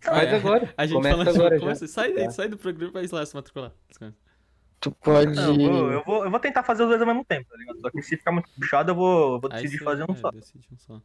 Faz 0.00 0.28
É, 0.32 0.36
agora. 0.36 0.74
A 0.76 0.84
gente 0.86 0.94
Começa 0.96 1.16
falando 1.24 1.52
agora 1.54 1.74
de 1.74 1.88
sai, 1.88 2.12
daí, 2.12 2.24
Tá. 2.24 2.30
sai 2.30 2.48
do 2.48 2.58
programa 2.58 3.00
e 3.02 3.06
vai 3.06 3.20
lá 3.20 3.26
se 3.26 3.34
matricular. 3.34 3.72
Tu 4.80 4.90
pode. 4.90 5.32
Não, 5.34 5.54
eu, 5.54 5.56
vou, 5.72 5.92
eu, 5.92 6.04
vou, 6.04 6.24
eu 6.24 6.30
vou 6.30 6.40
tentar 6.40 6.64
fazer 6.64 6.82
os 6.82 6.88
dois 6.88 7.00
ao 7.00 7.06
mesmo 7.06 7.24
tempo, 7.24 7.48
tá 7.48 7.56
ligado? 7.56 7.80
Só 7.80 7.90
que 7.90 8.02
se 8.02 8.16
ficar 8.16 8.32
muito 8.32 8.50
puxado, 8.58 8.90
eu 8.90 8.94
vou, 8.96 9.40
vou 9.40 9.50
Aí 9.52 9.62
decidir 9.62 9.78
você- 9.78 9.84
fazer 9.84 10.02
um 10.02 10.12
é, 10.12 10.16
só. 10.16 10.28
um 10.72 10.76
só. 10.78 11.00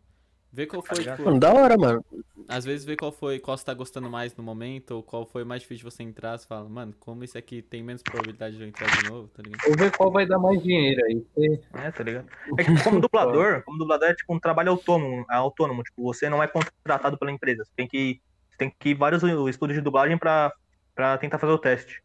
Vê 0.52 0.66
qual 0.66 0.82
foi, 0.82 1.04
tipo, 1.04 1.24
Mano, 1.26 1.40
da 1.40 1.54
hora, 1.54 1.78
mano. 1.78 2.04
às 2.48 2.64
vezes 2.66 2.86
vê 2.86 2.96
qual 2.96 3.12
foi, 3.12 3.38
qual 3.38 3.56
você 3.58 3.66
tá 3.66 3.74
gostando 3.74 4.10
mais 4.10 4.36
no 4.36 4.44
momento, 4.44 4.92
ou 4.92 5.04
qual 5.04 5.26
foi 5.26 5.44
mais 5.44 5.62
difícil 5.62 5.88
de 5.88 5.96
você 5.96 6.02
entrar, 6.04 6.38
você 6.38 6.48
fala, 6.48 6.68
mano, 6.68 6.94
como 7.00 7.24
esse 7.24 7.38
aqui 7.38 7.62
tem 7.62 7.84
menos 7.84 8.02
probabilidade 8.02 8.56
de 8.56 8.64
eu 8.64 8.68
entrar 8.68 8.88
de 8.90 9.10
novo, 9.10 9.28
tá 9.28 9.44
ligado? 9.44 9.62
Vou 9.68 9.78
ver 9.78 9.96
qual 9.96 10.10
vai 10.12 10.26
dar 10.26 10.40
mais 10.40 10.62
dinheiro 10.64 11.02
aí. 11.06 11.60
É, 11.74 11.92
tá 11.92 12.04
ligado? 12.04 12.28
É 12.58 12.64
que 12.64 12.72
tipo, 12.74 12.84
como 12.86 13.00
dublador, 13.02 13.62
como 13.66 13.78
dublador 13.78 14.08
é 14.10 14.16
tipo 14.16 14.34
um 14.34 14.40
trabalho 14.40 14.72
autônomo, 14.72 15.26
é 15.30 15.36
autônomo, 15.36 15.84
tipo, 15.84 16.02
você 16.02 16.30
não 16.30 16.42
é 16.42 16.48
contratado 16.48 17.18
pela 17.18 17.32
empresa. 17.32 17.64
Você 17.66 17.72
tem 17.76 17.88
que, 17.88 18.20
você 18.50 18.58
tem 18.58 18.74
que 18.80 18.90
ir 18.90 18.94
vários 18.96 19.22
estúdios 19.50 19.78
de 19.78 19.84
dublagem 19.84 20.18
pra, 20.18 20.52
pra 20.96 21.18
tentar 21.18 21.38
fazer 21.38 21.54
o 21.54 21.60
teste. 21.60 22.02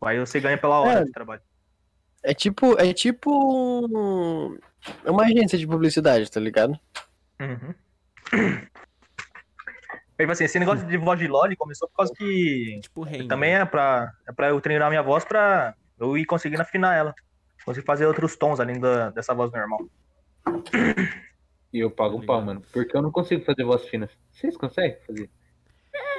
Aí 0.00 0.18
você 0.18 0.40
ganha 0.40 0.58
pela 0.58 0.80
hora 0.80 1.00
É. 1.00 1.04
de 1.04 1.12
trabalho. 1.12 1.42
É 2.24 2.32
tipo. 2.34 2.76
É 2.80 2.92
tipo. 2.92 4.58
uma 5.04 5.24
agência 5.24 5.56
de 5.58 5.66
publicidade, 5.66 6.28
tá 6.30 6.40
ligado? 6.40 6.76
Uhum. 7.42 7.74
Aí, 10.18 10.24
tipo 10.24 10.32
assim, 10.32 10.44
esse 10.44 10.58
negócio 10.58 10.86
de 10.86 10.96
voz 10.96 11.18
de 11.18 11.26
Loli 11.26 11.56
começou 11.56 11.88
por 11.88 11.96
causa 11.96 12.14
que 12.14 12.78
Tipo, 12.82 13.04
também 13.26 13.54
é 13.54 13.64
pra, 13.64 14.12
é 14.28 14.32
pra 14.32 14.50
eu 14.50 14.60
treinar 14.60 14.88
minha 14.88 15.02
voz 15.02 15.24
pra 15.24 15.74
eu 15.98 16.16
ir 16.16 16.24
conseguindo 16.24 16.62
afinar 16.62 16.94
ela. 16.94 17.14
Conseguir 17.64 17.86
fazer 17.86 18.06
outros 18.06 18.36
tons 18.36 18.60
além 18.60 18.78
da, 18.78 19.10
dessa 19.10 19.34
voz 19.34 19.50
normal. 19.52 19.80
E 21.72 21.80
eu 21.80 21.90
pago 21.90 22.18
um 22.18 22.26
pau, 22.26 22.40
mano. 22.42 22.62
Porque 22.72 22.96
eu 22.96 23.02
não 23.02 23.10
consigo 23.10 23.44
fazer 23.44 23.64
voz 23.64 23.84
fina. 23.88 24.08
Vocês 24.30 24.56
conseguem 24.56 24.98
fazer? 25.06 25.30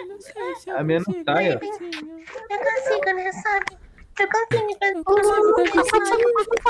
Não 0.07 0.19
sei 0.19 0.55
se 0.55 0.69
A 0.69 0.83
minha 0.83 0.99
não 0.99 1.05
consigo, 1.05 1.25
sai. 1.25 1.53
Eu 1.53 1.59
consigo, 1.59 3.05
né, 3.15 3.31
sabe? 3.31 3.77
Eu 4.19 4.27
consigo, 4.27 4.67
né? 4.81 4.93
Eu 4.95 5.03
consigo 5.03 5.83
fazer 5.89 6.23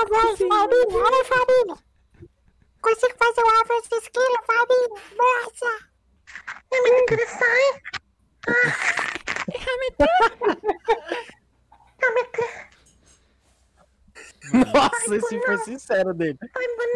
voz, 0.09 0.37
Fabinho. 0.37 1.03
Olha, 1.03 1.25
Fabinho. 1.25 1.77
Consigo 1.77 1.92
fazer 3.17 3.41
o 3.41 3.49
Alves 3.49 3.89
de 3.89 3.95
esquilo, 3.95 4.39
Fabinho. 4.45 4.89
Nossa. 5.17 5.93
Eu 6.71 6.83
me 6.83 7.01
interessar, 7.01 7.55
hein? 7.55 7.81
Nossa, 14.73 15.15
esse 15.15 15.39
foi 15.41 15.57
sincero 15.59 16.13
dele. 16.13 16.37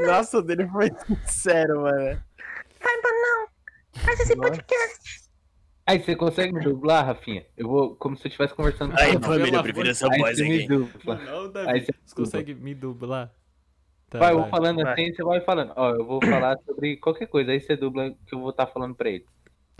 Nossa, 0.06 0.38
o 0.40 0.42
dele 0.42 0.68
foi 0.68 0.92
sincero, 1.06 1.82
mano. 1.82 2.22
Vai, 2.82 2.96
não. 3.04 3.48
Faz 4.04 4.20
esse 4.20 4.36
podcast. 4.36 5.28
Aí, 5.86 6.04
você 6.04 6.16
consegue 6.18 6.54
me 6.54 6.62
dublar, 6.62 7.06
Rafinha? 7.06 7.46
Eu 7.56 7.70
vou 7.70 7.96
como 7.96 8.18
se 8.18 8.26
eu 8.26 8.28
estivesse 8.28 8.54
conversando 8.54 8.94
com 8.94 9.02
Aí, 9.02 9.14
família, 9.20 9.58
eu 9.58 9.64
prefiro 9.64 9.90
essa 9.90 10.12
Aí 10.12 10.20
voz 10.20 10.38
você 10.38 10.44
me 10.44 10.56
aqui. 10.58 10.68
dubla. 10.68 11.16
Não, 11.16 11.52
Davi, 11.52 11.70
Aí 11.70 11.80
você 11.86 11.94
você 12.06 12.16
consegue 12.16 12.54
me 12.54 12.76
dublar? 12.76 13.34
Tá, 14.10 14.20
Vai, 14.20 14.32
eu 14.34 14.40
vou 14.40 14.50
falando 14.50 14.82
vai. 14.84 14.94
assim, 14.94 15.14
você 15.14 15.24
vai 15.24 15.42
falando. 15.42 15.74
Ó, 15.76 15.90
eu 15.92 16.06
vou 16.06 16.22
falar 16.22 16.58
sobre 16.66 16.98
qualquer 16.98 17.28
coisa. 17.28 17.52
Aí 17.52 17.60
você 17.60 17.76
dubla 17.76 18.10
que 18.26 18.34
eu 18.36 18.40
vou 18.40 18.52
estar 18.52 18.68
falando 18.68 18.96
pra 18.96 19.10
ele. 19.10 19.26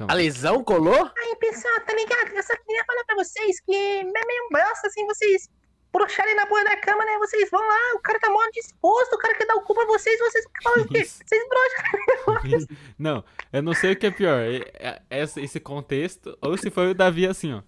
A 0.08 0.14
lesão 0.14 0.64
colou? 0.64 0.94
Aí, 1.18 1.36
pessoal, 1.40 1.74
tá 1.86 1.94
ligado? 1.94 2.36
Eu 2.36 2.44
só 2.44 2.54
queria 2.58 2.84
falar 2.86 3.04
pra 3.06 3.16
vocês 3.16 3.60
que 3.62 3.74
é 3.74 4.04
meio 4.04 4.50
bosta, 4.52 4.88
assim, 4.88 5.06
vocês 5.08 5.50
puxarem 5.92 6.36
na 6.36 6.46
boa 6.46 6.64
da 6.64 6.78
cama, 6.78 7.04
né? 7.04 7.18
Vocês 7.18 7.50
vão 7.50 7.60
lá, 7.62 7.96
o 7.96 8.00
cara 8.00 8.20
tá 8.20 8.30
mó 8.30 8.38
disposto, 8.54 9.14
o 9.14 9.18
cara 9.18 9.34
quer 9.36 9.48
dar 9.48 9.56
o 9.56 9.62
cu 9.62 9.74
pra 9.74 9.86
vocês, 9.86 10.20
vocês 10.20 10.46
falam 10.62 10.82
o 10.84 10.88
quê? 10.88 11.00
Vocês 11.08 11.44
broxam. 11.50 12.68
Não, 13.00 13.24
eu 13.52 13.64
não 13.64 13.74
sei 13.74 13.94
o 13.94 13.96
que 13.96 14.06
é 14.06 14.12
pior. 14.12 14.38
é- 14.40 14.70
é- 14.76 15.02
essa- 15.10 15.42
Esse 15.42 15.60
contexto, 15.60 16.38
ou 16.42 16.56
se 16.58 16.70
foi 16.70 16.92
o 16.92 16.94
Davi 16.94 17.26
assim, 17.26 17.54
ó. 17.54 17.62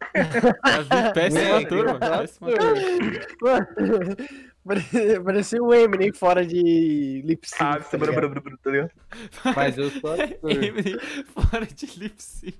Davi, 0.64 1.12
péssimo 1.14 1.44
É, 1.44 1.62
ator, 1.62 1.84
mano. 1.86 2.00
parecia 5.24 5.62
o 5.62 5.72
Eminem 5.72 6.12
fora 6.12 6.44
de 6.46 7.22
lip 7.24 7.46
sync. 7.48 7.62
Ah, 7.62 7.80
tá 7.80 7.96
ligado? 7.96 8.58
tá 8.62 8.70
ligado? 8.70 8.90
Mas 9.56 9.78
eu 9.78 9.90
sou 9.90 10.12
ator. 10.20 10.50
Eminem 10.50 10.98
fora 11.34 11.66
de 11.66 11.86
lip 11.98 12.22
sync. 12.22 12.58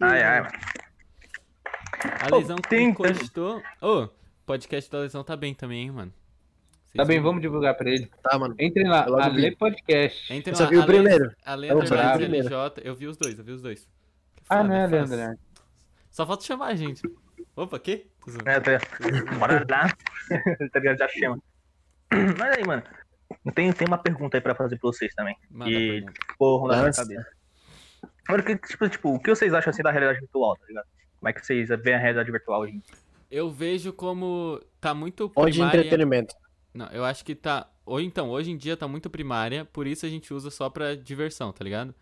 Ai, 0.00 0.22
ai, 0.22 0.42
porra. 0.42 0.42
mano. 0.42 0.58
A 2.32 2.36
lesão 2.36 2.56
tem- 2.56 2.88
encostou. 2.90 3.62
Ô, 3.80 4.08
podcast 4.46 4.90
da 4.90 4.98
lesão 5.00 5.22
tá 5.24 5.36
bem 5.36 5.54
também, 5.54 5.82
hein, 5.82 5.90
mano. 5.90 6.12
Vocês 6.86 6.96
Tá 6.96 7.04
bem, 7.04 7.18
viram? 7.18 7.24
vamos 7.24 7.42
divulgar 7.42 7.76
pra 7.76 7.88
ele. 7.90 8.10
Tá, 8.22 8.38
mano. 8.38 8.54
Entrem 8.58 8.88
lá, 8.88 9.06
logo 9.06 9.22
vi. 9.34 9.46
Ale 9.46 9.56
Podcast. 9.56 10.32
Entre 10.32 10.52
Eu 10.52 10.56
só 10.56 10.64
lá, 10.64 10.70
vi 10.70 10.76
o 10.76 10.82
Ale- 10.82 10.92
primeiro. 10.92 11.32
Ale 11.44 11.68
só 11.68 11.74
Underline 11.78 12.16
primeiro. 12.18 12.48
LJ, 12.48 12.72
eu 12.84 12.94
vi 12.94 13.06
os 13.06 13.16
dois, 13.16 13.38
eu 13.38 13.44
vi 13.44 13.52
os 13.52 13.62
dois. 13.62 13.88
Ah, 14.48 14.64
não 14.64 14.74
é. 14.74 14.86
Leandro? 14.86 15.38
Só 16.10 16.26
falta 16.26 16.44
chamar 16.44 16.66
a 16.68 16.74
gente. 16.74 17.02
Opa, 17.56 17.80
zoando. 18.28 18.48
É, 18.48 18.60
tá. 18.60 18.78
Bora 19.38 19.66
lá. 19.68 19.88
tá 20.72 20.78
ligado? 20.78 20.98
Já 20.98 21.08
chama. 21.08 21.38
Mas 22.38 22.58
aí, 22.58 22.64
mano. 22.66 22.82
Tenho, 23.54 23.72
tenho 23.72 23.88
uma 23.88 23.98
pergunta 23.98 24.36
aí 24.36 24.40
pra 24.40 24.54
fazer 24.54 24.76
pra 24.78 24.90
vocês 24.90 25.14
também. 25.14 25.36
Manda 25.50 25.70
E- 25.70 26.04
rolando 26.38 26.76
na 26.76 26.82
minha 26.82 26.92
cabeça. 26.92 27.40
Que, 28.44 28.56
tipo, 28.68 28.88
tipo, 28.88 29.14
o 29.14 29.20
que 29.20 29.30
vocês 29.30 29.52
acham 29.54 29.70
assim 29.70 29.82
da 29.82 29.90
realidade 29.90 30.20
virtual, 30.20 30.56
tá 30.56 30.66
ligado? 30.66 30.86
Como 31.18 31.28
é 31.28 31.32
que 31.32 31.44
vocês 31.44 31.68
veem 31.68 31.96
a 31.96 31.98
realidade 31.98 32.30
virtual 32.30 32.62
hoje? 32.62 32.82
Eu 33.30 33.50
vejo 33.50 33.92
como 33.92 34.60
tá 34.80 34.92
muito 34.94 35.28
primária. 35.30 35.78
entretenimento. 35.78 36.34
Não, 36.74 36.86
eu 36.88 37.04
acho 37.04 37.24
que 37.24 37.34
tá. 37.34 37.68
Ou 37.84 38.00
então, 38.00 38.30
hoje 38.30 38.50
em 38.50 38.56
dia 38.56 38.76
tá 38.76 38.86
muito 38.86 39.10
primária, 39.10 39.64
por 39.64 39.86
isso 39.86 40.06
a 40.06 40.08
gente 40.08 40.32
usa 40.32 40.50
só 40.50 40.70
pra 40.70 40.94
diversão, 40.94 41.52
tá 41.52 41.64
ligado? 41.64 41.94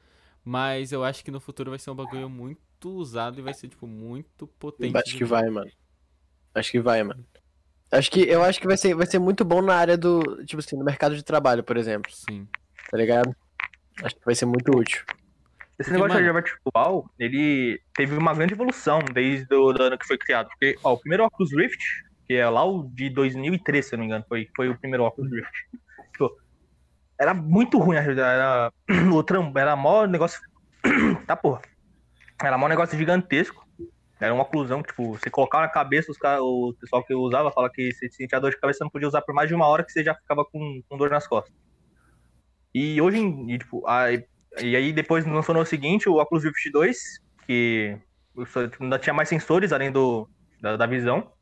Mas 0.44 0.93
eu 0.93 1.02
acho 1.05 1.24
que 1.24 1.30
no 1.30 1.40
futuro 1.40 1.70
vai 1.70 1.78
ser 1.78 1.90
um 1.90 1.94
bagulho 1.94 2.28
muito 2.28 2.60
usado 2.86 3.38
e 3.38 3.42
vai 3.42 3.55
ser, 3.55 3.68
tipo, 3.68 3.86
muito 3.86 4.46
potente. 4.46 4.96
Acho 4.96 5.16
que 5.16 5.24
vai, 5.24 5.48
mano. 5.48 5.70
Acho 6.55 6.70
que 6.70 6.80
vai, 6.80 7.02
mano. 7.02 7.24
Acho 7.90 8.10
que, 8.10 8.20
eu 8.20 8.42
acho 8.42 8.60
que 8.60 8.66
vai 8.66 8.76
ser, 8.76 8.94
vai 8.94 9.06
ser 9.06 9.18
muito 9.18 9.44
bom 9.44 9.62
na 9.62 9.74
área 9.74 9.96
do, 9.96 10.44
tipo 10.44 10.60
assim, 10.60 10.76
no 10.76 10.84
mercado 10.84 11.16
de 11.16 11.22
trabalho, 11.22 11.64
por 11.64 11.76
exemplo, 11.76 12.10
Sim. 12.12 12.46
tá 12.90 12.96
ligado? 12.98 13.34
Acho 14.02 14.14
que 14.14 14.24
vai 14.24 14.34
ser 14.34 14.44
muito 14.44 14.76
útil. 14.76 15.02
Esse 15.78 15.92
negócio 15.92 16.16
de 16.16 16.22
realidade 16.22 16.50
virtual, 16.50 17.09
ele 17.18 17.80
teve 17.94 18.16
uma 18.16 18.34
grande 18.34 18.52
evolução 18.52 18.98
desde 19.12 19.55
o 19.55 19.70
ano 19.80 19.96
que 19.96 20.06
foi 20.06 20.18
criado. 20.18 20.48
Porque, 20.48 20.76
ó, 20.82 20.94
o 20.94 20.98
primeiro 20.98 21.24
Oculus 21.24 21.52
Rift, 21.52 21.78
que 22.26 22.34
é 22.34 22.48
lá 22.48 22.64
o 22.64 22.82
de 22.92 23.09
2003, 23.10 23.86
se 23.86 23.94
eu 23.94 23.96
não 23.96 24.05
me 24.05 24.06
engano, 24.09 24.24
foi, 24.28 24.48
foi 24.56 24.68
o 24.68 24.76
primeiro 24.76 25.05
Oculus 25.05 25.30
Rift. 25.30 25.52
Tipo, 26.12 26.36
era 27.18 27.32
muito 27.32 27.78
ruim 27.78 27.96
a 27.96 28.00
realidade. 28.00 28.34
Era, 28.34 28.72
era 29.56 29.76
mó 29.76 30.05
negócio. 30.05 30.40
tá, 31.26 31.36
porra. 31.36 31.62
Era 32.43 32.56
mó 32.59 32.69
negócio 32.69 32.97
gigantesco. 32.98 33.66
Era 34.20 34.35
uma 34.35 34.43
oclusão, 34.43 34.82
tipo, 34.82 35.12
você 35.16 35.31
colocava 35.31 35.65
na 35.65 35.70
cabeça, 35.70 36.10
os 36.10 36.19
cara, 36.19 36.43
o 36.43 36.74
pessoal 36.81 37.05
que 37.05 37.15
usava 37.15 37.52
fala 37.52 37.70
que 37.70 37.93
se 37.93 38.10
sentia 38.10 38.40
dor 38.40 38.51
de 38.51 38.59
cabeça, 38.59 38.78
você 38.78 38.85
não 38.85 38.90
podia 38.90 39.06
usar 39.06 39.23
por 39.23 39.32
mais 39.32 39.48
de 39.48 39.55
uma 39.55 39.66
hora 39.66 39.85
que 39.85 39.93
você 39.93 40.02
já 40.02 40.12
ficava 40.15 40.44
com, 40.44 40.82
com 40.89 40.97
dor 40.97 41.09
nas 41.10 41.27
costas. 41.27 41.55
E 42.74 43.01
hoje, 43.01 43.19
e, 43.19 43.59
tipo, 43.59 43.86
aí, 43.86 44.24
e 44.60 44.74
aí 44.74 44.93
depois 44.93 45.24
lançou 45.24 45.55
no 45.55 45.65
seguinte, 45.65 46.09
o 46.09 46.16
Oculus 46.20 46.44
Rift 46.44 46.70
2, 46.70 46.98
que 47.47 47.97
só- 48.48 48.60
ainda 48.81 48.98
tinha 48.98 49.15
mais 49.15 49.28
sensores 49.28 49.73
além 49.73 49.93
do, 49.93 50.28
da, 50.60 50.77
da 50.77 50.86
visão, 50.86 51.32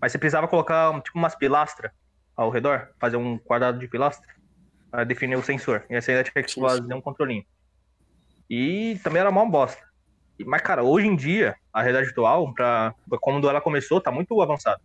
mas 0.00 0.10
você 0.12 0.18
precisava 0.18 0.48
colocar 0.48 0.92
tipo 1.02 1.18
umas 1.18 1.36
pilastras 1.36 1.92
ao 2.36 2.50
redor, 2.50 2.88
fazer 3.00 3.16
um 3.16 3.38
quadrado 3.38 3.78
de 3.78 3.88
pilastra. 3.88 4.28
Pra 4.90 5.04
definir 5.04 5.36
o 5.36 5.42
sensor. 5.42 5.84
E 5.90 5.94
essa 5.94 6.10
ainda 6.10 6.24
tinha 6.24 6.42
que 6.42 6.48
fazer 6.54 6.94
um 6.94 7.00
controlinho. 7.00 7.44
E 8.48 8.98
também 9.04 9.20
era 9.20 9.30
mó 9.30 9.44
bosta. 9.44 9.82
Mas, 10.46 10.62
cara, 10.62 10.82
hoje 10.82 11.06
em 11.06 11.16
dia, 11.16 11.56
a 11.72 11.80
realidade 11.82 12.06
virtual, 12.06 12.52
pra, 12.54 12.94
como 13.20 13.46
ela 13.48 13.60
começou, 13.60 14.00
tá 14.00 14.10
muito 14.10 14.40
avançada. 14.40 14.80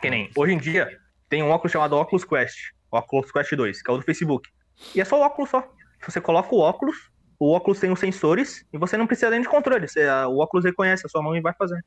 Que 0.00 0.08
nem, 0.10 0.30
hoje 0.36 0.52
em 0.52 0.58
dia, 0.58 0.98
tem 1.28 1.42
um 1.42 1.50
óculos 1.50 1.72
chamado 1.72 1.96
Oculus 1.96 2.24
Quest. 2.24 2.56
Oculus 2.90 3.32
Quest 3.32 3.52
2, 3.54 3.82
que 3.82 3.90
é 3.90 3.94
o 3.94 3.98
do 3.98 4.02
Facebook. 4.04 4.48
E 4.94 5.00
é 5.00 5.04
só 5.04 5.18
o 5.18 5.22
óculos 5.24 5.50
só. 5.50 5.66
Você 6.06 6.20
coloca 6.20 6.54
o 6.54 6.58
óculos, 6.60 7.10
o 7.38 7.52
óculos 7.52 7.80
tem 7.80 7.90
os 7.90 7.98
sensores, 7.98 8.64
e 8.72 8.78
você 8.78 8.96
não 8.96 9.06
precisa 9.06 9.30
nem 9.30 9.40
de 9.40 9.48
controle. 9.48 9.88
Você, 9.88 10.06
o 10.08 10.38
óculos 10.38 10.64
reconhece 10.64 11.04
a 11.06 11.08
sua 11.08 11.22
mão 11.22 11.34
e 11.36 11.40
vai 11.40 11.54
fazendo. 11.54 11.82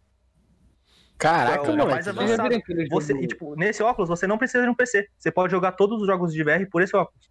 Caraca, 1.18 1.68
É 1.68 1.70
o 1.70 1.78
mano. 1.78 1.92
mais 1.92 2.08
avançado. 2.08 2.50
Você, 2.90 3.14
e, 3.14 3.28
tipo, 3.28 3.56
nesse 3.56 3.84
óculos, 3.84 4.08
você 4.10 4.26
não 4.26 4.38
precisa 4.38 4.64
de 4.64 4.70
um 4.70 4.76
PC. 4.76 5.08
Você 5.18 5.30
pode 5.32 5.52
jogar 5.52 5.74
todos 5.74 6.02
os 6.02 6.08
jogos 6.08 6.34
de 6.34 6.44
VR 6.44 6.66
por 6.72 6.82
esse 6.82 6.96
óculos. 6.96 7.30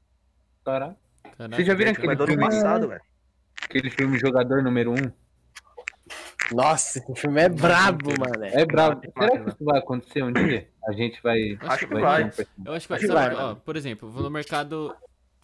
Caraca. 0.65 0.97
Caraca, 1.37 1.55
Vocês 1.57 1.67
já 1.67 1.75
viram 1.75 1.93
que 1.95 2.01
aquele 2.07 2.27
filme- 2.27 2.45
passado, 2.45 2.89
velho. 2.89 3.01
Aquele 3.69 3.91
filme 3.91 4.19
Jogador 4.19 4.63
Número 4.63 4.93
1. 4.93 4.97
Nossa, 6.55 6.99
esse 6.99 7.15
filme 7.21 7.43
é 7.43 7.49
brabo, 7.51 8.11
mano. 8.19 8.45
É 8.47 8.65
brabo. 8.65 9.03
Será 9.13 9.31
que 9.31 9.51
isso 9.51 9.57
vai 9.65 9.79
acontecer 9.79 10.23
um 10.23 10.33
dia? 10.33 10.71
A 10.87 10.93
gente 10.93 11.21
vai. 11.23 11.59
Acho 11.61 11.87
que 11.87 11.95
vai. 11.95 12.25
um. 12.25 12.31
Eu 12.65 12.73
acho 12.73 12.87
que 12.87 12.89
vai. 12.89 12.99
Acho 12.99 13.07
sabe, 13.07 13.35
vai, 13.35 13.45
ó, 13.45 13.55
por 13.55 13.77
exemplo, 13.77 14.09
vou 14.11 14.23
no 14.23 14.31
mercado 14.31 14.95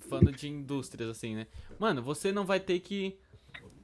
falando 0.09 0.33
de 0.33 0.49
indústrias, 0.49 1.11
assim, 1.11 1.35
né? 1.35 1.47
Mano, 1.79 2.03
você 2.03 2.33
não 2.33 2.47
vai 2.47 2.59
ter 2.59 2.81
que. 2.81 3.19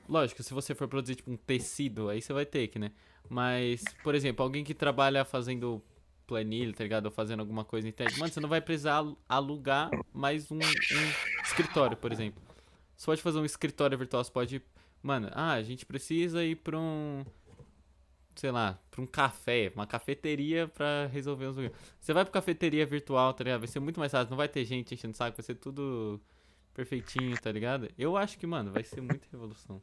Lógico, 0.09 0.43
se 0.43 0.55
você 0.55 0.75
for 0.75 0.89
produzir 0.89 1.17
tipo 1.17 1.31
um 1.31 1.37
tecido, 1.37 2.09
aí 2.09 2.23
você 2.23 2.33
vai 2.33 2.47
ter 2.47 2.67
que, 2.69 2.79
né? 2.79 2.91
Mas, 3.29 3.85
por 4.03 4.15
exemplo, 4.15 4.43
alguém 4.43 4.65
que 4.65 4.73
trabalha 4.75 5.23
fazendo 5.25 5.83
planilha, 6.27 6.73
tá 6.73 6.83
ligado? 6.83 7.05
Ou 7.07 7.13
fazendo 7.13 7.41
alguma 7.41 7.65
coisa 7.65 7.85
na 7.87 7.91
internet. 7.91 8.19
Mano, 8.19 8.33
você 8.33 8.41
não 8.41 8.49
vai 8.49 8.61
precisar 8.63 8.95
alu- 8.95 9.19
alugar 9.29 9.91
mais 10.13 10.51
um, 10.51 10.57
um 10.57 11.43
escritório, 11.45 11.97
por 11.99 12.11
exemplo. 12.11 12.43
Você 13.01 13.07
pode 13.07 13.23
fazer 13.23 13.39
um 13.39 13.47
escritório 13.47 13.97
virtual, 13.97 14.23
você 14.23 14.31
pode. 14.31 14.63
Mano, 15.03 15.31
ah, 15.33 15.53
a 15.53 15.63
gente 15.63 15.87
precisa 15.87 16.45
ir 16.45 16.57
pra 16.57 16.79
um. 16.79 17.25
Sei 18.35 18.51
lá, 18.51 18.79
pra 18.91 19.01
um 19.01 19.07
café, 19.07 19.73
uma 19.75 19.87
cafeteria 19.87 20.69
pra 20.69 21.07
resolver 21.07 21.47
bagulho. 21.47 21.73
Você 21.99 22.13
vai 22.13 22.27
pra 22.27 22.33
cafeteria 22.35 22.85
virtual, 22.85 23.33
tá 23.33 23.43
ligado? 23.43 23.61
Vai 23.61 23.69
ser 23.69 23.81
muito 23.81 23.99
mais 23.99 24.13
fácil, 24.13 24.29
não 24.29 24.37
vai 24.37 24.49
ter 24.49 24.67
gente 24.67 24.93
enchendo 24.95 25.15
o 25.15 25.17
saco, 25.17 25.35
vai 25.35 25.43
ser 25.45 25.55
tudo 25.55 26.21
perfeitinho, 26.75 27.41
tá 27.41 27.51
ligado? 27.51 27.89
Eu 27.99 28.19
acho 28.19 28.39
que, 28.39 28.47
mano, 28.47 28.71
vai 28.71 28.85
ser 28.85 29.01
muita 29.01 29.27
revolução. 29.33 29.81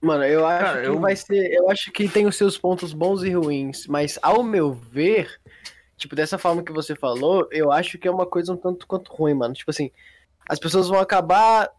Mano, 0.00 0.24
eu 0.24 0.44
acho 0.44 0.64
Cara, 0.64 0.80
que 0.82 0.88
eu- 0.88 0.98
vai 1.00 1.14
ser. 1.14 1.52
Eu 1.52 1.70
acho 1.70 1.92
que 1.92 2.08
tem 2.08 2.26
os 2.26 2.34
seus 2.34 2.58
pontos 2.58 2.92
bons 2.92 3.22
e 3.22 3.30
ruins, 3.30 3.86
mas 3.86 4.18
ao 4.20 4.42
meu 4.42 4.72
ver, 4.72 5.40
tipo, 5.96 6.16
dessa 6.16 6.38
forma 6.38 6.60
que 6.64 6.72
você 6.72 6.96
falou, 6.96 7.46
eu 7.52 7.70
acho 7.70 7.98
que 7.98 8.08
é 8.08 8.10
uma 8.10 8.26
coisa 8.26 8.52
um 8.52 8.56
tanto 8.56 8.84
quanto 8.84 9.12
ruim, 9.12 9.34
mano. 9.34 9.54
Tipo 9.54 9.70
assim, 9.70 9.92
as 10.48 10.58
pessoas 10.58 10.88
vão 10.88 10.98
acabar 10.98 11.70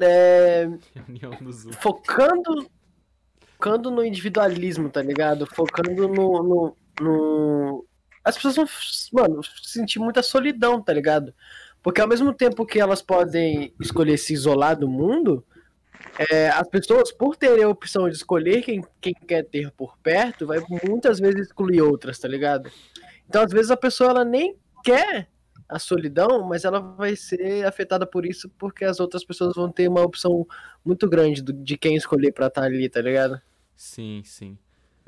é, 0.00 0.68
focando, 1.80 2.68
focando 3.54 3.90
no 3.90 4.04
individualismo, 4.04 4.88
tá 4.90 5.02
ligado? 5.02 5.46
Focando 5.46 6.08
no, 6.08 6.42
no, 6.42 6.76
no- 7.00 7.84
As 8.24 8.36
pessoas 8.36 8.56
vão, 8.56 8.66
mano, 9.12 9.40
sentir 9.62 9.98
muita 9.98 10.22
solidão, 10.22 10.80
tá 10.82 10.92
ligado? 10.92 11.32
Porque 11.82 12.00
ao 12.00 12.08
mesmo 12.08 12.32
tempo 12.32 12.66
que 12.66 12.80
elas 12.80 13.00
podem 13.00 13.72
escolher 13.80 14.18
se 14.18 14.32
isolar 14.34 14.76
do 14.78 14.88
mundo, 14.88 15.44
é, 16.30 16.48
as 16.48 16.68
pessoas, 16.68 17.12
por 17.12 17.36
terem 17.36 17.64
a 17.64 17.68
opção 17.68 18.08
de 18.08 18.16
escolher 18.16 18.62
quem, 18.62 18.82
quem 19.00 19.14
quer 19.14 19.44
ter 19.44 19.70
por 19.70 19.96
perto, 19.98 20.46
vai 20.46 20.58
muitas 20.88 21.18
vezes 21.20 21.46
excluir 21.46 21.80
outras, 21.82 22.18
tá 22.18 22.26
ligado? 22.26 22.70
Então, 23.28 23.42
às 23.42 23.52
vezes, 23.52 23.70
a 23.70 23.76
pessoa 23.76 24.10
ela 24.10 24.24
nem 24.24 24.56
quer 24.84 25.28
a 25.68 25.78
solidão, 25.78 26.46
mas 26.48 26.64
ela 26.64 26.80
vai 26.80 27.16
ser 27.16 27.66
afetada 27.66 28.06
por 28.06 28.24
isso 28.26 28.48
porque 28.58 28.84
as 28.84 29.00
outras 29.00 29.24
pessoas 29.24 29.54
vão 29.56 29.70
ter 29.70 29.88
uma 29.88 30.02
opção 30.02 30.46
muito 30.84 31.08
grande 31.08 31.42
do- 31.42 31.52
de 31.52 31.76
quem 31.76 31.96
escolher 31.96 32.32
pra 32.32 32.46
estar 32.48 32.62
ali, 32.64 32.88
tá 32.88 33.00
ligado? 33.02 33.40
Sim, 33.76 34.22
sim. 34.24 34.58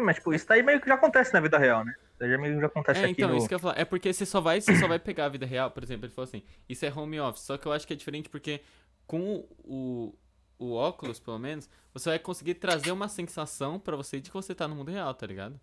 Mas, 0.01 0.17
tipo, 0.17 0.33
isso 0.33 0.47
daí 0.47 0.63
meio 0.63 0.81
que 0.81 0.89
já 0.89 0.95
acontece 0.95 1.33
na 1.33 1.41
vida 1.41 1.59
real, 1.59 1.85
né? 1.85 1.93
Isso 1.99 2.19
daí 2.21 2.31
já 2.31 2.39
meio 2.39 2.55
que 2.55 2.61
já 2.61 2.67
acontece 2.67 3.01
É, 3.01 3.05
aqui 3.05 3.23
então, 3.23 3.31
no... 3.31 3.37
isso 3.37 3.49
que 3.49 3.55
eu 3.55 3.57
ia 3.57 3.61
falar. 3.61 3.79
É 3.79 3.85
porque 3.85 4.13
você 4.13 4.25
só 4.27 4.41
vai, 4.41 4.61
você 4.61 4.75
só 4.75 4.87
vai 4.87 4.99
pegar 4.99 5.27
a 5.27 5.29
vida 5.29 5.47
real, 5.47 5.71
por 5.71 5.83
exemplo, 5.83 6.07
ele 6.07 6.13
falou 6.13 6.29
assim, 6.29 6.43
isso 6.69 6.85
é 6.85 6.93
home 6.93 7.19
office. 7.21 7.43
Só 7.43 7.57
que 7.59 7.67
eu 7.67 7.73
acho 7.73 7.87
que 7.87 7.93
é 7.93 7.97
diferente 7.97 8.29
porque 8.29 8.61
com 9.07 9.45
o, 9.65 10.15
o 10.59 10.73
óculos, 10.73 11.19
pelo 11.19 11.39
menos, 11.39 11.69
você 11.93 12.11
vai 12.11 12.19
conseguir 12.19 12.55
trazer 12.55 12.93
uma 12.93 13.09
sensação 13.09 13.79
pra 13.81 13.97
você 13.97 14.21
de 14.21 14.31
que 14.31 14.35
você 14.37 14.55
tá 14.55 14.69
no 14.69 14.77
mundo 14.77 14.91
real, 14.91 15.13
tá 15.15 15.27
ligado? 15.27 15.59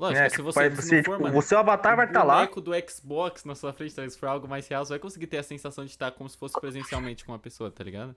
Lógico, 0.00 0.18
É, 0.18 0.28
se 0.30 0.36
tipo, 0.36 0.44
você, 0.44 0.70
você, 0.70 1.02
for, 1.02 1.14
tipo, 1.16 1.22
mano, 1.24 1.38
o 1.38 1.42
seu 1.42 1.58
avatar 1.58 1.94
vai 1.94 2.06
o 2.06 2.08
estar 2.08 2.22
lá. 2.22 2.36
boneco 2.36 2.60
do 2.62 2.72
Xbox 2.88 3.44
na 3.44 3.54
sua 3.54 3.70
frente, 3.70 3.92
se 3.92 4.18
for 4.18 4.30
algo 4.30 4.48
mais 4.48 4.66
real, 4.66 4.82
você 4.82 4.94
vai 4.94 4.98
conseguir 4.98 5.26
ter 5.26 5.36
a 5.36 5.42
sensação 5.42 5.84
de 5.84 5.90
estar 5.90 6.10
como 6.12 6.28
se 6.28 6.38
fosse 6.38 6.58
presencialmente 6.58 7.22
com 7.22 7.32
uma 7.32 7.38
pessoa, 7.38 7.70
tá 7.70 7.84
ligado? 7.84 8.16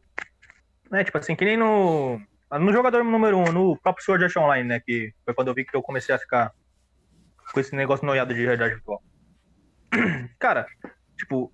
né? 0.90 1.04
Tipo 1.04 1.18
assim, 1.18 1.36
que 1.36 1.44
nem 1.44 1.58
no. 1.58 2.22
No 2.52 2.72
jogador 2.72 3.04
número 3.04 3.38
um, 3.38 3.52
no 3.52 3.76
próprio 3.78 4.06
Sword 4.06 4.24
Art 4.26 4.38
Online, 4.38 4.70
né? 4.70 4.80
Que 4.80 5.12
foi 5.26 5.34
quando 5.34 5.48
eu 5.48 5.54
vi 5.56 5.66
que 5.66 5.76
eu 5.76 5.82
comecei 5.82 6.14
a 6.14 6.20
ficar 6.20 6.54
com 7.52 7.60
esse 7.60 7.76
negócio 7.76 8.06
noiado 8.06 8.34
de 8.34 8.42
realidade 8.42 8.76
virtual. 8.76 9.02
Cara, 10.40 10.68
tipo, 11.18 11.52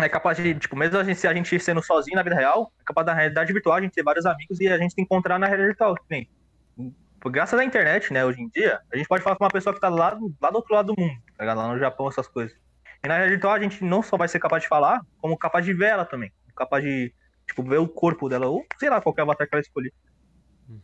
é 0.00 0.08
capaz 0.08 0.36
de, 0.38 0.54
tipo, 0.56 0.76
mesmo 0.76 0.98
a 0.98 1.04
gente, 1.04 1.20
se 1.20 1.28
a 1.28 1.32
gente 1.32 1.58
sendo 1.60 1.80
sozinho 1.80 2.16
na 2.16 2.22
vida 2.24 2.34
real, 2.34 2.72
é 2.80 2.84
capaz 2.84 3.06
da 3.06 3.14
realidade 3.14 3.52
virtual 3.52 3.76
a 3.76 3.80
gente 3.80 3.92
ter 3.92 4.02
vários 4.02 4.26
amigos 4.26 4.60
e 4.60 4.68
a 4.68 4.76
gente 4.76 4.92
se 4.92 5.00
encontrar 5.00 5.38
na 5.38 5.46
realidade 5.46 5.68
virtual. 5.68 5.94
por 5.94 6.92
graças 7.30 7.58
à 7.58 7.64
internet, 7.64 8.12
né, 8.12 8.24
hoje 8.24 8.40
em 8.40 8.48
dia, 8.48 8.80
a 8.92 8.96
gente 8.96 9.06
pode 9.08 9.22
falar 9.22 9.36
com 9.36 9.44
uma 9.44 9.50
pessoa 9.50 9.74
que 9.74 9.80
tá 9.80 9.88
lá, 9.88 10.14
do- 10.14 10.34
lá 10.40 10.50
do 10.50 10.56
outro 10.56 10.74
lado 10.74 10.94
do 10.94 11.00
mundo, 11.00 11.14
tá 11.36 11.44
ligado? 11.44 11.56
Lá 11.58 11.72
no 11.72 11.78
Japão, 11.78 12.08
essas 12.08 12.26
coisas. 12.26 12.56
E 13.04 13.08
na 13.08 13.14
realidade 13.14 13.32
virtual 13.36 13.54
a 13.54 13.60
gente 13.60 13.84
não 13.84 14.02
só 14.02 14.16
vai 14.16 14.28
ser 14.28 14.38
capaz 14.38 14.62
de 14.62 14.68
falar, 14.68 15.00
como 15.18 15.36
capaz 15.36 15.64
de 15.64 15.72
ver 15.74 15.86
ela 15.90 16.04
também. 16.04 16.32
Capaz 16.56 16.84
de, 16.84 17.12
tipo, 17.46 17.62
ver 17.62 17.78
o 17.78 17.88
corpo 17.88 18.28
dela, 18.28 18.46
ou 18.46 18.64
sei 18.78 18.88
lá, 18.90 19.00
qualquer 19.00 19.22
avatar 19.22 19.48
que 19.48 19.54
ela 19.54 19.60
escolher. 19.62 19.92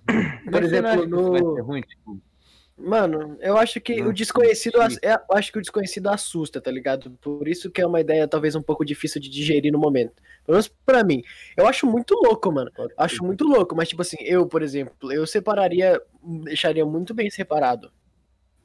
Por 0.04 0.62
você 0.62 0.80
não 0.80 0.90
exemplo, 0.90 1.06
no- 1.06 1.54
ser 1.54 1.60
ruim, 1.62 1.80
tipo, 1.82 2.20
Mano, 2.78 3.36
eu 3.40 3.56
acho 3.56 3.80
que 3.80 3.96
Não 3.96 4.10
o 4.10 4.12
desconhecido, 4.12 4.80
é, 4.80 5.14
eu 5.14 5.36
acho 5.36 5.50
que 5.50 5.58
o 5.58 5.60
desconhecido 5.60 6.08
assusta, 6.08 6.60
tá 6.60 6.70
ligado? 6.70 7.10
Por 7.20 7.48
isso 7.48 7.70
que 7.70 7.80
é 7.80 7.86
uma 7.86 8.00
ideia 8.00 8.28
talvez 8.28 8.54
um 8.54 8.62
pouco 8.62 8.84
difícil 8.84 9.20
de 9.20 9.28
digerir 9.28 9.72
no 9.72 9.78
momento. 9.78 10.22
Pelo 10.44 10.54
menos 10.54 10.68
pra 10.86 11.02
mim. 11.02 11.22
Eu 11.56 11.66
acho 11.66 11.86
muito 11.86 12.14
louco, 12.14 12.52
mano. 12.52 12.70
pode 12.74 12.94
Acho 12.96 13.16
ser. 13.16 13.22
muito 13.22 13.44
louco, 13.44 13.74
mas 13.74 13.88
tipo 13.88 14.02
assim, 14.02 14.16
eu, 14.20 14.46
por 14.46 14.62
exemplo, 14.62 15.12
eu 15.12 15.26
separaria, 15.26 16.00
deixaria 16.22 16.86
muito 16.86 17.12
bem 17.12 17.28
separado 17.28 17.90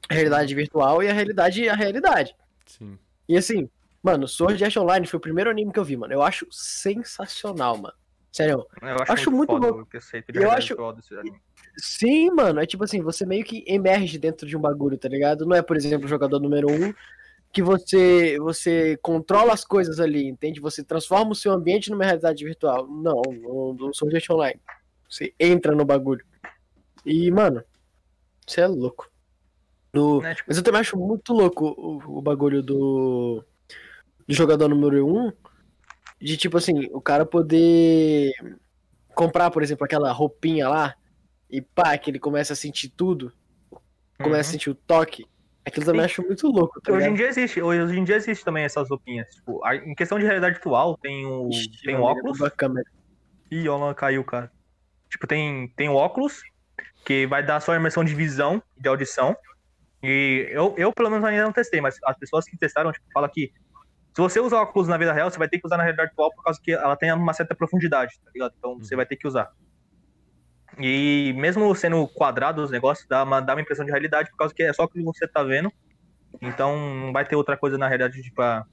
a 0.08 0.14
realidade 0.14 0.54
virtual 0.54 1.02
e 1.02 1.08
a 1.08 1.12
realidade 1.12 1.68
a 1.68 1.74
realidade. 1.74 2.36
Sim. 2.66 2.96
E 3.28 3.36
assim, 3.36 3.68
mano, 4.00 4.28
Sword 4.28 4.62
Art 4.62 4.76
Online 4.76 5.06
foi 5.06 5.18
o 5.18 5.20
primeiro 5.20 5.50
anime 5.50 5.72
que 5.72 5.78
eu 5.78 5.84
vi, 5.84 5.96
mano. 5.96 6.12
Eu 6.12 6.22
acho 6.22 6.46
sensacional, 6.50 7.76
mano. 7.76 7.94
Sério, 8.34 8.66
Eu 8.82 8.88
acho, 9.00 9.12
Acho 9.12 9.30
muito 9.30 9.52
foda 9.52 9.66
louco. 9.68 9.82
o 9.82 9.86
conceito 9.86 10.32
de 10.32 10.38
Eu 10.40 10.50
acho- 10.50 10.68
virtual 10.68 10.92
desse 10.92 11.14
anime. 11.14 11.38
Sim, 11.78 12.30
mano, 12.32 12.58
é 12.60 12.66
tipo 12.66 12.82
assim, 12.82 13.00
você 13.00 13.24
meio 13.24 13.44
que 13.44 13.62
emerge 13.64 14.18
dentro 14.18 14.44
de 14.44 14.56
um 14.56 14.60
bagulho, 14.60 14.98
tá 14.98 15.08
ligado? 15.08 15.46
Não 15.46 15.54
é, 15.54 15.62
por 15.62 15.76
exemplo, 15.76 16.06
o 16.06 16.08
jogador 16.08 16.40
número 16.40 16.66
um 16.68 16.92
que 17.52 17.62
você 17.62 18.36
você 18.40 18.98
controla 19.00 19.52
as 19.52 19.64
coisas 19.64 20.00
ali, 20.00 20.26
entende? 20.26 20.58
Você 20.60 20.82
transforma 20.82 21.30
o 21.30 21.34
seu 21.36 21.52
ambiente 21.52 21.90
numa 21.92 22.02
realidade 22.04 22.44
virtual. 22.44 22.88
Não, 22.88 23.22
no 23.22 23.94
Sword 23.94 24.16
Art 24.16 24.28
Online. 24.30 24.60
Você 25.08 25.32
entra 25.38 25.72
no 25.76 25.84
bagulho. 25.84 26.24
E, 27.06 27.30
mano, 27.30 27.62
você 28.44 28.62
é 28.62 28.66
louco. 28.66 29.08
No- 29.92 30.20
Né, 30.20 30.34
tipo, 30.34 30.48
Mas 30.48 30.56
eu 30.56 30.62
também 30.64 30.80
acho 30.80 30.96
muito 30.98 31.32
louco 31.32 31.66
o, 31.68 32.18
o 32.18 32.20
bagulho 32.20 32.60
do, 32.64 33.44
do 34.26 34.34
jogador 34.34 34.66
número 34.68 35.06
um, 35.06 35.32
de 36.24 36.38
tipo 36.38 36.56
assim, 36.56 36.88
o 36.90 37.02
cara 37.02 37.26
poder 37.26 38.32
comprar, 39.14 39.50
por 39.50 39.62
exemplo, 39.62 39.84
aquela 39.84 40.10
roupinha 40.10 40.66
lá, 40.66 40.94
e 41.50 41.60
pá, 41.60 41.96
que 41.98 42.10
ele 42.10 42.18
começa 42.18 42.54
a 42.54 42.56
sentir 42.56 42.88
tudo, 42.88 43.30
começa 44.18 44.48
a 44.48 44.50
uhum. 44.50 44.52
sentir 44.52 44.70
o 44.70 44.74
toque. 44.74 45.26
Aquilo 45.66 45.84
também 45.84 46.00
Sim. 46.00 46.06
acho 46.06 46.22
muito 46.22 46.46
louco, 46.48 46.80
tá 46.80 46.92
Hoje 46.92 47.08
em 47.08 47.14
dia 47.14 47.28
existe, 47.28 47.60
hoje 47.60 47.98
em 47.98 48.04
dia 48.04 48.16
existe 48.16 48.42
também 48.42 48.64
essas 48.64 48.88
roupinhas. 48.88 49.34
Tipo, 49.34 49.62
a- 49.64 49.76
em 49.76 49.94
questão 49.94 50.18
de 50.18 50.24
realidade 50.24 50.54
virtual, 50.54 50.96
tem 50.96 51.26
o, 51.26 51.50
Ixi, 51.50 51.82
tem 51.82 51.94
o 51.94 52.00
mano, 52.00 52.18
óculos. 52.18 52.40
a 52.40 52.50
câmera. 52.50 52.86
Ih, 53.50 53.68
ó, 53.68 53.76
lá 53.76 53.94
caiu, 53.94 54.24
cara. 54.24 54.50
Tipo, 55.10 55.26
tem, 55.26 55.68
tem 55.76 55.90
o 55.90 55.94
óculos, 55.94 56.42
que 57.04 57.26
vai 57.26 57.44
dar 57.44 57.60
só 57.60 57.74
imersão 57.74 58.02
de 58.02 58.14
visão 58.14 58.62
e 58.78 58.82
de 58.82 58.88
audição. 58.88 59.36
E 60.02 60.48
eu, 60.50 60.74
eu, 60.78 60.92
pelo 60.92 61.10
menos, 61.10 61.24
ainda 61.26 61.44
não 61.44 61.52
testei, 61.52 61.82
mas 61.82 61.98
as 62.04 62.16
pessoas 62.18 62.46
que 62.46 62.56
testaram, 62.56 62.92
tipo, 62.92 63.06
falam 63.12 63.30
que 63.32 63.52
se 64.14 64.20
você 64.20 64.40
usar 64.40 64.62
óculos 64.62 64.86
na 64.86 64.96
vida 64.96 65.12
real, 65.12 65.28
você 65.28 65.38
vai 65.38 65.48
ter 65.48 65.58
que 65.58 65.66
usar 65.66 65.76
na 65.76 65.82
realidade 65.82 66.10
virtual 66.10 66.32
por 66.34 66.44
causa 66.44 66.60
que 66.62 66.70
ela 66.72 66.96
tem 66.96 67.12
uma 67.12 67.32
certa 67.32 67.54
profundidade, 67.54 68.14
tá 68.24 68.30
ligado? 68.32 68.54
Então 68.56 68.78
você 68.78 68.94
vai 68.94 69.04
ter 69.04 69.16
que 69.16 69.26
usar. 69.26 69.50
E 70.78 71.34
mesmo 71.36 71.74
sendo 71.74 72.06
quadrado 72.08 72.62
os 72.62 72.70
negócios, 72.70 73.08
dá 73.08 73.24
uma, 73.24 73.40
dá 73.40 73.54
uma 73.54 73.60
impressão 73.60 73.84
de 73.84 73.90
realidade 73.90 74.30
por 74.30 74.36
causa 74.36 74.54
que 74.54 74.62
é 74.62 74.72
só 74.72 74.84
o 74.84 74.88
que 74.88 75.02
você 75.02 75.26
tá 75.26 75.42
vendo. 75.42 75.72
Então 76.40 76.76
não 76.76 77.12
vai 77.12 77.24
ter 77.24 77.34
outra 77.34 77.56
coisa 77.56 77.76
na 77.76 77.88
realidade 77.88 78.22
tipo, 78.22 78.36
pra, 78.36 78.64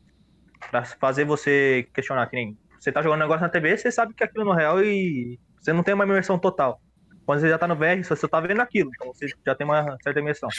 pra 0.69 0.85
fazer 0.85 1.25
você 1.25 1.89
questionar. 1.91 2.27
Que 2.27 2.35
nem 2.35 2.57
você 2.79 2.91
tá 2.91 3.01
jogando 3.01 3.19
um 3.19 3.23
negócio 3.23 3.41
na 3.41 3.49
TV, 3.49 3.77
você 3.77 3.91
sabe 3.91 4.13
que 4.13 4.23
aquilo 4.23 4.53
é 4.53 4.57
real 4.57 4.83
e 4.83 5.39
você 5.59 5.73
não 5.73 5.81
tem 5.81 5.95
uma 5.95 6.05
imersão 6.05 6.37
total. 6.37 6.79
Quando 7.25 7.39
você 7.39 7.49
já 7.49 7.57
tá 7.57 7.67
no 7.67 7.75
VR, 7.75 8.03
você 8.03 8.15
só 8.15 8.27
tá 8.27 8.39
vendo 8.39 8.61
aquilo, 8.61 8.91
então 8.95 9.13
você 9.13 9.27
já 9.45 9.55
tem 9.55 9.65
uma 9.65 9.97
certa 10.03 10.19
imersão. 10.19 10.49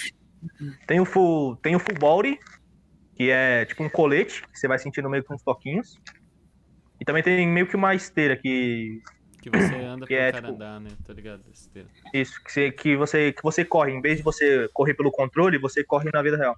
Tem 0.87 1.01
o 1.01 1.05
full, 1.05 1.57
tem 1.57 1.77
o 1.77 1.79
full 1.79 1.95
body, 1.99 2.39
que 3.15 3.31
é 3.31 3.65
tipo 3.65 3.83
um 3.83 3.89
colete, 3.89 4.43
que 4.49 4.59
você 4.59 4.67
vai 4.67 4.79
sentindo 4.79 5.09
meio 5.09 5.25
com 5.25 5.35
uns 5.35 5.43
toquinhos. 5.43 5.99
E 7.01 7.05
também 7.05 7.23
tem 7.23 7.47
meio 7.47 7.67
que 7.67 7.77
uma 7.77 7.95
esteira 7.95 8.37
que. 8.37 9.03
Que 9.41 9.51
você 9.51 9.75
anda 9.75 10.07
Que 10.07 10.15
é, 10.15 10.31
cara 10.31 10.47
tipo- 10.47 10.55
andar, 10.55 10.81
né? 10.81 10.91
Tá 11.05 11.13
ligado? 11.13 11.43
Esteira. 11.53 11.89
Isso, 12.15 12.43
que 12.43 12.53
você, 12.53 12.71
que, 12.71 12.97
você, 12.97 13.33
que 13.33 13.43
você 13.43 13.65
corre. 13.65 13.93
Em 13.93 14.01
vez 14.01 14.19
de 14.19 14.23
você 14.23 14.69
correr 14.73 14.95
pelo 14.95 15.11
controle, 15.11 15.59
você 15.59 15.83
corre 15.83 16.11
na 16.13 16.23
vida 16.23 16.37
real. 16.37 16.57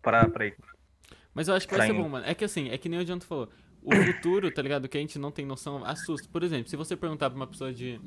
Pra, 0.00 0.28
pra 0.28 0.46
ir. 0.46 0.56
Mas 1.34 1.48
eu 1.48 1.54
acho 1.54 1.66
que 1.66 1.74
vai 1.76 1.86
ser 1.86 1.92
bom, 1.94 2.08
mano. 2.08 2.26
É 2.26 2.34
que 2.34 2.44
assim, 2.44 2.68
é 2.70 2.78
que 2.78 2.88
nem 2.88 3.00
o 3.00 3.04
Jonathan 3.04 3.26
falou. 3.26 3.48
O 3.82 3.92
futuro, 3.96 4.50
tá 4.52 4.62
ligado? 4.62 4.88
Que 4.88 4.96
a 4.96 5.00
gente 5.00 5.18
não 5.18 5.32
tem 5.32 5.44
noção, 5.44 5.84
assusta. 5.84 6.28
Por 6.30 6.44
exemplo, 6.44 6.68
se 6.68 6.76
você 6.76 6.96
perguntar 6.96 7.30
pra 7.30 7.36
uma 7.36 7.46
pessoa 7.46 7.72
de. 7.72 8.00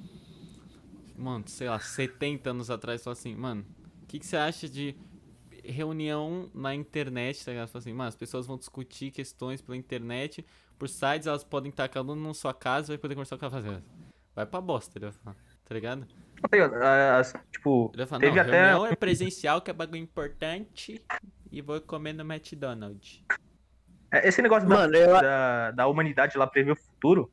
Mano, 1.18 1.44
sei 1.48 1.68
lá, 1.68 1.80
70 1.80 2.50
anos 2.50 2.70
atrás, 2.70 3.04
falar 3.04 3.14
assim, 3.14 3.36
mano, 3.36 3.66
o 4.04 4.06
que, 4.06 4.20
que 4.20 4.26
você 4.26 4.38
acha 4.38 4.68
de 4.70 4.96
reunião 5.72 6.50
na 6.54 6.74
internet, 6.76 7.44
tá 7.46 7.52
ligado? 7.52 7.70
Assim, 7.74 7.94
mano, 7.94 8.08
as 8.10 8.16
pessoas 8.16 8.46
vão 8.48 8.58
discutir 8.58 9.12
questões 9.12 9.62
pela 9.62 9.76
internet, 9.78 10.46
por 10.78 10.88
sites, 10.90 11.28
elas 11.28 11.44
podem 11.44 11.70
estar 11.70 11.88
cada 11.90 12.12
um 12.12 12.16
na 12.16 12.34
sua 12.34 12.54
casa 12.54 12.88
e 12.88 12.96
vai 12.96 12.98
poder 12.98 13.16
conversar 13.16 13.38
com 13.38 13.46
a 13.46 13.50
fazenda. 13.50 13.84
Vai 14.36 14.46
pra 14.46 14.60
bosta, 14.62 14.98
ele 14.98 15.06
vai 15.06 15.14
falar, 15.14 15.36
tá 15.66 15.74
ligado? 15.76 16.08
Não 16.42 16.50
tem, 16.50 16.62
as- 16.62 17.34
tipo, 17.52 17.90
Ele 17.94 17.98
vai 18.00 18.06
falar, 18.08 18.20
Teve 18.22 18.36
não, 18.36 18.42
até- 18.42 18.52
reunião 18.52 18.86
é 18.88 18.96
presencial, 18.96 19.62
que 19.62 19.72
é 19.72 19.74
bagulho 19.74 20.02
importante, 20.02 21.02
e 21.52 21.62
vou 21.62 21.80
comer 21.80 22.14
no 22.14 22.24
McDonald's. 22.24 23.24
é, 24.12 24.28
esse 24.28 24.42
negócio 24.42 24.68
da, 24.68 24.76
Mano, 24.76 24.96
eu, 24.96 25.22
da, 25.22 25.72
da 25.72 25.88
humanidade 25.88 26.38
lá 26.38 26.46
prever 26.46 26.72
o 26.72 26.76
futuro 26.76 27.32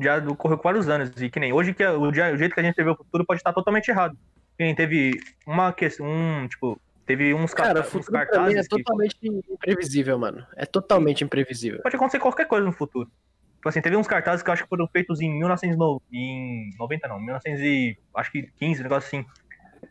já 0.00 0.18
ocorreu 0.18 0.56
com 0.58 0.62
vários 0.64 0.88
anos. 0.88 1.10
E 1.20 1.28
que 1.30 1.40
nem 1.40 1.52
hoje, 1.52 1.74
que 1.74 1.82
é- 1.82 1.90
o, 1.90 2.10
dia- 2.10 2.32
o 2.32 2.36
jeito 2.36 2.54
que 2.54 2.60
a 2.60 2.62
gente 2.62 2.74
prevê 2.74 2.90
o 2.90 2.96
futuro 2.96 3.24
pode 3.26 3.40
estar 3.40 3.52
totalmente 3.52 3.88
errado. 3.88 4.16
Que 4.56 4.64
nem 4.64 4.74
teve 4.74 5.18
uma 5.46 5.72
questão, 5.72 6.06
um, 6.06 6.46
tipo, 6.48 6.78
teve 7.06 7.34
uns, 7.34 7.52
cara, 7.54 7.80
o 7.80 7.82
carta- 7.82 7.98
uns 7.98 8.08
mim 8.08 8.16
é 8.16 8.18
cartazes 8.26 8.68
que 8.68 8.76
totalmente 8.82 9.16
imprevisível, 9.22 10.18
mano. 10.18 10.46
É 10.56 10.64
totalmente 10.66 11.24
imprevisível. 11.24 11.80
pode 11.82 11.96
acontecer 11.96 12.18
qualquer 12.18 12.46
coisa 12.46 12.64
no 12.64 12.72
futuro. 12.72 13.10
Tipo 13.56 13.68
assim, 13.68 13.80
teve 13.80 13.96
uns 13.96 14.08
cartazes 14.08 14.42
que 14.42 14.50
eu 14.50 14.52
acho 14.54 14.64
que 14.64 14.68
foram 14.68 14.88
feitos 14.88 15.20
em 15.20 15.30
1990, 15.38 17.08
não, 17.08 17.20
1915, 17.20 18.80
um 18.80 18.82
negócio 18.82 19.06
assim. 19.06 19.26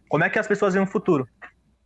Como 0.10 0.24
é 0.24 0.30
que 0.30 0.38
as 0.38 0.48
pessoas 0.48 0.74
veem 0.74 0.84
o 0.84 0.88
futuro? 0.88 1.28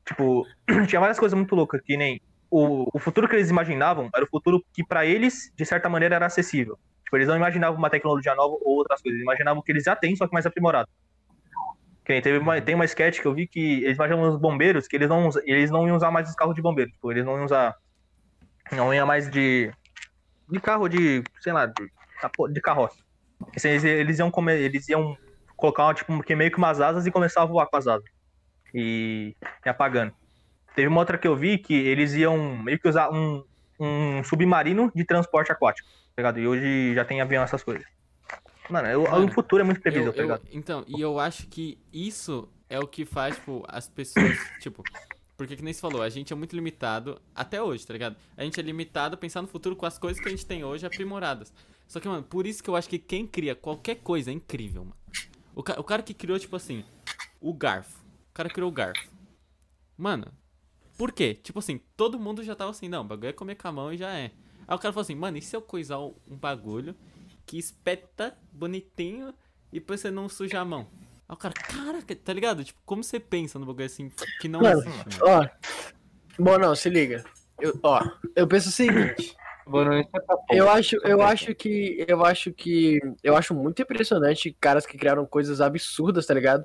Tipo, 0.06 0.46
tinha 0.88 1.00
várias 1.00 1.20
coisas 1.20 1.38
muito 1.38 1.56
loucas, 1.56 1.82
que 1.82 1.96
nem 1.96 2.20
o, 2.50 2.90
o 2.92 3.00
futuro 3.00 3.28
que 3.28 3.36
eles 3.36 3.50
imaginavam 3.50 4.10
era 4.16 4.24
o 4.26 4.28
futuro 4.28 4.64
que 4.74 4.84
pra 4.84 5.06
eles, 5.06 5.52
de 5.56 5.66
certa 5.66 5.90
maneira, 5.90 6.16
era 6.16 6.26
acessível. 6.26 6.78
Tipo, 7.04 7.18
eles 7.18 7.28
não 7.28 7.36
imaginavam 7.36 7.78
uma 7.78 7.90
tecnologia 7.90 8.34
nova 8.34 8.56
ou 8.62 8.78
outras 8.78 9.02
coisas, 9.02 9.18
eles 9.18 9.24
imaginavam 9.24 9.60
o 9.60 9.64
que 9.64 9.72
eles 9.72 9.84
já 9.84 9.96
têm, 9.96 10.16
só 10.16 10.28
que 10.28 10.34
mais 10.34 10.46
aprimorado. 10.46 10.90
Que 12.06 12.22
teve 12.22 12.38
uma, 12.38 12.62
tem 12.62 12.76
uma 12.76 12.86
sketch 12.86 13.20
que 13.20 13.26
eu 13.26 13.34
vi 13.34 13.48
que 13.48 13.84
eles 13.84 13.96
imaginavam 13.96 14.30
os 14.30 14.40
bombeiros 14.40 14.88
que 14.88 14.96
eles 14.96 15.10
não, 15.10 15.30
eles 15.44 15.72
não 15.72 15.88
iam 15.88 15.96
usar 15.96 16.12
mais 16.12 16.30
os 16.30 16.36
carros 16.36 16.56
de 16.56 16.62
bombeiro. 16.62 16.92
Tipo, 16.92 17.12
eles 17.12 17.26
não 17.26 17.36
iam 17.36 17.46
usar. 17.46 17.76
Não 18.72 18.94
ia 18.94 19.06
mais 19.06 19.30
de. 19.30 19.72
De 20.48 20.60
carro 20.60 20.88
de. 20.88 21.24
sei 21.42 21.52
lá, 21.52 21.66
de, 21.66 21.92
de 22.54 22.62
carroça. 22.62 22.98
Assim, 23.56 23.70
Eles, 23.70 23.84
eles 23.84 24.20
iam 24.20 24.30
comer, 24.30 24.60
eles 24.60 24.88
iam 24.88 25.18
colocar 25.58 25.94
tipo, 25.96 26.22
que 26.22 26.36
meio 26.36 26.52
que 26.52 26.58
umas 26.58 26.80
asas 26.80 27.06
e 27.06 27.12
começar 27.12 27.42
a 27.42 27.46
voar 27.46 27.66
com 27.66 27.78
as 27.78 27.88
asas. 27.88 28.10
E, 28.74 29.36
e 29.66 29.70
apagando. 29.70 30.14
Teve 30.76 30.88
uma 30.88 31.00
outra 31.00 31.18
que 31.18 31.28
eu 31.28 31.36
vi 31.36 31.58
que 31.58 31.74
eles 31.74 32.14
iam 32.14 32.58
meio 32.58 32.78
que 32.78 32.88
usar 32.88 33.10
um, 33.10 33.44
um 33.80 34.24
submarino 34.24 34.92
de 34.94 35.06
transporte 35.06 35.52
aquático, 35.52 35.88
tá 35.88 36.14
ligado? 36.18 36.40
E 36.40 36.48
hoje 36.48 36.94
já 36.94 37.06
tem 37.06 37.22
avião, 37.22 37.44
essas 37.44 37.64
coisas. 37.64 37.95
Mano, 38.70 38.88
eu- 38.88 39.04
Mano, 39.04 39.26
o 39.28 39.32
futuro 39.32 39.62
é 39.62 39.66
muito 39.66 39.80
previsível, 39.82 40.12
Eu- 40.12 40.16
tá 40.16 40.22
ligado? 40.22 40.42
então, 40.52 40.84
e 40.88 41.00
eu 41.00 41.20
acho 41.20 41.48
que 41.48 41.78
isso 41.94 42.48
é 42.70 42.80
o 42.80 42.88
que 42.88 43.06
faz, 43.06 43.36
tipo, 43.36 43.64
as 43.68 43.88
pessoas, 43.88 44.38
tipo, 44.60 44.84
porque 45.38 45.56
que 45.56 45.62
nem 45.64 45.74
você 45.74 45.82
falou, 45.82 46.02
a 46.02 46.10
gente 46.10 46.32
é 46.34 46.36
muito 46.36 46.56
limitado 46.56 47.22
até 47.34 47.62
hoje, 47.62 47.86
tá 47.86 47.94
ligado? 47.94 48.16
A 48.36 48.44
gente 48.44 48.60
é 48.60 48.64
limitado 48.64 49.16
a 49.16 49.18
pensar 49.18 49.42
no 49.42 49.48
futuro 49.48 49.76
com 49.76 49.86
as 49.86 49.98
coisas 50.00 50.22
que 50.22 50.28
a 50.28 50.32
gente 50.32 50.46
tem 50.46 50.64
hoje 50.64 50.86
aprimoradas. 50.86 51.54
Só 51.88 52.00
que, 52.00 52.08
mano, 52.08 52.24
por 52.24 52.48
isso 52.48 52.64
que 52.64 52.70
eu 52.70 52.76
acho 52.76 52.90
que 52.90 52.98
quem 52.98 53.28
cria 53.28 53.54
qualquer 53.54 53.96
coisa 53.96 54.32
é 54.32 54.34
incrível, 54.34 54.86
mano. 54.86 54.96
O, 55.54 55.62
ca- 55.62 55.80
o 55.80 55.84
cara 55.84 56.02
que 56.02 56.14
criou, 56.14 56.40
tipo 56.40 56.56
assim, 56.56 56.84
o 57.40 57.54
garfo. 57.54 58.00
O 58.32 58.34
cara 58.34 58.50
criou 58.50 58.70
o 58.70 58.74
garfo. 58.74 59.08
Mano, 59.98 60.28
por 60.98 61.12
quê? 61.12 61.34
Tipo 61.36 61.60
assim, 61.60 61.80
todo 61.96 62.20
mundo 62.20 62.44
já 62.44 62.56
tava 62.56 62.72
assim, 62.72 62.90
não, 62.90 63.02
o 63.02 63.04
bagulho 63.06 63.30
é 63.30 63.34
comer 63.34 63.56
com 63.56 63.68
a 63.68 63.72
mão 63.72 63.94
e 63.94 63.98
já 63.98 64.10
é. 64.14 64.32
Aí 64.68 64.76
o 64.76 64.80
cara 64.80 64.92
falou 64.94 65.02
assim, 65.04 65.16
mano, 65.16 65.38
e 65.38 65.42
se 65.42 65.56
eu 65.56 65.62
coisar 65.62 66.00
um 66.00 66.14
bagulho 66.28 66.96
que 67.46 67.58
espeta 67.58 68.38
bonitinho 68.52 69.34
e 69.72 69.80
depois 69.80 70.02
você 70.02 70.12
não 70.12 70.28
suja 70.28 70.60
a 70.60 70.66
mão? 70.66 70.88
Aí 71.28 71.34
o 71.34 71.38
cara, 71.38 71.54
caraca, 71.54 72.16
tá 72.16 72.34
ligado? 72.34 72.64
Tipo, 72.64 72.80
como 72.86 73.04
você 73.04 73.20
pensa 73.20 73.58
no 73.58 73.66
bagulho 73.66 73.86
assim 73.86 74.12
que 74.40 74.48
não 74.48 74.62
Mano, 74.62 74.80
existe, 74.80 75.20
mano? 75.20 75.50
Ó. 76.38 76.44
Bom, 76.44 76.58
não, 76.58 76.76
se 76.76 76.90
liga. 76.90 77.24
Eu, 77.60 77.80
ó, 77.84 78.02
eu 78.36 78.48
penso 78.48 78.70
o 78.70 78.72
seguinte. 78.72 79.36
É. 79.40 79.46
Eu 80.52 80.70
acho, 80.70 80.96
eu 81.04 81.22
acho 81.24 81.56
que. 81.56 82.06
Eu 82.08 82.24
acho 82.24 82.52
que. 82.52 83.00
Eu 83.24 83.36
acho 83.36 83.54
muito 83.56 83.82
impressionante 83.82 84.56
caras 84.60 84.86
que 84.86 84.98
criaram 84.98 85.26
coisas 85.26 85.60
absurdas, 85.60 86.28
tá 86.28 86.34
ligado? 86.36 86.64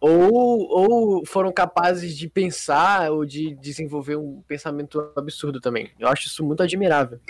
Ou, 0.00 0.66
ou 0.70 1.26
foram 1.26 1.52
capazes 1.52 2.16
de 2.16 2.26
pensar 2.26 3.12
ou 3.12 3.26
de 3.26 3.54
desenvolver 3.56 4.16
um 4.16 4.42
pensamento 4.48 5.12
absurdo 5.14 5.60
também. 5.60 5.90
Eu 5.98 6.08
acho 6.08 6.28
isso 6.28 6.42
muito 6.42 6.62
admirável. 6.62 7.20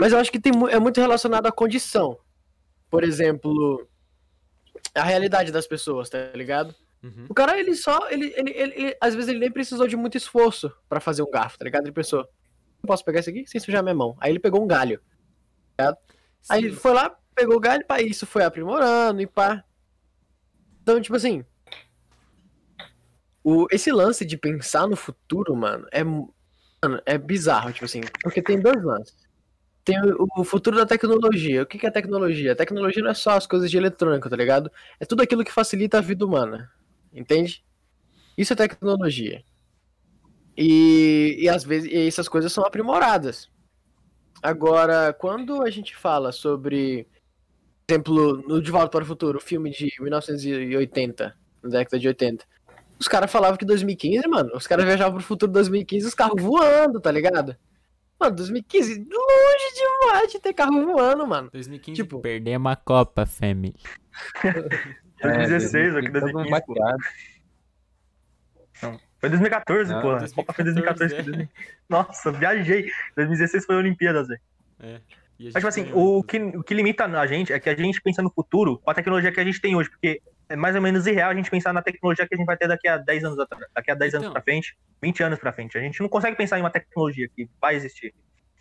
Mas 0.00 0.12
eu 0.12 0.18
acho 0.18 0.32
que 0.32 0.40
tem, 0.40 0.50
é 0.70 0.78
muito 0.80 1.00
relacionado 1.00 1.46
à 1.46 1.52
condição. 1.52 2.18
Por 2.90 3.04
exemplo, 3.04 3.86
a 4.94 5.02
realidade 5.04 5.52
das 5.52 5.66
pessoas, 5.66 6.08
tá 6.08 6.30
ligado? 6.34 6.74
Uhum. 7.02 7.26
O 7.28 7.34
cara, 7.34 7.58
ele 7.58 7.74
só. 7.74 8.08
Ele, 8.10 8.32
ele, 8.36 8.50
ele, 8.50 8.74
ele- 8.74 8.96
às 9.00 9.14
vezes 9.14 9.28
ele 9.30 9.38
nem 9.38 9.50
precisou 9.50 9.86
de 9.86 9.96
muito 9.96 10.16
esforço 10.16 10.72
pra 10.88 11.00
fazer 11.00 11.22
um 11.22 11.30
garfo, 11.30 11.58
tá 11.58 11.64
ligado? 11.64 11.84
Ele 11.84 11.92
pensou, 11.92 12.26
posso 12.86 13.04
pegar 13.04 13.20
isso 13.20 13.30
aqui 13.30 13.46
sem 13.46 13.60
sujar 13.60 13.82
minha 13.82 13.94
mão. 13.94 14.16
Aí 14.20 14.32
ele 14.32 14.38
pegou 14.40 14.62
um 14.62 14.66
galho. 14.66 15.00
Aí 16.48 16.64
ele 16.64 16.76
foi 16.76 16.92
lá, 16.92 17.16
pegou 17.34 17.56
o 17.56 17.60
galho, 17.60 17.86
pá, 17.86 18.00
isso 18.00 18.26
foi 18.26 18.42
aprimorando 18.42 19.20
e 19.20 19.26
pá. 19.26 19.64
Então, 20.82 21.00
tipo 21.00 21.16
assim. 21.16 21.44
O, 23.42 23.66
esse 23.70 23.90
lance 23.90 24.24
de 24.24 24.36
pensar 24.36 24.86
no 24.86 24.96
futuro, 24.96 25.56
mano, 25.56 25.86
é, 25.90 26.04
mano, 26.04 26.32
é 27.06 27.16
bizarro, 27.16 27.72
tipo 27.72 27.86
assim. 27.86 28.02
Porque 28.22 28.42
tem 28.42 28.60
dois 28.60 28.82
lances. 28.82 29.16
Tem 29.90 30.00
o, 30.36 30.44
futuro 30.44 30.76
da 30.76 30.86
tecnologia. 30.86 31.62
O 31.64 31.66
que, 31.66 31.84
é 31.84 31.90
tecnologia? 31.90 32.52
A 32.52 32.56
tecnologia 32.56 33.02
não 33.02 33.10
é 33.10 33.14
só 33.14 33.32
as 33.32 33.46
coisas 33.46 33.68
de 33.68 33.76
eletrônica, 33.76 34.30
tá 34.30 34.36
ligado? 34.36 34.70
É 35.00 35.04
tudo 35.04 35.20
aquilo 35.20 35.44
que 35.44 35.50
facilita 35.50 35.98
a 35.98 36.00
vida 36.00 36.24
humana. 36.24 36.70
Entende? 37.12 37.64
Isso 38.38 38.52
é 38.52 38.56
tecnologia. 38.56 39.42
E, 40.56 41.38
e 41.40 41.48
às 41.48 41.64
vezes 41.64 41.90
e 41.90 42.06
essas 42.06 42.28
coisas 42.28 42.52
são 42.52 42.64
aprimoradas. 42.64 43.50
Agora, 44.40 45.12
quando 45.12 45.60
a 45.62 45.70
gente 45.70 45.96
fala 45.96 46.30
sobre, 46.30 47.08
por 47.84 47.92
exemplo, 47.92 48.44
no 48.46 48.62
De 48.62 48.70
Volta 48.70 48.90
para 48.90 49.02
o 49.02 49.06
Futuro, 49.06 49.38
o 49.38 49.42
filme 49.42 49.70
de 49.70 49.92
1980, 50.00 51.36
na 51.64 51.68
década 51.68 51.98
de 51.98 52.06
80, 52.06 52.44
os 52.98 53.08
caras 53.08 53.30
falavam 53.30 53.56
que 53.56 53.64
2015, 53.64 54.28
mano, 54.28 54.50
os 54.54 54.68
caras 54.68 54.84
viajavam 54.84 55.14
pro 55.14 55.22
futuro 55.22 55.50
de 55.50 55.54
2015 55.54 56.06
os 56.06 56.14
carros 56.14 56.40
voando, 56.40 57.00
tá 57.00 57.10
ligado? 57.10 57.56
Mano, 58.20 58.36
2015, 58.36 58.98
longe 58.98 59.74
demais 59.74 60.30
de 60.30 60.38
ter 60.38 60.52
carro 60.52 60.84
voando, 60.84 61.26
mano. 61.26 61.48
2015, 61.52 62.02
tipo- 62.02 62.20
perdemos 62.20 62.70
a 62.70 62.76
Copa, 62.76 63.24
family. 63.24 63.74
2016, 65.22 65.96
aqui, 65.96 66.10
todo 66.12 66.26
mundo 66.26 66.32
2015, 66.50 66.66
pô. 66.66 66.74
bateado. 66.74 67.02
Foi 69.18 69.28
2014, 69.28 69.92
Não, 69.92 70.00
pô. 70.00 70.10
A 70.12 70.28
Copa 70.30 70.52
foi 70.54 70.64
2014. 70.64 71.14
foi 71.14 71.22
2014. 71.24 71.48
Nossa, 71.88 72.32
viajei. 72.32 72.90
2016 73.16 73.66
foi 73.66 73.74
a 73.76 73.78
Olimpíadas, 73.78 74.28
velho. 74.28 74.40
É. 74.80 74.94
A 74.96 75.00
Mas, 75.44 75.54
tipo 75.54 75.68
assim, 75.68 75.90
o 75.94 76.22
que, 76.22 76.38
o 76.38 76.62
que 76.62 76.74
limita 76.74 77.04
a 77.04 77.26
gente 77.26 77.52
é 77.52 77.58
que 77.58 77.68
a 77.68 77.74
gente 77.76 78.00
pensa 78.02 78.22
no 78.22 78.30
futuro 78.30 78.78
com 78.78 78.90
a 78.90 78.94
tecnologia 78.94 79.32
que 79.32 79.40
a 79.40 79.44
gente 79.44 79.60
tem 79.60 79.74
hoje, 79.76 79.90
porque 79.90 80.20
é 80.50 80.56
mais 80.56 80.74
ou 80.76 80.82
menos 80.82 81.06
irreal 81.06 81.30
a 81.30 81.34
gente 81.34 81.48
pensar 81.50 81.72
na 81.72 81.80
tecnologia 81.80 82.26
que 82.26 82.34
a 82.34 82.36
gente 82.36 82.46
vai 82.46 82.56
ter 82.56 82.68
daqui 82.68 82.86
a 82.88 82.98
10 82.98 83.24
anos 83.24 83.38
atrás, 83.38 83.64
daqui 83.74 83.90
a 83.90 83.94
10 83.94 84.14
anos 84.14 84.24
Então. 84.26 84.32
pra 84.34 84.42
frente, 84.42 84.76
20 85.00 85.22
anos 85.22 85.38
pra 85.38 85.52
frente. 85.52 85.78
A 85.78 85.80
gente 85.80 86.00
não 86.00 86.08
consegue 86.08 86.36
pensar 86.36 86.58
em 86.58 86.60
uma 86.62 86.70
tecnologia 86.70 87.28
que 87.28 87.48
vai 87.60 87.74
existir, 87.76 88.12
tá 88.12 88.18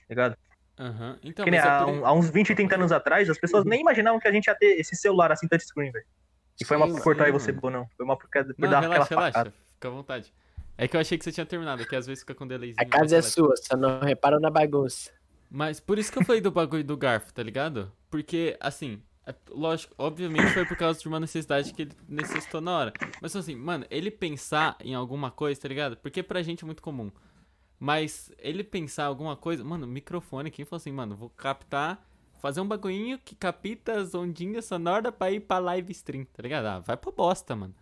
ligado? 0.10 0.38
Aham. 0.80 1.18
Então, 1.24 1.44
que 1.44 1.52
nem 1.52 1.60
mas 1.60 1.68
é 1.70 1.72
há, 1.74 1.84
por- 1.84 1.94
um- 1.94 2.06
há 2.06 2.14
uns 2.14 2.30
20, 2.30 2.56
30 2.56 2.76
anos 2.76 2.92
atrás, 2.92 3.30
as 3.30 3.38
pessoas 3.38 3.66
nem 3.66 3.82
imaginavam 3.82 4.20
que 4.20 4.28
a 4.28 4.32
gente 4.32 4.46
ia 4.48 4.56
ter 4.56 4.80
esse 4.80 4.96
celular 4.96 5.32
assim 5.32 5.48
touchscreen, 5.48 5.92
velho. 5.92 6.06
E 6.62 6.64
foi 6.66 6.78
uma 6.78 6.88
por 6.88 7.02
cortar 7.02 7.26
aí 7.26 7.32
você, 7.32 7.52
não. 7.52 7.88
Foi 7.98 8.06
uma 8.06 8.16
por, 8.18 8.30
por 8.30 8.46
Não, 8.58 8.70
dar 8.70 8.80
relaxa, 8.82 9.04
aquela 9.04 9.30
relaxa. 9.30 9.54
Fica 9.74 9.88
à 9.88 9.92
vontade. 9.92 10.34
É 10.78 10.88
que 10.88 10.96
eu 10.96 11.02
achei 11.02 11.18
que 11.18 11.24
você 11.26 11.32
tinha 11.32 11.46
terminado, 11.46 11.86
que 11.86 11.96
às 11.96 12.06
vezes 12.06 12.22
fica 12.22 12.36
com 12.36 12.48
delayzinho. 12.48 12.82
A 12.82 12.86
casa 12.86 13.18
é 13.18 13.22
sua, 13.22 13.54
só 13.58 13.76
não 13.76 14.00
repara 14.00 14.40
na 14.40 14.50
bagunça. 14.50 15.12
Mas 15.52 15.80
por 15.80 15.98
isso 15.98 16.12
que 16.12 16.20
eu 16.20 16.24
falei 16.24 16.40
do 16.42 16.52
bagulho 16.52 16.84
do 16.84 16.96
garfo, 16.96 17.34
tá 17.34 17.42
ligado? 17.44 17.92
Porque, 18.10 18.56
assim, 18.60 18.94
é- 18.94 19.09
lógico, 19.50 19.94
obviamente 19.98 20.48
foi 20.54 20.66
por 20.66 20.78
causa 20.78 21.00
de 21.00 21.08
uma 21.08 21.20
necessidade 21.20 21.74
que 21.74 21.84
ele 21.84 21.92
necessitou 22.08 22.62
na 22.62 22.78
hora. 22.78 22.94
Mas 23.22 23.36
assim, 23.36 23.56
mano, 23.56 23.86
ele 23.90 24.12
pensar 24.12 24.78
em 24.84 24.94
alguma 24.94 25.32
coisa, 25.32 25.60
tá 25.62 25.68
ligado? 25.68 25.98
Porque 25.98 26.24
pra 26.24 26.42
gente 26.42 26.64
é 26.64 26.66
muito 26.66 26.82
comum. 26.82 27.12
Mas 27.80 28.32
ele 28.40 28.64
pensar 28.64 29.06
alguma 29.06 29.36
coisa, 29.36 29.64
mano, 29.64 29.88
microfone, 29.88 30.52
quem 30.52 30.66
falou 30.66 30.78
assim, 30.78 30.92
mano, 30.92 31.16
vou 31.16 31.30
captar, 31.30 32.06
fazer 32.42 32.60
um 32.60 32.68
bagulhinho 32.68 33.18
que 33.18 33.36
capta 33.36 34.00
as 34.00 34.14
ondinhas 34.14 34.66
sonoras 34.66 35.14
pra 35.14 35.32
ir 35.32 35.40
pra 35.40 35.60
live 35.60 35.92
stream, 35.92 36.26
tá 36.26 36.44
ligado? 36.44 36.66
Ah, 36.66 36.80
vai 36.80 36.98
pra 36.98 37.12
bosta, 37.12 37.56
mano. 37.56 37.74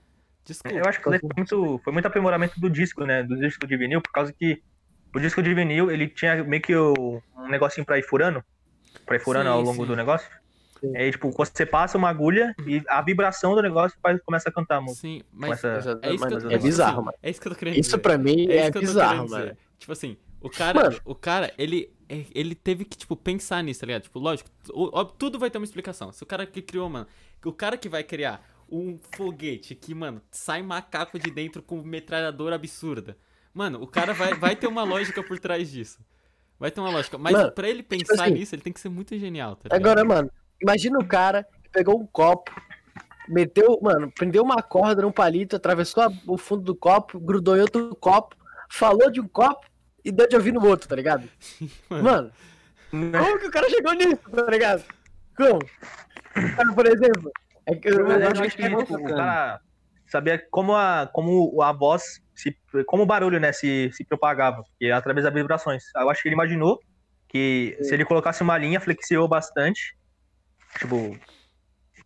Desculpa. 0.45 0.77
Eu 0.77 0.85
acho 0.87 0.99
que 0.99 1.03
foi 1.03 1.19
muito, 1.35 1.81
foi 1.83 1.93
muito 1.93 2.05
aprimoramento 2.05 2.59
do 2.59 2.69
disco, 2.69 3.05
né? 3.05 3.23
Do 3.23 3.35
disco 3.37 3.65
de 3.67 3.75
vinil, 3.75 4.01
por 4.01 4.11
causa 4.11 4.31
que 4.31 4.61
o 5.13 5.19
disco 5.19 5.41
de 5.41 5.53
vinil, 5.53 5.89
ele 5.89 6.07
tinha 6.07 6.43
meio 6.43 6.61
que 6.61 6.75
um 6.77 7.21
negocinho 7.49 7.85
pra 7.85 7.97
ir 7.97 8.03
furando. 8.03 8.43
Pra 9.05 9.15
ir 9.15 9.19
furando 9.19 9.45
Sim, 9.45 9.51
ao 9.51 9.61
longo 9.61 9.81
sim. 9.81 9.87
do 9.87 9.95
negócio. 9.95 10.29
Sim. 10.79 10.95
Aí, 10.95 11.11
tipo, 11.11 11.29
você 11.31 11.65
passa 11.65 11.97
uma 11.97 12.09
agulha 12.09 12.55
e 12.65 12.81
a 12.87 13.01
vibração 13.01 13.55
do 13.55 13.61
negócio 13.61 13.97
faz, 14.01 14.19
começa 14.23 14.49
a 14.49 14.51
cantar 14.51 14.77
a 14.77 14.81
música. 14.81 15.01
Sim, 15.07 15.21
mas 15.31 15.61
Começa- 15.61 15.99
é 16.01 16.13
isso 16.13 16.27
que 16.27 16.33
eu, 16.33 16.49
é 16.49 16.53
é 16.53 16.57
bizarro, 16.57 17.03
mano. 17.05 17.17
É 17.21 17.29
isso 17.29 17.41
que 17.41 17.47
eu 17.47 17.51
tô 17.53 17.57
querendo 17.57 17.73
Isso 17.75 17.89
dizer. 17.89 17.97
pra 17.99 18.17
mim 18.17 18.47
É 18.49 18.57
é, 18.57 18.61
isso 18.63 18.71
que 18.71 18.77
eu 18.77 18.81
tô 18.81 18.87
bizarro, 18.87 19.27
querendo 19.27 19.29
mano. 19.45 19.57
Tipo 19.79 19.91
assim, 19.91 20.17
o 20.41 20.49
cara, 20.49 20.83
Mano. 20.83 20.99
o 21.05 21.15
cara, 21.15 21.53
ele, 21.57 21.91
é, 22.09 22.23
ele 22.33 22.55
teve 22.55 22.85
que, 22.85 22.97
tipo, 22.97 23.15
pensar 23.15 23.63
nisso, 23.63 23.79
tá 23.79 23.85
ligado? 23.87 24.03
Tipo, 24.03 24.19
lógico, 24.19 24.49
tudo 25.17 25.37
vai 25.39 25.49
ter 25.49 25.57
uma 25.57 25.65
explicação. 25.65 26.11
Se 26.11 26.21
o 26.23 26.25
cara 26.25 26.45
que 26.45 26.61
criou, 26.61 26.87
mano, 26.89 27.07
o 27.45 27.51
cara 27.53 27.75
que 27.77 27.89
vai 27.89 28.03
criar 28.03 28.43
um 28.69 28.99
foguete 29.15 29.73
que, 29.75 29.93
mano, 29.95 30.21
sai 30.31 30.61
macaco 30.61 31.17
de 31.17 31.31
dentro 31.31 31.61
com 31.63 31.81
metralhadora 31.81 32.55
absurda. 32.55 33.17
Mano, 33.53 33.81
o 33.81 33.87
cara 33.87 34.13
vai, 34.13 34.33
vai 34.35 34.55
ter 34.55 34.67
uma 34.67 34.83
lógica 34.85 35.23
por 35.23 35.39
trás 35.39 35.71
disso. 35.71 35.99
Vai 36.59 36.71
ter 36.71 36.79
uma 36.81 36.89
lógica. 36.89 37.17
Mas 37.17 37.33
Mano, 37.33 37.51
pra 37.51 37.69
ele 37.69 37.83
pensar 37.83 38.23
assim, 38.25 38.33
nisso, 38.33 38.55
ele 38.55 38.61
tem 38.63 38.73
que 38.73 38.79
ser 38.79 38.89
muito 38.89 39.17
genial, 39.17 39.55
tá 39.55 39.63
ligado? 39.65 39.79
Agora, 39.79 40.03
mano, 40.03 40.31
imagina 40.61 40.97
o 40.99 41.05
cara 41.05 41.43
que 41.63 41.69
pegou 41.69 41.99
um 41.99 42.05
copo, 42.05 42.51
meteu, 43.27 43.79
mano, 43.81 44.11
prendeu 44.11 44.43
uma 44.43 44.61
corda 44.61 45.01
num 45.01 45.11
palito, 45.11 45.55
atravessou 45.55 46.03
a- 46.03 46.11
o 46.27 46.37
fundo 46.37 46.63
do 46.63 46.75
copo, 46.75 47.19
grudou 47.19 47.57
em 47.57 47.61
outro 47.61 47.95
copo, 47.95 48.35
falou 48.69 49.11
de 49.11 49.19
um 49.19 49.27
copo 49.27 49.65
e 50.03 50.11
deu 50.11 50.27
de 50.27 50.35
ouvir 50.35 50.53
no 50.53 50.65
outro, 50.65 50.87
tá 50.87 50.95
ligado? 50.95 51.27
mano. 51.89 52.31
Mano, 52.91 53.25
como 53.25 53.39
que 53.39 53.47
o 53.47 53.51
cara 53.51 53.69
chegou 53.69 53.93
nisso, 53.93 54.21
tá 54.31 54.49
ligado? 54.49 54.83
Como? 55.35 55.59
Cara, 56.55 56.73
por 56.73 56.85
exemplo, 56.87 57.31
é 57.65 57.75
que 57.75 57.89
eu, 57.89 57.99
Eu, 57.99 58.07
eu 58.07 58.27
acho 58.29 58.41
que 58.43 58.49
que 58.49 58.75
tipo, 58.75 58.95
o 58.95 59.03
cara 59.03 59.59
sabia 60.07 60.41
como 60.49 60.73
a, 60.73 61.09
como 61.11 61.61
a 61.61 61.73
voz, 61.73 62.21
se, 62.33 62.55
como 62.85 63.03
o 63.03 63.05
barulho, 63.05 63.39
né, 63.39 63.51
se, 63.51 63.91
se 63.91 64.05
propagava, 64.05 64.63
e 64.79 64.89
através 64.89 65.25
das 65.25 65.33
vibrações. 65.33 65.83
Eu 65.95 66.09
acho 66.09 66.21
que 66.21 66.29
ele 66.29 66.35
imaginou 66.35 66.79
que 67.27 67.77
se 67.81 67.93
ele 67.93 68.05
colocasse 68.05 68.41
uma 68.41 68.57
linha 68.57 68.79
flexível 68.79 69.27
bastante, 69.27 69.97
tipo, 70.79 71.17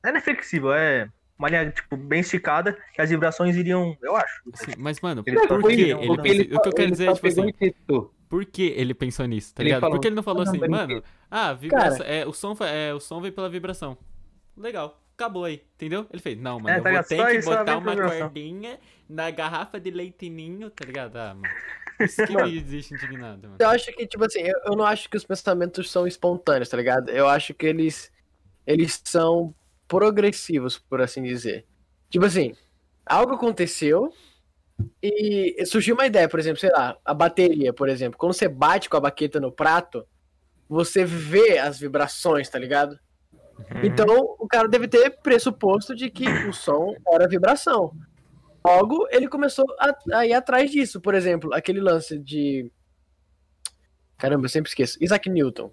não 0.04 0.16
é 0.16 0.22
flexível, 0.22 0.74
é 0.74 1.10
uma 1.38 1.50
linha, 1.50 1.72
tipo, 1.72 1.98
bem 1.98 2.20
esticada, 2.22 2.78
que 2.94 3.02
as 3.02 3.10
vibrações 3.10 3.56
iriam, 3.56 3.98
eu 4.02 4.16
acho. 4.16 4.42
Sim, 4.54 4.74
mas, 4.78 5.00
mano, 5.02 5.24
Ele 5.26 5.40
por 5.48 5.62
foi- 5.62 5.76
que 5.76 5.82
ele- 5.82 5.92
ele, 5.92 6.08
porque 6.08 6.22
pensou- 6.22 6.36
ele 6.36 6.44
O 6.44 6.48
que 6.48 6.54
eu 6.54 6.58
só- 6.58 6.72
quero 6.72 6.82
ele 6.84 6.92
dizer 6.92 7.06
só 7.06 7.12
é, 7.12 7.16
tipo 7.16 7.28
assim, 7.28 7.52
testou. 7.54 8.16
por 8.30 8.46
que 8.46 8.64
ele 8.64 8.94
pensou 8.94 9.26
nisso, 9.26 9.54
tá 9.56 9.62
Ele 9.64 9.70
ligado? 9.70 9.82
falou, 9.82 9.96
Por 9.96 10.02
que 10.02 10.08
ele 10.08 10.16
não 10.16 10.24
falou 10.24 10.42
"Ah, 10.42 10.46
não, 10.46 10.52
assim, 10.52 10.60
vai 10.60 10.70
mano, 10.70 10.88
mentir." 10.96 11.04
ah, 11.32 11.54
vibração, 11.54 12.06
é, 12.06 12.26
o, 12.28 12.34
som, 12.34 12.56
é, 12.62 12.94
o 12.94 13.00
som 13.00 13.20
veio 13.22 13.34
pela 13.34 13.50
vibração. 13.50 13.98
Legal, 14.56 15.02
acabou 15.16 15.46
aí, 15.46 15.64
entendeu? 15.76 16.06
Ele 16.12 16.22
fez, 16.22 16.38
não, 16.38 16.60
mano, 16.60 16.70
É, 16.70 16.74
eu 16.74 16.76
tá 16.78 16.82
vou 16.84 16.90
ligado? 16.92 17.08
ter 17.08 17.18
Só 17.18 17.26
que 17.26 17.38
isso, 17.38 17.50
botar 17.50 17.64
vem 17.64 17.78
uma 17.78 17.96
cordinha 17.96 18.80
na 19.10 19.32
garrafa 19.32 19.80
de 19.80 19.90
leitinho, 19.90 20.70
tá 20.70 20.86
ligado? 20.86 21.16
Ah, 21.16 21.34
mano, 21.34 21.56
isso 22.00 22.24
que 22.28 22.34
me 22.38 22.60
indignado, 22.60 23.42
mano. 23.48 23.58
Eu 23.60 23.70
acho 23.70 23.92
que, 23.94 24.06
tipo 24.06 24.24
assim, 24.24 24.42
eu, 24.42 24.60
eu 24.66 24.76
não 24.76 24.86
acho 24.86 25.10
que 25.10 25.18
os 25.18 25.24
pensamentos 25.26 25.90
são 25.90 26.06
espontâneos, 26.06 26.70
tá 26.70 26.78
ligado? 26.78 27.10
Eu 27.10 27.28
acho 27.28 27.54
que 27.56 27.66
eles, 27.66 28.11
eles 28.66 29.02
são 29.04 29.54
progressivos, 29.88 30.78
por 30.78 31.02
assim 31.02 31.24
dizer. 31.24 31.66
Tipo 32.10 32.26
assim, 32.26 32.56
algo 33.06 33.34
aconteceu 33.34 34.12
e 35.02 35.64
surgiu 35.66 35.96
uma 35.96 36.06
ideia, 36.06 36.28
por 36.28 36.40
exemplo, 36.40 36.60
sei 36.60 36.72
lá, 36.72 36.98
a 37.04 37.14
bateria, 37.14 37.74
por 37.74 37.90
exemplo. 37.90 38.18
Quando 38.18 38.34
você 38.34 38.48
bate 38.48 38.90
com 38.90 38.98
a 38.98 39.02
baqueta 39.02 39.40
no 39.40 39.52
prato, 39.52 40.06
você 40.68 41.04
vê 41.04 41.58
as 41.58 41.80
vibrações, 41.80 42.50
tá 42.50 42.58
ligado? 42.58 42.98
Então, 43.84 44.08
o 44.40 44.48
cara 44.48 44.68
deve 44.68 44.88
ter 44.88 45.10
pressuposto 45.22 45.96
de 45.96 46.10
que 46.10 46.28
o 46.48 46.54
som 46.54 46.96
era 47.08 47.28
vibração. 47.28 47.92
Logo, 48.66 49.08
ele 49.10 49.28
começou 49.28 49.66
a, 49.80 50.20
a 50.20 50.26
ir 50.26 50.34
atrás 50.34 50.72
disso. 50.72 51.02
Por 51.02 51.14
exemplo, 51.14 51.54
aquele 51.54 51.80
lance 51.80 52.18
de. 52.18 52.72
Caramba, 54.18 54.46
eu 54.46 54.50
sempre 54.50 54.70
esqueço. 54.70 54.98
Isaac 55.02 55.30
Newton. 55.30 55.72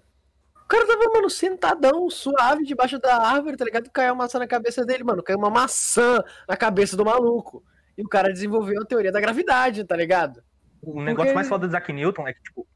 O 0.69 0.75
cara 0.75 0.85
tava, 0.85 1.03
mano, 1.15 1.29
sentadão, 1.31 2.07
suave, 2.11 2.63
debaixo 2.63 2.99
da 2.99 3.15
árvore, 3.27 3.57
tá 3.57 3.65
ligado? 3.65 3.89
Caiu 3.91 4.13
uma 4.13 4.25
maçã 4.25 4.37
na 4.37 4.45
cabeça 4.45 4.85
dele, 4.85 5.03
mano. 5.03 5.23
Caiu 5.23 5.39
uma 5.39 5.49
maçã 5.49 6.23
na 6.47 6.55
cabeça 6.55 6.95
do 6.95 7.03
maluco. 7.03 7.63
E 7.97 8.03
o 8.03 8.07
cara 8.07 8.31
desenvolveu 8.31 8.79
a 8.83 8.85
teoria 8.85 9.11
da 9.11 9.19
gravidade, 9.19 9.83
tá 9.83 9.95
ligado? 9.95 10.43
O 10.79 11.01
negócio 11.01 11.33
mais 11.33 11.49
foda 11.49 11.65
do 11.67 11.71
Isaac 11.71 11.91
Newton 11.91 12.27
é 12.27 12.33
que, 12.33 12.41
tipo, 12.43 12.67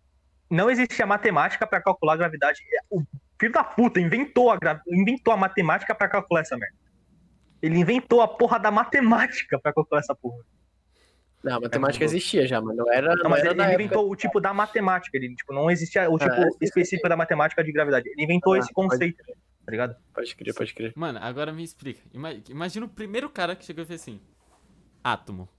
não 0.49 0.71
existia 0.71 1.05
matemática 1.05 1.67
pra 1.67 1.79
calcular 1.79 2.13
a 2.13 2.17
gravidade. 2.17 2.59
O 2.89 3.03
filho 3.39 3.53
da 3.53 3.63
puta 3.63 3.99
inventou 3.99 4.49
a, 4.49 4.57
gra- 4.57 4.81
inventou 4.87 5.31
a 5.31 5.37
matemática 5.37 5.93
pra 5.93 6.07
calcular 6.09 6.41
essa 6.41 6.57
merda. 6.57 6.75
Ele 7.61 7.77
inventou 7.77 8.23
a 8.23 8.27
porra 8.27 8.57
da 8.57 8.71
matemática 8.71 9.59
pra 9.59 9.71
calcular 9.71 9.99
essa 10.01 10.15
porra. 10.15 10.43
Não, 11.43 11.57
a 11.57 11.59
matemática 11.59 12.03
É, 12.03 12.07
existia 12.07 12.47
já, 12.47 12.61
mano. 12.61 12.77
Não 12.85 12.91
era, 12.93 13.15
Não, 13.17 13.29
mas 13.29 13.41
era 13.41 13.51
ele, 13.51 13.61
ele 13.61 13.61
época. 13.63 13.83
inventou 13.83 14.09
o 14.09 14.15
tipo 14.15 14.39
da 14.39 14.53
matemática. 14.53 15.17
Ele, 15.17 15.35
tipo, 15.35 15.53
não 15.53 15.69
existia 15.69 16.09
o 16.09 16.17
tipo 16.17 16.31
Ah, 16.33 16.47
específico 16.61 17.09
da 17.09 17.17
matemática 17.17 17.63
de 17.63 17.71
gravidade. 17.71 18.07
Ele 18.09 18.23
inventou 18.23 18.53
Ah, 18.53 18.59
esse 18.59 18.71
pode 18.73 18.89
conceito, 18.89 19.23
tá 19.65 19.71
ligado? 19.71 19.95
Pode 20.13 20.35
crer, 20.35 20.53
pode 20.53 20.73
crer. 20.73 20.93
Mano, 20.95 21.19
agora 21.21 21.51
me 21.51 21.63
explica. 21.63 21.99
Ima- 22.13 22.33
Imagina 22.49 22.85
o 22.85 22.89
primeiro 22.89 23.29
cara 23.29 23.55
que 23.57 23.65
chegou 23.65 23.83
e 23.83 23.87
fez 23.87 24.01
assim, 24.01 24.21
átomo. 25.03 25.49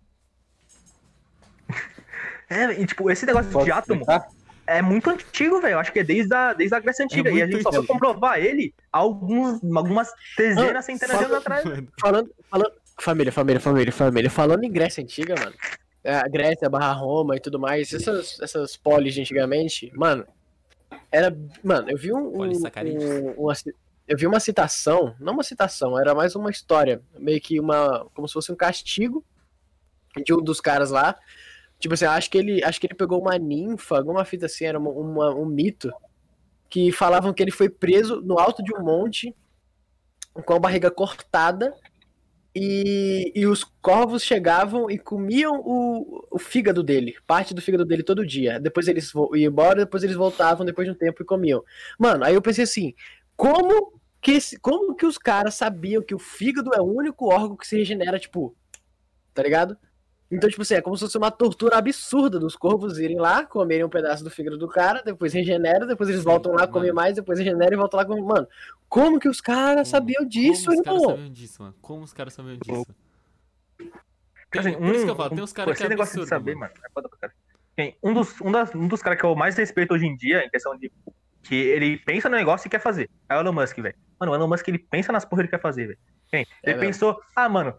É, 2.48 2.72
e 2.80 2.86
tipo, 2.86 3.10
esse 3.10 3.24
negócio 3.24 3.50
Posso 3.50 3.64
de 3.64 3.72
átomo 3.72 4.02
explicar? 4.02 4.28
é 4.66 4.82
muito 4.82 5.08
antigo, 5.10 5.60
velho. 5.60 5.78
Acho 5.78 5.90
que 5.92 6.00
é 6.00 6.04
desde 6.04 6.32
a, 6.34 6.52
desde 6.52 6.74
a 6.76 6.78
Grécia 6.80 7.04
Antiga. 7.04 7.30
e 7.30 7.40
a 7.42 7.46
gente 7.46 7.62
só 7.62 7.72
foi 7.72 7.86
comprovar 7.86 8.38
ele 8.38 8.74
alguns, 8.92 9.62
algumas 9.74 10.12
dezenas, 10.36 10.76
Ah, 10.76 10.82
centenas 10.82 11.18
de 11.18 11.24
anos 11.24 11.36
atrás. 11.38 11.64
Falando, 12.00 12.30
falando. 12.50 12.72
Família, 12.98 13.32
família, 13.32 13.60
família, 13.60 13.92
família. 13.92 14.30
Falando 14.30 14.64
em 14.64 14.70
Grécia 14.70 15.02
Antiga, 15.02 15.34
mano. 15.38 15.54
é, 16.02 16.14
A 16.14 16.28
Grécia, 16.28 16.68
barra 16.70 16.92
Roma 16.92 17.36
e 17.36 17.40
tudo 17.40 17.58
mais. 17.58 17.92
Essas, 17.92 18.40
essas 18.40 18.76
polis 18.76 19.14
de 19.14 19.20
antigamente, 19.20 19.90
mano. 19.94 20.24
Era. 21.10 21.36
Mano, 21.62 21.90
eu 21.90 21.98
vi 21.98 22.12
um. 22.12 22.18
um, 22.18 22.42
um- 22.98 23.30
uma 23.36 23.52
eu 24.06 24.16
vi 24.18 24.26
uma 24.26 24.38
citação. 24.38 25.14
Não 25.18 25.32
uma 25.32 25.42
citação, 25.42 25.98
era 25.98 26.14
mais 26.14 26.36
uma 26.36 26.50
história. 26.50 27.00
Meio 27.18 27.40
que 27.40 27.58
uma. 27.58 28.06
Como 28.14 28.28
se 28.28 28.34
fosse 28.34 28.52
um 28.52 28.56
castigo 28.56 29.24
de 30.24 30.32
um 30.32 30.42
dos 30.42 30.60
caras 30.60 30.90
lá. 30.90 31.16
Tipo 31.78 31.94
assim, 31.94 32.04
acho 32.04 32.30
que 32.30 32.38
ele, 32.38 32.62
acho 32.62 32.80
que 32.80 32.86
ele 32.86 32.94
pegou 32.94 33.20
uma 33.20 33.36
ninfa, 33.36 33.96
alguma 33.96 34.24
fita 34.24 34.46
assim, 34.46 34.64
era 34.66 34.78
uma, 34.78 34.90
uma- 34.90 35.34
um 35.34 35.44
mito. 35.46 35.90
Que 36.70 36.90
falavam 36.92 37.32
que 37.32 37.42
ele 37.42 37.50
foi 37.50 37.68
preso 37.68 38.20
no 38.20 38.38
alto 38.38 38.62
de 38.62 38.74
um 38.74 38.82
monte 38.82 39.34
com 40.44 40.54
a 40.54 40.58
barriga 40.58 40.90
cortada 40.90 41.74
e, 42.54 43.32
e 43.34 43.46
os 43.46 43.64
corvos 43.82 44.22
chegavam 44.22 44.90
e 44.90 44.98
comiam 44.98 45.60
o, 45.64 46.26
o 46.30 46.38
fígado 46.38 46.82
dele, 46.82 47.16
parte 47.26 47.52
do 47.54 47.60
fígado 47.62 47.84
dele 47.84 48.02
todo 48.02 48.26
dia. 48.26 48.60
Depois 48.60 48.86
eles 48.88 49.12
iam 49.14 49.34
embora, 49.36 49.80
depois 49.84 50.02
eles 50.04 50.16
voltavam 50.16 50.64
depois 50.64 50.86
de 50.86 50.92
um 50.92 50.96
tempo 50.96 51.22
e 51.22 51.26
comiam. 51.26 51.62
Mano, 51.98 52.24
aí 52.24 52.34
eu 52.34 52.42
pensei 52.42 52.64
assim, 52.64 52.94
como 53.36 54.00
que, 54.20 54.32
esse- 54.32 54.58
como 54.60 54.94
que 54.94 55.06
os 55.06 55.18
caras 55.18 55.54
sabiam 55.54 56.02
que 56.02 56.14
o 56.14 56.18
fígado 56.18 56.70
é 56.74 56.80
o 56.80 56.84
único 56.84 57.26
órgão 57.32 57.56
que 57.56 57.66
se 57.66 57.76
regenera, 57.76 58.18
tipo, 58.18 58.56
tá 59.34 59.42
ligado? 59.42 59.76
Então, 60.36 60.48
tipo 60.50 60.62
assim, 60.62 60.74
é 60.74 60.80
como 60.82 60.96
se 60.96 61.04
fosse 61.04 61.16
uma 61.18 61.30
tortura 61.30 61.76
absurda 61.78 62.38
dos 62.38 62.56
corvos 62.56 62.98
irem 62.98 63.18
lá, 63.18 63.44
comerem 63.46 63.84
um 63.84 63.88
pedaço 63.88 64.24
do 64.24 64.30
fígado 64.30 64.58
do 64.58 64.68
cara, 64.68 65.02
depois 65.02 65.32
regenera, 65.32 65.86
depois 65.86 66.08
eles 66.08 66.22
Sim, 66.22 66.28
voltam 66.28 66.52
lá, 66.52 66.60
mano. 66.62 66.72
comem 66.72 66.92
mais, 66.92 67.14
depois 67.14 67.38
regenera 67.38 67.72
e 67.72 67.76
voltam 67.76 67.98
lá 67.98 68.04
comer. 68.06 68.22
Mano, 68.22 68.48
como 68.88 69.18
que 69.20 69.28
os 69.28 69.40
caras 69.40 69.86
como- 69.88 69.96
sabiam 70.02 70.24
disso, 70.26 70.66
como 70.66 70.78
os 70.78 70.84
caras 70.84 71.00
irmão? 71.02 71.16
sabiam 71.16 71.32
disso, 71.32 71.62
mano? 71.62 71.74
Como 71.80 72.02
os 72.04 72.12
caras 72.12 72.32
sabiam 72.34 72.56
disso? 72.56 72.86
Tem, 74.50 74.60
Assim, 74.60 74.72
por 74.74 74.94
isso 74.94 75.04
que 75.04 75.10
eu 75.10 75.16
falo, 75.16 75.30
tem 75.30 75.42
uns 75.44 75.52
caras 75.52 75.76
que 75.76 75.82
é 75.84 75.88
negócio 75.88 76.10
absurdo, 76.12 76.24
de 76.24 76.28
saber, 76.28 76.54
mano. 76.54 76.72
mano. 76.94 77.08
é. 77.22 77.28
Tem 77.76 77.96
Um 78.02 78.14
dos, 78.14 78.40
um, 78.40 78.52
das, 78.52 78.74
um 78.74 78.86
dos 78.86 79.02
caras 79.02 79.18
que 79.18 79.26
eu 79.26 79.34
mais 79.34 79.56
respeito 79.56 79.92
hoje 79.94 80.06
em 80.06 80.16
dia, 80.16 80.44
em 80.44 80.48
questão 80.50 80.76
de 80.78 80.92
que 81.42 81.54
ele 81.56 81.98
pensa 81.98 82.28
no 82.28 82.36
negócio 82.36 82.66
e 82.68 82.70
quer 82.70 82.78
fazer. 82.80 83.10
É 83.28 83.36
o 83.36 83.40
Elon 83.40 83.52
Musk, 83.52 83.76
velho. 83.78 83.96
Mano, 84.18 84.32
o 84.32 84.34
Elon 84.34 84.46
Musk, 84.48 84.66
ele 84.68 84.78
pensa 84.78 85.10
nas 85.12 85.24
porra 85.24 85.42
que 85.42 85.46
ele 85.46 85.50
quer 85.56 85.60
fazer, 85.60 85.86
velho. 85.88 85.98
É 86.32 86.38
Ele 86.38 86.46
mesmo. 86.64 86.80
pensou, 86.80 87.20
ah, 87.34 87.48
mano, 87.48 87.74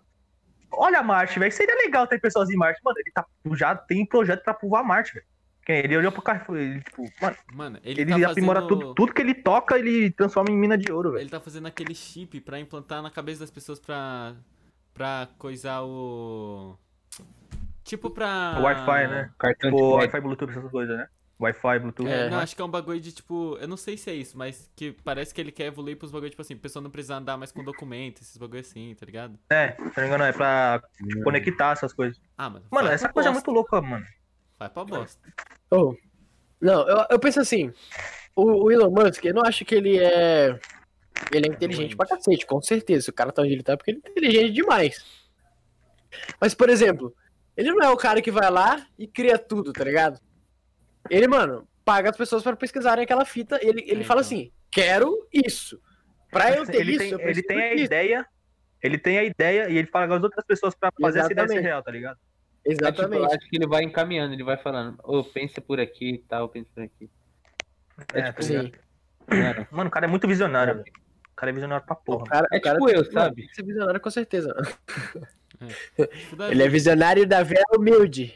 olha 0.77 1.03
Marte, 1.03 1.39
velho. 1.39 1.51
Seria 1.51 1.75
legal 1.75 2.07
ter 2.07 2.19
pessoas 2.19 2.49
em 2.49 2.55
Marte. 2.55 2.81
Mano, 2.83 2.97
ele 2.99 3.11
tá, 3.11 3.25
já 3.55 3.75
tem 3.75 4.05
projeto 4.05 4.43
pra 4.43 4.53
povoar 4.53 4.83
Marte, 4.83 5.13
velho. 5.13 5.25
Ele 5.67 5.97
olhou 5.97 6.11
pro 6.11 6.21
carro, 6.21 6.55
ele, 6.55 6.79
tipo, 6.81 7.01
mano, 7.19 7.35
Mano, 7.53 7.79
ele, 7.83 8.01
ele, 8.01 8.21
tá 8.21 8.29
aprimora 8.29 8.61
fazendo... 8.61 8.79
tudo, 8.79 8.93
tudo 8.93 9.13
que 9.13 9.21
ele 9.21 9.33
toca, 9.33 9.79
ele 9.79 10.11
transforma 10.11 10.51
em 10.51 10.55
mina 10.55 10.77
de 10.77 10.91
ouro, 10.91 11.13
velho. 11.13 11.23
Ele 11.23 11.29
tá 11.29 11.39
fazendo 11.39 11.67
aquele 11.67 11.95
chip 11.95 12.39
pra 12.41 12.59
implantar 12.59 13.01
na 13.01 13.09
cabeça 13.09 13.39
das 13.39 13.49
pessoas 13.49 13.79
pra. 13.79 14.35
pra 14.93 15.27
coisar 15.39 15.81
o. 15.81 16.77
Tipo 17.83 18.11
pra. 18.11 18.57
O 18.59 18.63
Wi-Fi, 18.63 19.07
né? 19.07 19.31
Cartão 19.39 19.71
de 19.71 19.75
Tipo, 19.75 19.97
crédito. 19.97 20.13
Wi-Fi, 20.13 20.21
Bluetooth, 20.21 20.51
essas 20.51 20.71
coisas, 20.71 20.97
né? 20.97 21.07
Wi-Fi, 21.39 21.79
Bluetooth. 21.79 22.07
É, 22.09 22.27
É. 22.27 22.29
não, 22.29 22.39
acho 22.39 22.55
que 22.55 22.61
é 22.61 22.65
um 22.65 22.69
bagulho 22.69 22.99
de 22.99 23.11
tipo. 23.11 23.57
Eu 23.59 23.67
não 23.67 23.75
sei 23.77 23.97
se 23.97 24.09
é 24.09 24.13
isso, 24.13 24.37
mas 24.37 24.71
que 24.75 24.91
parece 25.03 25.33
que 25.33 25.41
ele 25.41 25.51
quer 25.51 25.65
evoluir 25.65 25.97
pros 25.97 26.11
bagulho, 26.11 26.29
tipo 26.29 26.41
assim, 26.41 26.53
a 26.53 26.57
pessoa 26.57 26.81
não 26.81 26.89
precisar 26.89 27.17
andar 27.17 27.35
mais 27.37 27.51
com 27.51 27.63
documento, 27.63 28.21
esses 28.21 28.37
bagulho 28.37 28.61
assim, 28.61 28.95
tá 28.97 29.05
ligado? 29.05 29.37
É, 29.49 29.71
se 29.73 29.81
não 29.81 29.91
me 29.97 30.05
engano, 30.07 30.23
é 30.23 30.31
pra 30.31 30.81
tipo, 30.97 31.23
conectar 31.23 31.71
essas 31.73 31.91
coisas. 31.93 32.19
Ah, 32.37 32.49
mano. 32.49 32.65
Mano, 32.71 32.87
essa 32.89 33.09
coisa 33.09 33.29
é 33.29 33.31
bosta, 33.33 33.45
muito 33.51 33.55
louca, 33.55 33.81
mano. 33.81 34.05
Vai 34.57 34.69
pra 34.69 34.85
bosta. 34.85 35.21
Oh. 35.71 35.93
Não, 36.61 36.87
eu, 36.87 37.05
eu 37.11 37.19
penso 37.19 37.41
assim, 37.41 37.71
o, 38.35 38.65
o 38.65 38.71
Elon 38.71 38.89
Musk, 38.89 39.25
eu 39.25 39.33
não 39.33 39.43
acho 39.43 39.65
que 39.65 39.75
ele 39.75 39.97
é. 39.99 40.57
Ele 41.33 41.47
é 41.47 41.51
inteligente 41.51 41.95
Doente. 41.95 41.97
pra 41.97 42.07
cacete, 42.07 42.45
com 42.45 42.61
certeza. 42.61 43.03
Se 43.05 43.09
o 43.09 43.13
cara 43.13 43.31
tá 43.31 43.41
onde 43.41 43.51
ele 43.53 43.63
tá, 43.63 43.73
é 43.73 43.77
porque 43.77 43.91
ele 43.91 44.01
é 44.05 44.09
inteligente 44.09 44.51
demais. 44.53 45.05
Mas, 46.39 46.53
por 46.53 46.69
exemplo, 46.69 47.13
ele 47.57 47.71
não 47.71 47.81
é 47.81 47.89
o 47.89 47.97
cara 47.97 48.21
que 48.21 48.31
vai 48.31 48.49
lá 48.49 48.85
e 48.97 49.05
cria 49.07 49.37
tudo, 49.37 49.71
tá 49.73 49.83
ligado? 49.83 50.19
Ele, 51.09 51.27
mano, 51.27 51.67
paga 51.83 52.09
as 52.09 52.17
pessoas 52.17 52.43
pra 52.43 52.55
pesquisarem 52.55 53.03
aquela 53.03 53.25
fita. 53.25 53.59
Ele, 53.61 53.81
ele 53.87 54.01
É, 54.01 54.03
fala 54.03 54.21
então. 54.21 54.37
assim: 54.37 54.51
quero 54.71 55.27
isso. 55.31 55.79
Pra 56.31 56.51
eu 56.55 56.65
ter 56.65 56.77
ele 56.81 56.91
isso, 56.91 56.99
tem, 56.99 57.11
eu 57.11 57.19
ele 57.19 57.43
tem 57.43 57.61
a 57.61 57.69
disso. 57.71 57.83
ideia, 57.85 58.25
ele 58.83 58.97
tem 58.97 59.17
a 59.19 59.23
ideia 59.23 59.69
e 59.69 59.77
ele 59.77 59.87
paga 59.87 60.15
as 60.17 60.23
outras 60.23 60.45
pessoas 60.45 60.75
pra 60.75 60.91
fazer 60.99 61.19
essa 61.19 61.31
ideia 61.31 61.47
ser 61.47 61.53
Exatamente. 61.53 61.65
real, 61.67 61.83
tá 61.83 61.91
ligado? 61.91 62.17
É, 62.17 62.71
tipo, 62.71 62.83
eu 62.83 62.89
Exatamente. 62.89 63.25
acho 63.37 63.49
que 63.49 63.55
ele 63.57 63.67
vai 63.67 63.83
encaminhando, 63.83 64.33
ele 64.33 64.43
vai 64.43 64.57
falando, 64.57 64.97
ô, 65.03 65.23
pensa 65.23 65.61
por 65.61 65.79
aqui 65.79 66.15
e 66.15 66.17
tal, 66.17 66.49
pensa 66.49 66.67
por 66.73 66.83
aqui. 66.83 67.09
É, 68.13 68.19
É, 68.19 68.23
tipo, 68.23 68.35
tá? 68.37 68.41
Sim. 68.43 68.71
Mano, 69.29 69.67
Mano, 69.71 69.87
o 69.87 69.91
cara 69.91 70.05
é 70.05 70.09
muito 70.09 70.27
visionário, 70.27 70.73
velho. 70.75 70.91
O 71.31 71.35
cara 71.35 71.51
é 71.51 71.53
visionário 71.53 71.85
pra 71.85 71.95
O 71.95 71.99
porra. 71.99 72.25
cara, 72.25 72.47
É 72.51 72.57
o 72.57 72.61
cara 72.61 72.79
tipo 72.79 72.89
eu, 72.89 73.11
sabe? 73.11 73.47
ser 73.53 73.63
visionário 73.63 73.99
com 74.01 74.09
certeza. 74.09 74.53
Davi, 76.35 76.51
Ele 76.51 76.63
é 76.63 76.67
visionário 76.67 77.25
da 77.27 77.43
Vera 77.43 77.63
humilde. 77.77 78.33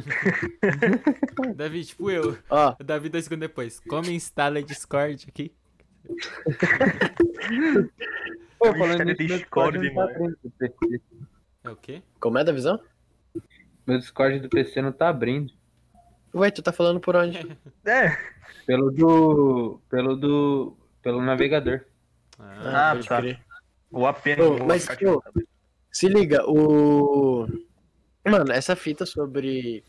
Davi, 1.56 1.84
tipo 1.84 2.10
eu. 2.10 2.38
Ó, 2.50 2.74
O 2.80 2.84
Davi 2.84 3.08
dois 3.08 3.24
segundos 3.24 3.48
depois. 3.48 3.80
Como 3.88 4.10
instala 4.10 4.62
Discord 4.62 5.26
aqui? 5.28 5.52
Pô, 8.58 8.72
falando 8.74 8.98
tá 8.98 9.04
nisso, 9.04 9.18
de 9.18 9.28
meu 9.28 9.38
Discord, 9.38 9.78
Discord 9.78 9.78
não 9.78 9.94
tá 9.94 9.94
mano. 9.94 10.10
abrindo 10.10 10.38
do 10.42 10.50
PC. 10.50 11.00
É 11.64 11.70
o 11.70 11.76
quê? 11.76 12.02
como 12.20 12.38
é 12.38 12.44
da 12.44 12.52
visão? 12.52 12.80
Meu 13.86 13.98
Discord 13.98 14.40
do 14.40 14.48
PC 14.48 14.82
não 14.82 14.92
tá 14.92 15.08
abrindo. 15.08 15.52
Ué, 16.34 16.50
tu 16.50 16.62
tá 16.62 16.72
falando 16.72 17.00
por 17.00 17.16
onde? 17.16 17.38
É, 17.84 18.16
Pelo 18.66 18.90
do. 18.90 19.80
Pelo 19.90 20.16
do. 20.16 20.76
Pelo 21.02 21.20
navegador. 21.20 21.80
Ah, 22.38 22.92
Ah, 22.92 22.96
tá. 23.02 23.20
crer. 23.20 23.40
o 23.90 24.06
AP 24.06 24.26
Ô, 24.40 24.50
o 24.62 24.66
mas, 24.66 24.84
aplicativo. 24.88 25.22
ô, 25.36 25.40
Se 25.90 26.08
liga, 26.08 26.44
o. 26.48 27.46
Mano, 28.24 28.52
essa 28.52 28.76
fita 28.76 29.04
sobre 29.04 29.84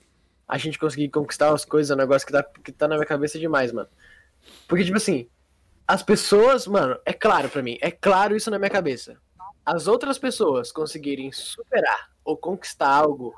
a 0.48 0.58
gente 0.58 0.80
conseguir 0.80 1.10
conquistar 1.10 1.54
as 1.54 1.64
coisas 1.64 1.92
é 1.92 1.94
um 1.94 1.98
negócio 1.98 2.26
que 2.26 2.34
tá, 2.34 2.44
que 2.44 2.72
tá 2.72 2.88
na 2.88 2.96
minha 2.96 3.08
cabeça 3.08 3.40
demais, 3.40 3.72
mano. 3.72 3.90
Porque, 4.68 4.84
tipo 4.84 4.98
assim, 4.98 5.30
as 5.88 6.02
pessoas, 6.02 6.68
mano, 6.68 6.98
é 7.06 7.14
claro 7.14 7.50
pra 7.50 7.62
mim, 7.62 7.78
é 7.82 7.92
claro 7.92 8.36
isso 8.36 8.50
na 8.50 8.58
minha 8.58 8.70
cabeça. 8.70 9.18
As 9.66 9.88
outras 9.88 10.18
pessoas 10.18 10.72
conseguirem 10.72 11.32
superar 11.32 12.12
ou 12.24 12.36
conquistar 12.36 12.90
algo 12.90 13.34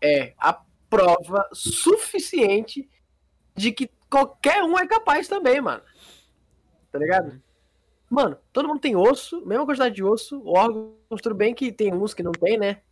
é 0.00 0.32
a 0.38 0.58
prova 0.88 1.48
suficiente 1.52 2.88
de 3.54 3.72
que 3.72 3.90
qualquer 4.08 4.62
um 4.62 4.78
é 4.78 4.86
capaz 4.86 5.28
também, 5.28 5.60
mano. 5.60 5.82
Tá 6.92 6.98
ligado? 6.98 7.42
Mano, 8.08 8.38
todo 8.52 8.68
mundo 8.68 8.80
tem 8.80 8.94
osso, 8.94 9.44
mesma 9.44 9.66
quantidade 9.66 9.94
de 9.94 10.04
osso, 10.04 10.40
órgãos, 10.46 11.20
tudo 11.20 11.34
bem 11.34 11.54
que 11.54 11.72
tem 11.72 11.92
uns 11.92 12.14
que 12.14 12.22
não 12.22 12.32
tem, 12.32 12.56
né? 12.56 12.82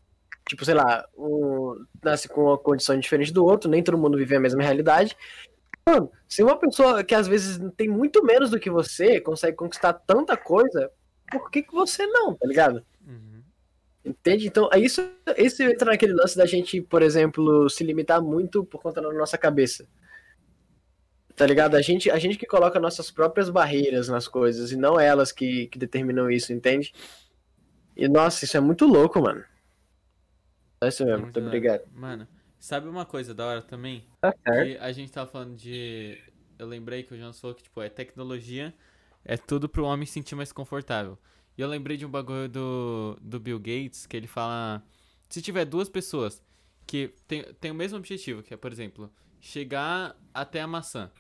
Tipo, 0.48 0.64
sei 0.64 0.74
lá, 0.74 1.04
um 1.16 1.84
nasce 2.02 2.28
com 2.28 2.44
uma 2.44 2.58
condição 2.58 2.98
diferente 2.98 3.32
do 3.32 3.44
outro, 3.44 3.70
nem 3.70 3.82
todo 3.82 3.96
mundo 3.98 4.18
vive 4.18 4.36
a 4.36 4.40
mesma 4.40 4.62
realidade. 4.62 5.16
Mano, 5.86 6.10
se 6.28 6.42
uma 6.42 6.58
pessoa 6.58 7.04
que 7.04 7.14
às 7.14 7.26
vezes 7.26 7.58
tem 7.76 7.88
muito 7.88 8.24
menos 8.24 8.50
do 8.50 8.60
que 8.60 8.70
você 8.70 9.20
consegue 9.20 9.56
conquistar 9.56 9.92
tanta 9.92 10.36
coisa, 10.36 10.90
por 11.30 11.50
que, 11.50 11.62
que 11.62 11.72
você 11.72 12.06
não, 12.06 12.34
tá 12.34 12.46
ligado? 12.46 12.84
Uhum. 13.06 13.42
Entende? 14.04 14.46
Então, 14.46 14.68
é 14.72 14.78
isso, 14.78 15.02
isso 15.36 15.62
entra 15.62 15.90
naquele 15.90 16.12
lance 16.12 16.36
da 16.36 16.46
gente, 16.46 16.80
por 16.80 17.02
exemplo, 17.02 17.68
se 17.68 17.84
limitar 17.84 18.22
muito 18.22 18.64
por 18.64 18.80
conta 18.80 19.00
da 19.00 19.12
nossa 19.12 19.38
cabeça. 19.38 19.86
Tá 21.36 21.46
ligado? 21.46 21.74
A 21.74 21.82
gente, 21.82 22.10
a 22.10 22.18
gente 22.18 22.38
que 22.38 22.46
coloca 22.46 22.78
nossas 22.78 23.10
próprias 23.10 23.50
barreiras 23.50 24.08
nas 24.08 24.28
coisas 24.28 24.72
e 24.72 24.76
não 24.76 25.00
elas 25.00 25.32
que, 25.32 25.66
que 25.66 25.78
determinam 25.78 26.30
isso, 26.30 26.52
entende? 26.52 26.92
E 27.96 28.08
nossa, 28.08 28.44
isso 28.44 28.56
é 28.56 28.60
muito 28.60 28.86
louco, 28.86 29.20
mano. 29.20 29.44
É 30.80 30.88
isso 30.88 31.05
mesmo, 31.05 31.22
muito 31.22 31.40
Muito 31.40 31.46
obrigado. 31.46 31.82
Mano, 31.92 32.26
sabe 32.59 32.88
uma 32.88 33.05
coisa 33.05 33.34
da 33.34 33.46
hora 33.46 33.62
também? 33.62 34.05
Tá 34.20 34.34
certo. 34.46 34.82
A 34.82 34.92
gente 34.92 35.12
tava 35.12 35.30
falando 35.30 35.56
de. 35.56 36.18
Eu 36.59 36.66
lembrei 36.66 37.02
que 37.02 37.14
o 37.14 37.18
João 37.18 37.32
falou 37.32 37.55
que, 37.55 37.62
tipo, 37.64 37.82
é 37.82 37.88
tecnologia, 37.88 38.72
é 39.24 39.36
tudo 39.36 39.68
pro 39.68 39.84
homem 39.84 40.06
se 40.06 40.12
sentir 40.12 40.34
mais 40.34 40.52
confortável. 40.52 41.18
E 41.56 41.60
eu 41.60 41.68
lembrei 41.68 41.96
de 41.96 42.05
um 42.05 42.10
bagulho 42.10 42.48
do, 42.48 43.18
do 43.20 43.40
Bill 43.40 43.59
Gates, 43.59 44.06
que 44.06 44.16
ele 44.16 44.26
fala. 44.26 44.82
Se 45.28 45.40
tiver 45.40 45.64
duas 45.64 45.88
pessoas 45.88 46.42
que 46.86 47.14
tem, 47.26 47.42
tem 47.60 47.70
o 47.70 47.74
mesmo 47.74 47.98
objetivo, 47.98 48.42
que 48.42 48.55
é, 48.55 48.56
por 48.56 48.70
exemplo, 48.70 49.10
chegar 49.40 50.16
até 50.32 50.60
a 50.60 50.66
maçã. 50.66 51.10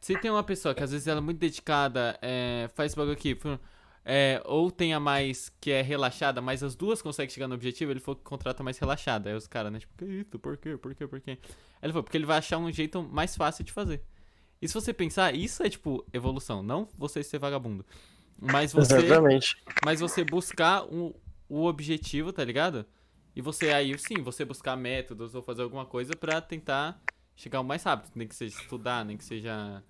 Se 0.00 0.16
tem 0.18 0.30
uma 0.30 0.44
pessoa 0.44 0.74
que 0.74 0.82
às 0.82 0.92
vezes 0.92 1.06
ela 1.06 1.18
é 1.18 1.22
muito 1.22 1.38
dedicada, 1.38 2.18
é, 2.22 2.68
faz 2.74 2.92
esse 2.92 2.96
bagulho 2.96 3.16
aqui, 3.16 3.36
é, 4.08 4.40
ou 4.44 4.70
tenha 4.70 5.00
mais 5.00 5.48
que 5.60 5.72
é 5.72 5.82
relaxada, 5.82 6.40
mas 6.40 6.62
as 6.62 6.76
duas 6.76 7.02
conseguem 7.02 7.34
chegar 7.34 7.48
no 7.48 7.56
objetivo, 7.56 7.90
ele 7.90 7.98
falou 7.98 8.14
que 8.14 8.22
contrata 8.22 8.62
mais 8.62 8.78
relaxada. 8.78 9.28
Aí 9.28 9.34
os 9.34 9.48
caras, 9.48 9.72
né, 9.72 9.80
tipo, 9.80 9.92
que 9.98 10.04
isso, 10.04 10.38
por 10.38 10.56
quê, 10.56 10.76
por 10.76 10.94
quê, 10.94 11.08
por 11.08 11.20
quê? 11.20 11.32
Aí 11.32 11.38
ele 11.82 11.92
falou, 11.92 12.04
porque 12.04 12.16
ele 12.16 12.24
vai 12.24 12.38
achar 12.38 12.56
um 12.56 12.70
jeito 12.70 13.02
mais 13.02 13.34
fácil 13.34 13.64
de 13.64 13.72
fazer. 13.72 14.00
E 14.62 14.68
se 14.68 14.74
você 14.74 14.92
pensar, 14.92 15.34
isso 15.34 15.60
é 15.64 15.68
tipo 15.68 16.06
evolução, 16.12 16.62
não 16.62 16.88
você 16.96 17.20
ser 17.24 17.40
vagabundo. 17.40 17.84
Mas 18.40 18.70
você, 18.72 18.96
Exatamente. 18.96 19.56
mas 19.84 19.98
você 19.98 20.22
buscar 20.22 20.84
um, 20.84 21.12
o 21.48 21.64
objetivo, 21.64 22.32
tá 22.32 22.44
ligado? 22.44 22.86
E 23.34 23.42
você 23.42 23.72
aí 23.72 23.98
sim, 23.98 24.22
você 24.22 24.44
buscar 24.44 24.76
métodos 24.76 25.34
ou 25.34 25.42
fazer 25.42 25.62
alguma 25.62 25.84
coisa 25.84 26.14
pra 26.14 26.40
tentar 26.40 27.02
chegar 27.34 27.60
o 27.60 27.64
mais 27.64 27.82
rápido. 27.82 28.12
Nem 28.14 28.28
que 28.28 28.36
seja 28.36 28.56
estudar, 28.56 29.04
nem 29.04 29.16
que 29.16 29.24
seja. 29.24 29.82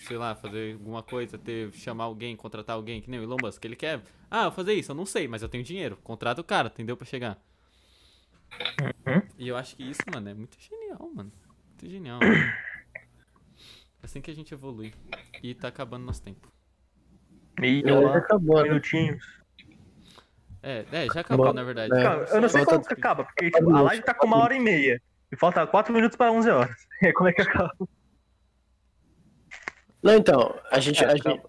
Sei 0.00 0.16
lá, 0.16 0.34
fazer 0.34 0.72
alguma 0.74 1.02
coisa, 1.02 1.38
ter, 1.38 1.72
chamar 1.72 2.04
alguém, 2.04 2.34
contratar 2.36 2.74
alguém, 2.76 3.00
que 3.00 3.08
nem 3.10 3.20
o 3.20 3.22
Elon 3.22 3.36
Musk. 3.40 3.64
Ele 3.64 3.76
quer. 3.76 4.00
Ah, 4.30 4.40
eu 4.40 4.42
vou 4.44 4.52
fazer 4.52 4.72
isso, 4.74 4.90
eu 4.90 4.96
não 4.96 5.06
sei, 5.06 5.28
mas 5.28 5.42
eu 5.42 5.48
tenho 5.48 5.62
dinheiro. 5.62 5.96
Contrata 6.02 6.40
o 6.40 6.44
cara, 6.44 6.68
entendeu? 6.68 6.96
Pra 6.96 7.06
chegar. 7.06 7.38
E 9.38 9.48
eu 9.48 9.56
acho 9.56 9.76
que 9.76 9.82
isso, 9.88 10.00
mano, 10.12 10.28
é 10.28 10.34
muito 10.34 10.56
genial, 10.60 11.10
mano. 11.14 11.32
Muito 11.68 11.88
genial. 11.88 12.18
É 12.22 12.54
assim 14.02 14.20
que 14.20 14.30
a 14.30 14.34
gente 14.34 14.52
evolui. 14.52 14.92
E 15.42 15.54
tá 15.54 15.68
acabando 15.68 16.04
nosso 16.04 16.22
tempo. 16.22 16.52
E 17.62 17.82
Já 17.86 18.00
lá, 18.00 18.16
acabou, 18.16 18.56
né? 18.62 18.68
minutinhos. 18.70 19.24
É, 20.62 20.84
é, 20.92 21.06
já 21.06 21.20
acabou, 21.20 21.46
Bom, 21.46 21.52
na 21.52 21.62
verdade. 21.64 21.92
é. 21.96 22.02
Cara, 22.02 22.24
eu 22.30 22.40
não 22.40 22.48
sei 22.48 22.64
Falta- 22.64 22.74
como 22.76 22.86
que 22.88 22.94
acaba, 22.94 23.24
porque 23.24 23.50
tipo, 23.50 23.74
a 23.74 23.80
live 23.82 24.02
tá 24.04 24.14
com 24.14 24.26
uma 24.26 24.38
hora 24.38 24.54
e 24.54 24.60
meia. 24.60 25.00
E 25.30 25.36
falta 25.36 25.66
4 25.66 25.92
minutos 25.94 26.16
pra 26.16 26.30
11 26.30 26.50
horas. 26.50 26.76
E 27.00 27.06
aí, 27.06 27.12
como 27.12 27.28
é 27.28 27.32
que 27.32 27.42
acaba? 27.42 27.72
Não, 30.02 30.14
então, 30.16 30.58
a 30.70 30.80
gente, 30.80 31.04
a 31.04 31.14
gente, 31.14 31.40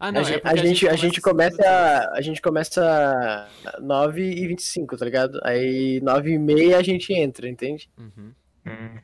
Ah, 0.00 0.10
não, 0.10 0.20
a 0.20 0.22
é 0.22 0.24
gente, 0.24 0.40
porque 0.40 0.48
a 0.48 0.56
gente, 0.64 0.88
a 0.88 0.96
gente 0.96 1.20
começa, 1.20 1.62
a, 1.64 2.18
a 2.18 2.20
gente 2.20 2.42
começa 2.42 3.48
9 3.80 4.22
e 4.22 4.46
25, 4.48 4.96
tá 4.96 5.04
ligado? 5.04 5.38
Aí 5.44 6.00
9 6.02 6.32
e 6.32 6.38
meia 6.38 6.78
a 6.78 6.82
gente 6.82 7.12
entra, 7.12 7.48
entende? 7.48 7.88
Uhum. 7.96 8.34
Hum, 8.66 8.98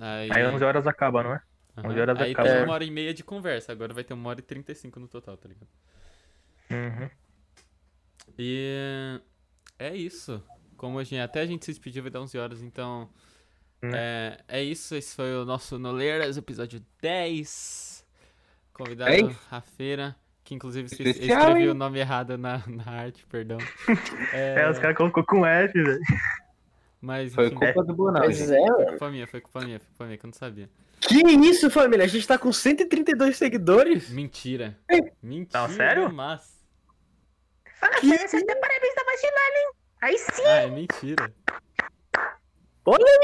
Aí, 0.00 0.28
Aí 0.32 0.44
11 0.46 0.64
horas 0.64 0.86
acaba, 0.86 1.22
não 1.22 1.32
é? 1.34 1.40
Aham. 1.76 1.88
11 1.90 2.00
horas 2.00 2.20
Aí 2.20 2.32
acaba. 2.32 2.48
tem 2.48 2.58
É. 2.58 2.64
uma 2.64 2.72
hora 2.74 2.84
e 2.84 2.90
meia 2.90 3.14
de 3.14 3.22
conversa, 3.22 3.70
agora 3.72 3.94
vai 3.94 4.02
ter 4.04 4.14
uma 4.14 4.28
hora 4.30 4.40
e 4.40 4.42
35 4.42 4.98
no 4.98 5.06
total, 5.08 5.36
tá 5.36 5.48
ligado? 5.48 5.68
Uhum. 6.70 7.08
E 8.38 9.20
é 9.78 9.94
isso. 9.94 10.42
Como 10.76 10.98
hoje 10.98 11.18
até 11.18 11.40
a 11.40 11.46
gente 11.46 11.64
se 11.64 11.70
despediu, 11.70 12.02
vai 12.02 12.10
dar 12.10 12.20
11 12.20 12.36
horas, 12.36 12.62
então. 12.62 13.08
É, 13.82 14.38
é 14.48 14.62
isso, 14.62 14.94
esse 14.94 15.14
foi 15.14 15.34
o 15.34 15.44
nosso 15.44 15.78
Noleiras, 15.78 16.36
episódio 16.36 16.80
10. 17.00 18.04
Convidado 18.72 19.10
Dez? 19.10 19.36
Rafeira, 19.48 20.16
que 20.44 20.54
inclusive 20.54 20.86
esqueci, 20.86 21.24
escrevi 21.24 21.62
hein? 21.62 21.70
o 21.70 21.74
nome 21.74 21.98
errado 21.98 22.36
na, 22.36 22.62
na 22.66 22.90
arte, 22.90 23.24
perdão. 23.26 23.58
É, 24.32 24.68
os 24.68 24.78
caras 24.78 24.96
colocou 24.96 25.24
com 25.24 25.46
F, 25.46 25.72
velho. 25.82 26.00
Mas 27.00 27.34
Foi 27.34 27.46
enfim, 27.46 27.56
culpa 27.56 27.84
do 27.84 27.94
Bonal. 27.94 28.24
É, 28.24 28.58
mano. 28.58 28.86
culpa 28.86 29.10
minha, 29.10 29.26
foi 29.26 29.40
culpa 29.40 29.60
minha, 29.60 29.78
foi 29.78 29.88
culpa 29.88 30.04
minha, 30.06 30.18
que 30.18 30.26
eu 30.26 30.28
não 30.28 30.34
sabia. 30.34 30.68
Que 31.00 31.14
isso, 31.14 31.70
família? 31.70 32.04
A 32.04 32.08
gente 32.08 32.26
tá 32.26 32.36
com 32.36 32.52
132 32.52 33.36
seguidores? 33.36 34.10
Mentira. 34.10 34.76
É. 34.88 34.98
Mentira, 35.22 35.68
sério? 35.68 36.12
Mas... 36.12 36.56
Fala 37.78 38.00
sério, 38.00 38.28
vocês 38.28 38.42
têm 38.42 38.60
parabéns 38.60 38.94
da 38.94 39.04
vacilando, 39.04 39.56
hein? 39.56 39.70
Aí 40.02 40.18
sim! 40.18 40.42
Ah, 40.46 40.62
é 40.62 40.70
mentira. 40.70 41.34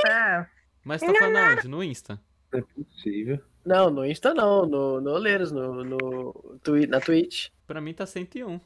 É, 0.06 0.46
Mas 0.84 1.00
tá 1.00 1.12
falando 1.14 1.36
aonde? 1.36 1.68
No 1.68 1.82
Insta. 1.82 2.20
Não 2.52 2.58
é 2.60 2.62
possível. 2.62 3.40
Não, 3.64 3.90
no 3.90 4.04
Insta 4.04 4.34
não, 4.34 4.66
no, 4.66 5.00
no 5.00 5.10
Oleiros, 5.12 5.52
no, 5.52 5.84
no, 5.84 6.58
twi- 6.62 6.86
na 6.86 7.00
Twitch. 7.00 7.48
Pra 7.66 7.80
mim 7.80 7.94
tá 7.94 8.04
101. 8.06 8.60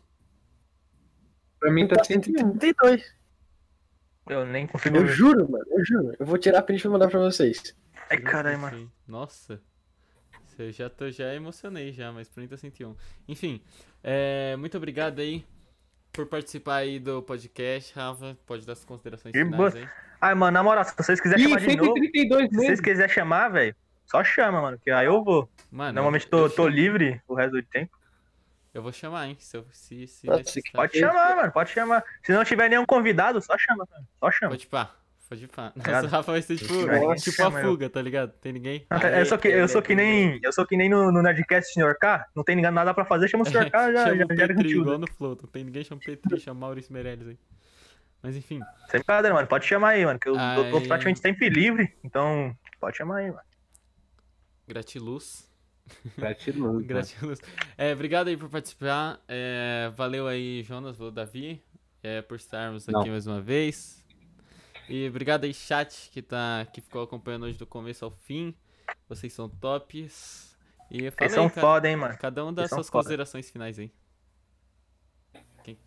Pra 1.61 1.71
mim 1.71 1.87
tá 1.87 1.97
Tá 1.97 2.05
sendo 2.05 2.25
132. 2.25 3.15
eu 4.29 4.45
nem 4.47 4.67
consigo 4.67 4.97
Eu 4.97 5.07
juro, 5.07 5.51
mano, 5.51 5.65
eu 5.71 5.85
juro. 5.85 6.17
Eu 6.19 6.27
vou 6.27 6.39
tirar 6.39 6.59
a 6.61 6.63
print 6.63 6.83
e 6.85 6.89
mandar 6.89 7.09
pra 7.09 7.21
vocês. 7.21 7.75
Ai, 8.11 8.19
caralho, 8.21 8.59
mano. 8.59 8.93
Nossa. 9.07 9.61
Eu 10.59 10.73
já, 10.73 10.89
tô, 10.89 11.11
já 11.11 11.35
emocionei 11.35 11.93
já, 11.93 12.11
mas 12.11 12.29
pra 12.31 12.43
mim 12.43 12.49
tá 12.49 12.57
101. 12.57 12.97
Enfim, 13.29 13.61
é, 14.03 14.57
muito 14.57 14.77
obrigado 14.79 15.19
aí 15.21 15.45
por 16.17 16.27
participar 16.27 16.77
aí 16.77 16.99
do 16.99 17.23
podcast, 17.23 17.95
Rafa. 17.95 18.37
Pode 18.47 18.67
dar 18.67 18.73
as 18.73 18.85
considerações 18.85 19.33
Que 19.33 19.45
finais 19.45 19.75
aí. 19.77 19.89
Ai, 20.21 20.35
mano, 20.35 20.53
na 20.53 20.63
moral, 20.63 20.83
se 20.85 20.95
vocês 20.97 21.21
quiserem 21.21 21.45
Ih, 21.45 21.49
chamar 21.51 21.61
de 21.61 21.77
novo, 21.77 21.93
132 21.95 22.49
se 22.49 22.57
vocês 22.57 22.81
quiserem 22.81 23.15
chamar, 23.15 23.49
velho, 23.51 23.77
só 24.07 24.25
chama, 24.25 24.63
mano, 24.63 24.79
que 24.83 24.91
aí 24.91 25.07
eu 25.07 25.23
vou. 25.23 25.49
Mano, 25.71 25.93
Normalmente 25.93 26.25
eu, 26.25 26.31
tô, 26.31 26.39
eu 26.47 26.51
tô 26.51 26.67
livre 26.67 27.21
o 27.29 27.35
resto 27.35 27.53
do 27.53 27.63
tempo. 27.63 27.95
Eu 28.73 28.83
vou 28.83 28.93
chamar, 28.93 29.27
hein? 29.27 29.37
Se, 29.39 29.57
eu- 29.57 29.67
se, 29.73 30.07
se 30.07 30.27
necessário. 30.27 30.73
Pode 30.75 30.99
chamar, 30.99 31.37
mano, 31.37 31.53
pode 31.53 31.71
chamar. 31.71 32.03
Se 32.23 32.33
não 32.33 32.45
tiver 32.45 32.69
nenhum 32.69 32.85
convidado, 32.87 33.41
só 33.41 33.57
chama, 33.59 33.87
mano. 33.91 34.07
Só 34.19 34.31
chama. 34.31 34.51
Pode 34.51 34.67
pá. 34.67 34.95
Pode 35.29 35.49
pá. 35.49 35.73
Nossa, 35.75 36.07
o 36.07 36.09
Rafa 36.09 36.33
vai 36.33 36.43
ser 36.43 36.57
tipo, 36.57 36.73
Nossa, 36.87 37.31
tipo 37.31 37.43
a 37.43 37.51
mano. 37.51 37.69
fuga, 37.69 37.91
tá 37.91 38.01
ligado? 38.01 38.31
Tem 38.41 38.53
ninguém? 38.53 38.87
Eu 39.19 39.27
sou 39.27 39.37
que, 39.37 39.49
eu 39.49 39.67
sou 39.67 39.83
que 39.83 39.95
nem. 39.95 40.39
Eu 40.41 40.53
sou 40.53 40.65
que 40.65 40.77
nem 40.77 40.89
no, 40.89 41.11
no 41.11 41.21
Nerdcast 41.21 41.73
Sr. 41.73 41.99
K, 41.99 42.29
não 42.35 42.45
tem 42.45 42.55
ninguém 42.55 42.71
nada 42.71 42.95
pra 42.95 43.05
fazer, 43.05 43.27
chama 43.27 43.43
o 43.43 43.47
Sr. 43.47 43.69
K, 43.69 43.91
já, 43.93 44.07
chama 44.07 44.17
já, 44.17 44.25
o 44.25 44.37
já 44.37 44.47
Petri, 44.47 44.71
igual 44.71 44.99
no 44.99 45.11
Flow. 45.13 45.37
Não 45.43 45.49
tem 45.49 45.65
ninguém, 45.65 45.83
chama 45.83 46.01
o 46.01 46.05
Petri, 46.05 46.39
chama 46.39 46.59
o 46.59 46.61
Maurício 46.61 46.93
Meirelles 46.93 47.27
aí. 47.27 47.39
Mas 48.23 48.37
enfim. 48.37 48.61
Sem 48.89 49.01
brincadeira, 49.01 49.35
mano. 49.35 49.49
Pode 49.49 49.67
chamar 49.67 49.91
aí, 49.91 50.05
mano. 50.07 50.19
Que 50.19 50.29
eu 50.29 50.35
tô, 50.35 50.71
tô 50.71 50.79
Aí. 50.79 50.89
praticamente 50.89 51.21
sempre 51.21 51.49
livre, 51.49 51.93
então 52.05 52.57
pode 52.79 52.97
chamar 52.97 53.19
aí, 53.19 53.31
mano. 53.31 53.43
Gratiluz. 54.69 55.51
Gratiluz. 56.17 56.59
mano. 56.61 56.83
Gratiluz. 56.87 57.41
É, 57.77 57.93
obrigado 57.93 58.29
aí 58.29 58.37
por 58.37 58.49
participar. 58.49 59.21
É, 59.27 59.91
valeu 59.97 60.29
aí, 60.29 60.63
Jonas, 60.63 60.97
valeu, 60.97 61.13
Davi, 61.13 61.63
é, 62.03 62.23
por 62.23 62.37
estarmos 62.37 62.89
aqui 62.89 62.97
Não. 62.99 63.07
mais 63.09 63.27
uma 63.27 63.41
vez. 63.41 64.06
E 64.89 65.09
obrigado 65.09 65.45
aí, 65.45 65.53
chat, 65.55 66.11
que, 66.11 66.23
tá, 66.23 66.67
que 66.73 66.81
ficou 66.81 67.03
acompanhando 67.03 67.45
hoje 67.45 67.59
do 67.59 67.67
começo 67.67 68.05
ao 68.05 68.11
fim. 68.11 68.55
Vocês 69.09 69.33
são 69.33 69.49
tops. 69.49 70.57
E 70.91 71.11
fala 71.11 71.23
Eles 71.23 71.33
são 71.33 71.45
aí, 71.45 71.51
cara, 71.51 71.67
foda, 71.67 71.89
hein, 71.89 71.97
mano. 71.97 72.17
cada 72.19 72.45
um 72.45 72.53
dá 72.53 72.63
Eles 72.63 72.71
suas 72.71 72.89
foda. 72.89 73.03
considerações 73.03 73.51
finais 73.51 73.79
aí. 73.79 73.93
Quem? 75.65 75.79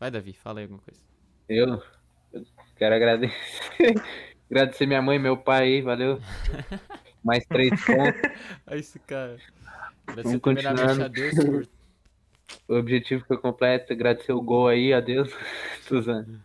Vai, 0.00 0.10
Davi, 0.10 0.32
fala 0.32 0.60
aí 0.60 0.64
alguma 0.64 0.80
coisa. 0.80 1.00
Eu 1.48 1.82
eu 2.34 2.44
quero 2.76 2.94
agradecer. 2.96 3.34
agradecer 4.50 4.86
minha 4.86 5.00
mãe 5.00 5.16
e 5.16 5.20
meu 5.20 5.36
pai 5.36 5.62
aí, 5.62 5.82
valeu. 5.82 6.20
Mais 7.22 7.44
três 7.46 7.70
pontos. 7.84 8.20
Aí 8.66 8.80
esse 8.80 8.98
cara. 8.98 9.38
Agradecer 10.06 10.40
primeiramente 10.40 10.40
continuando. 10.40 11.04
a 11.04 11.08
Deus 11.08 11.34
por 11.34 11.68
O 12.68 12.78
objetivo 12.78 13.24
foi 13.26 13.38
completo. 13.38 13.92
Agradecer 13.92 14.32
o 14.32 14.42
gol 14.42 14.68
aí, 14.68 14.92
adeus. 14.92 15.32
Suzana. 15.86 16.44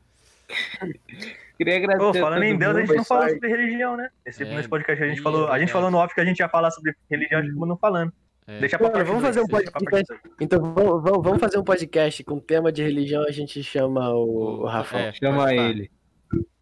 Queria 1.59 1.75
agradecer. 1.75 1.99
Pô, 1.99 2.09
a 2.17 2.21
falando 2.21 2.43
em 2.43 2.57
Deus, 2.57 2.75
a 2.75 2.79
gente 2.79 2.95
não 2.95 3.03
falou 3.03 3.29
sobre 3.29 3.49
religião, 3.49 3.97
né? 3.97 4.09
Esse, 4.25 4.43
É, 4.43 4.55
nesse 4.55 4.69
podcast 4.69 5.03
a 5.03 5.07
gente 5.09 5.21
falou. 5.21 5.41
é 5.41 5.43
a 5.43 5.47
gente 5.47 5.67
verdade. 5.67 5.71
falou 5.73 5.91
no 5.91 5.97
off 5.97 6.15
que 6.15 6.21
a 6.21 6.25
gente 6.25 6.39
ia 6.39 6.47
falar 6.49 6.71
sobre 6.71 6.95
religião, 7.11 7.39
a 7.39 7.41
gente 7.41 7.51
acabou 7.51 7.67
não 7.67 7.77
falando. 7.77 8.13
É, 8.47 8.59
Deixa 8.61 8.77
pra 8.79 8.89
parte 8.89 9.05
vamos 9.05 9.21
fazer 9.21 9.41
um 9.41 9.47
parte 9.47 9.69
podcast. 9.71 10.13
Então 10.39 10.59
vamos, 10.73 11.03
vamos- 11.03 11.39
fazer 11.39 11.57
um 11.59 11.63
podcast 11.63 12.23
com 12.23 12.39
tema 12.39 12.71
de 12.71 12.81
religião, 12.81 13.23
a 13.23 13.31
gente 13.31 13.61
chama 13.61 14.09
o, 14.09 14.61
o 14.61 14.65
Rafael. 14.65 15.09
é, 15.09 15.13
Chama 15.13 15.53
ele. 15.53 15.91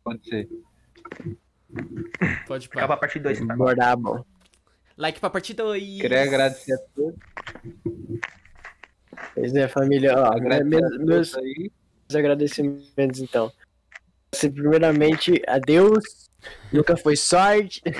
Pode 0.03 0.27
ser. 0.27 0.49
Pode 2.47 2.63
Fica 2.65 2.79
pra 2.79 2.87
pá. 2.87 2.97
parte 2.97 3.19
2, 3.19 3.45
tá? 3.45 3.55
Bordar 3.55 3.95
bom. 3.97 4.23
Like 4.97 5.19
pra 5.19 5.29
partida 5.29 5.63
2. 5.63 6.01
Queria 6.01 6.23
agradecer 6.23 6.73
a 6.73 6.77
todos. 6.95 7.19
Pois 9.35 9.53
é, 9.55 9.67
família. 9.67 10.15
Ó, 10.17 10.25
Agradecer 10.35 10.99
meus, 10.99 11.35
a 11.35 11.41
meus 11.41 11.69
agradecimentos, 12.15 13.21
então. 13.21 13.51
Agradecer 14.33 14.51
Primeiramente, 14.51 15.41
a 15.47 15.57
Deus. 15.59 16.29
Nunca 16.71 16.95
foi 16.97 17.15
sorte. 17.15 17.81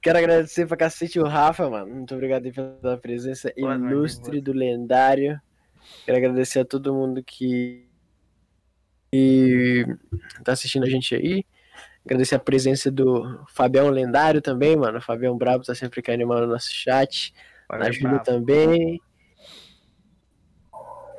Quero 0.00 0.18
agradecer 0.18 0.66
pra 0.66 0.76
cacete 0.76 1.18
o 1.18 1.26
Rafa, 1.26 1.68
mano. 1.68 1.92
Muito 1.92 2.14
obrigado 2.14 2.46
aí 2.46 2.52
pela 2.52 2.96
presença 2.96 3.52
Boa 3.58 3.76
noite, 3.76 3.92
ilustre 3.92 4.40
do 4.40 4.52
lendário. 4.52 5.40
Quero 6.04 6.18
agradecer 6.18 6.60
a 6.60 6.64
todo 6.64 6.94
mundo 6.94 7.22
que, 7.24 7.88
que 9.10 9.84
tá 10.44 10.52
assistindo 10.52 10.84
a 10.84 10.88
gente 10.88 11.14
aí. 11.14 11.44
Agradecer 12.04 12.36
a 12.36 12.38
presença 12.38 12.88
do 12.88 13.44
Fabião 13.48 13.90
Lendário 13.90 14.40
também, 14.40 14.76
mano. 14.76 14.98
O 14.98 15.02
Fabião 15.02 15.36
Brabo 15.36 15.64
tá 15.64 15.74
sempre 15.74 15.98
aqui 15.98 16.12
animando 16.12 16.44
o 16.44 16.50
nosso 16.50 16.72
chat. 16.72 17.34
A 17.68 17.76
Valeu, 17.76 17.92
Júlia 17.92 18.08
bravo. 18.10 18.24
também. 18.24 19.02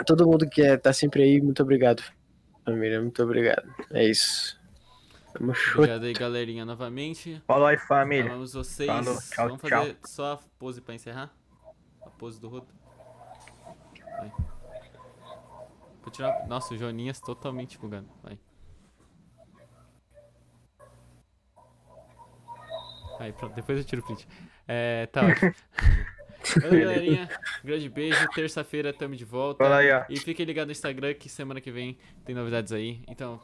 Todo 0.06 0.28
mundo 0.28 0.48
que 0.49 0.61
é, 0.61 0.78
tá 0.78 0.94
sempre 0.94 1.24
aí, 1.24 1.41
muito 1.41 1.61
obrigado, 1.61 2.03
família. 2.64 3.02
Muito 3.02 3.22
obrigado. 3.24 3.68
É 3.91 4.06
isso. 4.06 4.60
Tamo 5.34 5.53
junto. 5.53 5.78
Obrigado 5.80 6.03
aí, 6.03 6.14
galerinha, 6.14 6.65
novamente. 6.65 7.41
Falou 7.45 7.68
aí, 7.68 7.78
família. 7.78 8.32
Amamos 8.32 8.53
vocês. 8.53 8.90
Falou, 8.90 9.18
tchau, 9.19 9.48
Vamos 9.48 9.61
fazer 9.61 9.98
só 10.06 10.34
a 10.34 10.38
pose 10.57 10.82
pra 10.82 10.95
encerrar? 10.95 11.34
A 12.02 12.10
pose 12.10 12.40
do 12.40 12.48
rodo. 12.48 12.68
Vai. 14.18 14.32
Vou 16.02 16.11
tirar... 16.11 16.48
Nossa, 16.48 16.74
o 16.74 16.78
Joninhas 16.78 17.19
totalmente 17.19 17.78
bugando. 17.78 18.10
Vai. 18.24 18.40
Aí, 23.19 23.34
pronto. 23.34 23.56
Depois 23.56 23.78
eu 23.78 23.84
tiro 23.84 24.02
o 24.02 24.06
print. 24.06 24.28
É, 24.68 25.07
tá 25.07 25.26
ótimo. 25.26 25.53
Valeu, 26.61 26.80
galerinha. 26.82 27.30
Grande 27.64 27.90
beijo. 27.90 28.28
Terça-feira 28.34 28.94
tamo 28.94 29.15
de 29.15 29.26
volta. 29.26 29.64
Fala 29.64 29.78
aí, 29.78 29.91
ó. 29.91 30.03
E 30.10 30.19
fiquem 30.19 30.45
ligados 30.45 30.68
no 30.68 30.72
Instagram 30.72 31.14
que 31.14 31.30
semana 31.30 31.61
que 31.61 31.72
vem 31.72 31.98
tem 32.26 32.36
novidades 32.36 32.72
aí. 32.72 33.02
Então, 33.07 33.40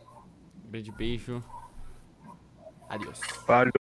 grande 0.69 0.91
beijo. 0.91 1.43
Adeus. 2.89 3.19
Valeu. 3.47 3.82